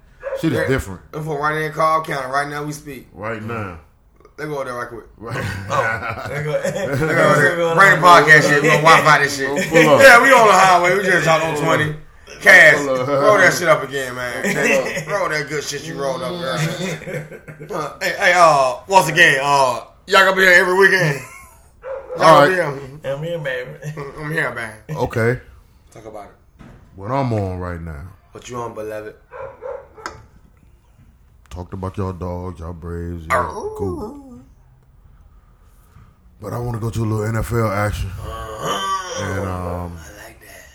Shit 0.40 0.52
is 0.52 0.58
Yeah. 0.58 0.66
different 0.68 1.00
I'm 1.12 1.22
from 1.22 1.36
right 1.38 1.54
there 1.54 1.66
in 1.68 1.72
Carl 1.72 2.04
County. 2.04 2.30
Right 2.32 2.48
now 2.48 2.64
we 2.64 2.72
speak. 2.72 3.08
right 3.12 3.42
now. 3.42 3.80
Let's 4.36 4.48
go 4.50 4.56
over 4.56 4.64
there 4.64 4.74
right 4.74 4.88
quick. 4.88 5.04
Right. 5.16 5.36
There 6.28 6.42
go- 6.44 6.50
Let's 6.64 6.74
go 6.74 6.84
over 6.90 6.98
go- 6.98 7.14
there. 7.14 7.56
there 7.56 7.74
Bring 7.74 7.90
the 8.00 8.06
podcast 8.06 8.42
shit. 8.48 8.62
We 8.62 8.68
gonna 8.68 8.82
Wi-Fi 8.82 9.18
this 9.22 9.36
shit. 9.36 9.48
Pull 9.70 9.88
up. 9.90 10.00
Yeah, 10.02 10.22
we 10.22 10.28
on 10.32 10.46
the 10.48 10.52
highway. 10.52 10.96
We 10.96 11.04
just 11.04 11.24
talked 11.24 11.44
on 11.44 11.56
20. 11.56 11.96
Cash, 12.40 12.76
Pull 12.76 12.86
roll 13.06 13.38
that 13.38 13.54
shit 13.54 13.68
up 13.68 13.82
again, 13.84 14.14
man. 14.16 14.42
roll 15.08 15.28
that 15.30 15.46
good 15.48 15.62
shit 15.64 15.86
you 15.86 15.94
rolled 16.00 16.20
up, 16.22 16.32
girl. 16.32 16.58
Uh, 17.74 17.98
hey, 18.02 18.14
hey, 18.18 18.32
uh, 18.36 18.76
once 18.88 19.08
again, 19.08 19.38
uh, 19.42 19.80
y'all 20.06 20.24
gonna 20.24 20.36
be 20.36 20.42
here 20.42 20.52
every 20.52 20.76
weekend. 20.78 21.20
Y'all 22.16 22.22
All 22.24 22.40
gonna 22.46 22.62
right. 22.62 22.80
be 23.02 23.08
here. 23.08 23.14
I'm 23.14 23.22
here, 23.22 23.38
baby. 23.38 23.70
I'm 24.18 24.32
here, 24.32 24.54
man. 24.54 24.74
Okay. 24.90 25.40
Talk 25.92 26.04
about 26.06 26.26
it. 26.26 26.64
What 26.96 27.10
I'm 27.10 27.32
on 27.32 27.58
right 27.58 27.80
now. 27.80 28.08
What 28.32 28.48
you 28.50 28.56
on, 28.58 28.74
beloved? 28.74 29.14
Talked 31.50 31.72
about 31.72 31.96
y'all 31.96 32.12
dogs, 32.12 32.60
y'all 32.60 32.72
Braves, 32.72 33.26
y'all 33.26 33.74
cool. 33.76 34.23
But 36.40 36.52
I 36.52 36.58
want 36.58 36.74
to 36.74 36.80
go 36.80 36.90
to 36.90 37.00
a 37.02 37.06
little 37.06 37.42
NFL 37.42 37.70
action. 37.74 38.10
And 38.20 39.40
um, 39.46 39.96
I 39.98 40.24
like 40.24 40.40
that. 40.40 40.66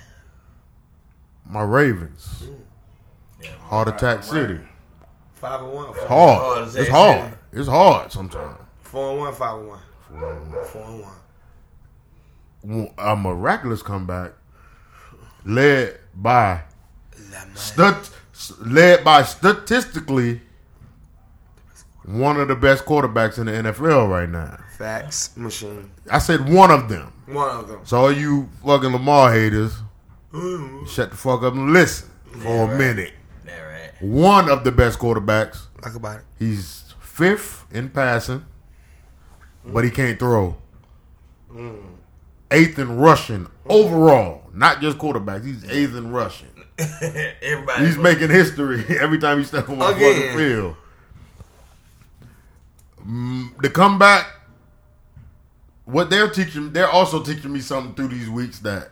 my 1.45 1.61
Ravens, 1.61 2.45
Heart 3.61 3.89
Attack 3.89 4.23
City. 4.23 4.59
Five 5.33 5.61
and 5.61 5.71
one. 5.71 5.89
It's 5.89 5.99
hard. 6.05 6.39
Hard 6.39 6.75
It's 6.75 6.89
hard. 6.89 7.33
It's 7.51 7.67
hard 7.67 8.11
sometimes. 8.11 8.57
four 8.81 9.11
and 9.11 9.19
one. 9.19 9.33
Five 9.33 9.57
and 9.59 9.67
one. 9.67 10.65
Four 10.65 10.85
and 10.85 11.01
one. 11.01 12.91
A 12.97 13.15
miraculous 13.15 13.81
comeback 13.81 14.31
led 15.45 15.97
by 16.13 16.61
stat- 17.55 18.09
led 18.59 19.03
by 19.03 19.23
statistically 19.23 20.41
one 22.05 22.39
of 22.39 22.47
the 22.47 22.55
best 22.55 22.85
quarterbacks 22.85 23.37
in 23.37 23.45
the 23.45 23.51
NFL 23.71 24.09
right 24.09 24.29
now. 24.29 24.57
Facts 24.79 25.35
machine. 25.35 25.91
I 26.09 26.19
said 26.19 26.47
one 26.49 26.71
of 26.71 26.87
them. 26.87 27.11
One 27.27 27.49
of 27.49 27.67
them. 27.67 27.81
So 27.83 27.97
all 27.97 28.11
you 28.13 28.49
fucking 28.65 28.93
Lamar 28.93 29.33
haters, 29.33 29.73
shut 30.87 31.11
the 31.11 31.17
fuck 31.17 31.43
up 31.43 31.53
and 31.53 31.73
listen 31.73 32.09
for 32.39 32.71
a 32.71 32.77
minute. 32.77 33.11
Right. 33.45 33.91
One 34.01 34.49
of 34.49 34.63
the 34.63 34.71
best 34.71 34.97
quarterbacks. 34.97 35.63
Talk 35.81 35.95
about 35.95 36.19
it. 36.19 36.25
He's 36.39 36.95
fifth 37.01 37.65
in 37.71 37.89
passing, 37.89 38.45
but 39.65 39.83
he 39.83 39.91
can't 39.91 40.17
throw. 40.17 40.55
Eighth 42.49 42.79
in 42.79 42.97
rushing 42.97 43.47
overall, 43.67 44.43
not 44.53 44.79
just 44.79 44.97
quarterbacks. 44.97 45.45
He's 45.45 45.69
eighth 45.69 45.93
in 45.93 46.11
rushing. 46.11 46.47
Everybody. 47.41 47.85
He's 47.85 47.97
making 47.97 48.29
history 48.29 48.85
every 49.01 49.19
time 49.19 49.39
he 49.39 49.43
steps 49.43 49.67
on 49.67 49.77
the 49.77 50.33
field. 50.37 50.75
Mm, 53.05 53.61
the 53.61 53.69
comeback, 53.69 54.25
what 55.91 56.09
they're 56.09 56.29
teaching, 56.29 56.71
they're 56.73 56.89
also 56.89 57.21
teaching 57.23 57.51
me 57.51 57.59
something 57.61 57.93
through 57.95 58.09
these 58.17 58.29
weeks 58.29 58.59
that 58.59 58.89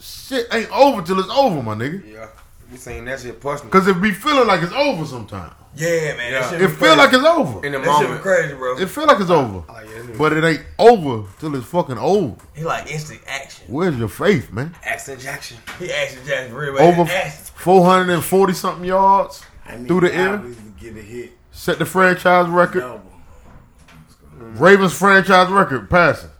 shit 0.00 0.46
ain't 0.52 0.70
over 0.70 1.02
till 1.02 1.18
it's 1.20 1.30
over, 1.30 1.62
my 1.62 1.74
nigga. 1.74 2.06
Yeah. 2.12 2.26
We 2.70 2.76
seen 2.76 3.04
that 3.06 3.18
shit 3.20 3.40
personally. 3.40 3.70
Because 3.72 3.88
it 3.88 4.00
be 4.00 4.12
feeling 4.12 4.46
like 4.46 4.62
it's 4.62 4.72
over 4.72 5.04
sometimes. 5.04 5.52
yeah, 5.74 6.14
man. 6.16 6.32
Yeah. 6.32 6.40
That 6.40 6.50
shit 6.50 6.62
It 6.62 6.68
feel 6.68 6.76
crazy. 6.78 6.96
like 6.96 7.12
it's 7.12 7.24
over. 7.24 7.66
In 7.66 7.72
the 7.72 7.78
That 7.78 7.84
shit 7.84 7.92
was 7.94 8.02
moment. 8.02 8.22
crazy, 8.22 8.54
bro. 8.54 8.78
It 8.78 8.88
feel 8.88 9.06
like 9.06 9.20
it's 9.20 9.30
over. 9.30 9.64
Oh, 9.68 9.80
yeah, 9.80 10.02
that 10.02 10.16
But 10.18 10.32
it 10.34 10.44
ain't 10.44 10.62
over 10.78 11.28
till 11.40 11.56
it's 11.56 11.66
fucking 11.66 11.98
over. 11.98 12.36
He 12.54 12.62
like 12.62 12.88
instant 12.88 13.22
action. 13.26 13.64
Where's 13.66 13.96
your 13.98 14.08
faith, 14.08 14.52
man? 14.52 14.76
Action 14.84 15.18
Jackson. 15.18 15.56
He 15.80 15.92
action 15.92 16.20
Jackson 16.24 16.54
real 16.54 16.76
bad. 16.76 16.94
Over 16.98 17.10
440 17.56 18.52
something 18.52 18.84
yards 18.84 19.42
I 19.66 19.76
need 19.76 19.88
through 19.88 20.00
the 20.02 20.14
air. 20.14 20.38
Albies 20.38 20.80
get 20.80 20.96
a 20.96 21.00
hit. 21.00 21.32
Set 21.50 21.80
the 21.80 21.86
franchise 21.86 22.48
record. 22.48 22.80
Double. 22.82 23.09
Ravens 24.40 24.94
franchise 24.96 25.50
record 25.50 25.90
passing. 25.90 26.30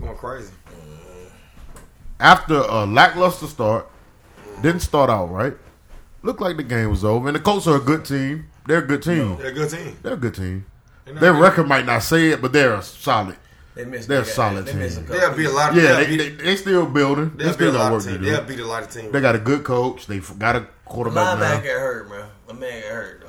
Going 0.00 0.16
crazy. 0.16 0.52
After 2.18 2.54
a 2.56 2.84
lackluster 2.86 3.46
start, 3.46 3.88
didn't 4.60 4.80
start 4.80 5.08
out 5.10 5.26
right. 5.26 5.54
Looked 6.22 6.40
like 6.40 6.56
the 6.56 6.62
game 6.62 6.90
was 6.90 7.04
over. 7.04 7.28
And 7.28 7.36
the 7.36 7.40
Colts 7.40 7.66
are 7.66 7.76
a 7.76 7.80
good 7.80 8.04
team. 8.04 8.46
They're 8.66 8.78
a 8.78 8.86
good 8.86 9.02
team. 9.02 9.36
They're 9.38 9.48
a 9.48 9.52
good 9.52 9.70
team. 9.70 9.96
They're 10.02 10.12
a 10.14 10.16
good 10.16 10.34
team. 10.34 10.66
Their 11.04 11.32
good. 11.32 11.40
record 11.40 11.66
might 11.68 11.84
not 11.84 12.02
say 12.02 12.28
it, 12.30 12.40
but 12.40 12.52
they're 12.52 12.74
a 12.74 12.82
solid. 12.82 13.36
They 13.74 13.84
missed. 13.84 14.06
They're 14.08 14.20
they 14.20 14.26
got- 14.26 14.34
solid 14.34 14.66
They 14.66 14.74
missed 14.74 14.98
a 14.98 15.00
team. 15.00 15.08
couple. 15.08 15.20
They'll 15.20 15.36
beat 15.36 15.46
a 15.46 15.50
lot 15.50 15.70
of 15.70 15.76
Yeah, 15.82 15.82
they'll 15.96 16.06
they, 16.06 16.16
they, 16.16 16.28
they 16.30 16.56
still 16.56 16.86
building. 16.86 17.32
They 17.36 17.44
they'll 17.44 17.52
beat 17.52 17.54
still 17.54 17.68
a 17.70 17.72
got 17.72 17.78
lot 17.84 17.92
work 17.92 18.00
of 18.00 18.04
to 18.06 18.12
teams. 18.12 18.24
do. 18.24 18.30
They'll 18.30 18.44
beat 18.44 18.60
a 18.60 18.66
lot 18.66 18.82
of 18.84 18.90
teams. 18.90 19.12
They 19.12 19.20
got 19.20 19.34
a 19.34 19.38
good 19.38 19.64
coach. 19.64 20.06
They 20.06 20.18
got 20.18 20.56
a 20.56 20.66
quarterback 20.84 21.38
Linebacker 21.38 21.40
now. 21.40 21.56
got 21.56 21.64
hurt, 21.80 22.10
man. 22.10 22.24
My 22.48 22.54
man 22.54 22.82
got 22.82 22.90
hurt 22.90 23.24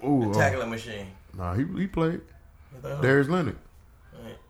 though. 0.00 0.08
Ooh, 0.08 0.30
uh, 0.30 0.34
Tackling 0.34 0.70
machine. 0.70 1.08
nah, 1.36 1.54
he, 1.54 1.64
he 1.76 1.86
played. 1.86 2.20
I 2.86 2.94
thought, 2.94 3.02
Darius 3.02 3.28
Leonard. 3.28 3.56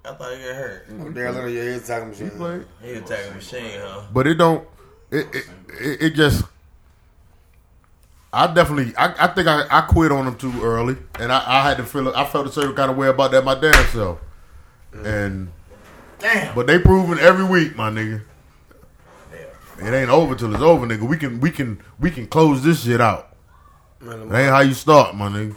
I 0.05 0.13
thought 0.15 0.33
he 0.37 0.39
got 0.45 0.55
hurt. 0.55 0.89
Mm-hmm. 0.89 1.13
They're 1.15 1.27
a 1.27 1.33
little 1.33 1.51
your 1.51 1.65
head 1.65 1.85
talking 1.85 2.13
He 2.15 2.25
machine. 2.25 2.39
played. 2.39 2.65
He 2.83 2.91
a 2.93 3.01
tackling 3.01 3.35
machine, 3.35 3.81
huh? 3.81 4.03
But 4.13 4.27
it 4.29 4.35
don't. 4.35 4.67
It 5.11 5.27
it, 5.35 5.45
it, 5.81 6.03
it 6.03 6.11
just. 6.15 6.45
I 8.33 8.47
definitely. 8.53 8.95
I, 8.97 9.25
I 9.25 9.27
think 9.29 9.49
I, 9.49 9.65
I 9.71 9.81
quit 9.83 10.13
on 10.13 10.27
him 10.27 10.37
too 10.37 10.53
early, 10.63 10.97
and 11.19 11.33
I, 11.33 11.43
I 11.61 11.69
had 11.69 11.79
to 11.79 11.83
feel. 11.85 12.09
I 12.15 12.25
felt 12.25 12.47
a 12.47 12.53
certain 12.53 12.75
kind 12.75 12.91
of 12.91 12.97
way 12.97 13.09
about 13.09 13.31
that 13.33 13.45
my 13.45 13.55
damn 13.55 13.85
self. 13.89 14.19
And 14.93 15.51
Damn. 16.19 16.55
but 16.55 16.67
they 16.67 16.79
proving 16.79 17.19
every 17.19 17.45
week, 17.45 17.77
my 17.77 17.91
nigga. 17.91 18.23
It 19.79 19.93
ain't 19.93 20.09
over 20.11 20.35
till 20.35 20.55
it's 20.55 20.63
over, 20.63 20.87
nigga. 20.87 21.03
We 21.07 21.17
can 21.19 21.41
we 21.41 21.51
can 21.51 21.83
we 21.99 22.11
can 22.11 22.27
close 22.27 22.63
this 22.63 22.85
shit 22.85 23.01
out. 23.01 23.35
Man, 24.01 24.13
It 24.13 24.21
Lamar- 24.21 24.41
ain't 24.41 24.51
how 24.51 24.61
you 24.61 24.73
start, 24.75 25.15
my 25.15 25.29
nigga. 25.29 25.57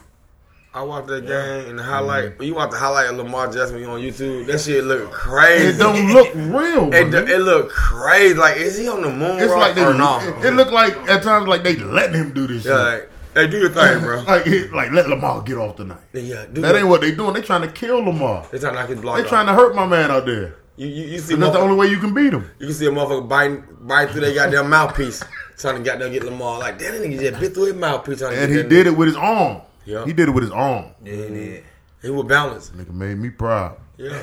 I 0.80 0.84
watched 0.84 1.08
that 1.08 1.28
game 1.28 1.70
and 1.72 1.78
the 1.78 1.84
highlight. 1.84 2.40
When 2.40 2.48
you 2.48 2.56
watch 2.56 2.72
the 2.72 2.78
highlight 2.78 3.10
of 3.10 3.18
Lamar 3.18 3.52
Jackson 3.52 3.84
on 3.84 4.00
YouTube, 4.00 4.46
that 4.48 4.62
shit 4.62 4.82
look 4.86 5.12
crazy. 5.12 5.76
It 5.76 5.78
don't 5.78 6.14
look 6.14 6.34
real. 6.34 6.88
It, 6.94 7.08
nigga. 7.08 7.28
it 7.28 7.40
look 7.40 7.70
crazy. 7.70 8.36
Like, 8.36 8.56
is 8.56 8.78
he 8.78 8.88
on 8.88 9.02
the 9.02 9.10
moon 9.10 9.40
It's 9.42 9.52
like 9.52 9.76
they. 9.76 9.84
or 9.84 9.94
no? 9.94 10.20
It, 10.22 10.46
it 10.46 10.52
look 10.52 10.72
like 10.72 10.96
at 11.10 11.22
times 11.22 11.50
like 11.50 11.64
they 11.64 11.76
letting 11.76 12.14
him 12.16 12.34
do 12.34 12.48
this 12.48 12.64
yeah, 12.64 12.72
shit. 12.72 13.02
like, 13.02 13.12
hey, 13.34 13.48
do 13.48 13.58
your 13.58 13.72
thing, 13.72 14.00
bro. 14.00 14.24
Like 14.26 14.48
it, 14.48 14.72
like 14.72 14.94
let 14.94 15.10
Lamar 15.10 15.42
get 15.42 15.58
off 15.58 15.76
tonight. 15.76 16.00
yeah, 16.14 16.46
do 16.46 16.62
That 16.62 16.78
ain't 16.78 16.88
what 16.88 17.02
they 17.02 17.14
doing. 17.14 17.34
They 17.34 17.42
trying 17.42 17.64
to 17.64 17.72
kill 17.74 17.98
Lamar. 17.98 18.48
They 18.50 18.58
trying 18.58 18.76
to 18.76 18.80
knock 18.80 18.90
his 18.90 19.02
block 19.02 19.18
They 19.18 19.24
off. 19.24 19.28
trying 19.30 19.48
to 19.48 19.54
hurt 19.54 19.76
my 19.76 19.86
man 19.86 20.12
out 20.12 20.26
there. 20.26 20.56
You, 20.78 20.88
you, 20.88 21.04
you 21.08 21.20
see, 21.20 21.36
that's 21.36 21.52
the 21.52 21.60
only 21.60 21.76
way 21.76 21.88
you 21.88 21.98
can 21.98 22.14
beat 22.14 22.32
him. 22.32 22.50
you 22.58 22.68
can 22.68 22.74
see 22.74 22.86
a 22.86 22.90
motherfucker 22.90 23.28
biting, 23.28 23.66
biting 23.82 24.14
through 24.14 24.22
their 24.22 24.34
goddamn 24.34 24.70
mouthpiece, 24.70 25.26
trying 25.58 25.76
to 25.76 25.84
goddamn 25.84 26.14
get 26.14 26.24
Lamar. 26.24 26.58
Like 26.58 26.80
that 26.80 26.94
nigga 26.94 27.20
just 27.20 27.38
bit 27.42 27.54
through 27.54 27.66
his 27.66 27.76
mouthpiece, 27.76 28.20
trying 28.20 28.32
to 28.32 28.44
And 28.44 28.54
he 28.54 28.64
did 28.64 28.88
it 28.88 28.92
with 28.96 29.10
his 29.10 29.18
arm. 29.18 29.64
Yeah. 29.90 30.06
He 30.06 30.14
did 30.14 30.30
it 30.30 30.32
with 30.32 30.44
his 30.44 30.52
arm. 30.52 30.86
Yeah, 31.04 31.14
he 31.14 31.22
did. 31.30 31.64
He 32.02 32.10
was 32.10 32.26
balanced. 32.26 32.78
Nigga 32.78 32.94
made 32.94 33.18
me 33.18 33.30
proud. 33.30 33.78
Yeah. 33.98 34.22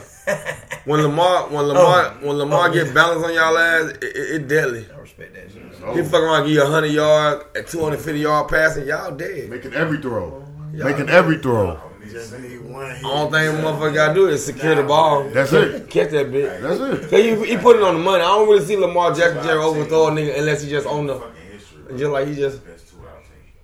when 0.86 1.02
Lamar, 1.02 1.48
when 1.48 1.66
Lamar, 1.66 2.14
Oh. 2.22 2.26
when 2.26 2.38
Lamar 2.38 2.68
Oh, 2.68 2.72
get 2.72 2.86
yeah. 2.86 2.92
balance 2.94 3.24
on 3.24 3.34
y'all 3.34 3.58
ass, 3.58 3.90
it, 3.90 4.04
it, 4.04 4.16
it 4.36 4.48
deadly. 4.48 4.86
I 4.94 4.98
respect 5.00 5.34
that 5.34 5.50
shit. 5.52 5.96
He 5.96 6.02
fuck 6.02 6.22
around, 6.22 6.44
give 6.44 6.52
you 6.54 6.62
a 6.62 6.66
hundred 6.66 6.92
yard, 6.92 7.44
a 7.54 7.62
two 7.62 7.82
hundred 7.82 7.98
fifty 8.00 8.20
yard 8.20 8.48
passing, 8.48 8.86
y'all 8.86 9.10
dead. 9.14 9.50
Making 9.50 9.74
every 9.74 9.98
throw. 9.98 10.42
Oh, 10.46 10.84
Making 10.84 11.08
every 11.10 11.38
throw. 11.38 11.78
Just 12.10 12.38
need 12.38 12.60
one 12.60 12.94
hit. 12.94 13.04
All 13.04 13.28
thing 13.30 13.50
motherfucker 13.56 13.92
gotta 13.94 14.14
do 14.14 14.28
is 14.28 14.44
secure 14.46 14.76
the 14.76 14.84
ball. 14.84 15.24
That's 15.30 15.52
it. 15.52 15.90
Catch 15.90 16.10
that 16.12 16.26
bitch. 16.30 16.60
That's 16.62 16.80
it. 16.80 17.10
So 17.10 17.16
he, 17.16 17.34
he 17.50 17.56
put 17.58 17.76
it 17.76 17.82
on 17.82 17.94
the 17.96 18.00
money. 18.00 18.22
I 18.22 18.26
don't 18.28 18.48
really 18.48 18.64
see 18.64 18.76
Lamar 18.76 19.12
Jackson 19.12 19.42
Jerry 19.42 19.58
overthrow 19.58 20.06
a 20.06 20.10
nigga 20.12 20.38
unless 20.38 20.62
he 20.62 20.70
just 20.70 20.86
on 20.86 21.06
the 21.08 21.18
Fucking 21.18 21.34
history. 21.52 21.98
just 21.98 22.10
like 22.12 22.28
he 22.28 22.34
just 22.36 22.64
Best 22.64 22.88
two 22.88 22.96
I'll 23.00 23.20
take. 23.20 23.54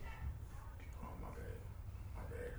Oh 1.05 1.07
my 1.23 1.29
bad. 1.29 2.17
My 2.17 2.23
bad, 2.35 2.51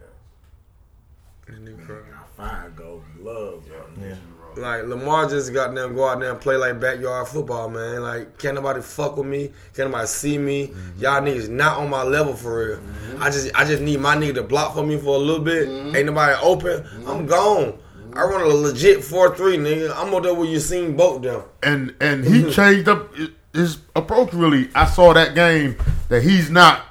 guys. 2.07 2.19
Five 2.37 2.75
gold 2.77 3.03
gloves. 3.21 3.67
Yeah. 4.01 4.15
Like 4.57 4.85
Lamar 4.85 5.27
just 5.29 5.53
got 5.53 5.73
them 5.73 5.95
go 5.95 6.07
out 6.07 6.19
there 6.19 6.31
and 6.31 6.39
play 6.41 6.55
like 6.55 6.79
backyard 6.79 7.27
football, 7.27 7.69
man. 7.69 8.01
Like 8.01 8.37
can't 8.37 8.55
nobody 8.55 8.81
fuck 8.81 9.17
with 9.17 9.25
me, 9.27 9.51
can't 9.75 9.89
nobody 9.89 10.07
see 10.07 10.37
me. 10.37 10.67
Mm-hmm. 10.67 11.01
Y'all 11.01 11.21
niggas 11.21 11.49
not 11.49 11.77
on 11.77 11.89
my 11.89 12.03
level 12.03 12.33
for 12.33 12.65
real. 12.67 12.77
Mm-hmm. 12.77 13.23
I 13.23 13.29
just 13.29 13.55
I 13.55 13.65
just 13.65 13.81
need 13.81 13.99
my 13.99 14.15
nigga 14.15 14.35
to 14.35 14.43
block 14.43 14.73
for 14.75 14.85
me 14.85 14.97
for 14.97 15.15
a 15.15 15.19
little 15.19 15.43
bit. 15.43 15.67
Mm-hmm. 15.67 15.95
Ain't 15.95 16.05
nobody 16.05 16.35
open. 16.41 16.85
I'm 17.07 17.25
gone. 17.25 17.79
I 18.15 18.23
run 18.25 18.41
a 18.41 18.47
legit 18.47 19.03
four 19.03 19.35
three, 19.35 19.57
nigga. 19.57 19.91
I'm 19.95 20.13
over 20.13 20.21
there 20.21 20.33
where 20.33 20.47
you 20.47 20.59
seen 20.59 20.95
both 20.95 21.21
them. 21.23 21.43
And 21.63 21.95
and 21.99 22.23
he 22.23 22.49
changed 22.51 22.87
up 22.87 23.11
his 23.53 23.79
approach 23.95 24.33
really. 24.33 24.69
I 24.75 24.85
saw 24.85 25.13
that 25.13 25.33
game 25.35 25.77
that 26.09 26.21
he's 26.23 26.49
not 26.49 26.85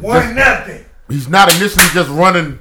One 0.00 0.34
nothing. 0.34 0.84
he's 1.08 1.28
not 1.28 1.54
initially 1.56 1.86
just 1.92 2.10
running 2.10 2.58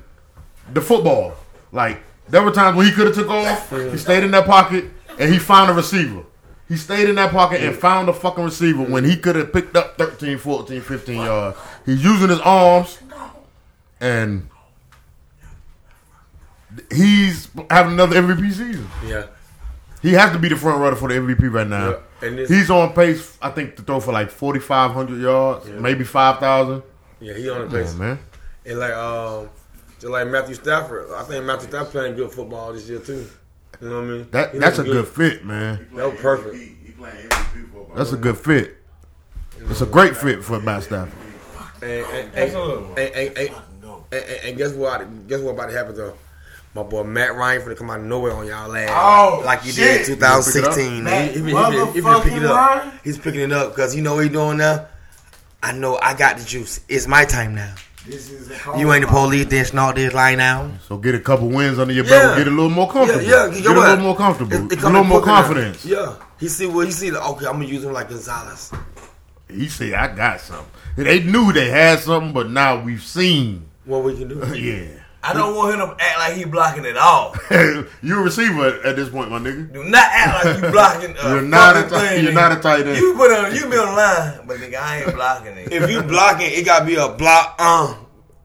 the 0.74 0.82
football. 0.82 1.34
Like 1.72 2.02
there 2.30 2.42
were 2.44 2.52
times 2.52 2.76
when 2.78 2.86
he 2.86 2.92
could 2.92 3.08
have 3.08 3.16
took 3.16 3.30
off. 3.30 3.70
He 3.70 3.98
stayed 3.98 4.24
in 4.24 4.32
that 4.32 4.46
pocket 4.46 4.86
and 5.20 5.32
he 5.32 5.40
found 5.40 5.70
a 5.72 5.74
receiver. 5.74 6.24
He 6.68 6.78
stayed 6.78 7.08
in 7.08 7.16
that 7.16 7.32
pocket 7.32 7.62
and 7.62 7.76
found 7.76 8.10
a 8.10 8.14
fucking 8.14 8.44
receiver 8.44 8.84
when 8.84 9.04
he 9.04 9.18
could 9.18 9.36
have 9.36 9.54
picked 9.54 9.76
up 9.76 9.98
13, 9.98 10.38
14, 10.40 10.82
15 10.82 11.16
yards. 11.16 11.58
He's 11.86 12.04
using 12.04 12.30
his 12.30 12.40
arms 12.40 12.98
and 14.02 14.50
he's 16.92 17.50
having 17.70 17.94
another 17.94 18.22
MVP 18.22 18.50
season. 18.52 18.88
Yeah. 19.06 19.28
He 20.02 20.12
has 20.14 20.32
to 20.34 20.40
be 20.40 20.50
the 20.50 20.56
front 20.56 20.80
runner 20.82 20.96
for 20.96 21.10
the 21.10 21.16
MVP 21.16 21.52
right 21.52 21.68
now. 21.68 21.90
Yeah, 22.22 22.28
and 22.28 22.40
He's 22.40 22.70
on 22.70 22.94
pace, 22.94 23.38
I 23.42 23.50
think, 23.50 23.76
to 23.78 23.82
throw 23.82 24.00
for 24.00 24.12
like 24.12 24.30
4,500 24.30 25.20
yards, 25.22 25.68
maybe 25.68 26.04
5,000. 26.04 26.84
Yeah, 27.22 27.34
he 27.34 27.50
on 27.50 27.70
the 27.70 27.78
pace. 27.78 27.96
man. 27.96 28.20
And 28.66 28.80
like 28.80 28.94
um 28.94 29.50
just 30.06 30.12
like 30.12 30.28
Matthew 30.28 30.54
Stafford. 30.54 31.10
I 31.16 31.24
think 31.24 31.46
Matthew 31.46 31.68
Stafford 31.70 31.92
playing 31.92 32.16
good 32.16 32.32
football 32.32 32.72
this 32.74 32.88
year 32.88 33.00
too. 33.00 33.28
You 33.82 33.90
know 33.90 33.96
what 33.96 34.04
I 34.04 34.08
mean? 34.08 34.28
That 34.30 34.52
He 34.52 34.60
That's 34.60 34.78
a 34.78 34.84
looking 34.84 34.94
good 34.94 35.08
fit, 35.08 35.44
man. 35.44 35.88
That 35.96 36.12
was 36.12 36.22
perfect. 36.22 36.56
He, 36.56 36.76
he 36.86 36.92
playing 36.92 37.28
MVP 37.28 37.72
football. 37.74 37.96
That's 37.96 38.12
a 38.12 38.18
good 38.18 38.38
fit. 38.38 38.78
It's 39.62 39.82
a 39.82 39.88
great 39.88 40.16
fit 40.16 40.44
for 40.44 40.60
Matt 40.60 40.84
Stafford. 40.84 41.12
And, 41.82 41.92
and, 41.92 42.36
and, 42.36 42.56
and, 42.56 43.00
and, 43.00 43.38
and, 43.38 43.50
and, 44.12 44.24
and 44.44 44.58
guess 44.58 44.74
what? 44.74 45.28
Guess 45.28 45.42
what 45.42 45.56
about 45.56 45.72
to 45.72 45.74
happen 45.76 45.96
though? 45.96 46.14
My 46.76 46.84
boy 46.84 47.04
Matt 47.04 47.34
Ryan 47.34 47.62
finna 47.64 47.76
come 47.76 47.90
out 47.90 48.00
of 48.02 48.06
nowhere 48.06 48.34
on 48.34 48.46
y'all 48.46 48.76
ass. 48.76 48.92
Oh, 48.94 49.42
like 49.44 49.64
he 49.64 49.72
shit. 49.72 50.06
did 50.06 50.10
in 50.12 50.18
2016. 50.18 51.04
Matt 51.04 51.32
He, 51.32 51.40
he, 51.40 51.46
he, 51.46 51.50
he, 51.50 51.52
he, 51.52 52.30
he 52.30 52.36
it 52.38 52.46
up. 52.46 52.94
He's 53.04 53.18
picking 53.18 53.42
it 53.42 53.52
up 53.52 53.72
because 53.72 53.96
you 53.96 54.04
know 54.04 54.14
what 54.14 54.26
he 54.26 54.30
doing 54.30 54.58
now. 54.58 54.86
I 55.64 55.72
know 55.72 55.98
I 56.00 56.14
got 56.14 56.38
the 56.38 56.46
juice. 56.46 56.82
It's 56.88 57.08
my 57.08 57.26
time 57.26 57.56
now. 57.56 57.74
This 58.08 58.30
is 58.30 58.50
You 58.78 58.94
ain't 58.94 59.04
the 59.06 59.12
police, 59.12 59.46
then 59.48 59.66
snort 59.66 59.96
this 59.96 60.14
line 60.14 60.38
now. 60.38 60.70
So 60.88 60.98
get 60.98 61.16
a 61.16 61.20
couple 61.20 61.50
wins 61.50 61.80
under 61.80 61.94
your 61.94 62.04
Yeah. 62.06 62.10
belt, 62.12 62.38
get 62.38 62.48
a 62.48 62.52
little 62.52 62.70
more 62.70 62.92
comfortable. 62.92 63.24
Yeah, 63.24 63.46
yeah. 63.48 63.54
get 63.54 63.64
you 63.64 63.72
a 63.72 63.80
little 63.80 63.98
more 63.98 64.16
comfortable, 64.16 64.54
It- 64.54 64.64
it 64.64 64.70
get 64.70 64.84
a 64.84 64.86
little 64.88 65.04
more 65.04 65.22
quicker 65.22 65.32
now. 65.36 65.42
confidence. 65.42 65.86
Yeah, 65.86 66.14
he 66.40 66.48
see 66.48 66.68
what 66.68 66.86
he 66.86 66.92
see. 66.92 67.10
Like, 67.12 67.28
okay, 67.30 67.46
I'm 67.48 67.54
gonna 67.54 67.66
use 67.66 67.84
him 67.84 67.94
like 67.94 68.10
Gonzalez. 68.10 68.72
He 69.50 69.68
said, 69.70 69.94
"I 69.94 70.08
got 70.16 70.42
something." 70.42 70.66
They 70.98 71.20
knew 71.22 71.52
they 71.52 71.70
had 71.70 72.00
something, 72.00 72.32
but 72.34 72.50
now 72.50 72.78
we've 72.82 73.04
seen. 73.04 73.66
What 73.86 74.04
we 74.04 74.16
can 74.18 74.28
do? 74.28 74.36
Yeah, 74.56 74.86
I 75.28 75.34
don't 75.34 75.56
want 75.56 75.74
him 75.74 75.80
to 75.80 75.96
act 76.00 76.20
like 76.20 76.34
he 76.36 76.46
blocking 76.46 76.86
at 76.86 76.98
all. 76.98 77.36
you're 78.02 78.20
a 78.20 78.24
receiver 78.24 78.68
at, 78.68 78.86
at 78.86 78.96
this 78.96 79.10
point, 79.10 79.32
my 79.32 79.40
nigga. 79.40 79.74
Do 79.74 79.84
not 79.84 80.04
act 80.04 80.46
like 80.46 80.64
you 80.64 80.72
blocking. 80.72 81.16
A 81.22 81.30
You're 81.30 81.42
not 81.42 81.76
a 81.78 81.82
tight- 81.90 82.10
thing, 82.10 82.24
you're 82.24 82.32
nigga. 82.32 82.36
not 82.36 82.52
a 82.58 82.62
tight 82.62 82.88
end. 82.88 82.98
You 82.98 83.14
put 83.16 83.32
on, 83.32 83.56
you 83.56 83.62
be 83.70 83.78
on 83.78 83.88
the 83.88 83.94
line, 83.94 84.48
but 84.48 84.58
nigga, 84.58 84.76
I 84.80 85.04
ain't 85.04 85.16
blocking 85.16 85.58
it. 85.58 85.74
If 85.74 85.90
you 85.90 86.04
blocking, 86.04 86.48
it 86.50 86.66
gotta 86.66 86.86
be 86.86 86.96
a 86.96 87.10
block. 87.10 87.56
Uh, 87.60 87.96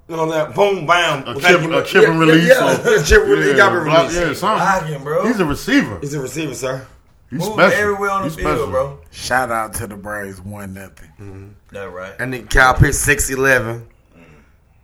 you 0.09 0.16
know 0.16 0.31
that 0.31 0.55
boom, 0.55 0.87
bam. 0.87 1.22
A 1.28 1.35
chip- 1.35 1.43
gotta 1.43 1.57
a 1.59 1.78
him 1.81 1.85
chip 1.87 2.09
and 2.09 2.18
release 2.18 2.49
Yeah, 2.49 2.64
or- 2.85 2.91
yeah. 2.97 3.03
chip 3.05 3.22
and 3.22 3.31
release. 3.31 3.47
It 3.49 3.57
gotta 3.57 3.78
be 3.81 3.85
block- 3.85 4.09
released. 4.11 4.20
yeah, 4.20 4.33
something. 4.33 4.89
blocking, 4.89 5.05
bro. 5.05 5.26
He's 5.26 5.39
a 5.41 5.45
receiver. 5.45 5.99
He's 6.01 6.14
a 6.14 6.20
receiver, 6.20 6.55
sir. 6.55 6.87
He's 7.31 7.39
Move 7.41 7.53
special. 7.53 7.78
everywhere 7.78 8.11
on 8.11 8.22
the 8.22 8.28
He's 8.28 8.35
field, 8.37 8.49
special. 8.57 8.70
bro. 8.70 8.99
Shout 9.12 9.53
out 9.53 9.74
to 9.74 9.87
the 9.87 9.97
Braves, 9.97 10.41
one 10.41 10.74
nothing. 10.74 11.55
That 11.70 11.91
right. 11.93 12.12
And 12.18 12.33
then 12.33 12.49
Kyle 12.49 12.74
Pitts 12.74 12.99
six 12.99 13.31
eleven. 13.31 13.87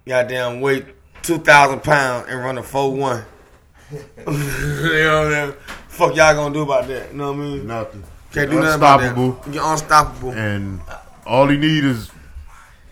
Goddamn 0.06 0.60
weight 0.60 0.86
two 1.22 1.38
thousand 1.38 1.82
pounds 1.82 2.26
and 2.28 2.38
run 2.40 2.58
a 2.58 2.62
four 2.62 2.94
one. 2.94 3.24
you 3.90 3.96
know 4.26 5.22
what 5.24 5.34
I 5.34 5.46
mean? 5.46 5.54
Fuck 5.88 6.16
y'all 6.16 6.34
gonna 6.34 6.52
do 6.54 6.62
about 6.62 6.86
that? 6.88 7.12
You 7.12 7.16
know 7.18 7.32
what 7.32 7.38
I 7.38 7.42
mean? 7.42 7.66
Nothing. 7.66 8.04
Can't 8.32 8.50
do 8.50 8.60
nothing 8.60 8.74
about 8.74 9.00
that. 9.00 9.16
Unstoppable. 9.16 9.52
You're 9.54 9.72
unstoppable. 9.72 10.32
And 10.32 10.80
all 11.24 11.46
he 11.48 11.56
need 11.56 11.84
is 11.84 12.10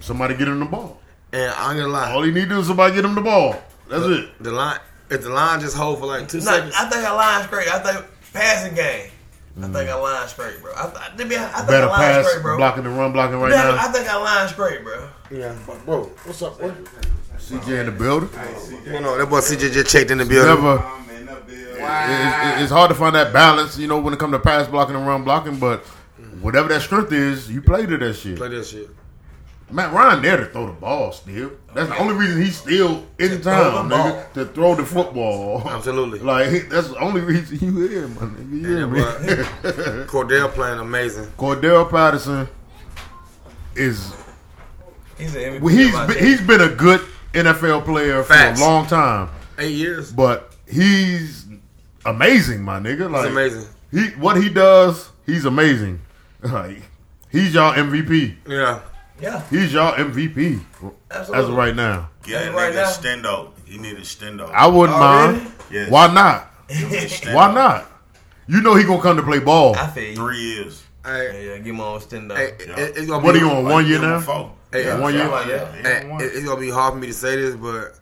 somebody 0.01 0.35
get 0.37 0.49
him 0.49 0.61
the 0.61 0.65
ball. 0.67 1.01
And 1.33 1.53
I'm 1.53 1.77
gonna 1.77 1.89
lie. 1.89 2.13
All 2.13 2.23
he 2.23 2.31
need 2.31 2.45
to 2.45 2.49
do 2.51 2.61
is 2.61 2.67
somebody 2.67 2.95
get 2.95 3.05
him 3.05 3.15
the 3.15 3.21
ball. 3.21 3.57
That's 3.89 4.05
it. 4.05 4.31
The 4.43 4.53
line, 4.53 4.79
if 5.11 5.23
the 5.23 5.31
line 5.31 5.61
just 5.61 5.77
hold 5.77 5.99
for 5.99 6.07
like 6.07 6.29
two 6.29 6.39
Nah, 6.39 6.45
seconds, 6.45 6.75
I 6.79 6.89
think 6.89 7.05
I 7.05 7.13
line 7.13 7.47
straight. 7.47 7.69
I 7.69 7.79
think 7.81 8.07
passing 8.33 8.75
game. 8.75 9.11
I 9.57 9.69
think 9.69 9.89
I 9.89 9.95
line 9.95 10.27
straight, 10.29 10.61
bro. 10.61 10.73
I, 10.77 10.83
th- 10.87 10.97
I, 10.97 11.17
think 11.17 11.33
I 11.33 11.47
think 11.59 11.69
Better 11.69 11.87
I 11.87 11.91
line 11.91 11.99
pass, 12.01 12.27
straight, 12.29 12.43
bro. 12.43 12.57
blocking 12.57 12.85
and 12.87 12.99
run 12.99 13.13
blocking 13.13 13.39
right 13.39 13.51
Better- 13.53 13.79
I 13.79 13.87
think 13.93 14.09
I 14.09 14.17
line 14.17 14.49
straight, 14.49 14.83
bro. 14.83 15.09
yeah. 15.31 15.57
bro. 15.85 16.05
what's 16.25 16.43
up? 16.43 16.61
What? 16.61 16.75
CJ 17.49 17.81
in 17.81 17.87
the 17.87 17.93
building. 17.93 18.29
You 18.87 19.01
know, 19.01 19.19
that 19.19 19.27
boy 19.29 19.41
CJ 19.41 19.73
just 19.73 19.91
checked 19.91 20.11
in 20.11 20.19
the 20.19 20.25
building. 20.25 20.63
Never. 20.65 20.79
I'm 20.79 21.11
in 21.11 21.27
the 21.27 21.35
bill. 21.35 21.77
it- 21.77 22.59
it- 22.59 22.63
it's 22.63 22.73
hard 22.73 22.89
to 22.91 22.95
find 22.95 23.15
that 23.15 23.33
balance, 23.33 23.77
you 23.79 23.87
know, 23.87 23.99
when 23.99 24.13
it 24.15 24.19
comes 24.19 24.33
to 24.33 24.39
pass 24.39 24.67
blocking 24.67 24.97
and 24.97 25.07
run 25.07 25.25
blocking. 25.25 25.57
But 25.59 25.85
whatever 26.41 26.69
that 26.69 26.83
strength 26.83 27.13
is, 27.13 27.51
you 27.51 27.61
play 27.61 27.87
to 27.87 27.97
that 27.99 28.15
shit. 28.15 28.37
Play 28.37 28.49
that 28.49 28.67
shit. 28.67 28.89
Matt 29.71 29.93
Ryan 29.95 30.23
there 30.23 30.37
to 30.37 30.47
throw 30.47 30.67
the 30.67 30.73
ball 30.73 31.11
still. 31.13 31.51
That's 31.75 31.89
the 31.89 31.99
only 31.99 32.15
reason 32.15 32.41
he's 32.41 32.57
still 32.57 33.05
in 33.19 33.41
town, 33.41 33.89
the 33.89 33.95
nigga, 33.97 34.33
to 34.35 34.45
throw 34.47 34.75
the 34.77 34.85
football. 34.85 35.63
Absolutely. 35.69 36.19
Like 36.23 36.69
that's 36.69 36.89
the 36.89 36.99
only 36.99 37.23
reason 37.23 37.59
you 37.61 37.89
here, 37.89 38.07
my 38.09 38.27
nigga. 38.27 38.63
Yeah, 38.63 38.87
man. 38.87 40.07
Cordarrelle 40.07 40.53
playing 40.53 40.79
amazing. 40.79 41.25
Cordarrelle 41.39 41.91
Patterson 41.91 42.47
is 43.75 44.13
He's 45.19 45.35
an 45.35 45.43
MVP. 45.43 45.61
well, 45.61 45.75
he's 45.75 45.93
been, 46.15 46.25
he's 46.25 46.41
been 46.43 46.61
a 46.61 46.69
good 46.69 47.01
NFL 47.35 47.85
player 47.85 48.23
Facts. 48.23 48.61
for 48.61 48.65
a 48.67 48.69
long 48.69 48.87
time, 48.87 49.29
Eight 49.59 49.73
years. 49.75 50.13
but 50.13 50.55
he's 50.67 51.47
amazing, 52.07 52.63
my 52.63 52.79
nigga. 52.81 53.11
Like 53.11 53.25
It's 53.27 53.33
amazing. 53.33 53.67
He 53.91 54.07
what 54.21 54.37
he 54.43 54.49
does, 54.49 55.11
he's 55.27 55.45
amazing. 55.45 56.01
Like 56.45 56.83
he's 57.31 57.55
y'all 57.55 57.73
MVP. 57.73 58.37
Yeah. 58.47 58.81
yeah. 59.19 59.43
He's 59.49 59.73
y'all 59.73 59.95
MVP 59.95 60.61
as 61.11 61.21
Absolutely. 61.31 61.53
of 61.53 61.57
right 61.57 61.75
now. 61.75 62.11
Get 62.23 62.45
that 62.45 62.55
Right 62.55 62.73
nigga 62.75 62.75
now? 62.75 62.91
stendo. 63.23 63.51
He 63.65 63.79
needed 63.79 64.03
stendo. 64.05 64.51
I 64.53 64.67
wouldn't 64.67 64.99
Already? 64.99 65.39
mind. 65.39 65.53
Yes. 65.71 65.91
Why 65.91 66.13
not? 66.13 66.51
Why 67.35 67.53
not? 67.55 67.87
You 68.47 68.61
know 68.61 68.75
he 68.75 68.85
gonna 68.85 69.01
come 69.01 69.17
to 69.17 69.23
play 69.23 69.39
ball. 69.39 69.75
I 69.75 69.87
feel 69.87 70.11
you. 70.11 70.17
Three 70.17 70.39
years. 70.39 70.83
Yeah, 71.07 71.13
Hey, 71.33 71.47
yeah, 71.49 71.57
give 71.59 71.67
him 71.75 71.81
on 71.81 72.01
stand 72.03 72.31
up. 72.31 72.37
hey, 72.37 72.49
it- 72.59 72.97
it's 72.97 73.07
gonna 73.07 73.25
What 73.25 73.33
be 73.33 73.39
are 73.41 73.45
you 73.45 73.51
on 73.51 73.65
one 73.65 73.87
year 73.87 74.01
now? 74.03 74.21
four. 74.21 74.53
Hey, 74.75 74.87
Yeah, 74.87 74.99
one 74.99 75.15
year. 75.15 75.29
like 75.29 75.47
that. 75.47 75.75
Hey, 75.87 76.17
it- 76.19 76.33
it's 76.35 76.45
gonna 76.45 76.61
be 76.61 76.69
hard 76.69 76.95
for 76.95 76.99
me 76.99 77.07
to 77.07 77.13
say 77.13 77.37
this, 77.37 77.55
but 77.55 77.95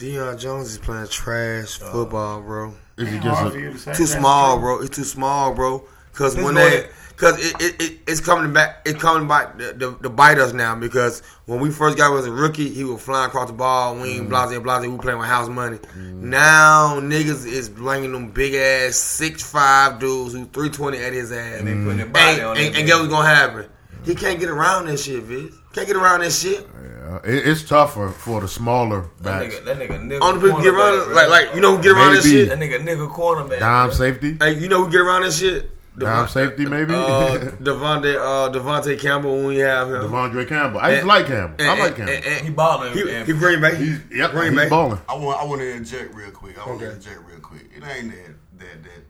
Deion 0.00 0.36
Jones 0.36 0.72
is 0.72 0.78
playing 0.78 1.06
trash 1.06 1.80
uh, 1.80 1.92
football, 1.92 2.42
bro. 2.42 2.74
Is 2.98 3.08
he 3.08 3.18
Hard 3.18 3.22
just 3.22 3.52
for 3.52 3.58
a, 3.58 3.60
you 3.62 3.70
to 3.72 3.78
say 3.78 3.94
Too 3.94 4.06
small, 4.06 4.58
bro. 4.58 4.80
It's 4.82 4.96
too 4.96 5.04
small, 5.04 5.54
bro. 5.54 5.84
Cause 6.12 6.34
when 6.34 6.54
they, 6.56 6.88
cause 7.16 7.38
it, 7.38 7.54
it, 7.60 7.80
it 7.82 7.98
it's 8.08 8.20
coming 8.20 8.52
back, 8.52 8.80
it's 8.86 9.00
coming 9.00 9.28
back 9.28 9.58
to, 9.58 9.74
to, 9.74 9.98
to 10.02 10.08
bite 10.10 10.38
us 10.38 10.52
now. 10.54 10.74
Because 10.74 11.20
when 11.44 11.60
we 11.60 11.70
first 11.70 11.96
got 11.96 12.10
him 12.10 12.18
as 12.18 12.26
a 12.26 12.32
rookie, 12.32 12.70
he 12.70 12.82
was 12.84 13.00
flying 13.02 13.28
across 13.28 13.46
the 13.48 13.52
ball, 13.52 13.94
we 13.94 14.08
ain't 14.08 14.20
mm-hmm. 14.22 14.28
blase 14.30 14.58
blase. 14.58 14.88
We 14.88 14.98
playing 14.98 15.18
with 15.18 15.28
house 15.28 15.48
money. 15.48 15.76
Mm-hmm. 15.76 16.30
Now 16.30 16.98
niggas 17.00 17.46
is 17.46 17.68
bringing 17.68 18.12
them 18.12 18.30
big 18.32 18.54
ass 18.54 18.96
six 18.96 19.42
five 19.42 19.98
dudes 20.00 20.32
who 20.32 20.46
three 20.46 20.70
twenty 20.70 20.98
at 20.98 21.12
his 21.12 21.30
ass. 21.30 21.60
And 21.60 21.68
they 21.68 21.74
putting 21.74 21.98
their 21.98 22.06
And, 22.06 22.42
on 22.42 22.56
and, 22.56 22.66
it. 22.66 22.76
and 22.76 22.86
guess 22.86 22.96
what's 22.98 23.10
gonna 23.10 23.28
happen? 23.28 23.66
He 24.06 24.14
can't 24.14 24.40
get 24.40 24.48
around 24.48 24.86
that 24.86 24.98
shit, 24.98 25.22
Viz. 25.24 25.52
Can't 25.74 25.86
get 25.86 25.96
around 25.96 26.20
that 26.20 26.32
shit. 26.32 26.66
yeah, 26.82 27.18
it- 27.24 27.46
it's 27.48 27.62
tougher 27.62 28.08
for 28.08 28.40
the 28.40 28.48
smaller 28.48 29.02
backs. 29.20 29.58
that 29.60 29.64
nigga, 29.64 29.64
that 29.64 29.78
nigga 29.90 30.02
nickel 30.04 30.26
Only 30.28 30.40
people 30.48 30.62
get 30.62 30.72
around 30.74 30.92
cornerback, 31.00 31.14
like 31.14 31.28
like 31.28 31.54
you 31.54 31.60
know 31.60 31.76
who 31.76 31.82
get 31.82 31.92
around 31.92 32.14
that 32.14 32.22
shit. 32.22 32.48
that 32.48 32.58
nigga 32.58 32.82
nickel 32.82 33.08
cornerback. 33.08 33.58
Dime 33.58 33.88
bro. 33.88 33.94
safety, 33.96 34.36
Hey, 34.40 34.52
you 34.58 34.68
know 34.68 34.84
who 34.84 34.90
get 34.90 35.00
around 35.02 35.22
that 35.22 35.32
shit? 35.32 35.70
dime 35.98 36.28
safety 36.28 36.66
maybe. 36.66 36.94
Uh, 36.94 37.38
Devontae, 37.62 38.16
uh, 38.16 38.52
Devontae 38.52 38.98
Campbell 39.00 39.34
when 39.36 39.46
we 39.46 39.56
have 39.58 39.88
him. 39.88 40.02
Devondre 40.02 40.46
Campbell. 40.46 40.78
I 40.80 40.90
used 40.90 41.00
to 41.02 41.06
like 41.08 41.26
Campbell. 41.26 41.64
I 41.64 41.68
And- 41.72 41.78
like 41.78 41.98
and- 41.98 42.08
Campbell. 42.08 42.30
and- 42.30 42.46
He 42.46 42.50
balling. 42.52 42.92
He, 42.92 43.24
he 43.24 43.32
Green 43.32 43.60
Bay. 43.60 43.74
He's, 43.76 43.98
yep, 44.10 44.30
Green 44.32 44.52
he's 44.52 44.60
Bay. 44.60 44.68
balling. 44.68 45.00
I 45.08 45.14
want 45.14 45.40
I 45.40 45.44
want 45.44 45.60
to 45.62 45.72
interject 45.72 46.14
real 46.14 46.30
quick. 46.30 46.56
I 46.58 46.68
want 46.68 46.82
Okay. 46.82 46.90
to 46.90 46.96
interject 46.96 47.20
real 47.28 47.40
quick. 47.40 47.64
It 47.76 47.82
ain't 47.82 48.10
that 48.12 48.34
that 48.58 48.82
that 48.84 49.04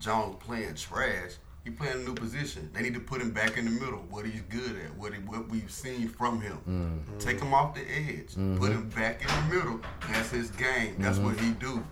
Jones 0.00 0.36
playing 0.44 0.74
trash. 0.74 1.32
He 1.64 1.70
playing 1.70 2.00
a 2.00 2.04
new 2.04 2.14
position. 2.14 2.68
They 2.72 2.82
need 2.82 2.94
to 2.94 3.00
put 3.00 3.20
him 3.20 3.30
back 3.30 3.56
in 3.56 3.64
the 3.64 3.70
middle. 3.70 4.04
What 4.10 4.26
he's 4.26 4.42
good 4.42 4.76
at. 4.84 4.96
What 4.96 5.14
he, 5.14 5.20
what 5.20 5.48
we've 5.48 5.70
seen 5.70 6.08
from 6.08 6.40
him. 6.40 6.58
Mm-hmm. 6.68 7.18
Take 7.18 7.40
him 7.40 7.54
off 7.54 7.74
the 7.74 7.82
edge. 7.82 8.34
Put 8.58 8.72
him 8.72 8.88
back 8.88 9.22
in 9.22 9.28
the 9.28 9.56
middle. 9.56 9.80
That's 10.10 10.30
his 10.30 10.50
game. 10.50 10.96
That's 10.98 11.18
what 11.18 11.38
he 11.38 11.52
do. 11.52 11.84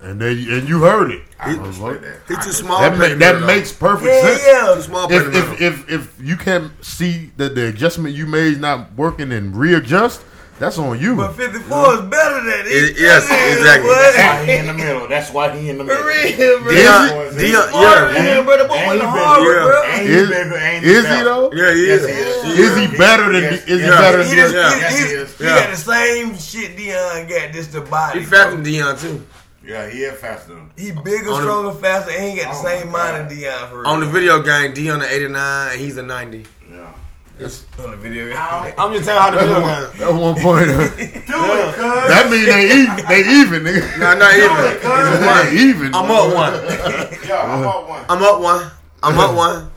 And 0.00 0.20
they 0.20 0.32
and 0.32 0.68
you 0.68 0.80
heard 0.82 1.10
it. 1.10 1.22
I 1.38 1.54
respect 1.54 2.02
that. 2.02 2.20
He 2.28 2.36
too 2.44 2.52
small. 2.52 2.80
That, 2.80 2.90
to 2.90 2.96
ma- 2.96 3.04
play 3.04 3.14
that 3.14 3.42
makes 3.42 3.72
perfect 3.72 4.06
yeah, 4.06 4.22
sense. 4.22 4.46
yeah. 4.46 4.74
Too 4.74 4.82
small. 4.82 5.08
to 5.08 5.30
play 5.30 5.40
If, 5.40 5.60
if 5.60 5.88
if 5.88 5.90
if 5.90 6.20
you 6.20 6.36
can 6.36 6.70
see 6.82 7.32
that 7.36 7.54
the 7.54 7.68
adjustment 7.68 8.14
you 8.14 8.26
made 8.26 8.52
is 8.54 8.58
not 8.58 8.94
working 8.94 9.32
and 9.32 9.56
readjust, 9.56 10.22
that's 10.58 10.78
on 10.78 10.98
you. 11.00 11.16
But 11.16 11.32
54 11.34 11.94
is 11.94 12.00
better 12.02 12.40
than 12.44 12.60
it. 12.66 12.66
It- 12.72 12.98
yes, 12.98 13.24
exactly. 13.24 13.88
boy. 13.88 13.94
That's 13.94 14.16
why 14.16 14.44
he 14.46 14.52
in 14.58 14.66
the 14.66 14.72
middle. 14.84 15.08
That's 15.08 15.30
why 15.30 15.56
he 15.56 15.68
in 15.70 15.78
the 15.78 15.84
For 15.84 15.88
middle. 15.88 16.06
real, 16.06 16.60
bro. 16.62 16.72
Deion, 16.72 17.26
Is 17.26 17.34
Deion, 17.34 17.72
Yeah, 17.72 18.24
yeah, 18.24 18.42
bro. 18.42 18.58
The 18.58 18.64
boy 18.68 18.74
And 18.74 18.86
went 18.86 19.00
he 19.00 19.06
to 19.06 19.12
been- 19.12 19.24
Harvard, 19.24 19.56
yeah. 19.56 19.64
bro. 19.64 19.82
Is- 19.84 20.28
he 20.28 20.34
bigger, 20.34 20.56
is 20.84 21.04
he 21.08 21.22
though? 21.24 21.52
yeah, 21.52 21.74
he 21.74 21.86
Yes, 21.86 22.00
is. 22.02 22.06
he 22.06 22.12
is. 22.14 22.56
He 22.56 22.62
Is 22.62 22.76
he 22.90 22.96
better 22.96 23.32
than? 23.32 23.42
Yes, 23.42 23.52
Is 23.52 23.80
he 23.80 23.86
yes. 23.86 24.00
better 24.00 24.22
He, 24.22 24.28
than? 24.28 24.36
just, 24.36 24.54
Yeah. 24.54 24.74
he, 24.74 24.80
Yes, 24.80 24.98
he, 24.98 25.06
he 25.06 25.12
is. 25.14 25.38
he 25.38 25.44
Yeah. 25.44 25.58
got 25.60 25.70
the 25.70 25.76
same 25.76 26.38
shit 26.38 26.76
Deion 26.76 27.28
got, 27.28 27.52
just 27.52 27.72
the 27.72 27.80
body. 27.80 28.20
He 28.20 28.24
faster 28.26 28.50
than 28.56 28.64
Deion 28.64 29.00
too. 29.00 29.26
Yeah, 29.66 29.88
he 29.88 30.02
is 30.04 30.20
faster 30.20 30.48
than 30.48 30.58
him. 30.58 30.70
He 30.76 30.90
bigger, 30.92 31.30
On 31.30 31.40
the- 31.40 31.42
stronger, 31.42 31.72
faster, 31.80 32.10
and 32.12 32.30
he 32.30 32.36
got 32.44 32.52
the 32.52 32.58
Oh, 32.60 32.62
same 32.62 32.90
mind 32.92 33.16
as 33.16 33.32
Deion 33.32 33.70
for 33.70 33.78
real. 33.80 33.88
On 33.88 34.00
the 34.00 34.06
video 34.06 34.40
game, 34.42 34.72
Deion 34.74 35.02
at 35.02 35.10
89 35.10 35.72
and 35.72 35.80
he's 35.80 35.96
a 35.96 36.02
90. 36.02 36.44
Yeah. 36.70 36.86
On 37.36 37.90
the 37.90 37.96
video. 37.96 38.28
game. 38.28 38.74
I'm 38.78 38.92
just 38.92 39.06
telling 39.06 39.20
how 39.20 39.30
the 39.32 39.38
video 39.38 39.60
goes. 39.60 40.00
At 40.00 40.14
one 40.14 40.34
point, 40.36 40.66
Do 40.66 40.80
it, 40.80 41.74
cuz. 41.74 42.08
that 42.08 42.28
mean 42.30 42.46
they 42.46 42.64
even. 42.70 42.96
They 43.08 43.20
even, 43.20 43.62
nigga. 43.64 43.98
No, 43.98 44.14
not 44.14 44.34
even. 44.38 45.50
They 45.50 45.62
even. 45.68 45.94
I'm 45.94 46.10
up 46.10 46.32
one. 46.32 46.52
Yo, 47.28 47.36
I'm 47.36 47.66
up 47.66 47.88
one. 47.88 48.04
I'm 48.08 48.22
up 48.22 48.40
one. 48.40 48.70
I'm 49.02 49.18
up 49.18 49.34
one. 49.34 49.70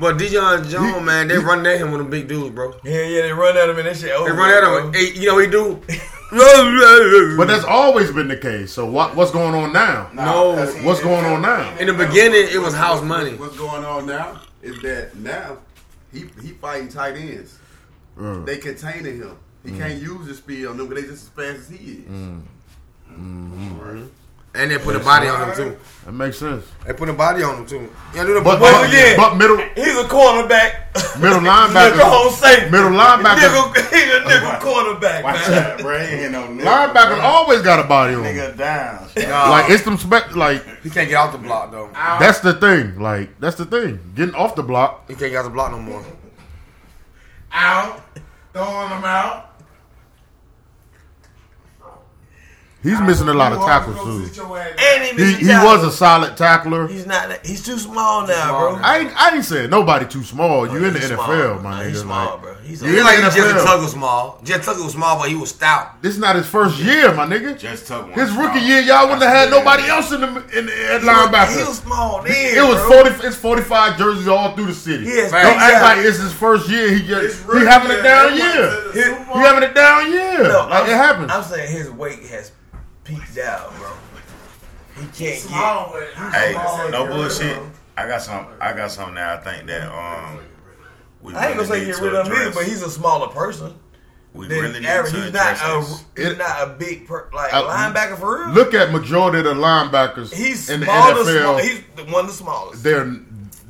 But 0.00 0.16
Deion 0.16 0.66
Jones, 0.70 1.04
man, 1.04 1.28
they 1.28 1.36
run 1.36 1.66
at 1.66 1.78
him 1.78 1.90
with 1.90 2.00
them 2.00 2.08
big 2.08 2.26
dudes, 2.28 2.54
bro. 2.54 2.72
Yeah, 2.84 3.02
yeah, 3.02 3.22
they 3.22 3.32
run 3.32 3.56
at 3.56 3.68
him 3.68 3.76
and 3.78 3.86
that 3.86 3.96
shit 3.96 4.12
over. 4.12 4.30
They 4.30 4.36
run 4.36 4.50
at 4.50 4.60
bro. 4.60 4.86
him. 4.86 4.94
Hey, 4.94 5.12
you 5.12 5.26
know 5.26 5.34
what 5.34 5.44
he 5.44 5.50
do? 5.50 5.82
But 6.30 7.46
that's 7.46 7.64
always 7.64 8.10
been 8.12 8.28
the 8.28 8.36
case. 8.36 8.70
So 8.70 8.84
what? 8.84 9.16
What's 9.16 9.30
going 9.30 9.54
on 9.54 9.72
now? 9.72 10.10
No. 10.12 10.56
Cuz 10.56 10.74
What's 10.84 11.00
going 11.00 11.24
on 11.24 11.40
now? 11.40 11.74
In 11.78 11.86
the 11.86 11.94
beginning, 11.94 12.48
it 12.52 12.58
was 12.60 12.74
house 12.74 13.02
money. 13.02 13.34
What's 13.36 13.56
going 13.56 13.82
on 13.82 14.04
now 14.06 14.42
is 14.62 14.78
that 14.82 15.16
now 15.16 15.56
he 16.12 16.20
he 16.42 16.50
fighting 16.52 16.88
tight 16.88 17.16
ends. 17.16 17.58
Uh, 18.18 18.44
They 18.44 18.58
containing 18.58 19.18
him. 19.18 19.36
He 19.64 19.70
Mm. 19.72 19.78
can't 19.78 20.02
use 20.02 20.26
his 20.26 20.38
speed 20.38 20.66
on 20.66 20.76
them, 20.76 20.86
but 20.88 20.96
they 20.96 21.02
just 21.02 21.24
as 21.24 21.28
fast 21.28 21.58
as 21.60 21.68
he 21.68 22.04
is. 22.04 22.08
And 24.58 24.70
they 24.72 24.78
put 24.78 24.96
a 24.96 24.98
body 24.98 25.28
on 25.28 25.48
him, 25.48 25.54
too. 25.56 25.76
that 26.04 26.10
makes 26.12 26.36
sense. 26.38 26.64
They 26.84 26.92
put 26.92 27.08
a 27.08 27.12
body 27.12 27.44
on 27.44 27.58
him, 27.58 27.66
too. 27.66 27.88
Yeah, 28.12 28.24
do 28.24 28.34
the 28.34 28.40
But, 28.40 28.60
Once 28.60 28.74
but, 28.76 28.88
again- 28.88 29.16
but 29.16 29.36
middle 29.36 29.56
He's 29.76 29.96
a 29.96 30.02
cornerback. 30.08 31.18
middle 31.20 31.38
Nigga 31.38 31.68
linebacker. 31.68 32.02
on 32.04 32.32
safety. 32.32 32.70
Middle 32.70 32.90
linebacker. 32.90 33.38
Nigga, 33.38 33.76
he's 33.94 34.14
a 34.14 34.20
nigga 34.26 34.58
cornerback, 34.58 35.22
Watch 35.22 35.48
man. 35.48 35.62
out, 35.72 35.78
bro. 35.78 35.98
He 36.04 36.14
ain't 36.24 36.32
no 36.32 36.42
nigga. 36.48 36.64
Linebacker 36.92 37.22
always 37.22 37.62
got 37.62 37.78
a 37.78 37.86
body 37.86 38.14
on. 38.14 38.24
him. 38.24 38.34
Nigga 38.36 38.56
down. 38.56 39.08
Like 39.50 39.70
it's 39.70 39.84
them 39.84 39.96
spec. 39.96 40.34
Like 40.34 40.64
He 40.82 40.90
can't 40.90 41.08
get 41.08 41.14
off 41.16 41.30
the 41.30 41.38
block, 41.38 41.70
though. 41.70 41.88
that's 42.18 42.40
the 42.40 42.54
thing. 42.54 42.98
Like 43.00 43.38
that's 43.38 43.54
the 43.56 43.64
thing. 43.66 44.00
Getting 44.16 44.34
off 44.34 44.56
the 44.56 44.64
block. 44.64 45.06
He 45.08 45.14
can't 45.14 45.30
get 45.30 45.36
off 45.38 45.44
the 45.44 45.50
block 45.50 45.70
no 45.70 45.78
more. 45.78 46.04
Out. 47.52 48.00
Throwing 48.52 48.90
them 48.90 49.04
out. 49.04 49.47
He's 52.82 53.00
missing 53.00 53.28
a 53.28 53.34
lot 53.34 53.52
of 53.52 53.64
tackles 53.64 53.96
too. 54.02 54.26
sit 54.26 54.36
your 54.36 54.56
ass 54.58 54.70
And 54.78 55.18
he, 55.18 55.24
He, 55.34 55.46
he 55.46 55.48
was 55.48 55.82
a 55.84 55.90
solid 55.90 56.36
tackler. 56.36 56.86
He's 56.86 57.06
not. 57.06 57.44
He's 57.44 57.64
too 57.64 57.76
small 57.78 58.26
now, 58.26 58.48
small 58.48 58.60
bro. 58.70 58.76
now. 58.76 58.82
I 58.88 58.98
ain't, 58.98 59.20
I 59.20 59.34
ain't 59.34 59.44
saying 59.44 59.70
nobody 59.70 60.06
too 60.06 60.22
small. 60.22 60.60
Oh, 60.60 60.64
you 60.64 60.84
in 60.84 60.92
the 60.92 61.00
He's 61.00 61.10
NFL, 61.10 61.16
small. 61.56 61.62
my 61.62 61.70
Nah, 61.70 61.80
nigga. 61.82 61.88
He's 61.88 62.00
small, 62.02 62.30
like, 62.34 62.42
bro. 62.42 62.54
He's 62.68 62.82
you 62.82 62.88
a, 62.88 62.90
in 62.90 62.96
He 62.96 63.02
like 63.02 63.16
Jesse 63.16 63.40
NFL. 63.40 63.64
Tucker 63.64 63.86
small. 63.88 64.40
Jessie 64.44 64.60
Tuggle 64.70 64.84
was 64.84 64.92
small, 64.92 65.18
but 65.18 65.30
he 65.30 65.34
was 65.36 65.48
stout. 65.50 66.02
This 66.02 66.12
is 66.12 66.18
not 66.20 66.36
his 66.36 66.46
first 66.46 66.78
year, 66.78 67.14
my 67.14 67.24
nigga. 67.24 67.58
Just 67.58 67.86
took 67.86 68.02
one. 68.02 68.12
His 68.12 68.30
rookie 68.32 68.58
small. 68.58 68.68
year, 68.68 68.80
y'all 68.82 69.04
wouldn't 69.06 69.22
have 69.22 69.32
had 69.32 69.50
nobody 69.50 69.84
else 69.84 70.12
in 70.12 70.20
the 70.20 70.26
in 70.58 70.66
the 70.66 70.72
at 70.92 71.48
he 71.50 71.64
was 71.64 71.78
small 71.78 72.22
then. 72.22 72.56
It 72.56 72.62
was 72.62 72.76
bro. 72.76 73.04
forty. 73.04 73.26
It's 73.26 73.36
forty 73.36 73.62
five 73.62 73.96
jerseys 73.96 74.28
all 74.28 74.54
through 74.54 74.66
the 74.66 74.74
city. 74.74 75.04
He 75.06 75.16
Don't 75.16 75.30
big 75.30 75.34
act 75.34 75.82
like 75.82 76.06
it's 76.06 76.18
his 76.18 76.32
first 76.34 76.68
year. 76.68 76.90
He 76.94 77.06
just 77.06 77.42
he 77.50 77.64
having 77.64 77.90
a 77.90 78.02
down 78.02 78.36
year. 78.36 78.52
to 78.52 78.88
the 78.88 78.92
His- 78.92 79.04
Super 79.06 79.24
Bowl. 79.24 79.34
He 79.38 79.40
having 79.40 79.70
a 79.70 79.72
down 79.72 80.12
year. 80.12 80.42
No, 80.42 80.66
like 80.68 80.84
I'm, 80.84 80.90
it 80.90 80.96
happens. 80.96 81.30
I'm 81.32 81.42
saying 81.44 81.72
his 81.72 81.90
weight 81.90 82.20
has 82.26 82.52
peaked 83.04 83.38
out, 83.38 83.74
bro. 83.76 83.90
He 85.00 85.06
can't 85.16 85.38
Small, 85.40 85.92
but 85.92 86.02
he's 86.02 86.34
Hey, 86.34 86.52
no 86.90 87.06
bullshit. 87.06 87.58
I 87.96 88.06
got 88.06 88.20
some. 88.22 88.46
I 88.60 88.72
got 88.74 88.90
something 88.90 89.14
now. 89.14 89.34
I 89.34 89.36
think 89.38 89.66
that 89.66 89.88
um, 89.90 90.38
we. 91.22 91.34
I 91.34 91.48
ain't 91.48 91.56
gonna 91.56 91.68
really 91.68 91.80
say 91.80 91.86
need 91.86 91.92
get 91.92 91.96
to 91.98 92.04
rid 92.04 92.14
of 92.14 92.26
him 92.26 92.32
either, 92.34 92.52
but 92.52 92.64
he's 92.64 92.82
a 92.82 92.90
smaller 92.90 93.28
person. 93.28 93.74
we 94.34 94.46
really 94.46 94.80
need 94.80 94.86
average. 94.86 95.12
to 95.14 95.22
He's 95.22 95.32
not 95.32 95.56
a 95.56 95.80
this. 95.80 96.04
he's 96.16 96.26
It- 96.26 96.38
not 96.38 96.62
a 96.62 96.66
big 96.78 97.06
per, 97.08 97.28
like 97.32 97.52
Uh, 97.52 97.62
linebacker 97.64 98.18
for 98.18 98.38
real. 98.46 98.54
Look 98.54 98.74
at 98.74 98.92
majority 98.92 99.38
of 99.38 99.44
the 99.44 99.54
linebackers 99.54 100.32
he's 100.32 100.68
in 100.70 100.80
the. 100.80 100.86
NFL. 100.86 101.24
Small, 101.42 101.58
he's 101.58 101.80
one 102.12 102.24
of 102.24 102.30
the 102.30 102.36
smallest. 102.36 102.82
they're 102.82 103.10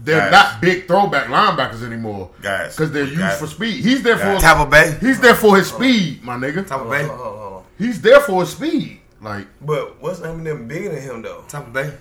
they're 0.05 0.21
Guys. 0.31 0.33
not 0.33 0.61
big 0.63 0.87
throwback 0.89 1.27
linebackers 1.27 1.83
anymore. 1.85 2.31
Guys, 2.41 2.75
because 2.75 2.93
they're 2.93 3.05
used 3.05 3.19
guys. 3.19 3.39
for 3.41 3.47
speed. 3.47 3.85
He's 3.85 4.03
there 4.03 4.17
for 4.17 4.37
Tampa 4.41 4.65
Bay. 4.67 4.97
he's 5.01 5.21
there 5.21 5.35
for 5.35 5.57
his 5.57 5.69
speed, 5.69 6.23
my 6.25 6.37
nigga. 6.37 6.67
Tampa 6.67 6.89
Bay. 6.89 7.05
hold 7.07 7.21
on, 7.21 7.27
hold 7.39 7.53
on. 7.55 7.63
He's 7.79 8.01
there 8.01 8.21
for 8.21 8.41
his 8.41 8.51
speed. 8.51 9.01
Like 9.21 9.47
But 9.61 10.01
what's 10.01 10.21
the 10.21 10.29
name 10.29 10.39
of 10.39 10.45
them 10.45 10.69
bigger 10.69 10.91
than 10.91 11.03
him 11.03 11.23
though? 11.23 11.45
Tampa 11.49 11.71
Bay. 11.71 11.93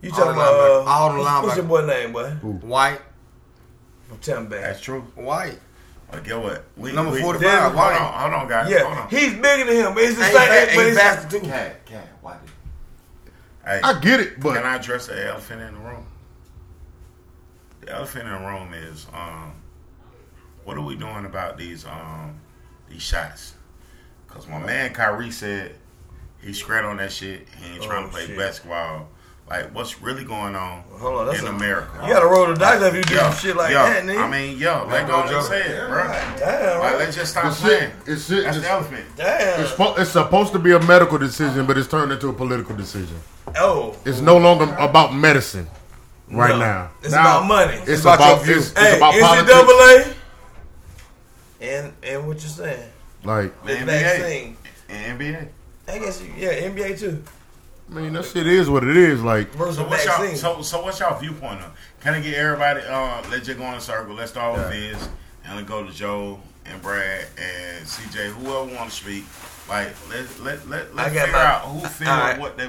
You 0.00 0.10
talking 0.10 0.24
the 0.24 0.30
about 0.32 0.86
uh, 0.86 0.90
All 0.90 1.12
the 1.12 1.18
what's, 1.20 1.42
what's 1.44 1.56
your 1.56 1.66
boy 1.66 1.86
name, 1.86 2.12
boy? 2.12 2.30
White. 2.66 3.00
From 4.12 4.20
Tampa 4.20 4.50
Bay. 4.50 4.60
That's 4.60 4.80
true. 4.80 5.00
White. 5.14 5.58
But 6.10 6.24
get 6.24 6.38
what? 6.38 6.64
We, 6.76 6.92
Number 6.92 7.12
we, 7.12 7.22
45, 7.22 7.62
Hold 7.62 7.74
why? 7.74 7.94
on, 7.96 8.20
hold 8.20 8.42
on, 8.42 8.48
guys. 8.48 8.70
Hold 8.70 8.94
Yeah, 8.94 9.00
on. 9.02 9.08
he's 9.08 9.32
bigger 9.32 9.64
than 9.64 9.74
him, 9.86 9.94
but 9.94 10.02
it's 10.02 10.16
the 10.18 10.24
Ain't 10.24 10.32
same. 10.34 10.48
fast, 10.48 10.74
but 10.74 10.80
ain't 10.80 10.88
it's, 10.90 11.00
faster 11.00 11.38
too. 11.40 11.46
Cat, 11.46 11.86
cat, 11.86 12.08
why 12.20 12.32
did 12.34 12.50
Hey, 13.64 13.80
I 13.82 13.98
get 14.00 14.20
it, 14.20 14.38
but 14.38 14.54
Can 14.56 14.64
I 14.64 14.76
address 14.76 15.06
the 15.06 15.26
elephant 15.26 15.62
in 15.62 15.72
the 15.72 15.80
room? 15.80 16.06
The 17.80 17.92
elephant 17.92 18.26
in 18.28 18.32
the 18.34 18.40
room 18.46 18.74
is 18.74 19.06
um, 19.14 19.54
what 20.64 20.76
are 20.76 20.82
we 20.82 20.96
doing 20.96 21.24
about 21.24 21.56
these 21.56 21.86
um, 21.86 22.38
these 22.90 23.00
shots? 23.02 23.54
Because 24.28 24.46
my 24.46 24.58
man 24.58 24.92
Kyrie 24.92 25.30
said 25.30 25.76
he's 26.42 26.58
straight 26.58 26.84
on 26.84 26.98
that 26.98 27.10
shit. 27.12 27.48
He 27.58 27.72
ain't 27.72 27.82
trying 27.82 28.04
Oh, 28.04 28.06
to 28.08 28.12
play 28.12 28.26
shit. 28.26 28.36
basketball. 28.36 29.08
Like, 29.50 29.74
what's 29.74 30.00
really 30.00 30.24
going 30.24 30.54
on 30.56 30.82
Hold 30.98 31.20
on, 31.20 31.26
that's 31.26 31.40
in 31.40 31.46
a- 31.46 31.50
America? 31.50 31.90
You 32.06 32.12
gotta 32.12 32.26
roll 32.26 32.46
the 32.46 32.54
dice 32.54 32.80
if 32.80 32.94
you 32.94 33.02
do 33.02 33.14
Yo, 33.14 33.20
some 33.22 33.34
shit 33.34 33.56
like 33.56 33.72
yo, 33.72 33.82
that, 33.84 34.04
nigga. 34.04 34.22
I 34.24 34.30
mean, 34.30 34.56
yo, 34.58 34.86
like 34.88 35.06
go, 35.06 35.16
I 35.20 35.26
Joe. 35.26 35.32
just 35.32 35.48
said, 35.48 35.88
bro. 35.88 36.04
damn, 36.38 36.78
Like, 36.80 36.96
let's 36.98 37.16
just 37.16 37.32
stop 37.32 37.44
it's 37.46 37.56
shit. 37.60 37.66
playing. 37.66 37.92
It's 38.06 38.26
shit. 38.28 38.44
That's 38.44 38.56
It's, 38.56 38.66
the 38.66 38.72
elephant. 38.72 39.04
damn. 39.16 39.60
it's, 39.60 39.74
it's 40.00 40.10
supposed 40.10 40.52
to 40.54 40.58
be 40.58 40.72
a 40.72 40.80
medical 40.80 41.18
decision, 41.18 41.66
but 41.66 41.76
it's 41.76 41.88
turned 41.88 42.12
into 42.12 42.28
a 42.28 42.32
political 42.32 42.74
decision. 42.76 43.16
oh, 43.58 43.94
It's 44.06 44.20
no 44.20 44.38
longer 44.38 44.64
about 44.78 45.12
medicine 45.14 45.68
right 46.30 46.50
No. 46.50 46.58
now. 46.58 46.90
It's 47.02 47.12
Now, 47.12 47.20
about 47.38 47.46
money. 47.48 47.74
It's, 47.74 47.88
It's 47.90 48.02
about 48.02 48.14
about, 48.20 48.36
your 48.36 48.44
view. 48.46 48.56
it's, 48.58 48.70
it's 48.70 48.80
hey, 48.80 48.96
about 48.96 49.14
NCAA. 49.14 49.66
politics. 49.66 50.16
And 51.60 51.92
and 52.02 52.26
what 52.26 52.42
you 52.42 52.48
saying? 52.48 52.88
Like, 53.24 53.64
The 53.66 53.72
NBA. 53.74 53.84
vaccine. 53.86 54.56
And 54.88 55.20
NBA. 55.20 55.48
I 55.88 55.98
guess 55.98 56.20
you, 56.22 56.32
yeah, 56.36 56.52
NBA 56.70 56.98
too. 56.98 57.22
I 57.92 57.94
mean, 58.00 58.12
that 58.14 58.24
shit 58.24 58.46
is 58.46 58.70
what 58.70 58.84
it 58.84 58.96
is. 58.96 59.22
Like, 59.22 59.52
So 59.52 59.84
what's 59.84 60.04
y'all 60.06 60.26
so 60.34 60.62
so 60.62 60.82
what's 60.82 60.98
y'all 60.98 61.18
viewpoint 61.20 61.60
on? 61.60 61.72
Can 62.00 62.14
I 62.14 62.20
get 62.20 62.34
everybody? 62.34 62.80
Uh, 62.80 63.22
let's 63.30 63.44
just 63.46 63.58
go 63.58 63.66
in 63.66 63.74
a 63.74 63.80
circle. 63.80 64.14
Let's 64.14 64.30
start 64.30 64.56
with 64.56 64.70
Viz, 64.70 65.08
and 65.44 65.56
let's 65.56 65.68
go 65.68 65.84
to 65.84 65.92
Joe 65.92 66.40
and 66.64 66.80
Brad 66.80 67.26
and 67.36 67.84
CJ. 67.86 68.30
Whoever 68.32 68.74
want 68.74 68.90
to 68.90 68.96
speak. 68.96 69.24
Like 69.68 69.94
let 70.10 70.40
let 70.40 70.68
let 70.68 70.94
let's 70.94 71.08
figure 71.10 71.32
my- 71.32 71.44
out 71.44 71.60
who 71.62 71.80
feel 71.86 72.08
Alright. 72.08 72.40
what 72.40 72.56
they 72.56 72.66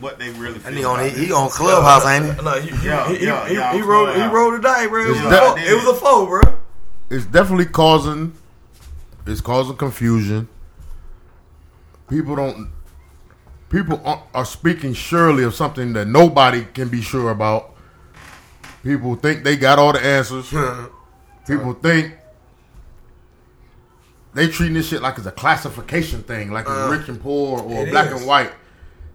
what 0.00 0.18
they 0.18 0.30
really 0.30 0.60
And 0.64 0.74
he 0.76 0.84
on 0.84 0.98
he, 1.04 1.26
he 1.26 1.32
on 1.32 1.50
Clubhouse, 1.50 2.04
ain't 2.06 2.36
he? 2.36 2.42
No, 2.44 2.60
he, 2.60 2.70
he, 2.70 2.86
Yeah, 2.88 3.08
he, 3.08 3.24
yeah, 3.24 3.46
he, 3.48 3.54
yeah, 3.54 3.72
he, 3.74 3.80
I'm 3.80 3.86
rolled 3.86 4.16
he 4.16 4.22
rolled 4.26 4.54
the 4.54 4.58
dice, 4.58 4.88
bro. 4.88 5.02
It 5.04 5.08
was, 5.08 5.16
It's 5.18 5.26
a 5.26 5.30
that- 5.30 5.58
it 5.58 5.74
was 5.74 5.86
a 5.86 5.94
four, 6.00 6.26
bro. 6.26 6.58
it's 7.10 7.26
definitely 7.26 7.66
causing 7.66 8.32
it's 9.26 9.40
causing 9.40 9.76
confusion. 9.76 10.48
People 12.08 12.34
don't 12.36 12.70
people 13.72 14.00
are, 14.04 14.22
are 14.34 14.44
speaking 14.44 14.92
surely 14.92 15.42
of 15.42 15.54
something 15.54 15.94
that 15.94 16.06
nobody 16.06 16.64
can 16.74 16.88
be 16.88 17.00
sure 17.00 17.30
about. 17.30 17.74
People 18.84 19.16
think 19.16 19.42
they 19.42 19.56
got 19.56 19.78
all 19.78 19.92
the 19.92 20.04
answers. 20.04 20.50
People 21.46 21.72
think 21.72 22.14
they 24.34 24.48
treating 24.48 24.74
this 24.74 24.88
shit 24.88 25.02
like 25.02 25.18
it's 25.18 25.26
a 25.26 25.32
classification 25.32 26.22
thing, 26.22 26.52
like 26.52 26.66
it's 26.66 26.70
uh, 26.70 26.88
rich 26.90 27.08
and 27.08 27.20
poor 27.20 27.60
or 27.60 27.86
black 27.86 28.12
is. 28.12 28.20
and 28.20 28.26
white. 28.26 28.52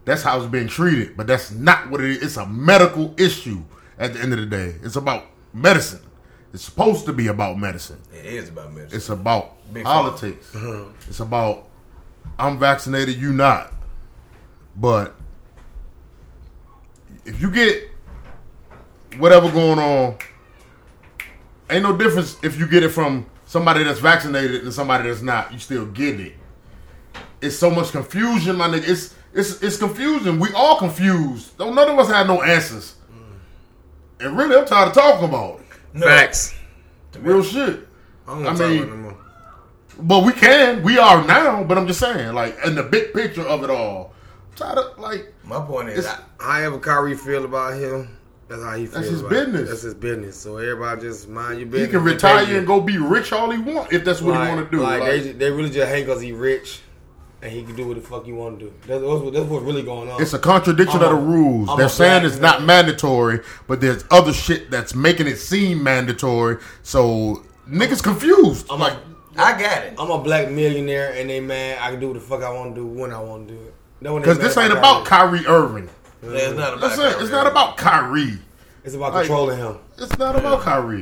That's 0.05 0.23
how 0.23 0.37
it's 0.37 0.47
being 0.47 0.67
treated, 0.67 1.15
but 1.15 1.27
that's 1.27 1.51
not 1.51 1.89
what 1.89 2.01
it 2.01 2.09
is. 2.11 2.23
It's 2.23 2.37
a 2.37 2.45
medical 2.45 3.13
issue 3.17 3.63
at 3.99 4.13
the 4.13 4.21
end 4.21 4.33
of 4.33 4.39
the 4.39 4.45
day. 4.45 4.75
It's 4.83 4.95
about 4.95 5.25
medicine. 5.53 6.01
It's 6.53 6.63
supposed 6.63 7.05
to 7.05 7.13
be 7.13 7.27
about 7.27 7.59
medicine. 7.59 7.99
It 8.13 8.25
is 8.25 8.49
about 8.49 8.73
medicine. 8.73 8.97
It's 8.97 9.09
about 9.09 9.73
Big 9.73 9.83
politics. 9.83 10.55
Uh-huh. 10.55 10.85
It's 11.09 11.19
about 11.19 11.67
I'm 12.39 12.57
vaccinated, 12.57 13.17
you 13.17 13.33
not. 13.33 13.73
But 14.79 15.15
if 17.25 17.41
you 17.41 17.51
get 17.51 17.89
whatever 19.17 19.51
going 19.51 19.79
on, 19.79 20.17
ain't 21.69 21.83
no 21.83 21.97
difference 21.97 22.37
if 22.43 22.59
you 22.59 22.67
get 22.67 22.83
it 22.83 22.89
from 22.89 23.25
somebody 23.45 23.83
that's 23.83 23.99
vaccinated 23.99 24.63
and 24.63 24.73
somebody 24.73 25.09
that's 25.09 25.21
not. 25.21 25.51
You 25.51 25.59
still 25.59 25.85
get 25.87 26.19
it. 26.19 26.33
It's 27.41 27.57
so 27.57 27.69
much 27.69 27.91
confusion, 27.91 28.55
my 28.57 28.67
nigga. 28.67 28.87
It's 28.87 29.15
it's 29.33 29.61
it's 29.61 29.77
confusing. 29.77 30.39
We 30.39 30.49
all 30.53 30.77
confused. 30.77 31.57
Don't 31.57 31.75
none 31.75 31.89
of 31.89 31.97
us 31.99 32.09
have 32.09 32.27
no 32.27 32.41
answers. 32.41 32.95
And 34.19 34.35
really, 34.35 34.55
I'm 34.55 34.65
tired 34.65 34.87
of 34.89 34.93
talking 34.95 35.29
about 35.29 35.59
it. 35.59 35.65
No, 35.93 36.07
Facts. 36.07 36.55
Real 37.19 37.43
shit. 37.43 37.87
I, 38.27 38.33
don't 38.33 38.47
I 38.47 38.53
mean- 38.53 38.83
about 38.83 38.87
it 38.87 38.89
no 38.89 38.95
more. 38.97 39.17
But 39.99 40.25
we 40.25 40.31
can. 40.33 40.83
We 40.83 40.97
are 40.99 41.25
now. 41.25 41.63
But 41.63 41.77
I'm 41.77 41.87
just 41.87 41.99
saying, 41.99 42.33
like, 42.35 42.55
in 42.65 42.75
the 42.75 42.83
big 42.83 43.13
picture 43.13 43.41
of 43.41 43.63
it 43.63 43.69
all, 43.71 44.13
try 44.57 44.75
to 44.75 44.91
like. 44.97 45.33
My 45.43 45.61
point 45.61 45.89
is, 45.89 45.99
It's- 45.99 46.21
I, 46.39 46.59
However 46.61 46.79
Kyrie 46.79 47.15
feel 47.15 47.45
about 47.45 47.73
him, 47.75 48.17
that's 48.47 48.63
how 48.63 48.75
he 48.75 48.85
feels. 48.85 48.93
That's 48.93 49.07
his 49.09 49.19
about 49.21 49.31
it. 49.33 49.45
business. 49.45 49.69
That's 49.69 49.81
his 49.81 49.93
business. 49.93 50.35
So 50.37 50.57
everybody 50.57 51.01
just 51.01 51.27
mind 51.29 51.59
your 51.59 51.67
business. 51.67 51.87
He 51.87 51.91
can 51.91 52.03
retire 52.03 52.45
pay 52.45 52.51
you. 52.51 52.57
and 52.59 52.67
go 52.67 52.81
be 52.81 52.97
rich 52.97 53.31
all 53.33 53.49
he 53.51 53.57
want 53.57 53.91
if 53.91 54.03
that's 54.03 54.21
what 54.21 54.35
like, 54.35 54.49
he 54.49 54.55
want 54.55 54.71
to 54.71 54.77
do. 54.77 54.83
Like, 54.83 55.01
Like, 55.01 55.09
they, 55.09 55.31
they 55.33 55.51
really 55.51 55.69
just 55.69 55.89
hate 55.89 56.05
because 56.05 56.21
he 56.21 56.31
rich 56.31 56.81
and 57.41 57.51
he 57.51 57.63
can 57.63 57.75
do 57.75 57.87
what 57.87 57.95
the 57.95 58.01
fuck 58.01 58.25
he 58.25 58.31
want 58.31 58.59
to 58.59 58.65
do. 58.65 58.73
That's, 58.87 59.01
that's, 59.01 59.21
what, 59.21 59.33
that's 59.33 59.45
what's 59.45 59.65
really 59.65 59.83
going 59.83 60.09
on. 60.09 60.21
it's 60.21 60.33
a 60.33 60.39
contradiction 60.39 61.01
I'm 61.01 61.05
of 61.05 61.09
the 61.11 61.25
rules. 61.27 61.69
I'm 61.69 61.77
They're 61.77 61.89
saying 61.89 62.25
it's 62.25 62.39
not 62.39 62.63
mandatory, 62.63 63.41
but 63.67 63.81
there's 63.81 64.03
other 64.09 64.33
shit 64.33 64.71
that's 64.71 64.95
making 64.95 65.27
it 65.27 65.37
seem 65.37 65.83
mandatory. 65.83 66.57
So 66.83 67.43
niggas 67.69 68.01
confused. 68.01 68.67
I'm 68.69 68.79
like, 68.79 68.93
like, 69.35 69.55
I 69.55 69.61
got 69.61 69.83
it. 69.83 69.93
I'm 69.99 70.09
a 70.09 70.17
black 70.19 70.49
millionaire, 70.49 71.13
and 71.13 71.29
they 71.29 71.39
mad. 71.39 71.77
I 71.79 71.91
can 71.91 71.99
do 71.99 72.07
what 72.07 72.13
the 72.15 72.19
fuck 72.21 72.41
I 72.41 72.51
want 72.51 72.73
to 72.73 72.81
do 72.81 72.87
when 72.87 73.11
I 73.13 73.19
want 73.19 73.47
to 73.47 73.53
do 73.53 73.61
it. 73.61 73.73
Because 74.01 74.39
this 74.39 74.57
ain't 74.57 74.71
about 74.73 75.05
Kyrie 75.05 75.45
Irving. 75.47 75.89
Yeah, 76.23 76.29
it's 76.31 76.57
not 76.57 76.73
about 76.77 76.81
That's 76.95 76.99
it. 77.17 77.21
It's 77.21 77.31
not 77.31 77.47
about 77.47 77.77
Kyrie. 77.77 78.39
It's 78.83 78.95
about 78.95 79.13
Like- 79.13 79.25
controlling 79.25 79.57
him. 79.57 79.77
It's 79.97 80.17
not 80.17 80.35
about 80.35 80.61
Kyrie. 80.61 81.01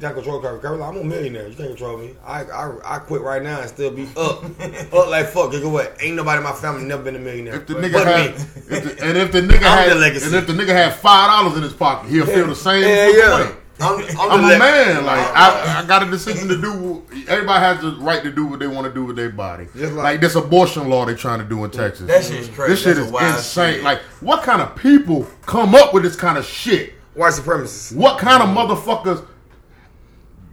You 0.00 0.06
can't 0.06 0.14
control 0.14 0.40
Kyrie. 0.40 0.60
Kyrie, 0.60 0.78
like, 0.78 0.88
I'm 0.88 0.96
a 0.96 1.04
millionaire. 1.04 1.46
You 1.48 1.54
can't 1.54 1.68
control 1.68 1.98
me. 1.98 2.14
I, 2.26 2.44
I 2.44 2.72
I 2.84 2.98
quit 3.00 3.20
right 3.20 3.42
now 3.42 3.60
and 3.60 3.68
still 3.68 3.90
be 3.90 4.08
up, 4.16 4.42
up 4.92 5.08
like 5.08 5.28
fuck. 5.28 5.52
Guess 5.52 5.62
what? 5.64 5.94
Ain't 6.00 6.16
nobody 6.16 6.38
in 6.38 6.44
my 6.44 6.52
family 6.52 6.84
never 6.84 7.02
been 7.02 7.16
a 7.16 7.18
millionaire. 7.18 7.56
If 7.56 7.66
the 7.66 7.74
but 7.74 7.84
nigga 7.84 8.04
had, 8.04 8.30
me. 8.30 8.76
if 8.76 8.96
the, 8.96 9.04
and 9.04 9.18
if 9.18 9.30
the 9.32 9.40
nigga 9.42 9.56
I'm 9.56 9.90
had, 9.90 9.92
the 9.98 10.24
and 10.24 10.34
if 10.34 10.46
the 10.46 10.52
nigga 10.54 10.68
had 10.68 10.94
five 10.94 11.28
dollars 11.28 11.56
in 11.58 11.62
his 11.62 11.74
pocket, 11.74 12.08
he'll 12.10 12.24
feel 12.24 12.46
the 12.46 12.54
same. 12.54 12.82
Yeah, 12.82 13.08
yeah. 13.08 13.40
way. 13.50 13.54
I'm, 13.80 14.00
I'm, 14.20 14.30
I'm 14.30 14.44
a 14.44 14.58
man. 14.58 15.04
Like 15.04 15.26
I, 15.34 15.80
I 15.82 15.86
got 15.86 16.02
a 16.06 16.10
decision 16.10 16.48
to 16.48 16.60
do. 16.60 17.04
Everybody 17.28 17.60
has 17.64 17.80
the 17.80 17.96
right 18.00 18.22
to 18.22 18.30
do 18.30 18.46
what 18.46 18.58
they 18.60 18.66
want 18.66 18.86
to 18.86 18.92
do 18.92 19.04
with 19.04 19.16
their 19.16 19.30
body. 19.30 19.66
Like, 19.74 19.92
like- 19.92 20.20
this 20.20 20.34
abortion 20.34 20.88
law 20.88 21.04
they're 21.06 21.14
trying 21.16 21.38
to 21.40 21.44
do 21.44 21.64
in 21.64 21.70
Texas. 21.70 22.06
That 22.06 22.24
shit's 22.24 22.48
crazy. 22.48 22.70
this 22.72 22.82
shit 22.82 22.96
That's 22.96 23.08
is 23.08 23.46
insane. 23.46 23.74
shit. 23.76 23.82
Like, 23.84 24.00
what 24.20 24.42
kind 24.42 24.60
of 24.62 24.76
people 24.76 25.26
come 25.46 25.74
up 25.74 25.92
with 25.94 26.02
this 26.02 26.16
kind 26.16 26.36
of 26.38 26.44
shit? 26.44 26.94
white 27.14 27.32
supremacists. 27.32 27.94
What 27.94 28.18
kind 28.18 28.42
of 28.42 28.48
motherfuckers 28.50 29.26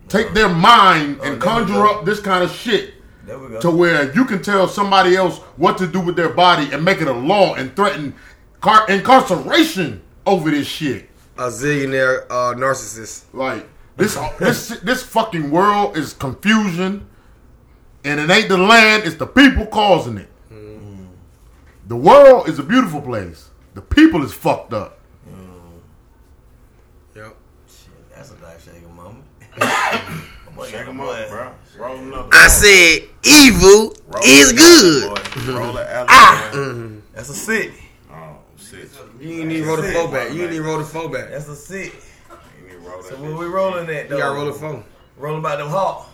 take 0.07 0.33
their 0.33 0.49
mind 0.49 1.17
Oh, 1.21 1.23
and 1.23 1.33
there 1.33 1.33
we 1.33 1.39
conjure 1.39 1.85
up 1.85 2.05
this 2.05 2.19
kind 2.19 2.43
of 2.43 2.51
shit 2.51 2.93
There 3.25 3.37
we 3.37 3.49
go. 3.49 3.59
to 3.61 3.69
where 3.71 4.13
you 4.13 4.25
can 4.25 4.41
tell 4.41 4.67
somebody 4.67 5.15
else 5.15 5.37
what 5.57 5.77
to 5.79 5.87
do 5.87 5.99
with 5.99 6.15
their 6.15 6.29
body 6.29 6.69
and 6.71 6.83
make 6.83 7.01
it 7.01 7.07
a 7.07 7.13
law 7.13 7.53
and 7.55 7.75
threaten 7.75 8.15
car- 8.61 8.89
incarceration 8.89 10.01
over 10.25 10.49
this 10.49 10.65
shit? 10.67 11.09
A 11.37 11.49
zillionaire 11.49 12.25
uh, 12.29 12.53
narcissist. 12.55 13.23
Like 13.33 13.67
this, 13.95 14.15
this, 14.39 14.67
this 14.81 15.03
fucking 15.03 15.51
world 15.51 15.97
is 15.97 16.13
confusion, 16.13 17.07
and 18.03 18.19
it 18.19 18.29
ain't 18.29 18.49
the 18.49 18.57
land; 18.57 19.03
it's 19.05 19.15
the 19.17 19.27
people 19.27 19.65
causing 19.67 20.17
it. 20.17 20.29
The 21.87 21.95
world 21.95 22.49
is 22.49 22.59
a 22.59 22.63
beautiful 22.63 23.01
place. 23.01 23.49
The 23.73 23.81
people 23.81 24.23
is 24.23 24.33
fucked 24.33 24.73
up. 24.73 24.99
Yep. 27.15 27.35
Shit, 27.69 27.87
that's 28.13 28.31
a 28.31 28.43
life 28.43 28.63
shaking 28.65 28.93
moment. 28.95 29.23
Shake 29.53 29.61
got 30.73 30.81
a 30.81 30.85
them 30.85 30.97
boy. 30.97 31.11
up, 31.11 31.29
bro. 31.29 31.51
Roll 31.77 31.97
another. 31.97 32.29
I 32.33 32.47
said 32.47 33.07
evil 33.23 33.95
Roll 34.07 34.23
is 34.23 34.51
good. 34.53 35.15
boy. 35.15 35.53
Roll 35.53 35.73
the 35.73 36.05
Ah. 36.09 36.49
elephant. 36.51 37.03
That's 37.13 37.29
a 37.29 37.33
city. 37.33 37.73
Oh, 38.73 38.77
shit. 38.77 38.89
You 39.21 39.39
ain't 39.39 39.47
need 39.47 39.57
to 39.61 39.65
roll 39.65 39.77
the 39.77 39.91
four 39.91 40.11
back. 40.11 40.31
You 40.33 40.41
ain't 40.43 40.51
need 40.51 40.57
to 40.57 40.63
roll 40.63 40.77
the 40.79 40.83
four 40.85 41.09
back. 41.09 41.29
That's 41.29 41.47
a 41.47 41.55
city. 41.55 41.93
You 42.61 42.67
need 42.77 42.85
that 42.85 43.03
So 43.05 43.15
bitch. 43.15 43.21
where 43.21 43.35
we 43.35 43.45
rolling 43.45 43.89
at 43.89 44.03
You 44.03 44.09
though? 44.09 44.17
gotta 44.17 44.35
roll 44.35 44.45
the 44.45 44.53
four. 44.53 44.83
Rolling 45.17 45.41
by 45.41 45.55
them 45.55 45.69
hawk. 45.69 46.09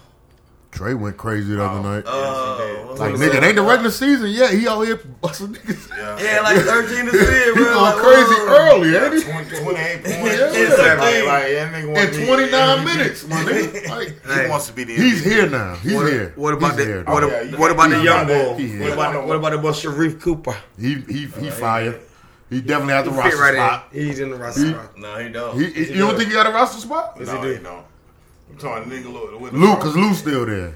Trae 0.72 0.98
went 1.00 1.18
crazy 1.18 1.54
the 1.54 1.64
other 1.64 1.82
night. 1.88 2.04
Uh, 2.08 2.96
like 2.96 3.14
nigga, 3.14 3.36
it 3.36 3.44
ain't 3.44 3.58
the 3.58 3.62
regular 3.62 3.92
season 3.92 4.32
yet. 4.32 4.54
He 4.56 4.68
out 4.68 4.82
here 4.82 4.96
busting 5.22 5.50
niggas. 5.54 5.88
Yeah. 5.96 6.20
Yeah, 6.20 6.42
like 6.42 6.58
13 6.58 7.06
to 7.06 7.12
10, 7.12 7.12
He 7.46 7.52
bro. 7.54 7.64
going 7.66 7.76
Like, 7.76 7.96
crazy 7.98 8.34
whoa. 8.34 8.58
early, 8.74 8.96
ain't 8.96 9.14
he? 9.14 9.22
20, 9.22 9.50
28 9.64 10.04
points. 10.04 10.36
Yeah. 10.36 10.96
Like, 10.98 11.26
like, 11.28 11.44
that 11.54 11.74
nigga 11.74 11.88
wanna 11.94 12.00
In 12.00 12.20
be- 12.20 12.26
29 12.26 12.86
minutes, 12.98 13.28
my 13.28 13.36
nigga. 13.44 13.90
Like, 13.90 14.42
He 14.46 14.50
wants 14.50 14.66
to 14.66 14.74
be 14.74 14.84
the 14.86 14.96
he's 14.96 15.24
here 15.24 15.48
now. 15.48 15.76
He's 15.76 15.94
What, 15.94 16.08
here. 16.12 16.34
what 16.38 16.54
about 16.56 16.70
He's 16.70 16.78
the 16.78 16.86
here, 16.86 17.04
what. 17.04 17.24
Oh, 17.24 17.28
yeah, 17.42 17.56
what 17.58 17.70
about 17.72 17.90
the 17.92 18.04
young 18.04 18.26
beat 18.26 18.34
boy? 18.34 18.56
He 18.58 18.80
What 18.80 18.88
is. 18.88 18.94
about 18.94 19.28
what 19.28 19.36
about 19.36 19.52
the 19.52 19.58
boy 19.60 19.72
Sharife 19.74 20.20
Cooper? 20.22 20.56
He 20.80 20.96
he 21.02 21.28
he 21.28 21.50
fire. 21.52 22.00
He 22.54 22.62
definitely 22.62 22.94
has 22.94 23.06
the 23.06 23.12
He 23.12 23.18
roster 23.18 23.38
right 23.42 23.54
spot. 23.56 23.88
in. 23.92 24.06
He's 24.06 24.20
in 24.20 24.30
the 24.30 24.36
roster 24.38 24.66
He- 24.66 24.72
spot. 24.72 24.98
No, 24.98 25.18
he 25.18 25.30
don't. 25.30 25.60
He, 25.60 25.66
he- 25.72 25.94
you 25.94 26.00
don't 26.00 26.16
think 26.18 26.30
he 26.30 26.34
got 26.36 26.48
a 26.48 26.52
roster 26.52 26.80
spot? 26.80 27.20
No, 27.20 27.42
he 27.42 27.56
don't. 27.58 27.84
I'm 28.52 28.58
talking 28.60 28.92
nigga 28.92 29.06
Lou- 29.12 29.38
with 29.40 29.52
the 29.54 29.58
Luke, 29.58 29.70
phone. 29.74 29.82
cause 29.82 29.96
Lou's 29.96 30.18
still 30.20 30.46
there. 30.46 30.76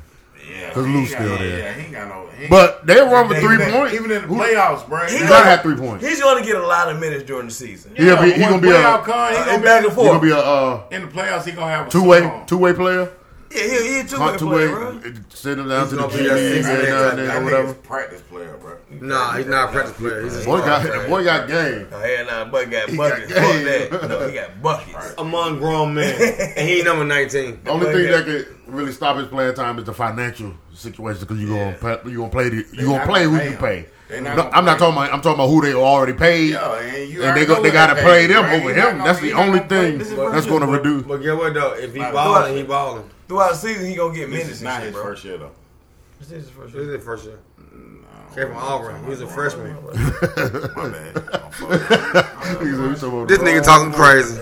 Yeah, 0.50 0.70
'cause 0.74 0.86
he 0.86 0.92
Lou's 0.94 1.12
ain't 1.12 1.20
got 1.20 1.26
still 1.26 1.38
there. 1.38 1.60
Yeah, 1.60 1.74
he 1.74 1.82
ain't 1.84 1.92
got 1.92 2.08
no. 2.08 2.26
he 2.36 2.42
ain't- 2.44 2.50
But 2.50 2.86
they 2.88 3.00
run 3.02 3.28
with 3.28 3.40
three 3.40 3.62
in- 3.64 3.72
points. 3.72 3.94
Even 3.94 4.12
in 4.12 4.22
the 4.22 4.28
playoffs, 4.28 4.88
bro. 4.88 5.06
He 5.06 5.18
He 5.18 5.28
gotta 5.28 5.46
have 5.46 5.62
three 5.62 5.76
points. 5.76 6.06
He's 6.08 6.22
going 6.22 6.42
to 6.42 6.48
get 6.50 6.56
a 6.56 6.66
lot 6.66 6.90
of 6.90 7.00
minutes 7.00 7.24
during 7.26 7.48
the 7.48 7.54
season. 7.54 7.92
He'll 7.96 8.22
be 8.22 8.32
he 8.32 8.40
gonna 8.40 8.60
be 8.62 8.70
a 8.70 8.74
playoff 8.74 9.06
he 9.06 9.12
Uh, 9.12 9.46
gonna 9.46 9.58
be 9.60 9.64
back 9.64 9.84
and 9.84 9.92
he 9.92 10.04
gonna 10.08 10.20
be 10.20 10.32
a 10.32 10.38
uh, 10.38 10.82
in 10.92 11.02
the 11.04 11.08
playoffs. 11.10 11.44
He 11.46 11.52
gonna 11.52 11.70
have 11.72 11.88
a 11.88 11.90
two 11.90 12.04
way 12.04 12.32
two 12.48 12.58
way 12.58 12.74
player. 12.74 13.10
Yeah, 13.50 13.62
he, 13.62 13.68
he 13.94 14.00
a 14.00 14.04
two-way 14.04 14.18
Hunt 14.26 14.40
two 14.40 14.46
player, 14.48 14.68
way. 14.68 15.00
bro. 15.00 15.12
Send 15.30 15.60
him 15.62 15.70
down 15.70 15.82
He's 15.82 15.90
to 15.92 15.96
the 15.96 16.02
gonna 16.02 16.14
G 16.14 16.20
be 16.24 16.28
a 16.30 16.34
League 16.34 16.66
every 16.66 16.90
now 16.90 17.10
and 17.10 17.20
then 17.20 17.30
or 17.38 17.44
whatever. 17.46 17.74
practice 17.76 18.22
player, 18.22 18.58
bro. 18.58 18.78
Nah, 18.90 19.34
he's 19.38 19.46
not 19.46 19.70
a 19.70 19.72
practice 19.72 19.96
player. 19.98 20.24
He's 20.24 20.46
Boy 20.46 20.58
got 20.60 20.84
that 20.84 21.10
boy 21.10 21.24
got 21.24 21.48
game. 21.48 21.88
Oh, 21.92 22.00
hell 22.00 22.26
nah, 22.26 22.46
boy 22.46 22.66
got 22.66 22.90
He 22.90 22.98
buckets. 22.98 23.34
got 23.34 23.44
Fuck 23.44 24.00
that. 24.02 24.10
No, 24.10 24.28
he 24.28 24.34
got 24.36 24.62
buckets. 24.62 25.14
among 25.18 25.60
grown 25.60 25.94
men, 25.94 26.16
and 26.58 26.68
he 26.68 26.78
ain't 26.78 26.86
number 26.86 27.06
nineteen. 27.06 27.60
The 27.64 27.72
only 27.72 27.86
thing 27.94 28.08
got- 28.10 28.26
that 28.26 28.26
could 28.26 28.58
really 28.68 28.92
stop 28.92 29.18
his 29.18 29.28
playing 29.28 29.54
time 29.56 29.80
is 29.80 29.86
the 29.86 29.94
financial 29.94 30.54
situation 30.74 31.22
because 31.22 31.40
you 31.40 31.56
Yeah. 31.56 31.74
gonna 31.80 31.98
pay, 32.00 32.10
you 32.12 32.18
gonna 32.18 32.30
play 32.30 32.50
the, 32.50 32.66
you 32.74 32.86
gonna 32.88 33.06
play 33.06 33.24
who 33.24 33.34
you 33.36 33.52
pay 33.52 33.56
pay. 33.58 33.78
him. 33.80 33.86
They 34.10 34.22
not 34.22 34.38
No, 34.38 34.44
I'm 34.54 34.64
not 34.64 34.80
talking 34.80 34.94
about 34.98 35.14
I'm 35.14 35.22
talking 35.22 35.34
about 35.34 35.50
who 35.50 35.62
they 35.62 35.74
already 35.74 36.14
paid. 36.14 36.52
Yeah, 36.52 36.80
and 36.80 37.10
you 37.12 37.24
and 37.24 37.36
they 37.36 37.46
go, 37.46 37.62
they 37.62 37.72
gotta 37.72 37.96
they 37.96 38.02
play 38.04 38.28
them 38.28 38.44
bro. 38.44 38.54
over 38.54 38.74
He 38.74 38.80
him. 38.80 38.98
That's 39.00 39.20
the 39.20 39.34
only 39.34 39.60
thing 39.60 39.98
that's 39.98 40.46
gonna 40.46 40.66
reduce. 40.68 41.04
But 41.04 41.18
get 41.18 41.36
what 41.36 41.54
though? 41.54 41.74
If 41.74 41.94
he 41.94 42.00
balling, 42.00 42.56
he 42.56 42.64
balling. 42.64 43.10
Throughout 43.28 43.52
the 43.52 43.58
season, 43.58 43.86
he 43.88 43.96
going 43.96 44.14
to 44.14 44.20
get 44.20 44.28
This 44.30 44.38
minutes 44.40 44.50
is 44.58 44.62
not 44.64 44.76
shit, 44.78 44.84
his 44.86 44.94
bro. 44.94 45.04
first 45.04 45.24
year 45.26 45.38
though. 45.38 45.52
This 46.20 46.32
is 46.32 46.44
his 46.46 46.50
first 46.50 46.74
year. 46.74 46.84
This 46.86 46.90
is 46.90 46.96
his 46.98 47.06
first 47.06 47.26
year. 47.26 47.40
Came 48.36 48.48
from 48.50 48.58
Auburn. 48.58 49.04
He 49.04 49.10
was 49.10 49.22
a 49.22 49.28
freshman. 49.28 49.74
My 49.84 49.92
bad. 49.92 51.18
I'm 51.18 51.52
fucking- 51.52 51.78
Niggas, 52.58 52.90
we 52.90 52.96
talking 52.96 53.10
about- 53.10 53.28
This 53.30 53.40
nigga 53.40 53.64
talking 53.64 53.92
crazy. 53.94 54.36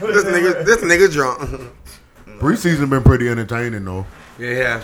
this 0.00 0.24
nigga, 0.24 0.64
this 0.64 0.78
nigga 0.78 1.12
drunk. 1.12 1.72
Preseason 2.40 2.88
been 2.90 3.02
pretty 3.02 3.28
entertaining 3.28 3.84
though, 3.84 4.06
yeah. 4.38 4.82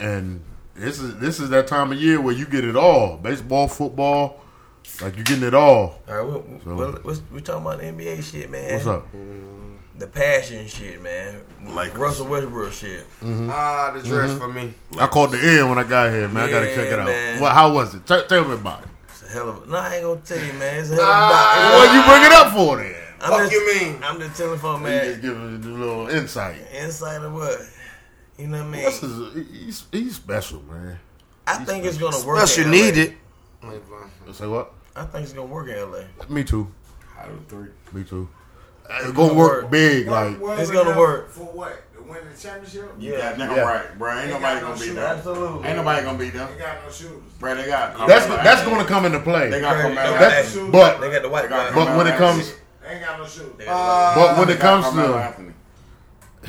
and 0.00 0.40
this 0.74 0.98
is 1.00 1.16
this 1.18 1.38
is 1.38 1.50
that 1.50 1.66
time 1.66 1.92
of 1.92 1.98
year 2.00 2.18
where 2.20 2.34
you 2.34 2.46
get 2.46 2.64
it 2.64 2.76
all: 2.76 3.18
baseball, 3.18 3.68
football, 3.68 4.40
like 5.02 5.14
you're 5.16 5.24
getting 5.24 5.44
it 5.44 5.52
all. 5.54 6.00
All 6.08 6.14
right, 6.14 6.22
we, 6.46 6.60
So- 6.64 7.00
we, 7.04 7.12
we, 7.12 7.18
we 7.34 7.40
talking 7.42 7.62
about 7.62 7.80
NBA 7.80 8.22
shit, 8.22 8.50
man. 8.50 8.72
What's 8.74 8.86
up? 8.86 9.06
The 9.98 10.06
passion 10.06 10.66
shit, 10.68 11.02
man. 11.02 11.40
Like 11.66 11.98
Russell 11.98 12.28
Westbrook 12.28 12.72
shit. 12.72 13.04
Ah, 13.22 13.90
the 13.94 14.02
dress 14.02 14.36
for 14.38 14.46
me. 14.48 14.72
I 14.98 15.06
caught 15.08 15.32
the 15.32 15.38
end 15.40 15.68
when 15.68 15.78
I 15.78 15.82
got 15.82 16.12
here, 16.12 16.28
man. 16.28 16.48
I 16.48 16.50
gotta 16.50 16.66
check 16.74 16.86
it 16.92 16.98
out. 16.98 17.06
man. 17.06 17.40
Well, 17.40 17.52
how 17.52 17.72
was 17.74 17.94
it? 17.94 18.06
Tell, 18.06 18.24
tell 18.26 18.44
me 18.44 18.54
about 18.54 18.84
it. 18.84 18.88
It's 19.08 19.22
a 19.24 19.28
hell 19.28 19.48
of 19.48 19.64
a. 19.64 19.66
No, 19.70 19.76
I 19.76 19.94
ain't 19.96 20.04
gonna 20.04 20.20
tell 20.20 20.38
you, 20.38 20.52
man. 20.52 20.80
It's 20.80 20.90
a 20.90 20.94
hell 20.94 21.02
of 21.02 21.08
a. 21.08 21.12
Ah. 21.12 21.74
What 21.78 21.94
you 21.94 22.02
bring 22.12 22.22
it 22.24 22.32
up 22.32 22.52
for 22.52 22.76
then? 22.76 22.94
I'm 23.20 23.30
Fuck 23.30 23.40
just, 23.40 23.52
you 23.52 23.74
mean? 23.74 24.02
I'm 24.04 24.20
just 24.20 24.36
telling 24.38 24.58
for 24.60 24.74
You 24.74 24.80
man. 24.84 25.04
just 25.06 25.20
give 25.22 25.36
us 25.36 25.64
a 25.64 25.68
little 25.68 26.08
insight. 26.08 26.56
Insight 26.72 27.22
of 27.22 27.34
what? 27.34 27.58
You 28.38 28.46
know 28.46 28.58
what 28.58 28.66
I 28.66 28.70
mean? 28.70 28.82
This 28.84 29.02
is 29.02 29.48
he's, 29.50 29.84
he's 29.90 30.14
special, 30.14 30.62
man. 30.62 31.00
I 31.48 31.56
think 31.64 31.84
it's 31.84 31.98
gonna 31.98 32.16
work. 32.24 32.36
Plus, 32.38 32.56
you 32.56 32.64
in 32.64 32.70
need 32.70 32.96
it. 32.96 33.14
Say 34.32 34.46
what? 34.46 34.72
I 34.94 35.04
think 35.06 35.24
it's 35.24 35.32
gonna 35.32 35.48
work 35.48 35.68
in 35.68 35.90
LA. 35.90 36.02
Me 36.28 36.44
too. 36.44 36.72
Out 37.18 37.30
of 37.30 37.44
three. 37.48 37.68
Me 37.92 38.04
too. 38.04 38.28
It's 38.90 39.12
gonna 39.12 39.34
work 39.34 39.62
work. 39.62 39.70
big, 39.70 40.08
like 40.08 40.36
It's 40.58 40.70
gonna 40.70 40.96
work. 40.98 41.30
For 41.30 41.44
what? 41.44 41.82
To 41.94 42.02
win 42.02 42.20
the 42.32 42.40
championship? 42.40 42.90
Yeah, 42.98 43.34
damn 43.36 43.50
Yeah. 43.54 43.60
right, 43.62 43.98
bro. 43.98 44.12
Ain't 44.16 44.28
They 44.28 44.32
nobody 44.32 44.54
no 44.54 44.60
gonna 44.62 44.74
beat 44.74 44.80
shooters. 44.80 44.94
them. 44.96 45.16
Absolutely. 45.18 45.68
Ain't 45.68 45.76
nobody 45.76 46.04
gonna 46.04 46.18
beat 46.18 46.32
them. 46.34 46.48
They 46.52 46.58
got 46.64 46.76
no 46.86 46.90
shooters. 46.92 47.32
Bro, 47.38 47.54
they 47.56 47.66
got. 47.66 48.06
that's 48.06 48.26
that's 48.26 48.62
gonna 48.64 48.84
come 48.86 49.04
into 49.04 49.20
play. 49.20 49.50
They 49.50 49.60
got 49.60 49.76
They 49.76 49.82
Carmelo 49.82 50.18
got 50.18 50.32
Anthony. 50.32 50.62
that- 50.64 50.72
But 50.72 51.00
They 51.00 51.10
got 51.10 51.22
the 51.22 51.28
white 51.28 51.42
They 51.42 51.48
got 51.48 51.68
guy. 51.68 51.74
but 51.84 51.96
when 51.96 52.06
it 52.06 52.16
comes, 52.16 52.54
They 52.82 52.94
ain't 52.94 53.04
got 53.04 53.18
no 53.18 53.26
shooters. 53.26 53.52
They 53.58 53.64
got 53.66 54.14
but 54.14 54.38
when 54.38 54.48
it 54.48 54.58
comes 54.60 54.84
Carmelo 54.86 55.12
to, 55.12 55.18
Anthony. 55.24 55.52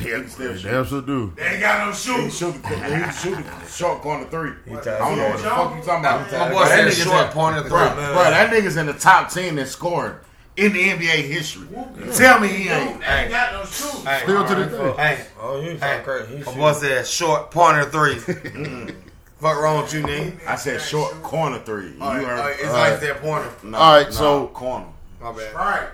yeah, 0.00 0.26
still 0.28 0.56
shoot. 0.56 0.62
damn 0.70 0.86
sure 0.86 1.02
do. 1.02 1.32
They 1.36 1.42
ain't 1.46 1.60
got 1.60 1.86
no 1.86 1.92
He 1.92 1.98
shooters. 1.98 2.38
shoot 2.38 2.62
the 2.62 3.12
shoot 3.12 3.36
the 3.36 3.68
short 3.70 4.00
corner 4.00 4.24
three. 4.30 4.52
I 4.70 4.74
don't 4.80 5.16
know 5.18 5.28
what 5.28 5.36
the 5.36 5.42
fuck 5.50 5.76
you 5.76 5.82
talking 5.82 6.04
about. 6.04 6.32
My 6.32 6.48
boy 6.48 6.54
Bro, 6.54 6.64
that 6.68 6.84
nigga's 6.86 6.96
short 7.02 7.26
in- 7.26 7.32
pointer 7.32 7.60
three. 7.62 7.68
bro, 7.70 7.84
that 8.30 8.50
nigga's 8.50 8.76
in 8.78 8.86
the 8.86 8.94
top 8.94 9.28
ten 9.28 9.56
that 9.56 9.68
scored 9.68 10.20
in 10.56 10.72
the 10.72 10.88
NBA 10.90 11.28
history. 11.28 11.68
Tell 12.16 12.40
me 12.40 12.48
he 12.48 12.68
ain't. 12.68 13.00
They 13.00 13.06
ain't 13.06 13.30
got 13.30 13.52
no 13.52 13.64
shooters. 13.64 14.04
Hey, 14.04 14.20
Still 14.24 14.46
to 14.46 14.54
this 14.54 14.72
day. 14.72 14.92
hey, 14.96 15.26
Oh, 15.40 15.60
you 15.60 15.70
Hey, 15.72 15.78
sound 15.78 16.04
crazy. 16.04 16.36
He 16.38 16.42
my 16.44 16.54
boy 16.54 16.72
said 16.72 17.06
short 17.06 17.50
pointer 17.50 17.84
three. 17.84 18.16
Fuck 19.38 19.58
wrong 19.62 19.82
with 19.82 19.94
you, 19.94 20.02
nigga? 20.02 20.46
I 20.46 20.56
said 20.56 20.80
short 20.82 21.22
corner 21.22 21.58
three. 21.60 21.92
You 21.92 22.02
Uh, 22.02 22.12
heard? 22.22 22.56
it's 22.58 22.72
like 22.72 23.00
that 23.00 23.22
pointer. 23.22 23.50
No, 23.62 23.78
All 23.78 23.94
right, 23.96 24.06
no, 24.06 24.12
so- 24.12 24.46
corner. 24.48 24.86
My 25.20 25.32
bad. 25.32 25.54
Right. 25.54 25.88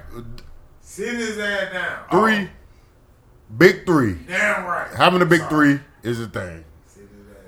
Sit 0.80 1.14
his 1.16 1.38
ass 1.38 1.72
down. 1.72 1.98
Three, 2.11 2.48
big 3.57 3.84
three. 3.86 4.14
Damn 4.26 4.64
right. 4.64 4.88
Having 4.96 5.22
a 5.22 5.26
big 5.26 5.48
three 5.48 5.80
is 6.02 6.20
a 6.20 6.26
thing. 6.28 6.64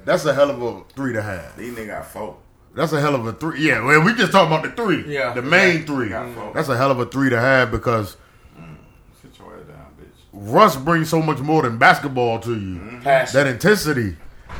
That's 0.05 0.25
a 0.25 0.35
hell 0.35 0.51
of 0.51 0.61
a 0.63 0.83
three 0.95 1.13
to 1.13 1.23
have. 1.23 1.57
These 1.57 1.75
niggas 1.75 1.87
got 1.87 2.07
four. 2.07 2.37
That's 2.75 2.93
a 2.93 3.01
hell 3.01 3.15
of 3.15 3.27
a 3.27 3.33
three. 3.33 3.67
Yeah, 3.67 3.85
well, 3.85 4.03
we 4.05 4.15
just 4.15 4.33
talking 4.33 4.53
about 4.53 4.63
the 4.63 4.83
three. 4.83 5.13
Yeah. 5.13 5.33
the 5.33 5.43
main 5.43 5.85
three. 5.85 6.11
That's 6.11 6.69
a 6.69 6.77
hell 6.77 6.91
of 6.91 7.01
a 7.01 7.07
three 7.07 7.31
to 7.31 7.41
have 7.41 7.71
because 7.71 8.17
mm. 8.59 8.77
Sit 9.21 9.37
your 9.39 9.59
ass 9.59 9.67
down, 9.67 9.87
bitch. 10.01 10.09
Russ 10.33 10.77
brings 10.77 11.09
so 11.09 11.21
much 11.21 11.39
more 11.39 11.63
than 11.63 11.79
basketball 11.79 12.39
to 12.41 12.51
you. 12.51 12.79
Mm-hmm. 12.79 13.01
Passion. 13.01 13.35
That 13.35 13.47
intensity, 13.47 14.17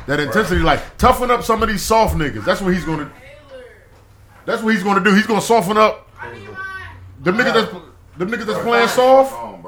that 0.07 0.19
intensity, 0.19 0.61
like 0.61 0.97
toughen 0.97 1.31
up 1.31 1.43
some 1.43 1.63
of 1.63 1.69
these 1.69 1.83
soft 1.83 2.15
niggas. 2.17 2.43
That's 2.43 2.61
what 2.61 2.73
he's 2.73 2.85
gonna. 2.85 3.11
That's 4.45 4.63
what 4.63 4.73
he's 4.73 4.83
gonna 4.83 5.03
do. 5.03 5.13
He's 5.13 5.27
gonna 5.27 5.41
soften 5.41 5.77
up 5.77 6.09
the 7.21 7.31
niggas 7.31 7.53
that's 7.53 7.71
the 8.17 8.25
niggas 8.25 8.45
that's 8.45 8.59
playing 8.59 8.87
soft. 8.87 9.65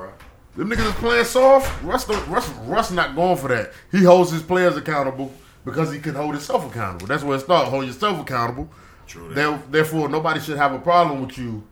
The 0.56 0.64
niggas 0.64 0.84
that's 0.84 1.00
playing 1.00 1.26
soft. 1.26 1.84
Russ, 1.84 2.08
Russ, 2.28 2.50
Russ 2.66 2.92
not 2.92 3.16
going 3.16 3.38
for 3.38 3.48
that. 3.48 3.72
He 3.92 4.04
holds 4.04 4.32
his 4.32 4.42
players 4.42 4.76
accountable 4.76 5.32
because 5.66 5.92
he 5.92 6.00
can 6.00 6.16
hold 6.16 6.34
himself 6.34 6.70
accountable. 6.70 7.08
That's 7.08 7.24
where 7.24 7.38
it 7.38 7.42
starts. 7.42 7.70
Hold 7.70 7.86
yourself 7.86 8.20
accountable. 8.22 8.70
True 9.08 9.34
that. 9.34 9.72
Therefore, 9.72 10.10
nobody 10.10 10.40
should 10.40 10.58
have 10.58 10.74
a 10.74 10.80
problem 10.80 11.26
with 11.26 11.38
you 11.38 11.64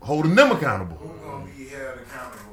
holding 0.00 0.34
them 0.34 0.52
accountable. 0.52 0.96
Who 0.96 1.08
gonna 1.28 1.46
be 1.46 1.68
held 1.68 1.98
accountable 1.98 2.38
for 2.38 2.44
no 2.44 2.44
shooters? 2.44 2.45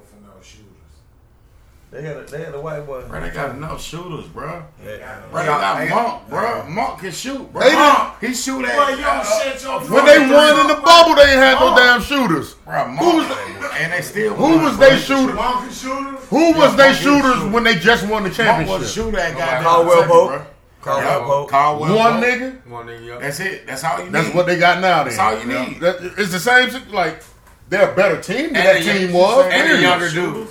They 1.94 2.02
had 2.02 2.18
a, 2.18 2.24
they 2.24 2.44
had 2.44 2.56
a 2.56 2.60
white 2.60 2.88
boy. 2.88 3.04
Bro, 3.08 3.22
they 3.22 3.30
got 3.30 3.52
enough 3.56 3.80
shooters, 3.80 4.26
bro. 4.26 4.64
Yeah. 4.84 5.22
Bro, 5.30 5.42
they 5.42 5.46
got 5.46 5.90
Monk, 5.90 6.28
bro. 6.28 6.66
Monk 6.68 7.00
can 7.02 7.12
shoot, 7.12 7.54
bro. 7.54 7.62
They 7.62 7.76
Monk, 7.76 8.16
he 8.20 8.34
shoot 8.34 8.66
at. 8.66 8.76
Boy, 8.76 8.96
you 8.96 9.04
don't 9.04 9.08
uh, 9.24 9.82
your 9.86 9.94
When 9.94 10.06
they 10.06 10.18
won 10.34 10.60
in 10.62 10.68
the 10.76 10.82
bubble, 10.82 11.14
they 11.14 11.22
ain't 11.30 11.40
had 11.40 11.60
no 11.60 11.76
damn 11.76 12.02
shooters. 12.02 12.56
Bro, 12.56 12.84
Who 12.86 12.96
Monk, 12.96 13.30
was, 13.30 13.72
and 13.80 13.94
they 13.94 14.02
still. 14.02 14.34
who 14.34 14.42
won, 14.44 14.64
was 14.64 14.78
bro. 14.78 14.90
they 14.90 14.98
shooters? 14.98 15.36
Monkey 15.36 15.72
shooters? 15.74 16.26
Who 16.30 16.54
was 16.54 16.72
Yeah, 16.72 16.76
they 16.88 16.94
shooters 16.94 17.34
shooter. 17.36 17.52
when 17.54 17.64
they 17.64 17.76
just 17.76 18.08
won 18.08 18.24
the 18.24 18.30
Monk 18.30 18.38
was 18.38 18.40
a 18.40 18.44
championship? 18.44 18.88
shooter 18.90 19.20
at 19.20 19.38
goddamn 19.38 19.64
Caldwell 19.64 20.04
Pope. 20.08 20.30
bro. 20.30 20.46
Caldwell 20.82 21.46
Caldwell 21.48 21.96
One 21.96 22.14
Pope. 22.16 22.24
nigga. 22.24 22.68
One 22.68 22.86
nigga, 22.88 23.06
yeah. 23.06 23.18
That's 23.20 23.40
it. 23.40 23.68
That's 23.68 23.84
all 23.84 24.00
you 24.00 24.06
need. 24.06 24.14
That's 24.14 24.34
what 24.34 24.48
they 24.48 24.58
got 24.58 24.82
now. 24.82 25.04
Then. 25.04 25.16
That's 25.16 25.20
all 25.20 25.40
you 25.40 25.52
Yeah. 25.54 25.66
need. 25.68 25.80
That- 25.80 26.02
it's 26.18 26.32
the 26.32 26.40
same. 26.40 26.72
Like 26.92 27.22
they're 27.70 27.92
a 27.92 27.96
better 27.96 28.20
team 28.20 28.54
than 28.54 28.56
And 28.66 28.84
that 28.84 28.84
team 28.84 29.14
was. 29.14 29.46
and 29.54 29.70
the 29.72 29.80
younger 29.82 30.10
dude. 30.10 30.48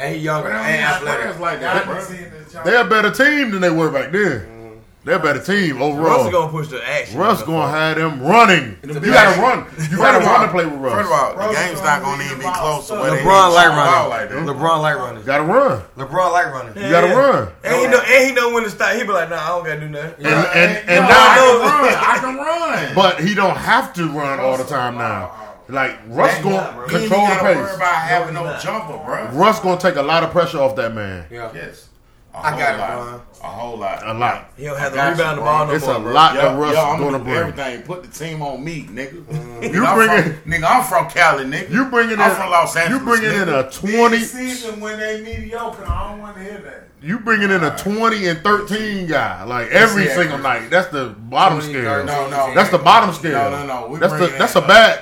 And 0.00 0.14
he 0.16 0.22
younger 0.22 0.48
Bro, 0.48 0.58
they 0.58 0.64
don't 0.64 0.66
and 0.72 0.80
have 0.80 0.96
athletic. 0.96 1.20
players 1.22 1.40
like 1.40 1.60
Y'all 1.60 1.74
that, 1.74 1.84
been 1.86 1.94
bro. 1.94 2.02
seeing 2.04 2.30
this 2.30 2.52
jump. 2.52 2.64
They're 2.64 2.80
a 2.80 2.88
better 2.88 3.10
team 3.10 3.50
than 3.50 3.60
they 3.60 3.70
were 3.70 3.90
back 3.90 4.10
then. 4.12 4.56
They're 5.02 5.16
a 5.16 5.18
better 5.18 5.40
team 5.42 5.80
overall. 5.80 6.04
Russ 6.04 6.26
overall. 6.26 6.30
gonna 6.42 6.52
push 6.52 6.68
the 6.68 6.86
action. 6.86 7.18
Russ 7.18 7.42
gonna 7.42 7.70
have 7.72 7.96
them 7.96 8.20
running. 8.22 8.76
You 8.84 9.00
gotta 9.00 9.40
run. 9.40 9.64
You 9.90 9.96
gotta 9.96 10.24
run 10.24 10.42
to 10.46 10.48
play 10.52 10.66
with 10.66 10.74
Russ. 10.74 10.92
First 10.92 11.06
of 11.06 11.12
all, 11.12 11.32
the 11.32 11.38
Russ 11.38 11.56
game's 11.56 11.82
not 11.82 12.02
gonna 12.02 12.22
even 12.24 12.36
be 12.38 12.44
close 12.44 12.80
to 12.80 12.84
stuff. 12.84 13.00
where 13.00 13.10
they 13.12 13.22
LeBron 13.22 13.48
need 13.48 13.54
like 13.54 13.68
running. 13.68 14.10
like 14.10 14.28
that. 14.28 14.38
LeBron 14.44 14.80
like 14.82 14.96
running. 14.96 15.24
Gotta 15.24 15.44
run. 15.44 15.82
LeBron 15.96 16.32
like 16.32 16.46
running. 16.52 16.82
You 16.84 16.90
gotta 16.90 17.16
run. 17.16 17.48
And 17.64 17.76
he 17.80 17.86
know, 17.88 18.00
and 18.06 18.28
he 18.28 18.34
know 18.34 18.52
when 18.52 18.64
to 18.64 18.70
stop. 18.70 18.92
He 18.94 19.02
be 19.02 19.08
like, 19.08 19.30
Nah, 19.30 19.36
I 19.42 19.48
don't 19.48 19.64
gotta 19.64 19.80
do 19.80 19.88
nothing. 19.88 20.26
And 20.26 20.34
and, 20.34 20.88
and 20.90 21.04
No, 21.04 21.08
now, 21.08 21.16
I 21.16 22.18
can 22.20 22.36
run. 22.36 22.54
I 22.84 22.84
can 22.84 22.86
run. 22.86 22.94
but 22.94 23.20
he 23.20 23.34
don't 23.34 23.56
have 23.56 23.94
to 23.94 24.06
run 24.06 24.38
all 24.38 24.58
the 24.58 24.64
time 24.64 24.96
now. 24.98 25.49
Like 25.72 25.98
Russ 26.08 26.34
Ain't 26.34 26.44
gonna 26.44 26.56
not, 26.56 26.74
bro. 26.74 26.88
He 26.88 26.94
ain't 26.96 27.02
control 27.10 27.26
the 27.28 27.34
gotta 27.34 27.44
worry 27.58 27.66
pace. 27.66 27.76
about 27.76 27.94
having 27.94 28.34
No, 28.34 28.44
no 28.44 28.58
jumper, 28.58 28.98
bro. 29.04 29.28
Russ 29.32 29.60
gonna 29.60 29.80
take 29.80 29.96
a 29.96 30.02
lot 30.02 30.22
of 30.22 30.30
pressure 30.30 30.58
off 30.58 30.76
that 30.76 30.94
man. 30.94 31.26
Yeah. 31.30 31.50
Yes. 31.54 31.86
A 32.32 32.38
I 32.38 32.50
whole 32.50 32.58
got 32.60 32.74
it, 32.74 32.78
lot. 32.78 32.90
Bron. 32.92 33.20
A 33.42 33.46
whole 33.46 33.76
lot. 33.78 34.06
A 34.06 34.14
lot. 34.14 34.50
He 34.56 34.64
don't 34.64 34.78
have 34.78 34.92
I 34.96 35.04
to 35.06 35.10
rebound 35.10 35.38
the 35.38 35.42
ball 35.42 35.66
no 35.66 35.72
It's 35.72 35.84
more. 35.86 35.96
a 35.96 36.00
bro. 36.00 36.12
lot 36.12 36.34
Yo, 36.36 36.40
that 36.42 36.58
Russ 36.60 36.74
yo, 36.74 36.80
I'm 36.80 36.94
is 36.94 37.00
gonna 37.00 37.10
gonna 37.12 37.18
do 37.18 37.24
bring. 37.24 37.36
everything. 37.36 37.82
Put 37.82 38.02
the 38.04 38.08
team 38.24 38.42
on 38.42 38.62
me, 38.62 38.82
nigga. 38.84 39.24
Mm. 39.24 39.60
Nigga, 39.62 39.74
You 39.74 39.84
I'm 39.86 39.96
bringing- 39.96 40.22
from, 40.40 40.52
nigga, 40.52 40.64
I'm 40.70 40.84
from 40.84 41.08
Cali, 41.10 41.44
nigga. 41.44 41.70
You 41.70 41.84
bringing 41.86 42.20
I'm 42.20 42.30
in 42.30 42.36
from 42.36 42.50
Los 42.50 42.76
Angeles. 42.76 43.00
you 43.00 43.04
bringing 43.06 43.42
in 43.42 43.48
a 43.48 43.68
twenty. 43.70 44.18
season 44.20 44.78
when 44.80 44.98
they 45.00 45.22
mediocre, 45.22 45.84
I 45.88 46.10
don't 46.10 46.20
want 46.20 46.36
to 46.36 46.42
hear 46.44 46.58
that. 46.64 46.84
You 47.02 47.18
bringing 47.18 47.50
in 47.50 47.64
a 47.64 47.76
twenty 47.78 48.28
and 48.28 48.38
thirteen 48.44 49.06
guy 49.08 49.42
like 49.44 49.68
every 49.70 50.06
single 50.08 50.36
night. 50.38 50.68
That's 50.70 50.88
the 50.88 51.06
bottom 51.18 51.60
scale. 51.62 52.04
No, 52.04 52.28
no. 52.28 52.54
That's 52.54 52.68
the 52.70 52.78
bottom 52.78 53.12
scale. 53.14 53.50
No, 53.50 53.64
no, 53.64 53.66
no. 53.66 53.86
We 53.88 53.98
That's 53.98 54.12
the 54.12 54.26
that's 54.38 54.54
in 54.54 54.62
a 54.62 54.66
bad. 54.68 55.00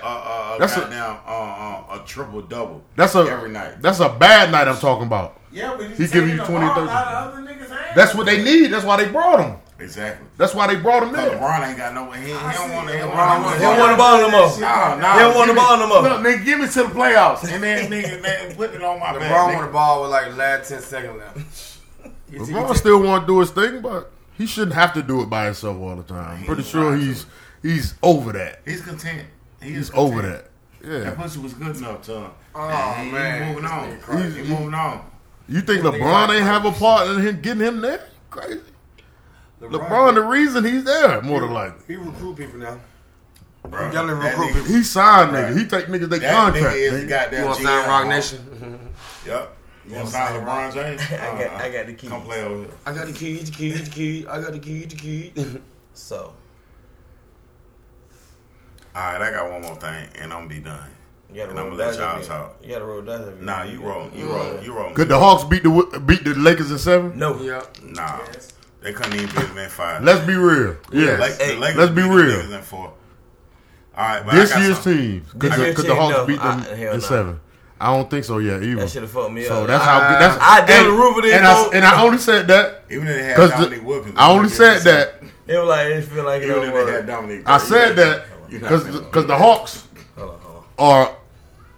That's 0.58 0.76
a- 0.76 0.80
goddamn, 0.80 1.16
uh, 1.26 1.30
uh, 1.30 2.00
a 2.02 2.06
triple 2.06 2.42
double. 2.42 2.82
That's 2.96 3.14
a 3.14 3.20
every 3.20 3.50
night. 3.50 3.80
That's 3.82 4.00
a 4.00 4.08
bad 4.08 4.50
night. 4.52 4.68
I'm 4.68 4.76
talking 4.78 5.06
about. 5.06 5.40
Yeah, 5.50 5.74
but 5.76 5.90
He 5.90 6.06
giving 6.06 6.30
you 6.30 6.36
20, 6.36 6.46
20, 6.46 6.68
30. 6.74 6.86
30. 6.88 7.76
That's 7.96 8.14
what 8.14 8.26
they 8.26 8.42
need. 8.44 8.66
That's 8.68 8.84
why 8.84 9.02
they 9.02 9.10
brought 9.10 9.40
him. 9.40 9.56
Exactly. 9.80 10.26
That's 10.36 10.54
why 10.54 10.66
they 10.66 10.74
brought 10.80 11.04
him 11.04 11.14
Cause 11.14 11.30
there. 11.30 11.38
LeBron 11.38 11.68
ain't 11.68 11.78
got 11.78 11.94
no. 11.94 12.10
He, 12.10 12.26
he 12.26 12.32
don't 12.32 12.72
want 12.72 12.88
to. 12.88 12.92
He 12.94 12.98
don't 12.98 13.14
want 13.14 13.54
He 13.54 13.60
don't 13.62 13.78
want 13.78 13.92
the 13.92 13.96
ball 13.96 14.18
no 14.18 14.30
more. 14.30 14.60
No, 14.60 14.98
no. 14.98 15.12
He 15.12 15.18
don't 15.20 15.34
want 15.36 15.46
the 15.48 15.54
give 15.54 15.54
me- 15.54 15.54
ball 15.54 15.78
no 15.78 15.86
more. 15.86 16.02
Look, 16.02 16.20
nigga, 16.20 16.44
give 16.44 16.58
me 16.58 16.66
to 16.66 16.82
the 16.82 16.88
playoffs, 16.88 17.44
and 17.52 17.62
then 17.62 17.90
nigga, 17.90 18.20
man, 18.22 18.54
put 18.56 18.74
it 18.74 18.82
on 18.82 18.98
my 18.98 19.12
back. 19.16 19.22
LeBron 19.22 19.30
nigga. 19.30 19.54
want 19.54 19.66
the 19.68 19.72
ball 19.72 20.02
with 20.02 20.10
like 20.10 20.36
last 20.36 20.68
ten 20.68 20.80
seconds 20.80 21.18
left. 21.18 21.36
You 22.30 22.44
see- 22.44 22.52
you 22.52 22.58
LeBron 22.58 22.76
still 22.76 23.02
want 23.02 23.22
to 23.22 23.26
do 23.28 23.38
his 23.40 23.50
thing, 23.52 23.80
but 23.80 24.10
he 24.36 24.46
shouldn't 24.46 24.74
have 24.74 24.92
to 24.94 25.02
do 25.02 25.22
it 25.22 25.30
by 25.30 25.44
himself 25.46 25.78
all 25.80 25.94
the 25.96 26.02
time. 26.02 26.38
I'm 26.40 26.44
pretty 26.44 26.64
sure 26.64 26.96
he's 26.96 27.24
he's 27.62 27.94
over 28.02 28.32
that. 28.32 28.60
He's 28.66 28.80
content. 28.82 29.28
He 29.62 29.70
He's 29.70 29.78
is 29.88 29.90
over 29.94 30.22
that. 30.22 30.47
Yeah. 30.84 30.98
That 31.00 31.16
pussy 31.16 31.40
was 31.40 31.54
good 31.54 31.76
enough 31.76 32.02
to 32.02 32.12
him. 32.20 32.30
Oh, 32.54 32.68
And 32.68 33.06
he, 33.08 33.12
man. 33.12 33.48
Moving 33.54 33.64
on. 33.70 33.90
This 33.90 33.98
nigga 33.98 34.02
crazy. 34.02 34.44
He 34.44 34.48
moving 34.52 34.74
on. 34.74 35.10
You 35.48 35.60
think 35.62 35.82
LeBron 35.82 36.28
ain't 36.30 36.42
have 36.44 36.64
a 36.64 36.72
part 36.72 37.08
in 37.08 37.20
him 37.20 37.40
getting 37.40 37.62
him 37.62 37.80
there? 37.80 38.02
Crazy. 38.30 38.60
LeBron, 39.60 40.14
the 40.14 40.22
reason 40.22 40.64
he's 40.64 40.84
there, 40.84 41.20
more 41.22 41.40
than 41.40 41.52
likely. 41.52 41.82
He 41.88 41.96
recruit 41.96 42.36
people 42.36 42.58
now. 42.60 42.78
Bro, 43.68 43.86
He 43.88 43.92
gotta 43.92 44.14
recruit 44.14 44.32
nigga- 44.50 44.52
people. 44.54 44.68
He 44.76 44.82
signed 44.84 45.32
Right. 45.32 45.46
niggas. 45.46 45.58
He 45.58 45.66
take 45.66 45.86
niggas 45.86 46.08
they 46.10 46.18
That 46.20 46.32
contract. 46.34 46.76
nigga 46.76 46.92
is 46.92 47.04
nigga. 47.04 47.08
goddamn 47.08 47.40
You 47.40 47.46
want 47.46 47.58
to 47.58 47.64
sign 47.64 47.88
Roc 47.88 48.00
bro. 48.02 48.08
Nation? 48.10 48.78
Yep. 49.26 49.56
You 49.88 49.94
want 49.94 50.06
to 50.06 50.12
sign 50.12 50.32
LeBron 50.40 50.74
James? 50.74 51.00
I 51.12 51.16
got, 51.44 51.60
I 51.60 51.70
got 51.70 51.86
the 51.86 51.92
key. 51.94 52.06
Come 52.08 52.22
play 52.22 52.42
over 52.42 52.56
here. 52.60 52.68
I 52.86 52.92
got 52.94 53.06
the 53.06 53.12
key, 53.12 53.36
the 53.38 53.50
key, 53.50 53.72
the 53.72 53.90
key. 53.90 54.26
I 54.28 54.40
got 54.40 54.52
the 54.52 54.58
key, 54.58 54.84
the 54.84 54.96
key. 54.96 55.32
So 55.94 56.32
All 58.98 59.04
right, 59.12 59.22
I 59.22 59.30
got 59.30 59.48
one 59.52 59.62
more 59.62 59.76
thing, 59.76 60.08
and 60.16 60.32
I'm 60.32 60.40
gonna 60.40 60.48
be 60.48 60.58
done. 60.58 60.90
you 61.30 61.36
gotta 61.36 61.50
And 61.50 61.60
I'm 61.60 61.66
gonna 61.66 61.76
let 61.76 61.96
dice 61.96 61.98
y'all 61.98 62.20
talk. 62.20 62.56
You 62.64 62.70
gotta 62.70 62.84
roll 62.84 63.00
dice. 63.02 63.20
if 63.28 63.40
Nah, 63.40 63.62
you 63.62 63.80
roll. 63.80 64.10
You 64.12 64.26
roll. 64.28 64.60
You 64.60 64.72
roll. 64.72 64.92
Could 64.92 65.06
the 65.08 65.18
Hawks 65.18 65.44
beat 65.44 65.62
the 65.62 66.02
beat 66.04 66.24
the 66.24 66.34
Lakers 66.34 66.72
in 66.72 66.78
seven? 66.78 67.16
No. 67.16 67.40
yeah. 67.40 67.62
Nah, 67.84 68.18
they 68.82 68.92
couldn't 68.92 69.14
even 69.14 69.26
beat 69.26 69.46
them 69.46 69.58
in 69.58 69.68
five. 69.70 70.02
Let's 70.02 70.26
be 70.26 70.34
real. 70.34 70.76
Yeah. 70.92 71.16
Like, 71.16 71.38
the 71.38 71.44
Hey, 71.44 71.56
let's 71.58 71.90
be 71.90 72.02
beat 72.02 72.08
the 72.08 72.14
real. 72.14 72.52
in 72.52 72.62
four. 72.62 72.92
All 73.96 74.04
right, 74.04 74.24
but 74.26 74.34
this 74.34 74.50
I 74.50 74.54
got 74.56 74.62
year's 74.64 74.74
something. 74.78 74.96
team. 74.96 75.24
Could 75.38 75.52
This 75.52 75.58
the, 75.58 75.74
could 75.82 75.90
the 75.90 75.94
Hawks 75.94 76.16
no. 76.16 76.26
beat 76.26 76.40
them 76.40 76.60
I- 76.68 76.72
in 76.74 76.80
no. 76.80 76.98
seven? 76.98 77.40
I 77.80 77.94
don't 77.96 78.10
think 78.10 78.24
so 78.24 78.38
yet 78.38 78.60
either. 78.64 78.80
That 78.80 78.90
should 78.90 79.02
have 79.02 79.10
fucked 79.12 79.30
me 79.32 79.44
So 79.44 79.54
up. 79.54 79.60
So 79.60 79.66
that's 79.68 79.84
how. 79.84 79.98
Uh, 79.98 80.18
That's 80.18 80.38
I 80.42 80.66
damn 80.66 80.86
and, 80.86 80.94
the 80.94 80.98
roof 81.00 81.16
of 81.18 81.22
this 81.22 81.32
and 81.34 81.46
I, 81.46 81.66
and 81.74 81.84
I 81.84 82.02
only 82.02 82.18
said 82.18 82.48
that 82.48 82.82
Even 82.90 83.06
if 83.06 83.14
they 83.14 83.22
had 83.22 83.36
because 83.36 83.50
Dominique 83.52 83.84
Wilkins, 83.86 84.14
I 84.16 84.32
only 84.32 84.48
said 84.48 84.80
that. 84.82 85.22
It 85.46 85.56
was 85.58 85.68
like 85.68 85.86
it 85.86 86.02
feel 86.02 86.24
like 86.24 86.42
it 86.42 86.46
Even 86.46 86.56
don't 86.56 86.64
if 86.66 86.72
they 86.74 86.92
had 86.92 86.98
work. 86.98 87.06
Dominique, 87.06 87.42
I 87.48 87.58
said 87.58 87.94
that 87.94 88.26
You're 88.26 88.30
not 88.30 88.37
because 88.48 88.84
finna- 88.84 89.04
because 89.04 89.26
the 89.26 89.36
Hawks 89.36 89.86
Hold 90.16 90.30
on, 90.30 90.38
hold 90.40 90.64
are 90.78 91.16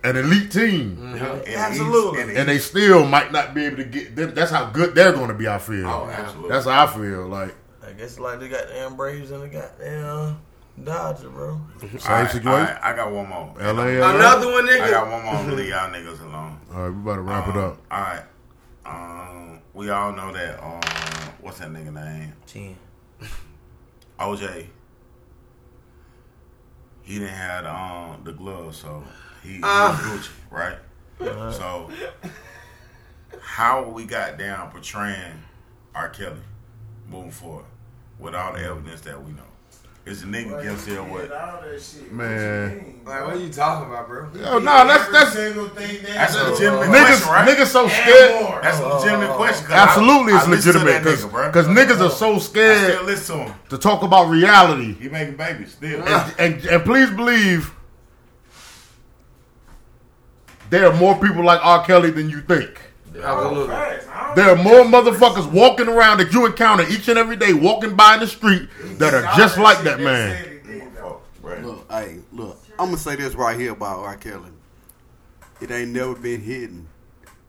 an 0.05 0.17
elite 0.17 0.51
team, 0.51 0.99
In 1.03 1.13
the 1.13 1.43
East- 1.43 1.57
Absolutely. 1.59 2.21
in 2.23 2.29
the 2.29 2.39
and 2.41 2.49
they 2.49 2.59
still 2.59 3.05
might 3.07 3.33
not 3.33 3.53
be 3.55 3.67
able 3.67 3.77
to 3.79 3.85
get. 3.85 4.17
them- 4.17 4.35
That's 4.35 4.51
how 4.51 4.67
good 4.67 4.95
they're 4.95 5.13
going 5.13 5.29
to 5.29 5.35
be. 5.35 5.47
I 5.49 5.59
feel. 5.59 5.87
Oh, 5.87 6.09
absolutely. 6.11 6.51
That's 6.51 6.65
how 6.67 6.85
I 6.85 6.87
feel. 6.87 7.27
Like. 7.27 7.55
I 7.87 7.93
guess 7.93 8.19
like 8.19 8.41
they 8.41 8.49
got 8.49 8.69
damn 8.69 8.97
Braves 8.97 9.31
and 9.31 9.43
they 9.43 9.49
got 9.49 9.79
damn 9.79 10.39
Dodgers, 10.83 11.31
bro. 11.31 11.61
same 11.81 11.91
All 12.09 12.15
right, 12.15 12.31
situation. 12.31 12.49
all 12.49 12.59
right, 12.59 12.79
I 12.83 12.97
got 12.97 13.11
one 13.13 13.29
more. 13.29 13.53
LA, 13.61 13.73
LA. 13.99 14.15
Another 14.15 14.51
one, 14.53 14.67
nigga. 14.67 14.81
I 14.83 14.91
got 14.91 15.11
one 15.11 15.23
more. 15.25 15.35
I'm 15.35 15.45
gonna 15.45 15.57
leave 15.57 15.69
y'all 15.69 15.91
niggas 15.91 16.21
alone. 16.23 16.59
All 16.73 16.83
right, 16.83 16.89
we 16.91 17.01
about 17.03 17.15
to 17.17 17.21
wrap 17.21 17.49
it 17.49 17.57
Um, 17.57 17.65
up. 17.65 17.79
All 17.91 18.01
right. 18.01 18.23
Um, 18.87 19.61
we 19.75 19.91
all 19.91 20.13
know 20.13 20.33
that. 20.33 20.63
Um, 20.63 20.81
what's 21.41 21.59
that 21.59 21.69
nigga 21.71 21.93
name? 21.93 22.33
Ten. 22.47 22.77
OJ. 24.19 24.67
He 27.11 27.19
didn't 27.19 27.35
have 27.35 27.67
um, 27.67 28.23
the 28.23 28.31
gloves, 28.31 28.79
so 28.79 29.03
he, 29.43 29.55
he 29.55 29.61
was 29.61 29.99
Gucci, 29.99 30.31
right? 30.49 30.79
So, 31.19 31.91
how 33.41 33.83
we 33.83 34.05
got 34.05 34.39
down 34.39 34.71
portraying 34.71 35.43
R. 35.93 36.09
Kelly 36.11 36.37
moving 37.09 37.33
forward 37.33 37.65
with 38.21 38.37
all 38.37 38.53
the 38.53 38.61
evidence 38.61 39.01
that 39.01 39.21
we 39.25 39.33
know? 39.33 39.43
Is 40.11 40.23
the 40.23 40.27
nigga 40.27 40.61
guilty 40.61 40.97
of 40.97 41.09
what? 41.09 41.31
All 41.31 41.61
that 41.63 41.81
shit. 41.81 42.13
Man. 42.13 42.71
What 42.75 42.83
mean? 42.85 43.01
Like, 43.05 43.27
what 43.27 43.37
are 43.37 43.39
you 43.39 43.53
talking 43.53 43.89
about, 43.89 44.09
bro? 44.09 44.29
Yo, 44.35 44.59
no, 44.59 44.85
that's 44.85 45.03
Every 45.05 45.13
that's 45.13 45.33
single 45.33 45.69
thing 45.69 46.03
they 46.03 46.11
That's 46.13 46.35
a 46.35 46.51
legitimate 46.51 46.87
niggas. 46.89 47.07
question, 47.07 47.29
right? 47.29 47.49
Niggas 47.49 47.67
so 47.67 47.83
And 47.85 47.93
scared. 47.93 48.43
more. 48.43 48.61
That's 48.61 48.81
a 48.81 48.89
legitimate 48.89 49.27
oh, 49.27 49.31
oh, 49.31 49.33
oh. 49.35 49.37
question. 49.37 49.67
Absolutely, 49.71 50.33
I, 50.33 50.37
it's 50.39 50.47
I 50.47 50.51
legitimate 50.51 51.05
that 51.05 51.05
nigga, 51.05 51.47
because 51.47 51.67
niggas 51.69 52.01
are 52.07 52.11
so 52.11 52.35
I 52.35 52.39
still 52.39 52.41
scared 52.41 53.07
listen 53.07 53.39
to 53.39 53.45
him. 53.45 53.55
to 53.69 53.79
talk 53.79 54.03
about 54.03 54.29
reality. 54.29 54.95
He 54.95 55.09
making 55.09 55.37
babies 55.37 55.73
still. 55.73 56.03
And, 56.03 56.35
and, 56.41 56.67
and 56.67 56.85
please 56.85 57.11
believe 57.11 57.73
there 60.71 60.87
are 60.89 60.97
more 60.97 61.15
people 61.21 61.45
like 61.45 61.65
R. 61.65 61.85
Kelly 61.85 62.11
than 62.11 62.29
you 62.29 62.41
think. 62.41 62.81
Absolutely. 63.23 63.75
Oh, 63.75 63.79
facts. 63.79 64.07
I 64.09 64.27
don't 64.27 64.37
There 64.37 64.51
are 64.51 64.57
more 64.57 64.85
motherfuckers 64.85 65.51
walking 65.51 65.89
around 65.89 66.19
that 66.19 66.33
you 66.33 66.47
encounter 66.47 66.85
each 66.89 67.09
and 67.09 67.19
every 67.19 67.37
day, 67.37 67.53
walking 67.53 67.97
by 67.97 68.15
in 68.15 68.21
the 68.21 68.27
street, 68.27 68.69
that 68.99 69.15
are 69.15 69.23
just 69.37 69.59
like 69.59 69.83
that 69.85 70.01
man. 70.01 70.45
said 70.45 70.61
he 70.67 70.73
did, 70.81 70.95
though. 70.95 71.21
Right. 71.43 71.63
Look, 71.63 71.91
hey, 71.91 72.19
look. 72.33 72.59
I'm 72.79 72.87
gonna 72.87 72.97
say 72.97 73.17
this 73.17 73.35
right 73.35 73.59
here 73.59 73.73
about 73.73 74.01
R. 74.01 74.17
Kelly. 74.17 74.51
It 75.61 75.71
ain't 75.71 75.91
never 75.91 76.15
been 76.15 76.41
hidden. 76.41 76.89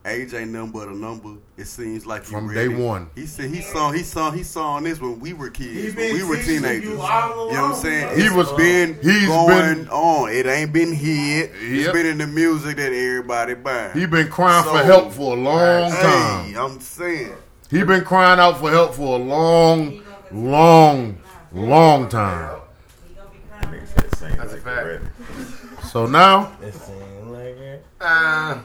Age 0.04 0.34
ain't 0.34 0.49
nothing 0.49 0.72
but 0.72 0.88
a 0.88 0.95
number. 0.95 1.36
It 1.58 1.66
seems 1.66 2.08
like 2.08 2.24
you 2.24 2.30
From 2.32 2.47
ready. 2.47 2.70
day 2.70 2.76
one. 2.76 3.08
He 3.14 3.28
said 3.28 3.52
he 3.52 3.62
saw 3.62 3.91
he 3.91 4.02
saw 4.02 4.32
he 4.32 4.41
saw 4.41 4.72
on 4.72 4.84
this 4.84 4.99
when 4.99 5.20
we 5.20 5.34
were 5.34 5.52
kids, 5.52 5.93
been 5.93 6.16
when 6.16 6.24
we 6.24 6.24
were 6.38 6.41
teenagers. 6.43 6.86
you 6.86 6.89
You, 6.91 6.97
know 6.97 7.02
what 7.04 7.54
I'm 7.56 7.76
saying? 7.76 8.20
He 8.20 8.30
was- 8.36 8.52
been 8.54 8.97
he's 9.04 9.28
going 9.28 9.76
been- 9.84 9.89
on. 9.89 10.30
It 10.32 10.47
ain't 10.47 10.74
been 10.74 10.91
hid. 10.91 11.52
It's 11.54 11.86
Yep. 11.86 11.93
been 11.93 12.06
in 12.08 12.18
the 12.18 12.26
music 12.26 12.78
that 12.78 12.91
everybody 12.91 13.54
buy. 13.54 13.91
He 13.93 14.08
been 14.08 14.28
crying 14.30 14.64
for 14.64 14.80
help 14.80 15.14
for 15.14 15.38
a 15.38 15.39
long 15.39 15.91
time. 15.91 16.56
I'm 16.58 16.80
saying. 16.80 17.34
He 17.70 17.84
been 17.84 18.04
crying 18.04 18.39
out 18.39 18.60
for 18.60 18.72
help 18.72 18.95
for 18.95 19.20
a 19.20 19.22
long, 19.24 20.02
long, 20.32 21.18
long 21.54 22.10
time. 22.10 22.58
That's 24.20 24.54
a 24.54 24.58
fact. 24.58 25.04
So 25.91 26.06
now 26.08 26.52
It 26.62 26.74
seemed 26.74 27.32
like 27.32 27.43
it. 27.58 27.86
Uh, 27.99 28.58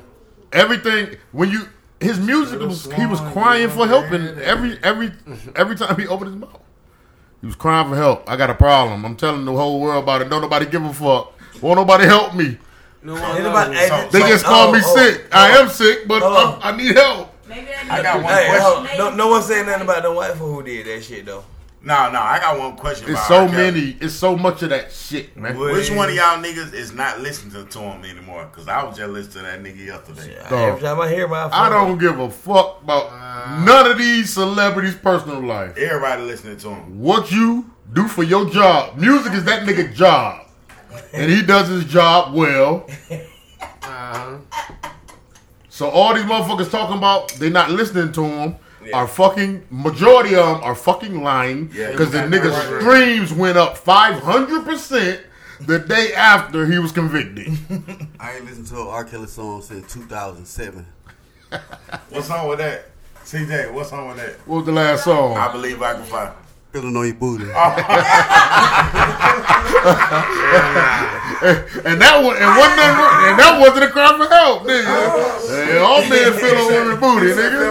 everything 0.53 1.17
when 1.33 1.51
you 1.51 1.69
his 2.01 2.19
music 2.19 2.61
was 2.61 2.91
he 2.93 3.07
was 3.07 3.21
crying 3.33 3.71
for 3.71 3.87
help 3.87 4.11
and 4.11 4.39
every 4.41 4.79
every 4.83 5.13
every 5.57 5.77
time 5.77 5.99
he 5.99 6.07
opened 6.07 6.31
his 6.33 6.41
mouth. 6.41 6.61
He 7.41 7.47
was 7.47 7.57
crying 7.57 7.89
for 7.89 7.97
help. 7.97 8.29
I 8.29 8.37
got 8.37 8.49
a 8.51 8.55
problem. 8.55 9.05
I'm 9.05 9.15
telling 9.17 9.45
the 9.45 9.53
whole 9.53 9.81
world 9.81 10.03
about 10.03 10.23
it. 10.23 10.31
Don't 10.31 10.41
nobody 10.41 10.67
give 10.67 10.83
a 10.85 10.93
fuck. 10.93 11.33
Won't 11.63 11.79
nobody 11.79 12.05
help 12.05 12.35
me. 12.35 12.59
No 13.03 13.13
one 13.13 13.23
Anybody- 13.37 13.75
knows. 13.75 13.89
hey, 13.89 14.09
They 14.11 14.21
just 14.21 14.45
call 14.45 14.69
oh, 14.69 14.73
me 14.73 14.81
oh, 14.83 14.97
sick. 14.97 15.27
I 15.31 15.57
oh. 15.57 15.63
am 15.63 15.69
sick, 15.69 16.09
but 16.09 16.23
Hold. 16.23 16.61
I, 16.63 16.71
I 16.73 16.77
need 16.77 16.97
help. 16.97 17.33
Maybe 17.49 17.67
that 17.67 17.89
I 17.91 18.03
got 18.03 18.23
one 18.23 18.33
Hey, 18.33 18.49
question. 18.49 18.97
hold, 18.97 18.99
no, 18.99 19.25
no 19.25 19.29
one 19.29 19.43
saying 19.43 19.67
nothing 19.67 19.83
about 19.83 20.03
the 20.03 20.13
wife 20.13 20.37
folk 20.39 20.55
who 20.55 20.63
did 20.63 20.87
that 20.87 21.05
shit 21.05 21.25
though. 21.25 21.45
No, 21.87 22.11
no, 22.11 22.19
I 22.19 22.41
got 22.41 22.59
one 22.59 22.75
question. 22.75 23.09
It's 23.09 23.29
about 23.29 23.49
so 23.49 23.57
many. 23.57 23.97
It's 24.01 24.13
so 24.13 24.37
much 24.37 24.61
of 24.65 24.71
that 24.71 24.91
shit, 24.91 25.37
man. 25.37 25.57
What? 25.57 25.73
Which 25.73 25.89
one 25.89 26.09
of 26.09 26.17
y'all 26.17 26.43
niggas 26.43 26.75
is 26.75 26.93
not 26.93 27.21
listening 27.21 27.53
to, 27.53 27.65
to 27.65 27.79
him 27.79 28.05
anymore? 28.05 28.47
Because 28.47 28.67
I 28.67 28.83
was 28.83 28.97
just 28.97 29.09
listening 29.09 29.45
to 29.45 29.51
that 29.51 29.63
nigga 29.63 29.87
yesterday. 29.87 30.35
Dog. 30.51 30.53
Every 30.53 30.81
time 30.81 31.01
I 31.01 31.09
hear 31.09 31.29
my, 31.29 31.49
I 31.53 31.69
don't 31.69 31.97
give 31.99 32.19
a 32.19 32.29
fuck 32.29 32.83
about 32.83 33.11
uh, 33.13 33.65
none 33.65 33.89
of 33.89 33.99
these 33.99 34.33
celebrities' 34.33 34.97
personal 34.97 35.41
life. 35.41 35.79
Everybody 35.79 36.23
listening 36.23 36.57
to 36.57 36.71
him. 36.71 36.99
What 36.99 37.31
you 37.31 37.71
do 37.93 38.09
for 38.09 38.25
your 38.25 38.51
job. 38.51 38.99
Music 38.99 39.33
is 39.35 39.45
that 39.45 39.63
nigga 39.63 39.95
job. 39.95 40.49
And 41.13 41.31
he 41.31 41.41
does 41.41 41.69
his 41.69 41.85
job 41.85 42.35
well. 42.35 42.91
Uh-huh. 43.83 44.39
So 45.69 45.89
all 45.89 46.13
these 46.15 46.25
motherfuckers 46.25 46.71
talking 46.71 46.99
about 46.99 47.29
they 47.35 47.49
not 47.49 47.71
listening 47.71 48.13
to 48.13 48.25
him 48.25 48.57
are 48.93 49.07
fucking 49.09 49.67
majority 49.71 50.35
of 50.35 50.47
them 50.47 50.65
are 50.65 50.75
fucking 50.75 51.23
lying 51.23 51.71
Yeah, 51.75 51.91
because 51.91 52.11
the 52.13 52.23
you 52.23 52.25
nigga 52.29 52.51
that 52.51 52.73
right. 52.73 52.83
streams 52.83 53.33
went 53.33 53.57
up 53.59 53.77
five 53.77 54.21
hundred 54.23 54.65
percent 54.65 55.23
the 55.61 55.79
day 55.79 56.13
after 56.15 56.67
he 56.67 56.79
was 56.79 56.93
convicted. 56.93 57.49
I 58.21 58.37
ain't 58.37 58.45
listened 58.45 58.67
to 58.69 58.81
an 58.83 58.87
R. 58.89 59.05
Kelly 59.05 59.27
song 59.27 59.63
since 59.63 59.93
2007. 59.93 60.87
What's 62.11 62.29
wrong 62.29 62.49
with 62.49 62.59
that? 62.59 62.87
CJ, 63.25 63.73
what's 63.73 63.91
wrong 63.91 64.09
with 64.09 64.19
that? 64.19 64.35
What 64.47 64.59
was 64.59 64.67
the 64.67 64.73
last 64.73 65.05
song? 65.05 65.37
I 65.37 65.51
believe 65.51 65.83
I 65.83 65.95
can 65.95 66.05
find. 66.05 66.33
Feeling 66.77 66.95
on 66.95 67.07
your 67.07 67.15
booty. 67.15 67.45
And 71.87 72.01
that 72.03 72.19
one, 72.23 72.37
and 72.37 72.59
one 72.59 72.75
number, 72.77 73.07
and 73.29 73.39
that 73.39 73.59
wasn't 73.61 73.85
a 73.85 73.89
cry 73.89 74.09
for 74.17 74.27
help, 74.29 74.63
nigga. 74.65 74.85
Hey, 75.49 75.79
all 75.79 76.01
men 76.01 76.33
feel 76.35 76.59
on 76.59 76.67
women's 76.73 77.01
booty, 77.01 77.33
nigga. 77.33 77.63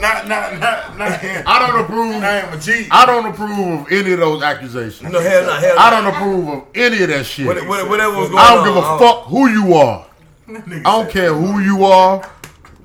Not, 0.00 0.28
not, 0.28 0.58
not, 0.60 0.98
not 0.98 1.20
him. 1.20 1.42
I 1.46 1.58
don't 1.66 1.80
approve. 1.84 2.14
I 2.22 2.38
am 2.40 2.52
a 2.52 2.58
G. 2.60 2.86
I 2.92 3.06
don't 3.06 3.26
approve 3.26 3.58
of 3.80 3.90
any 3.92 4.12
of 4.12 4.18
those 4.20 4.42
accusations. 4.42 5.10
No 5.12 5.20
hell 5.20 5.46
no 5.46 5.52
hell. 5.52 5.78
I 5.78 5.90
don't 5.90 6.06
approve 6.14 6.48
of 6.48 6.64
any 6.76 7.02
of 7.02 7.08
that 7.08 7.24
shit. 7.26 7.46
What- 7.46 7.66
what- 7.66 7.88
Whatever 7.88 8.16
was 8.18 8.28
going 8.28 8.38
I 8.40 8.54
don't 8.54 8.64
give 8.66 8.76
a 8.76 8.80
I 8.80 8.98
fuck 8.98 9.24
who 9.26 9.48
you 9.48 9.74
are. 9.74 10.06
I 10.48 10.52
don't 10.82 11.10
care 11.10 11.32
who 11.34 11.58
you 11.60 11.84
are, 11.86 12.22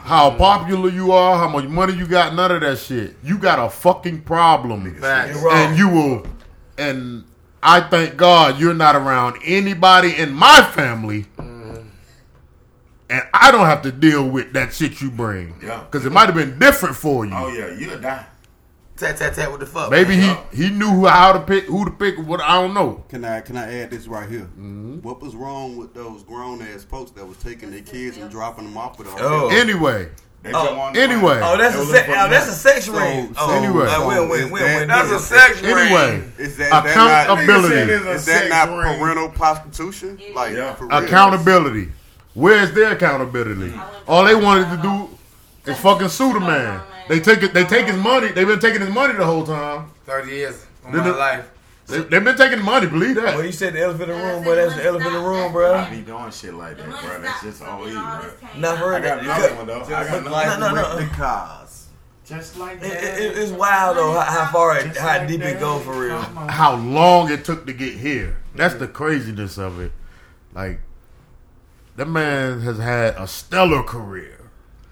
how 0.07 0.35
popular 0.35 0.89
you 0.89 1.11
are, 1.11 1.37
how 1.37 1.49
much 1.49 1.65
money 1.65 1.93
you 1.93 2.07
got, 2.07 2.33
none 2.33 2.51
of 2.51 2.61
that 2.61 2.79
shit. 2.79 3.15
You 3.23 3.37
got 3.37 3.59
a 3.59 3.69
fucking 3.69 4.21
problem. 4.21 4.93
Facts. 4.95 5.37
And 5.51 5.77
you 5.77 5.89
will 5.89 6.25
and 6.77 7.25
I 7.61 7.81
thank 7.81 8.17
God 8.17 8.59
you're 8.59 8.73
not 8.73 8.95
around 8.95 9.37
anybody 9.43 10.15
in 10.15 10.31
my 10.31 10.61
family. 10.61 11.23
Mm-hmm. 11.37 11.87
And 13.09 13.23
I 13.33 13.51
don't 13.51 13.65
have 13.65 13.81
to 13.83 13.91
deal 13.91 14.27
with 14.27 14.53
that 14.53 14.73
shit 14.73 15.01
you 15.01 15.09
bring. 15.09 15.55
Yeah. 15.63 15.83
Because 15.83 16.05
it 16.05 16.11
might 16.11 16.25
have 16.25 16.35
been 16.35 16.59
different 16.59 16.95
for 16.95 17.25
you. 17.25 17.33
Oh 17.33 17.47
yeah, 17.47 17.73
you'll 17.77 17.99
die. 17.99 18.25
Tat 18.97 19.15
tat 19.17 19.35
tat. 19.35 19.51
What 19.51 19.59
the 19.59 19.65
fuck? 19.67 19.91
Maybe 19.91 20.15
he, 20.15 20.33
he 20.53 20.69
knew 20.69 20.87
who- 20.89 21.05
how 21.07 21.31
to 21.33 21.39
pick 21.39 21.65
who 21.65 21.85
to 21.85 21.91
pick 21.91 22.17
what 22.17 22.41
I 22.41 22.59
don't 22.61 22.73
know. 22.73 23.03
Can 23.09 23.23
I 23.23 23.41
can 23.41 23.55
I 23.55 23.81
add 23.81 23.91
this 23.91 24.07
right 24.07 24.27
here? 24.27 24.41
Mm-hmm. 24.59 25.01
What 25.01 25.21
was 25.21 25.35
wrong 25.35 25.77
with 25.77 25.93
those 25.93 26.23
grown 26.23 26.61
ass 26.63 26.83
folks 26.83 27.11
that 27.11 27.25
was 27.27 27.37
taking 27.37 27.69
their 27.71 27.81
kids 27.81 28.17
and 28.17 28.29
dropping 28.31 28.65
them 28.65 28.75
off 28.77 28.97
with 28.97 29.07
a 29.07 29.11
Oh. 29.19 29.49
Anyway, 29.49 30.09
Oh, 30.53 30.91
anyway. 30.95 31.39
Oh, 31.43 31.57
that's 31.57 31.75
a 31.75 31.79
was 31.79 31.89
se- 31.91 32.05
oh, 32.07 32.29
that's 32.29 32.47
a 32.47 32.53
sex 32.53 32.85
So- 32.85 32.93
ring. 32.93 33.27
so- 33.33 33.39
Oh, 33.39 33.51
Anyway. 33.57 33.85
uh, 33.85 34.07
win, 34.07 34.29
win, 34.29 34.39
is 34.45 34.51
win, 34.51 34.63
that- 34.63 34.87
That's 34.87 35.07
a 35.09 35.11
That's 35.11 35.25
sex 35.25 35.61
ring. 35.61 35.75
anyway, 35.77 36.23
Is 36.37 36.55
that, 36.57 36.63
is 36.63 36.71
that 36.71 36.85
accountability. 36.85 37.75
Nigga 37.75 37.87
said 37.87 37.89
it's 37.89 38.05
not 38.05 38.15
is 38.15 38.23
sex 38.23 38.49
that 38.49 38.69
not 38.69 38.77
ring. 38.77 38.99
parental 38.99 39.29
prostitution? 39.29 40.19
Like 40.33 40.55
Yeah. 40.55 40.73
for 40.75 40.87
accountability. 40.89 41.89
Where's 42.33 42.71
their 42.71 42.91
accountability? 42.93 43.73
All 44.07 44.23
they 44.23 44.35
wanted 44.35 44.69
to 44.75 44.77
do 44.81 45.71
is 45.71 45.77
fucking 45.79 46.07
sue 46.09 46.31
the 46.33 46.39
man. 46.39 46.79
They 47.07 47.19
take 47.19 47.43
it. 47.43 47.53
They 47.53 47.63
take 47.65 47.87
his 47.87 47.97
money. 47.97 48.29
They've 48.29 48.47
been 48.47 48.59
taking 48.59 48.81
his 48.81 48.89
money 48.89 49.13
the 49.13 49.25
whole 49.25 49.45
time. 49.45 49.89
Thirty 50.05 50.31
years 50.31 50.65
of 50.85 50.91
Did 50.91 50.99
my 51.01 51.09
life. 51.11 51.51
They, 51.87 51.99
they've 52.01 52.23
been 52.23 52.35
taking 52.35 52.61
money. 52.61 52.87
Believe 52.87 53.15
that. 53.15 53.35
Well, 53.35 53.45
you 53.45 53.51
said 53.53 53.73
the 53.73 53.81
elephant 53.81 54.11
in 54.11 54.17
the 54.17 54.23
room, 54.23 54.43
boy. 54.43 54.55
That's 54.55 54.75
the 54.75 54.83
elephant 54.85 55.15
in 55.15 55.21
the 55.23 55.27
room, 55.29 55.51
bro. 55.53 55.73
I 55.73 55.89
be 55.89 56.01
doing 56.01 56.31
shit 56.31 56.53
like 56.53 56.77
that, 56.77 56.85
bro. 56.85 57.21
That's 57.21 57.43
just 57.43 57.61
all 57.63 57.85
he, 57.85 57.93
bro. 57.93 58.29
Not 58.57 58.77
for 58.77 58.93
I 58.93 58.97
real. 58.97 59.01
got 59.07 59.19
another 59.19 59.55
one 59.55 59.67
though. 59.67 59.81
I 59.83 59.89
got 59.89 60.07
another 60.07 60.29
like 60.29 60.59
No, 60.59 60.73
no, 60.73 60.99
no. 60.99 61.07
cars. 61.13 61.87
Just 62.25 62.57
like 62.57 62.81
that. 62.81 62.91
it, 62.91 63.37
it's 63.37 63.53
wild 63.53 63.95
though 63.95 64.11
how, 64.11 64.19
how 64.19 64.51
far, 64.51 64.77
it, 64.77 64.97
how 64.97 65.07
like 65.19 65.29
deep 65.29 65.41
it 65.41 65.61
go 65.61 65.79
for 65.79 65.97
real. 65.97 66.17
How 66.19 66.75
long 66.75 67.31
it 67.31 67.45
took 67.45 67.65
to 67.67 67.73
get 67.73 67.93
here. 67.93 68.35
That's 68.53 68.75
the 68.75 68.87
craziness 68.89 69.57
of 69.57 69.79
it. 69.79 69.93
Like 70.53 70.81
that 71.95 72.07
man 72.09 72.59
has 72.61 72.79
had 72.79 73.15
a 73.15 73.27
stellar 73.27 73.81
career. 73.81 74.36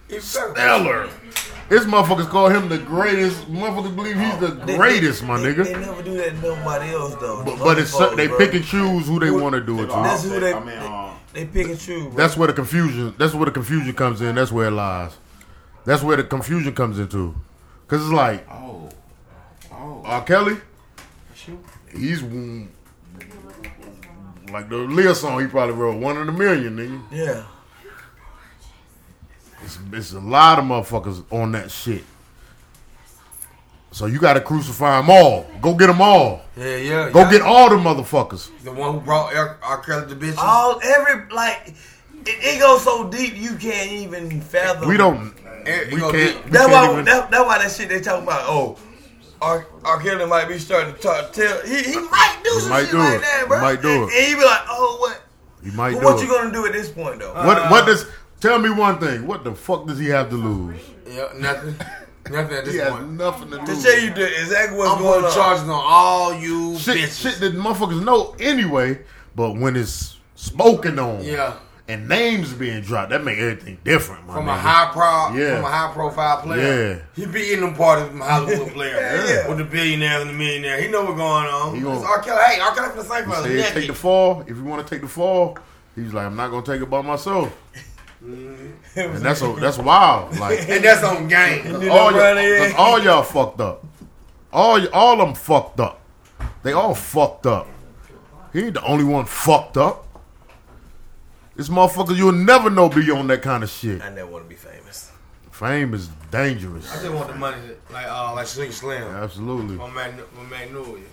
Stellar. 0.10 1.10
His 1.70 1.86
motherfuckers 1.86 2.28
call 2.30 2.50
him 2.50 2.70
the 2.70 2.78
greatest. 2.78 3.52
Motherfuckers 3.52 3.96
believe 3.96 4.20
he's 4.20 4.38
the 4.38 4.48
They- 4.50 4.78
greatest, 4.78 5.24
my 5.24 5.40
they, 5.40 5.54
nigga. 5.54 5.64
They 5.64 5.74
never 5.80 6.04
do 6.04 6.16
that 6.18 6.30
to 6.30 6.42
nobody 6.42 6.94
else 6.94 7.16
though. 7.16 7.44
But, 7.44 7.58
but 7.58 7.80
it's 7.80 7.94
other 8.00 8.16
they 8.16 8.28
folks, 8.28 8.46
pick 8.46 8.54
and 8.54 8.64
choose 8.66 9.08
who 9.08 9.20
they 9.20 9.32
want 9.32 9.56
to 9.56 9.62
do 9.62 9.80
it 9.82 9.88
to. 9.88 9.94
That's 9.94 10.24
who 10.24 10.40
they- 10.40 10.54
I 10.54 10.60
mean, 10.64 10.78
um, 10.78 11.12
They 11.34 11.46
pick 11.46 11.68
and 11.68 11.80
choose. 11.80 12.04
Bro. 12.04 12.16
That's 12.16 12.38
where 12.38 12.48
the 12.48 12.54
confusion. 12.54 13.16
That's 13.18 13.34
where 13.34 13.46
the 13.46 13.52
confusion 13.52 13.94
comes 13.94 14.22
in. 14.22 14.36
That's 14.36 14.52
where 14.52 14.68
it 14.68 14.72
lies. 14.72 15.14
That's 15.86 16.04
where 16.04 16.18
the 16.18 16.24
confusion 16.24 16.74
comes 16.76 17.00
into. 17.00 17.36
Cause 17.88 18.02
it's 18.04 18.12
like 18.14 18.48
oh, 18.52 18.90
oh, 19.72 20.02
R. 20.06 20.24
Kelly. 20.24 20.58
He's 21.92 22.22
mm, 22.22 22.68
like 24.52 24.70
the 24.70 24.76
Aaliyah 24.78 25.16
song 25.16 25.40
he 25.42 25.48
probably 25.48 25.76
wrote 25.76 25.98
one 26.00 26.18
in 26.18 26.28
a 26.28 26.32
million, 26.32 26.76
nigga. 26.78 27.02
yeah. 27.12 27.44
It's, 29.66 29.78
it's 29.92 30.14
a 30.14 30.20
lot 30.20 30.60
of 30.60 30.66
motherfuckers 30.66 31.24
on 31.32 31.52
that 31.54 31.72
shit. 31.72 32.04
So 33.92 34.08
you 34.08 34.20
got 34.20 34.34
to 34.34 34.42
crucify 34.42 35.00
them 35.00 35.10
all. 35.10 35.48
Go 35.62 35.74
get 35.74 35.88
them 35.88 36.02
all. 36.02 36.42
Yeah, 36.58 36.76
yeah. 36.78 37.10
Go 37.10 37.22
yeah. 37.22 37.32
get 37.32 37.42
all 37.42 37.70
the 37.70 37.78
motherfuckers. 37.78 38.50
the 38.64 38.72
one 38.72 38.94
who 38.96 39.00
brought 39.00 39.34
R. 39.34 39.58
R. 39.64 39.78
Kelly 39.82 40.08
to 40.10 40.16
bitches. 40.16 40.38
All 40.38 40.80
every 40.84 41.30
like 41.34 41.70
it, 41.70 41.76
it 42.28 42.60
goes 42.60 42.84
so 42.84 43.10
deep 43.10 43.36
you 43.36 43.56
can't 43.56 43.92
even 43.92 44.42
fathom. 44.42 44.88
We 44.90 44.98
don't. 44.98 45.34
It- 45.66 45.88
it 45.90 45.94
We 45.94 46.00
can't. 46.02 46.14
We 46.46 46.52
That's 46.52 46.68
can't 46.68 46.72
why. 46.72 46.92
even, 46.92 47.06
That, 47.06 47.32
that's 47.32 47.46
why 47.46 47.58
that 47.60 47.72
shit 47.72 47.90
they 47.90 48.02
talking 48.02 48.24
about. 48.24 48.42
Oh, 48.48 48.78
R. 49.42 49.66
R. 49.84 50.00
Kelly 50.02 50.26
might 50.28 50.48
be 50.48 50.60
starting 50.60 50.94
to 50.94 51.00
talk. 51.00 51.32
Tell 51.32 51.62
he, 51.66 51.82
he 51.84 51.96
might 51.96 52.38
do 52.44 52.52
He 52.54 52.60
some 52.60 52.70
might 52.70 52.82
shit 52.84 52.92
do 52.92 52.98
like 53.00 53.14
it. 53.16 53.22
that, 53.22 53.40
He 53.44 53.48
bro. 53.48 53.62
might 53.62 53.82
do 53.82 53.90
it. 54.04 54.14
And 54.14 54.26
he 54.28 54.36
be 54.36 54.44
like, 54.46 54.62
oh, 54.70 54.98
what? 55.00 55.22
you 55.64 55.72
might 55.72 55.94
But 55.94 56.00
do 56.02 56.06
what 56.06 56.20
it. 56.20 56.24
you 56.24 56.30
gonna 56.30 56.52
do 56.52 56.66
at 56.68 56.74
this 56.74 56.92
point 56.92 57.20
though? 57.20 57.34
what? 57.34 57.72
What 57.72 57.86
does? 57.86 58.06
Tell 58.42 58.60
me 58.60 58.70
one 58.70 59.00
thing. 59.00 59.26
What 59.26 59.44
the 59.44 59.56
fuck 59.56 59.86
does 59.88 59.98
he 60.00 60.08
have 60.08 60.30
to 60.30 60.36
lose? 60.36 60.80
Yeah, 61.08 61.28
nothing. 61.38 61.76
nothing 62.30 62.58
at 62.58 62.66
He 62.66 62.72
this 62.74 62.82
has 62.82 62.92
point. 62.92 63.12
nothing 63.12 63.50
to 63.52 63.58
do. 63.60 63.66
to 63.66 63.72
lose. 63.74 63.84
tell 63.84 64.00
you 64.00 64.14
the, 64.14 64.26
exactly 64.42 64.78
what's 64.78 64.92
I'm 64.92 64.98
going 65.02 65.14
putting 65.22 65.26
on. 65.26 65.34
charges 65.34 65.64
on 65.64 65.70
all 65.72 66.34
you 66.36 66.78
shit, 66.78 66.98
bitches. 66.98 67.22
shit 67.22 67.40
that 67.40 67.56
motherfuckers 67.56 68.04
know 68.04 68.36
anyway. 68.40 69.00
But 69.36 69.58
when 69.58 69.76
it's 69.76 70.18
spoken 70.36 70.98
on, 71.00 71.24
Yeah. 71.24 71.54
and 71.88 72.08
names 72.10 72.54
being 72.54 72.82
dropped, 72.82 73.10
that 73.12 73.24
make 73.24 73.38
everything 73.38 73.78
different, 73.84 74.26
my 74.28 74.34
From 74.36 74.46
nigga. 74.46 74.56
a 74.56 74.60
high 74.60 74.90
pro, 74.92 75.38
Yeah. 75.38 75.56
from 75.56 75.66
a 75.66 75.70
high 75.70 75.94
profile 75.94 76.38
player. 76.42 76.94
Yeah. 77.18 77.24
He 77.26 77.30
be 77.32 77.54
in 77.54 77.62
them 77.62 77.76
parties 77.76 78.12
with 78.12 78.22
Hollywood 78.22 78.74
player, 78.74 78.96
Yeah. 79.28 79.48
With 79.50 79.58
the 79.60 79.66
billionaires 79.66 80.22
and 80.22 80.30
the 80.30 80.34
millionaires. 80.36 80.84
He 80.84 80.90
know 80.90 81.04
what's 81.04 81.18
going 81.18 81.48
on. 81.48 81.76
He 81.76 81.82
gonna- 81.82 81.98
It's 82.00 82.06
R. 82.06 82.20
Kelly. 82.22 82.42
Hey, 82.48 82.60
R. 82.62 82.74
Kelly 82.76 82.90
for 82.90 82.98
the 82.98 83.04
same 83.04 83.26
He 83.26 83.62
for 83.62 83.74
take 83.74 83.88
the 83.88 83.94
fall. 83.94 84.42
If 84.48 84.56
you 84.58 84.64
want 84.64 84.86
to 84.86 84.94
take 84.94 85.02
the 85.02 85.08
fall, 85.10 85.58
he's 85.96 86.14
like, 86.14 86.26
I'm 86.26 86.36
not 86.36 86.50
gonna 86.50 86.66
take 86.66 86.82
it 86.82 86.90
by 86.90 87.02
myself. 87.02 87.52
And 88.96 89.16
that's 89.18 89.42
a, 89.42 89.54
that's 89.60 89.78
wild. 89.78 90.38
Like 90.40 90.60
And 90.70 90.84
that's 90.84 91.04
on 91.04 91.28
game. 91.28 91.66
All, 91.76 91.80
know, 91.82 91.86
y'all, 91.86 92.12
brother, 92.12 92.42
yeah. 92.48 92.66
'cause 92.68 92.76
all 92.78 93.02
y'all 93.04 93.24
fucked 93.24 93.62
up. 93.62 93.86
All 94.52 94.80
y- 94.80 94.88
all 94.94 95.14
of 95.22 95.28
them 95.28 95.36
fucked 95.36 95.80
up. 95.80 96.02
They 96.64 96.74
all 96.74 96.96
fucked 96.96 97.46
up. 97.46 97.68
He 98.54 98.62
ain't 98.64 98.74
the 98.76 98.84
only 98.84 99.04
one 99.04 99.26
fucked 99.26 99.78
up. 99.78 100.02
This 101.56 101.70
motherfucker 101.70 102.16
you'll 102.16 102.32
never 102.34 102.70
know 102.70 102.90
be 102.90 103.10
on 103.12 103.28
that 103.28 103.42
kind 103.42 103.64
of 103.64 103.70
shit. 103.70 104.02
I 104.02 104.10
never 104.10 104.30
want 104.30 104.46
to 104.46 104.50
be 104.50 104.56
famous. 104.56 105.12
Fame 105.52 105.94
is 105.94 106.10
dangerous. 106.32 106.92
I 106.92 107.02
just 107.02 107.14
want 107.14 107.30
the 107.30 107.36
money, 107.36 107.58
like 107.94 108.08
uh, 108.08 108.34
like 108.36 108.46
Sling 108.48 108.72
Slim 108.72 109.04
Absolutely. 109.04 109.78
on 109.78 109.94
Mag- 109.94 110.14
on 110.38 110.50
Magnolia. 110.50 111.04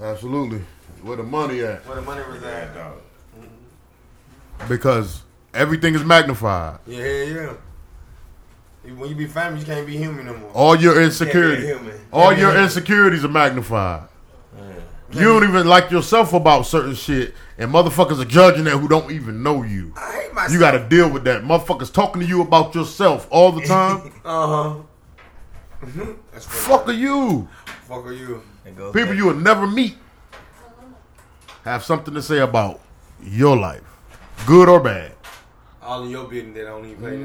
Absolutely. 0.00 0.60
Where 1.02 1.16
the 1.16 1.22
money 1.22 1.60
at? 1.62 1.86
Where 1.86 1.96
the 1.96 2.02
money 2.02 2.22
was 2.28 2.42
at, 2.42 2.74
dog. 2.74 2.98
Because 4.68 5.22
everything 5.56 5.94
is 5.94 6.04
magnified. 6.04 6.78
Yeah, 6.86 6.98
yeah, 7.04 7.34
yeah. 8.84 8.92
When 8.94 9.10
you 9.10 9.16
be 9.16 9.26
famous, 9.26 9.60
you 9.60 9.66
can't 9.66 9.86
be 9.86 9.96
human 9.96 10.26
no 10.26 10.36
more. 10.36 10.50
All 10.50 10.76
your 10.76 11.02
insecurities. 11.02 11.64
human. 11.64 11.98
All 12.12 12.28
Can't 12.28 12.40
your 12.40 12.50
human. 12.50 12.64
insecurities 12.64 13.24
are 13.24 13.28
magnified. 13.28 14.08
You 15.12 15.22
don't 15.22 15.44
even 15.44 15.66
like 15.66 15.90
yourself 15.90 16.32
about 16.32 16.66
certain 16.66 16.94
shit, 16.94 17.34
and 17.58 17.72
motherfuckers 17.72 18.20
are 18.20 18.24
judging 18.24 18.64
that 18.64 18.76
who 18.76 18.86
don't 18.88 19.10
even 19.12 19.42
know 19.42 19.62
you. 19.62 19.92
I 19.96 20.12
hate 20.12 20.34
myself. 20.34 20.52
You 20.52 20.58
got 20.58 20.72
to 20.72 20.88
deal 20.88 21.08
with 21.08 21.24
that. 21.24 21.42
Motherfuckers 21.42 21.92
talking 21.92 22.20
to 22.22 22.26
you 22.28 22.42
about 22.42 22.74
yourself 22.74 23.26
all 23.30 23.52
the 23.52 23.62
time. 23.62 24.12
Uh 24.24 24.46
huh. 24.46 24.82
That's 26.32 26.44
Fuck 26.46 26.88
are 26.88 26.92
you? 26.92 27.48
Fuck 27.86 28.06
are 28.06 28.12
you? 28.12 28.42
People 28.64 28.92
back. 28.92 29.16
you 29.16 29.26
will 29.26 29.34
never 29.34 29.66
meet 29.66 29.94
have 31.64 31.84
something 31.84 32.14
to 32.14 32.22
say 32.22 32.38
about 32.38 32.80
your 33.22 33.56
life, 33.56 33.82
good 34.46 34.68
or 34.68 34.80
bad. 34.80 35.12
All 35.86 36.02
in 36.04 36.10
your 36.10 36.24
business 36.28 36.54
that 36.56 36.66
I 36.66 36.70
don't 36.70 36.84
even 36.86 37.00
pay 37.00 37.16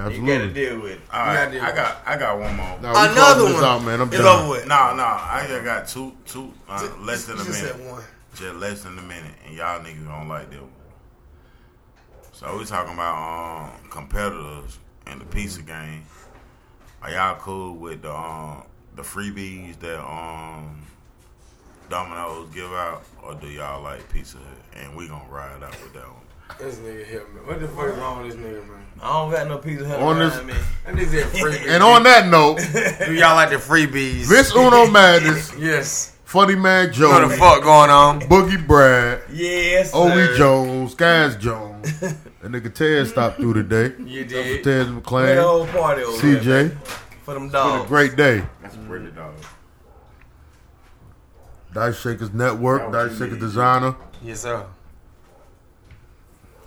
now. 0.00 0.08
You 0.08 0.26
gotta 0.26 0.52
deal 0.52 0.80
with 0.80 0.92
it. 0.92 1.00
All 1.12 1.20
right, 1.26 1.34
gotta 1.46 1.50
do 1.52 1.60
I 1.60 1.72
got 1.74 2.02
I 2.06 2.16
got 2.18 2.38
one 2.38 2.54
more. 2.56 2.78
Now, 2.80 2.90
Another 3.10 3.44
one. 3.44 3.64
out, 3.64 3.82
man. 3.82 4.00
I'm 4.00 4.08
It's 4.08 4.18
done. 4.18 4.40
over 4.40 4.50
with. 4.50 4.66
No, 4.66 4.94
no, 4.94 5.02
I 5.04 5.44
just 5.48 5.64
got 5.64 5.88
two, 5.88 6.12
two, 6.26 6.52
uh, 6.68 6.88
less 7.00 7.24
than 7.24 7.36
a 7.36 7.38
You 7.40 7.44
just 7.46 7.62
minute. 7.62 7.76
said 7.76 7.90
one. 7.90 8.02
Just 8.34 8.54
less 8.56 8.82
than 8.82 8.98
a 8.98 9.02
minute, 9.02 9.32
and 9.46 9.56
y'all 9.56 9.80
niggas 9.80 10.06
don't 10.06 10.28
like 10.28 10.50
that 10.50 10.60
one. 10.60 10.70
So 12.32 12.58
we 12.58 12.64
talking 12.64 12.94
about 12.94 13.16
um, 13.74 13.88
competitors 13.90 14.78
in 15.06 15.18
the 15.18 15.24
pizza 15.26 15.62
game. 15.62 16.04
Are 17.02 17.10
y'all 17.10 17.36
cool 17.36 17.74
with 17.76 18.02
the 18.02 18.14
um, 18.14 18.64
the 18.96 19.02
freebies 19.02 19.78
that 19.80 20.00
um, 20.00 20.82
Domino's 21.88 22.48
give 22.54 22.72
out, 22.72 23.04
or 23.22 23.34
do 23.34 23.48
y'all 23.48 23.82
like 23.82 24.10
Pizza 24.12 24.38
And 24.76 24.94
we 24.96 25.08
gonna 25.08 25.28
ride 25.30 25.62
out 25.62 25.70
with 25.82 25.92
that 25.94 26.06
one. 26.08 26.22
This 26.58 26.76
nigga 26.76 27.06
here, 27.06 27.24
man. 27.34 27.46
What 27.46 27.60
the 27.60 27.68
fuck 27.68 27.86
is 27.88 27.96
wrong 27.96 28.22
with 28.22 28.32
this 28.36 28.40
nigga, 28.40 28.66
man? 28.68 28.78
I 29.02 29.12
don't 29.12 29.30
got 29.32 29.48
no 29.48 29.58
pizza 29.58 29.86
hut 29.88 30.00
On 30.00 30.18
this- 30.18 30.42
me. 30.44 30.52
That 30.86 30.94
nigga 30.94 31.10
said 31.32 31.40
free. 31.40 31.58
And 31.72 31.82
on 31.82 32.02
that 32.04 32.28
note, 32.28 32.58
do 33.06 33.14
y'all 33.14 33.34
like 33.34 33.50
the 33.50 33.56
freebies? 33.56 34.26
Vince 34.28 34.54
Uno 34.54 34.86
Madness, 34.90 35.52
Yes. 35.58 36.10
Funny 36.24 36.54
Man 36.54 36.90
You 36.94 37.08
What 37.08 37.28
the 37.28 37.36
fuck 37.36 37.62
going 37.62 37.90
on? 37.90 38.20
Boogie 38.22 38.64
Brad, 38.66 39.20
Yes. 39.32 39.92
Owie. 39.92 40.34
Jones, 40.36 40.94
Kaz 40.94 41.38
Jones. 41.38 41.92
That 42.42 42.50
nigga 42.50 42.74
Ted 42.74 43.06
stopped 43.06 43.36
through 43.36 43.54
today. 43.54 43.94
You 44.04 44.24
Ted 44.24 44.64
did. 44.64 44.66
Where 44.66 44.84
the 44.84 45.00
McClain, 45.00 45.40
whole 45.40 45.64
party 45.68 46.02
over 46.02 46.20
there, 46.26 46.40
CJ. 46.40 46.46
man, 46.70 46.78
for 47.22 47.34
them 47.34 47.42
Been 47.46 47.50
a 47.50 47.52
dogs. 47.52 47.88
great 47.88 48.16
day. 48.16 48.42
That's 48.60 48.74
a 48.74 48.78
pretty 48.78 49.12
dog. 49.12 49.34
Dice 51.72 52.00
Shakers 52.00 52.32
Network, 52.32 52.90
That 52.90 53.08
Dice 53.10 53.12
you 53.20 53.26
Shakers. 53.26 53.38
Designer, 53.38 53.94
Yes, 54.24 54.40
sir. 54.40 54.66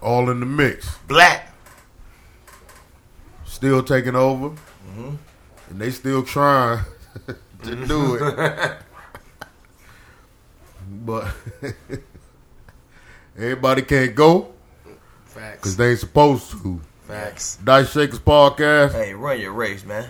All 0.05 0.29
in 0.29 0.39
the 0.39 0.45
mix. 0.45 0.97
Black. 1.07 1.51
Still 3.45 3.81
taking 3.81 4.15
over. 4.15 4.49
Mm-hmm. 4.49 5.15
And 5.71 5.81
they 5.81 5.89
still 5.89 6.21
trying 6.23 6.85
to 7.63 7.75
do 7.87 8.15
it. 8.15 8.77
but 11.05 11.33
everybody 13.35 13.81
can't 13.81 14.13
go 14.13 14.53
because 15.33 15.75
they 15.75 15.91
ain't 15.91 15.99
supposed 15.99 16.51
to. 16.51 16.79
Facts. 17.01 17.57
Dice 17.63 17.91
Shakers 17.91 18.19
Podcast. 18.19 18.93
Hey, 18.93 19.13
run 19.13 19.39
your 19.39 19.53
race, 19.53 19.83
man. 19.85 20.07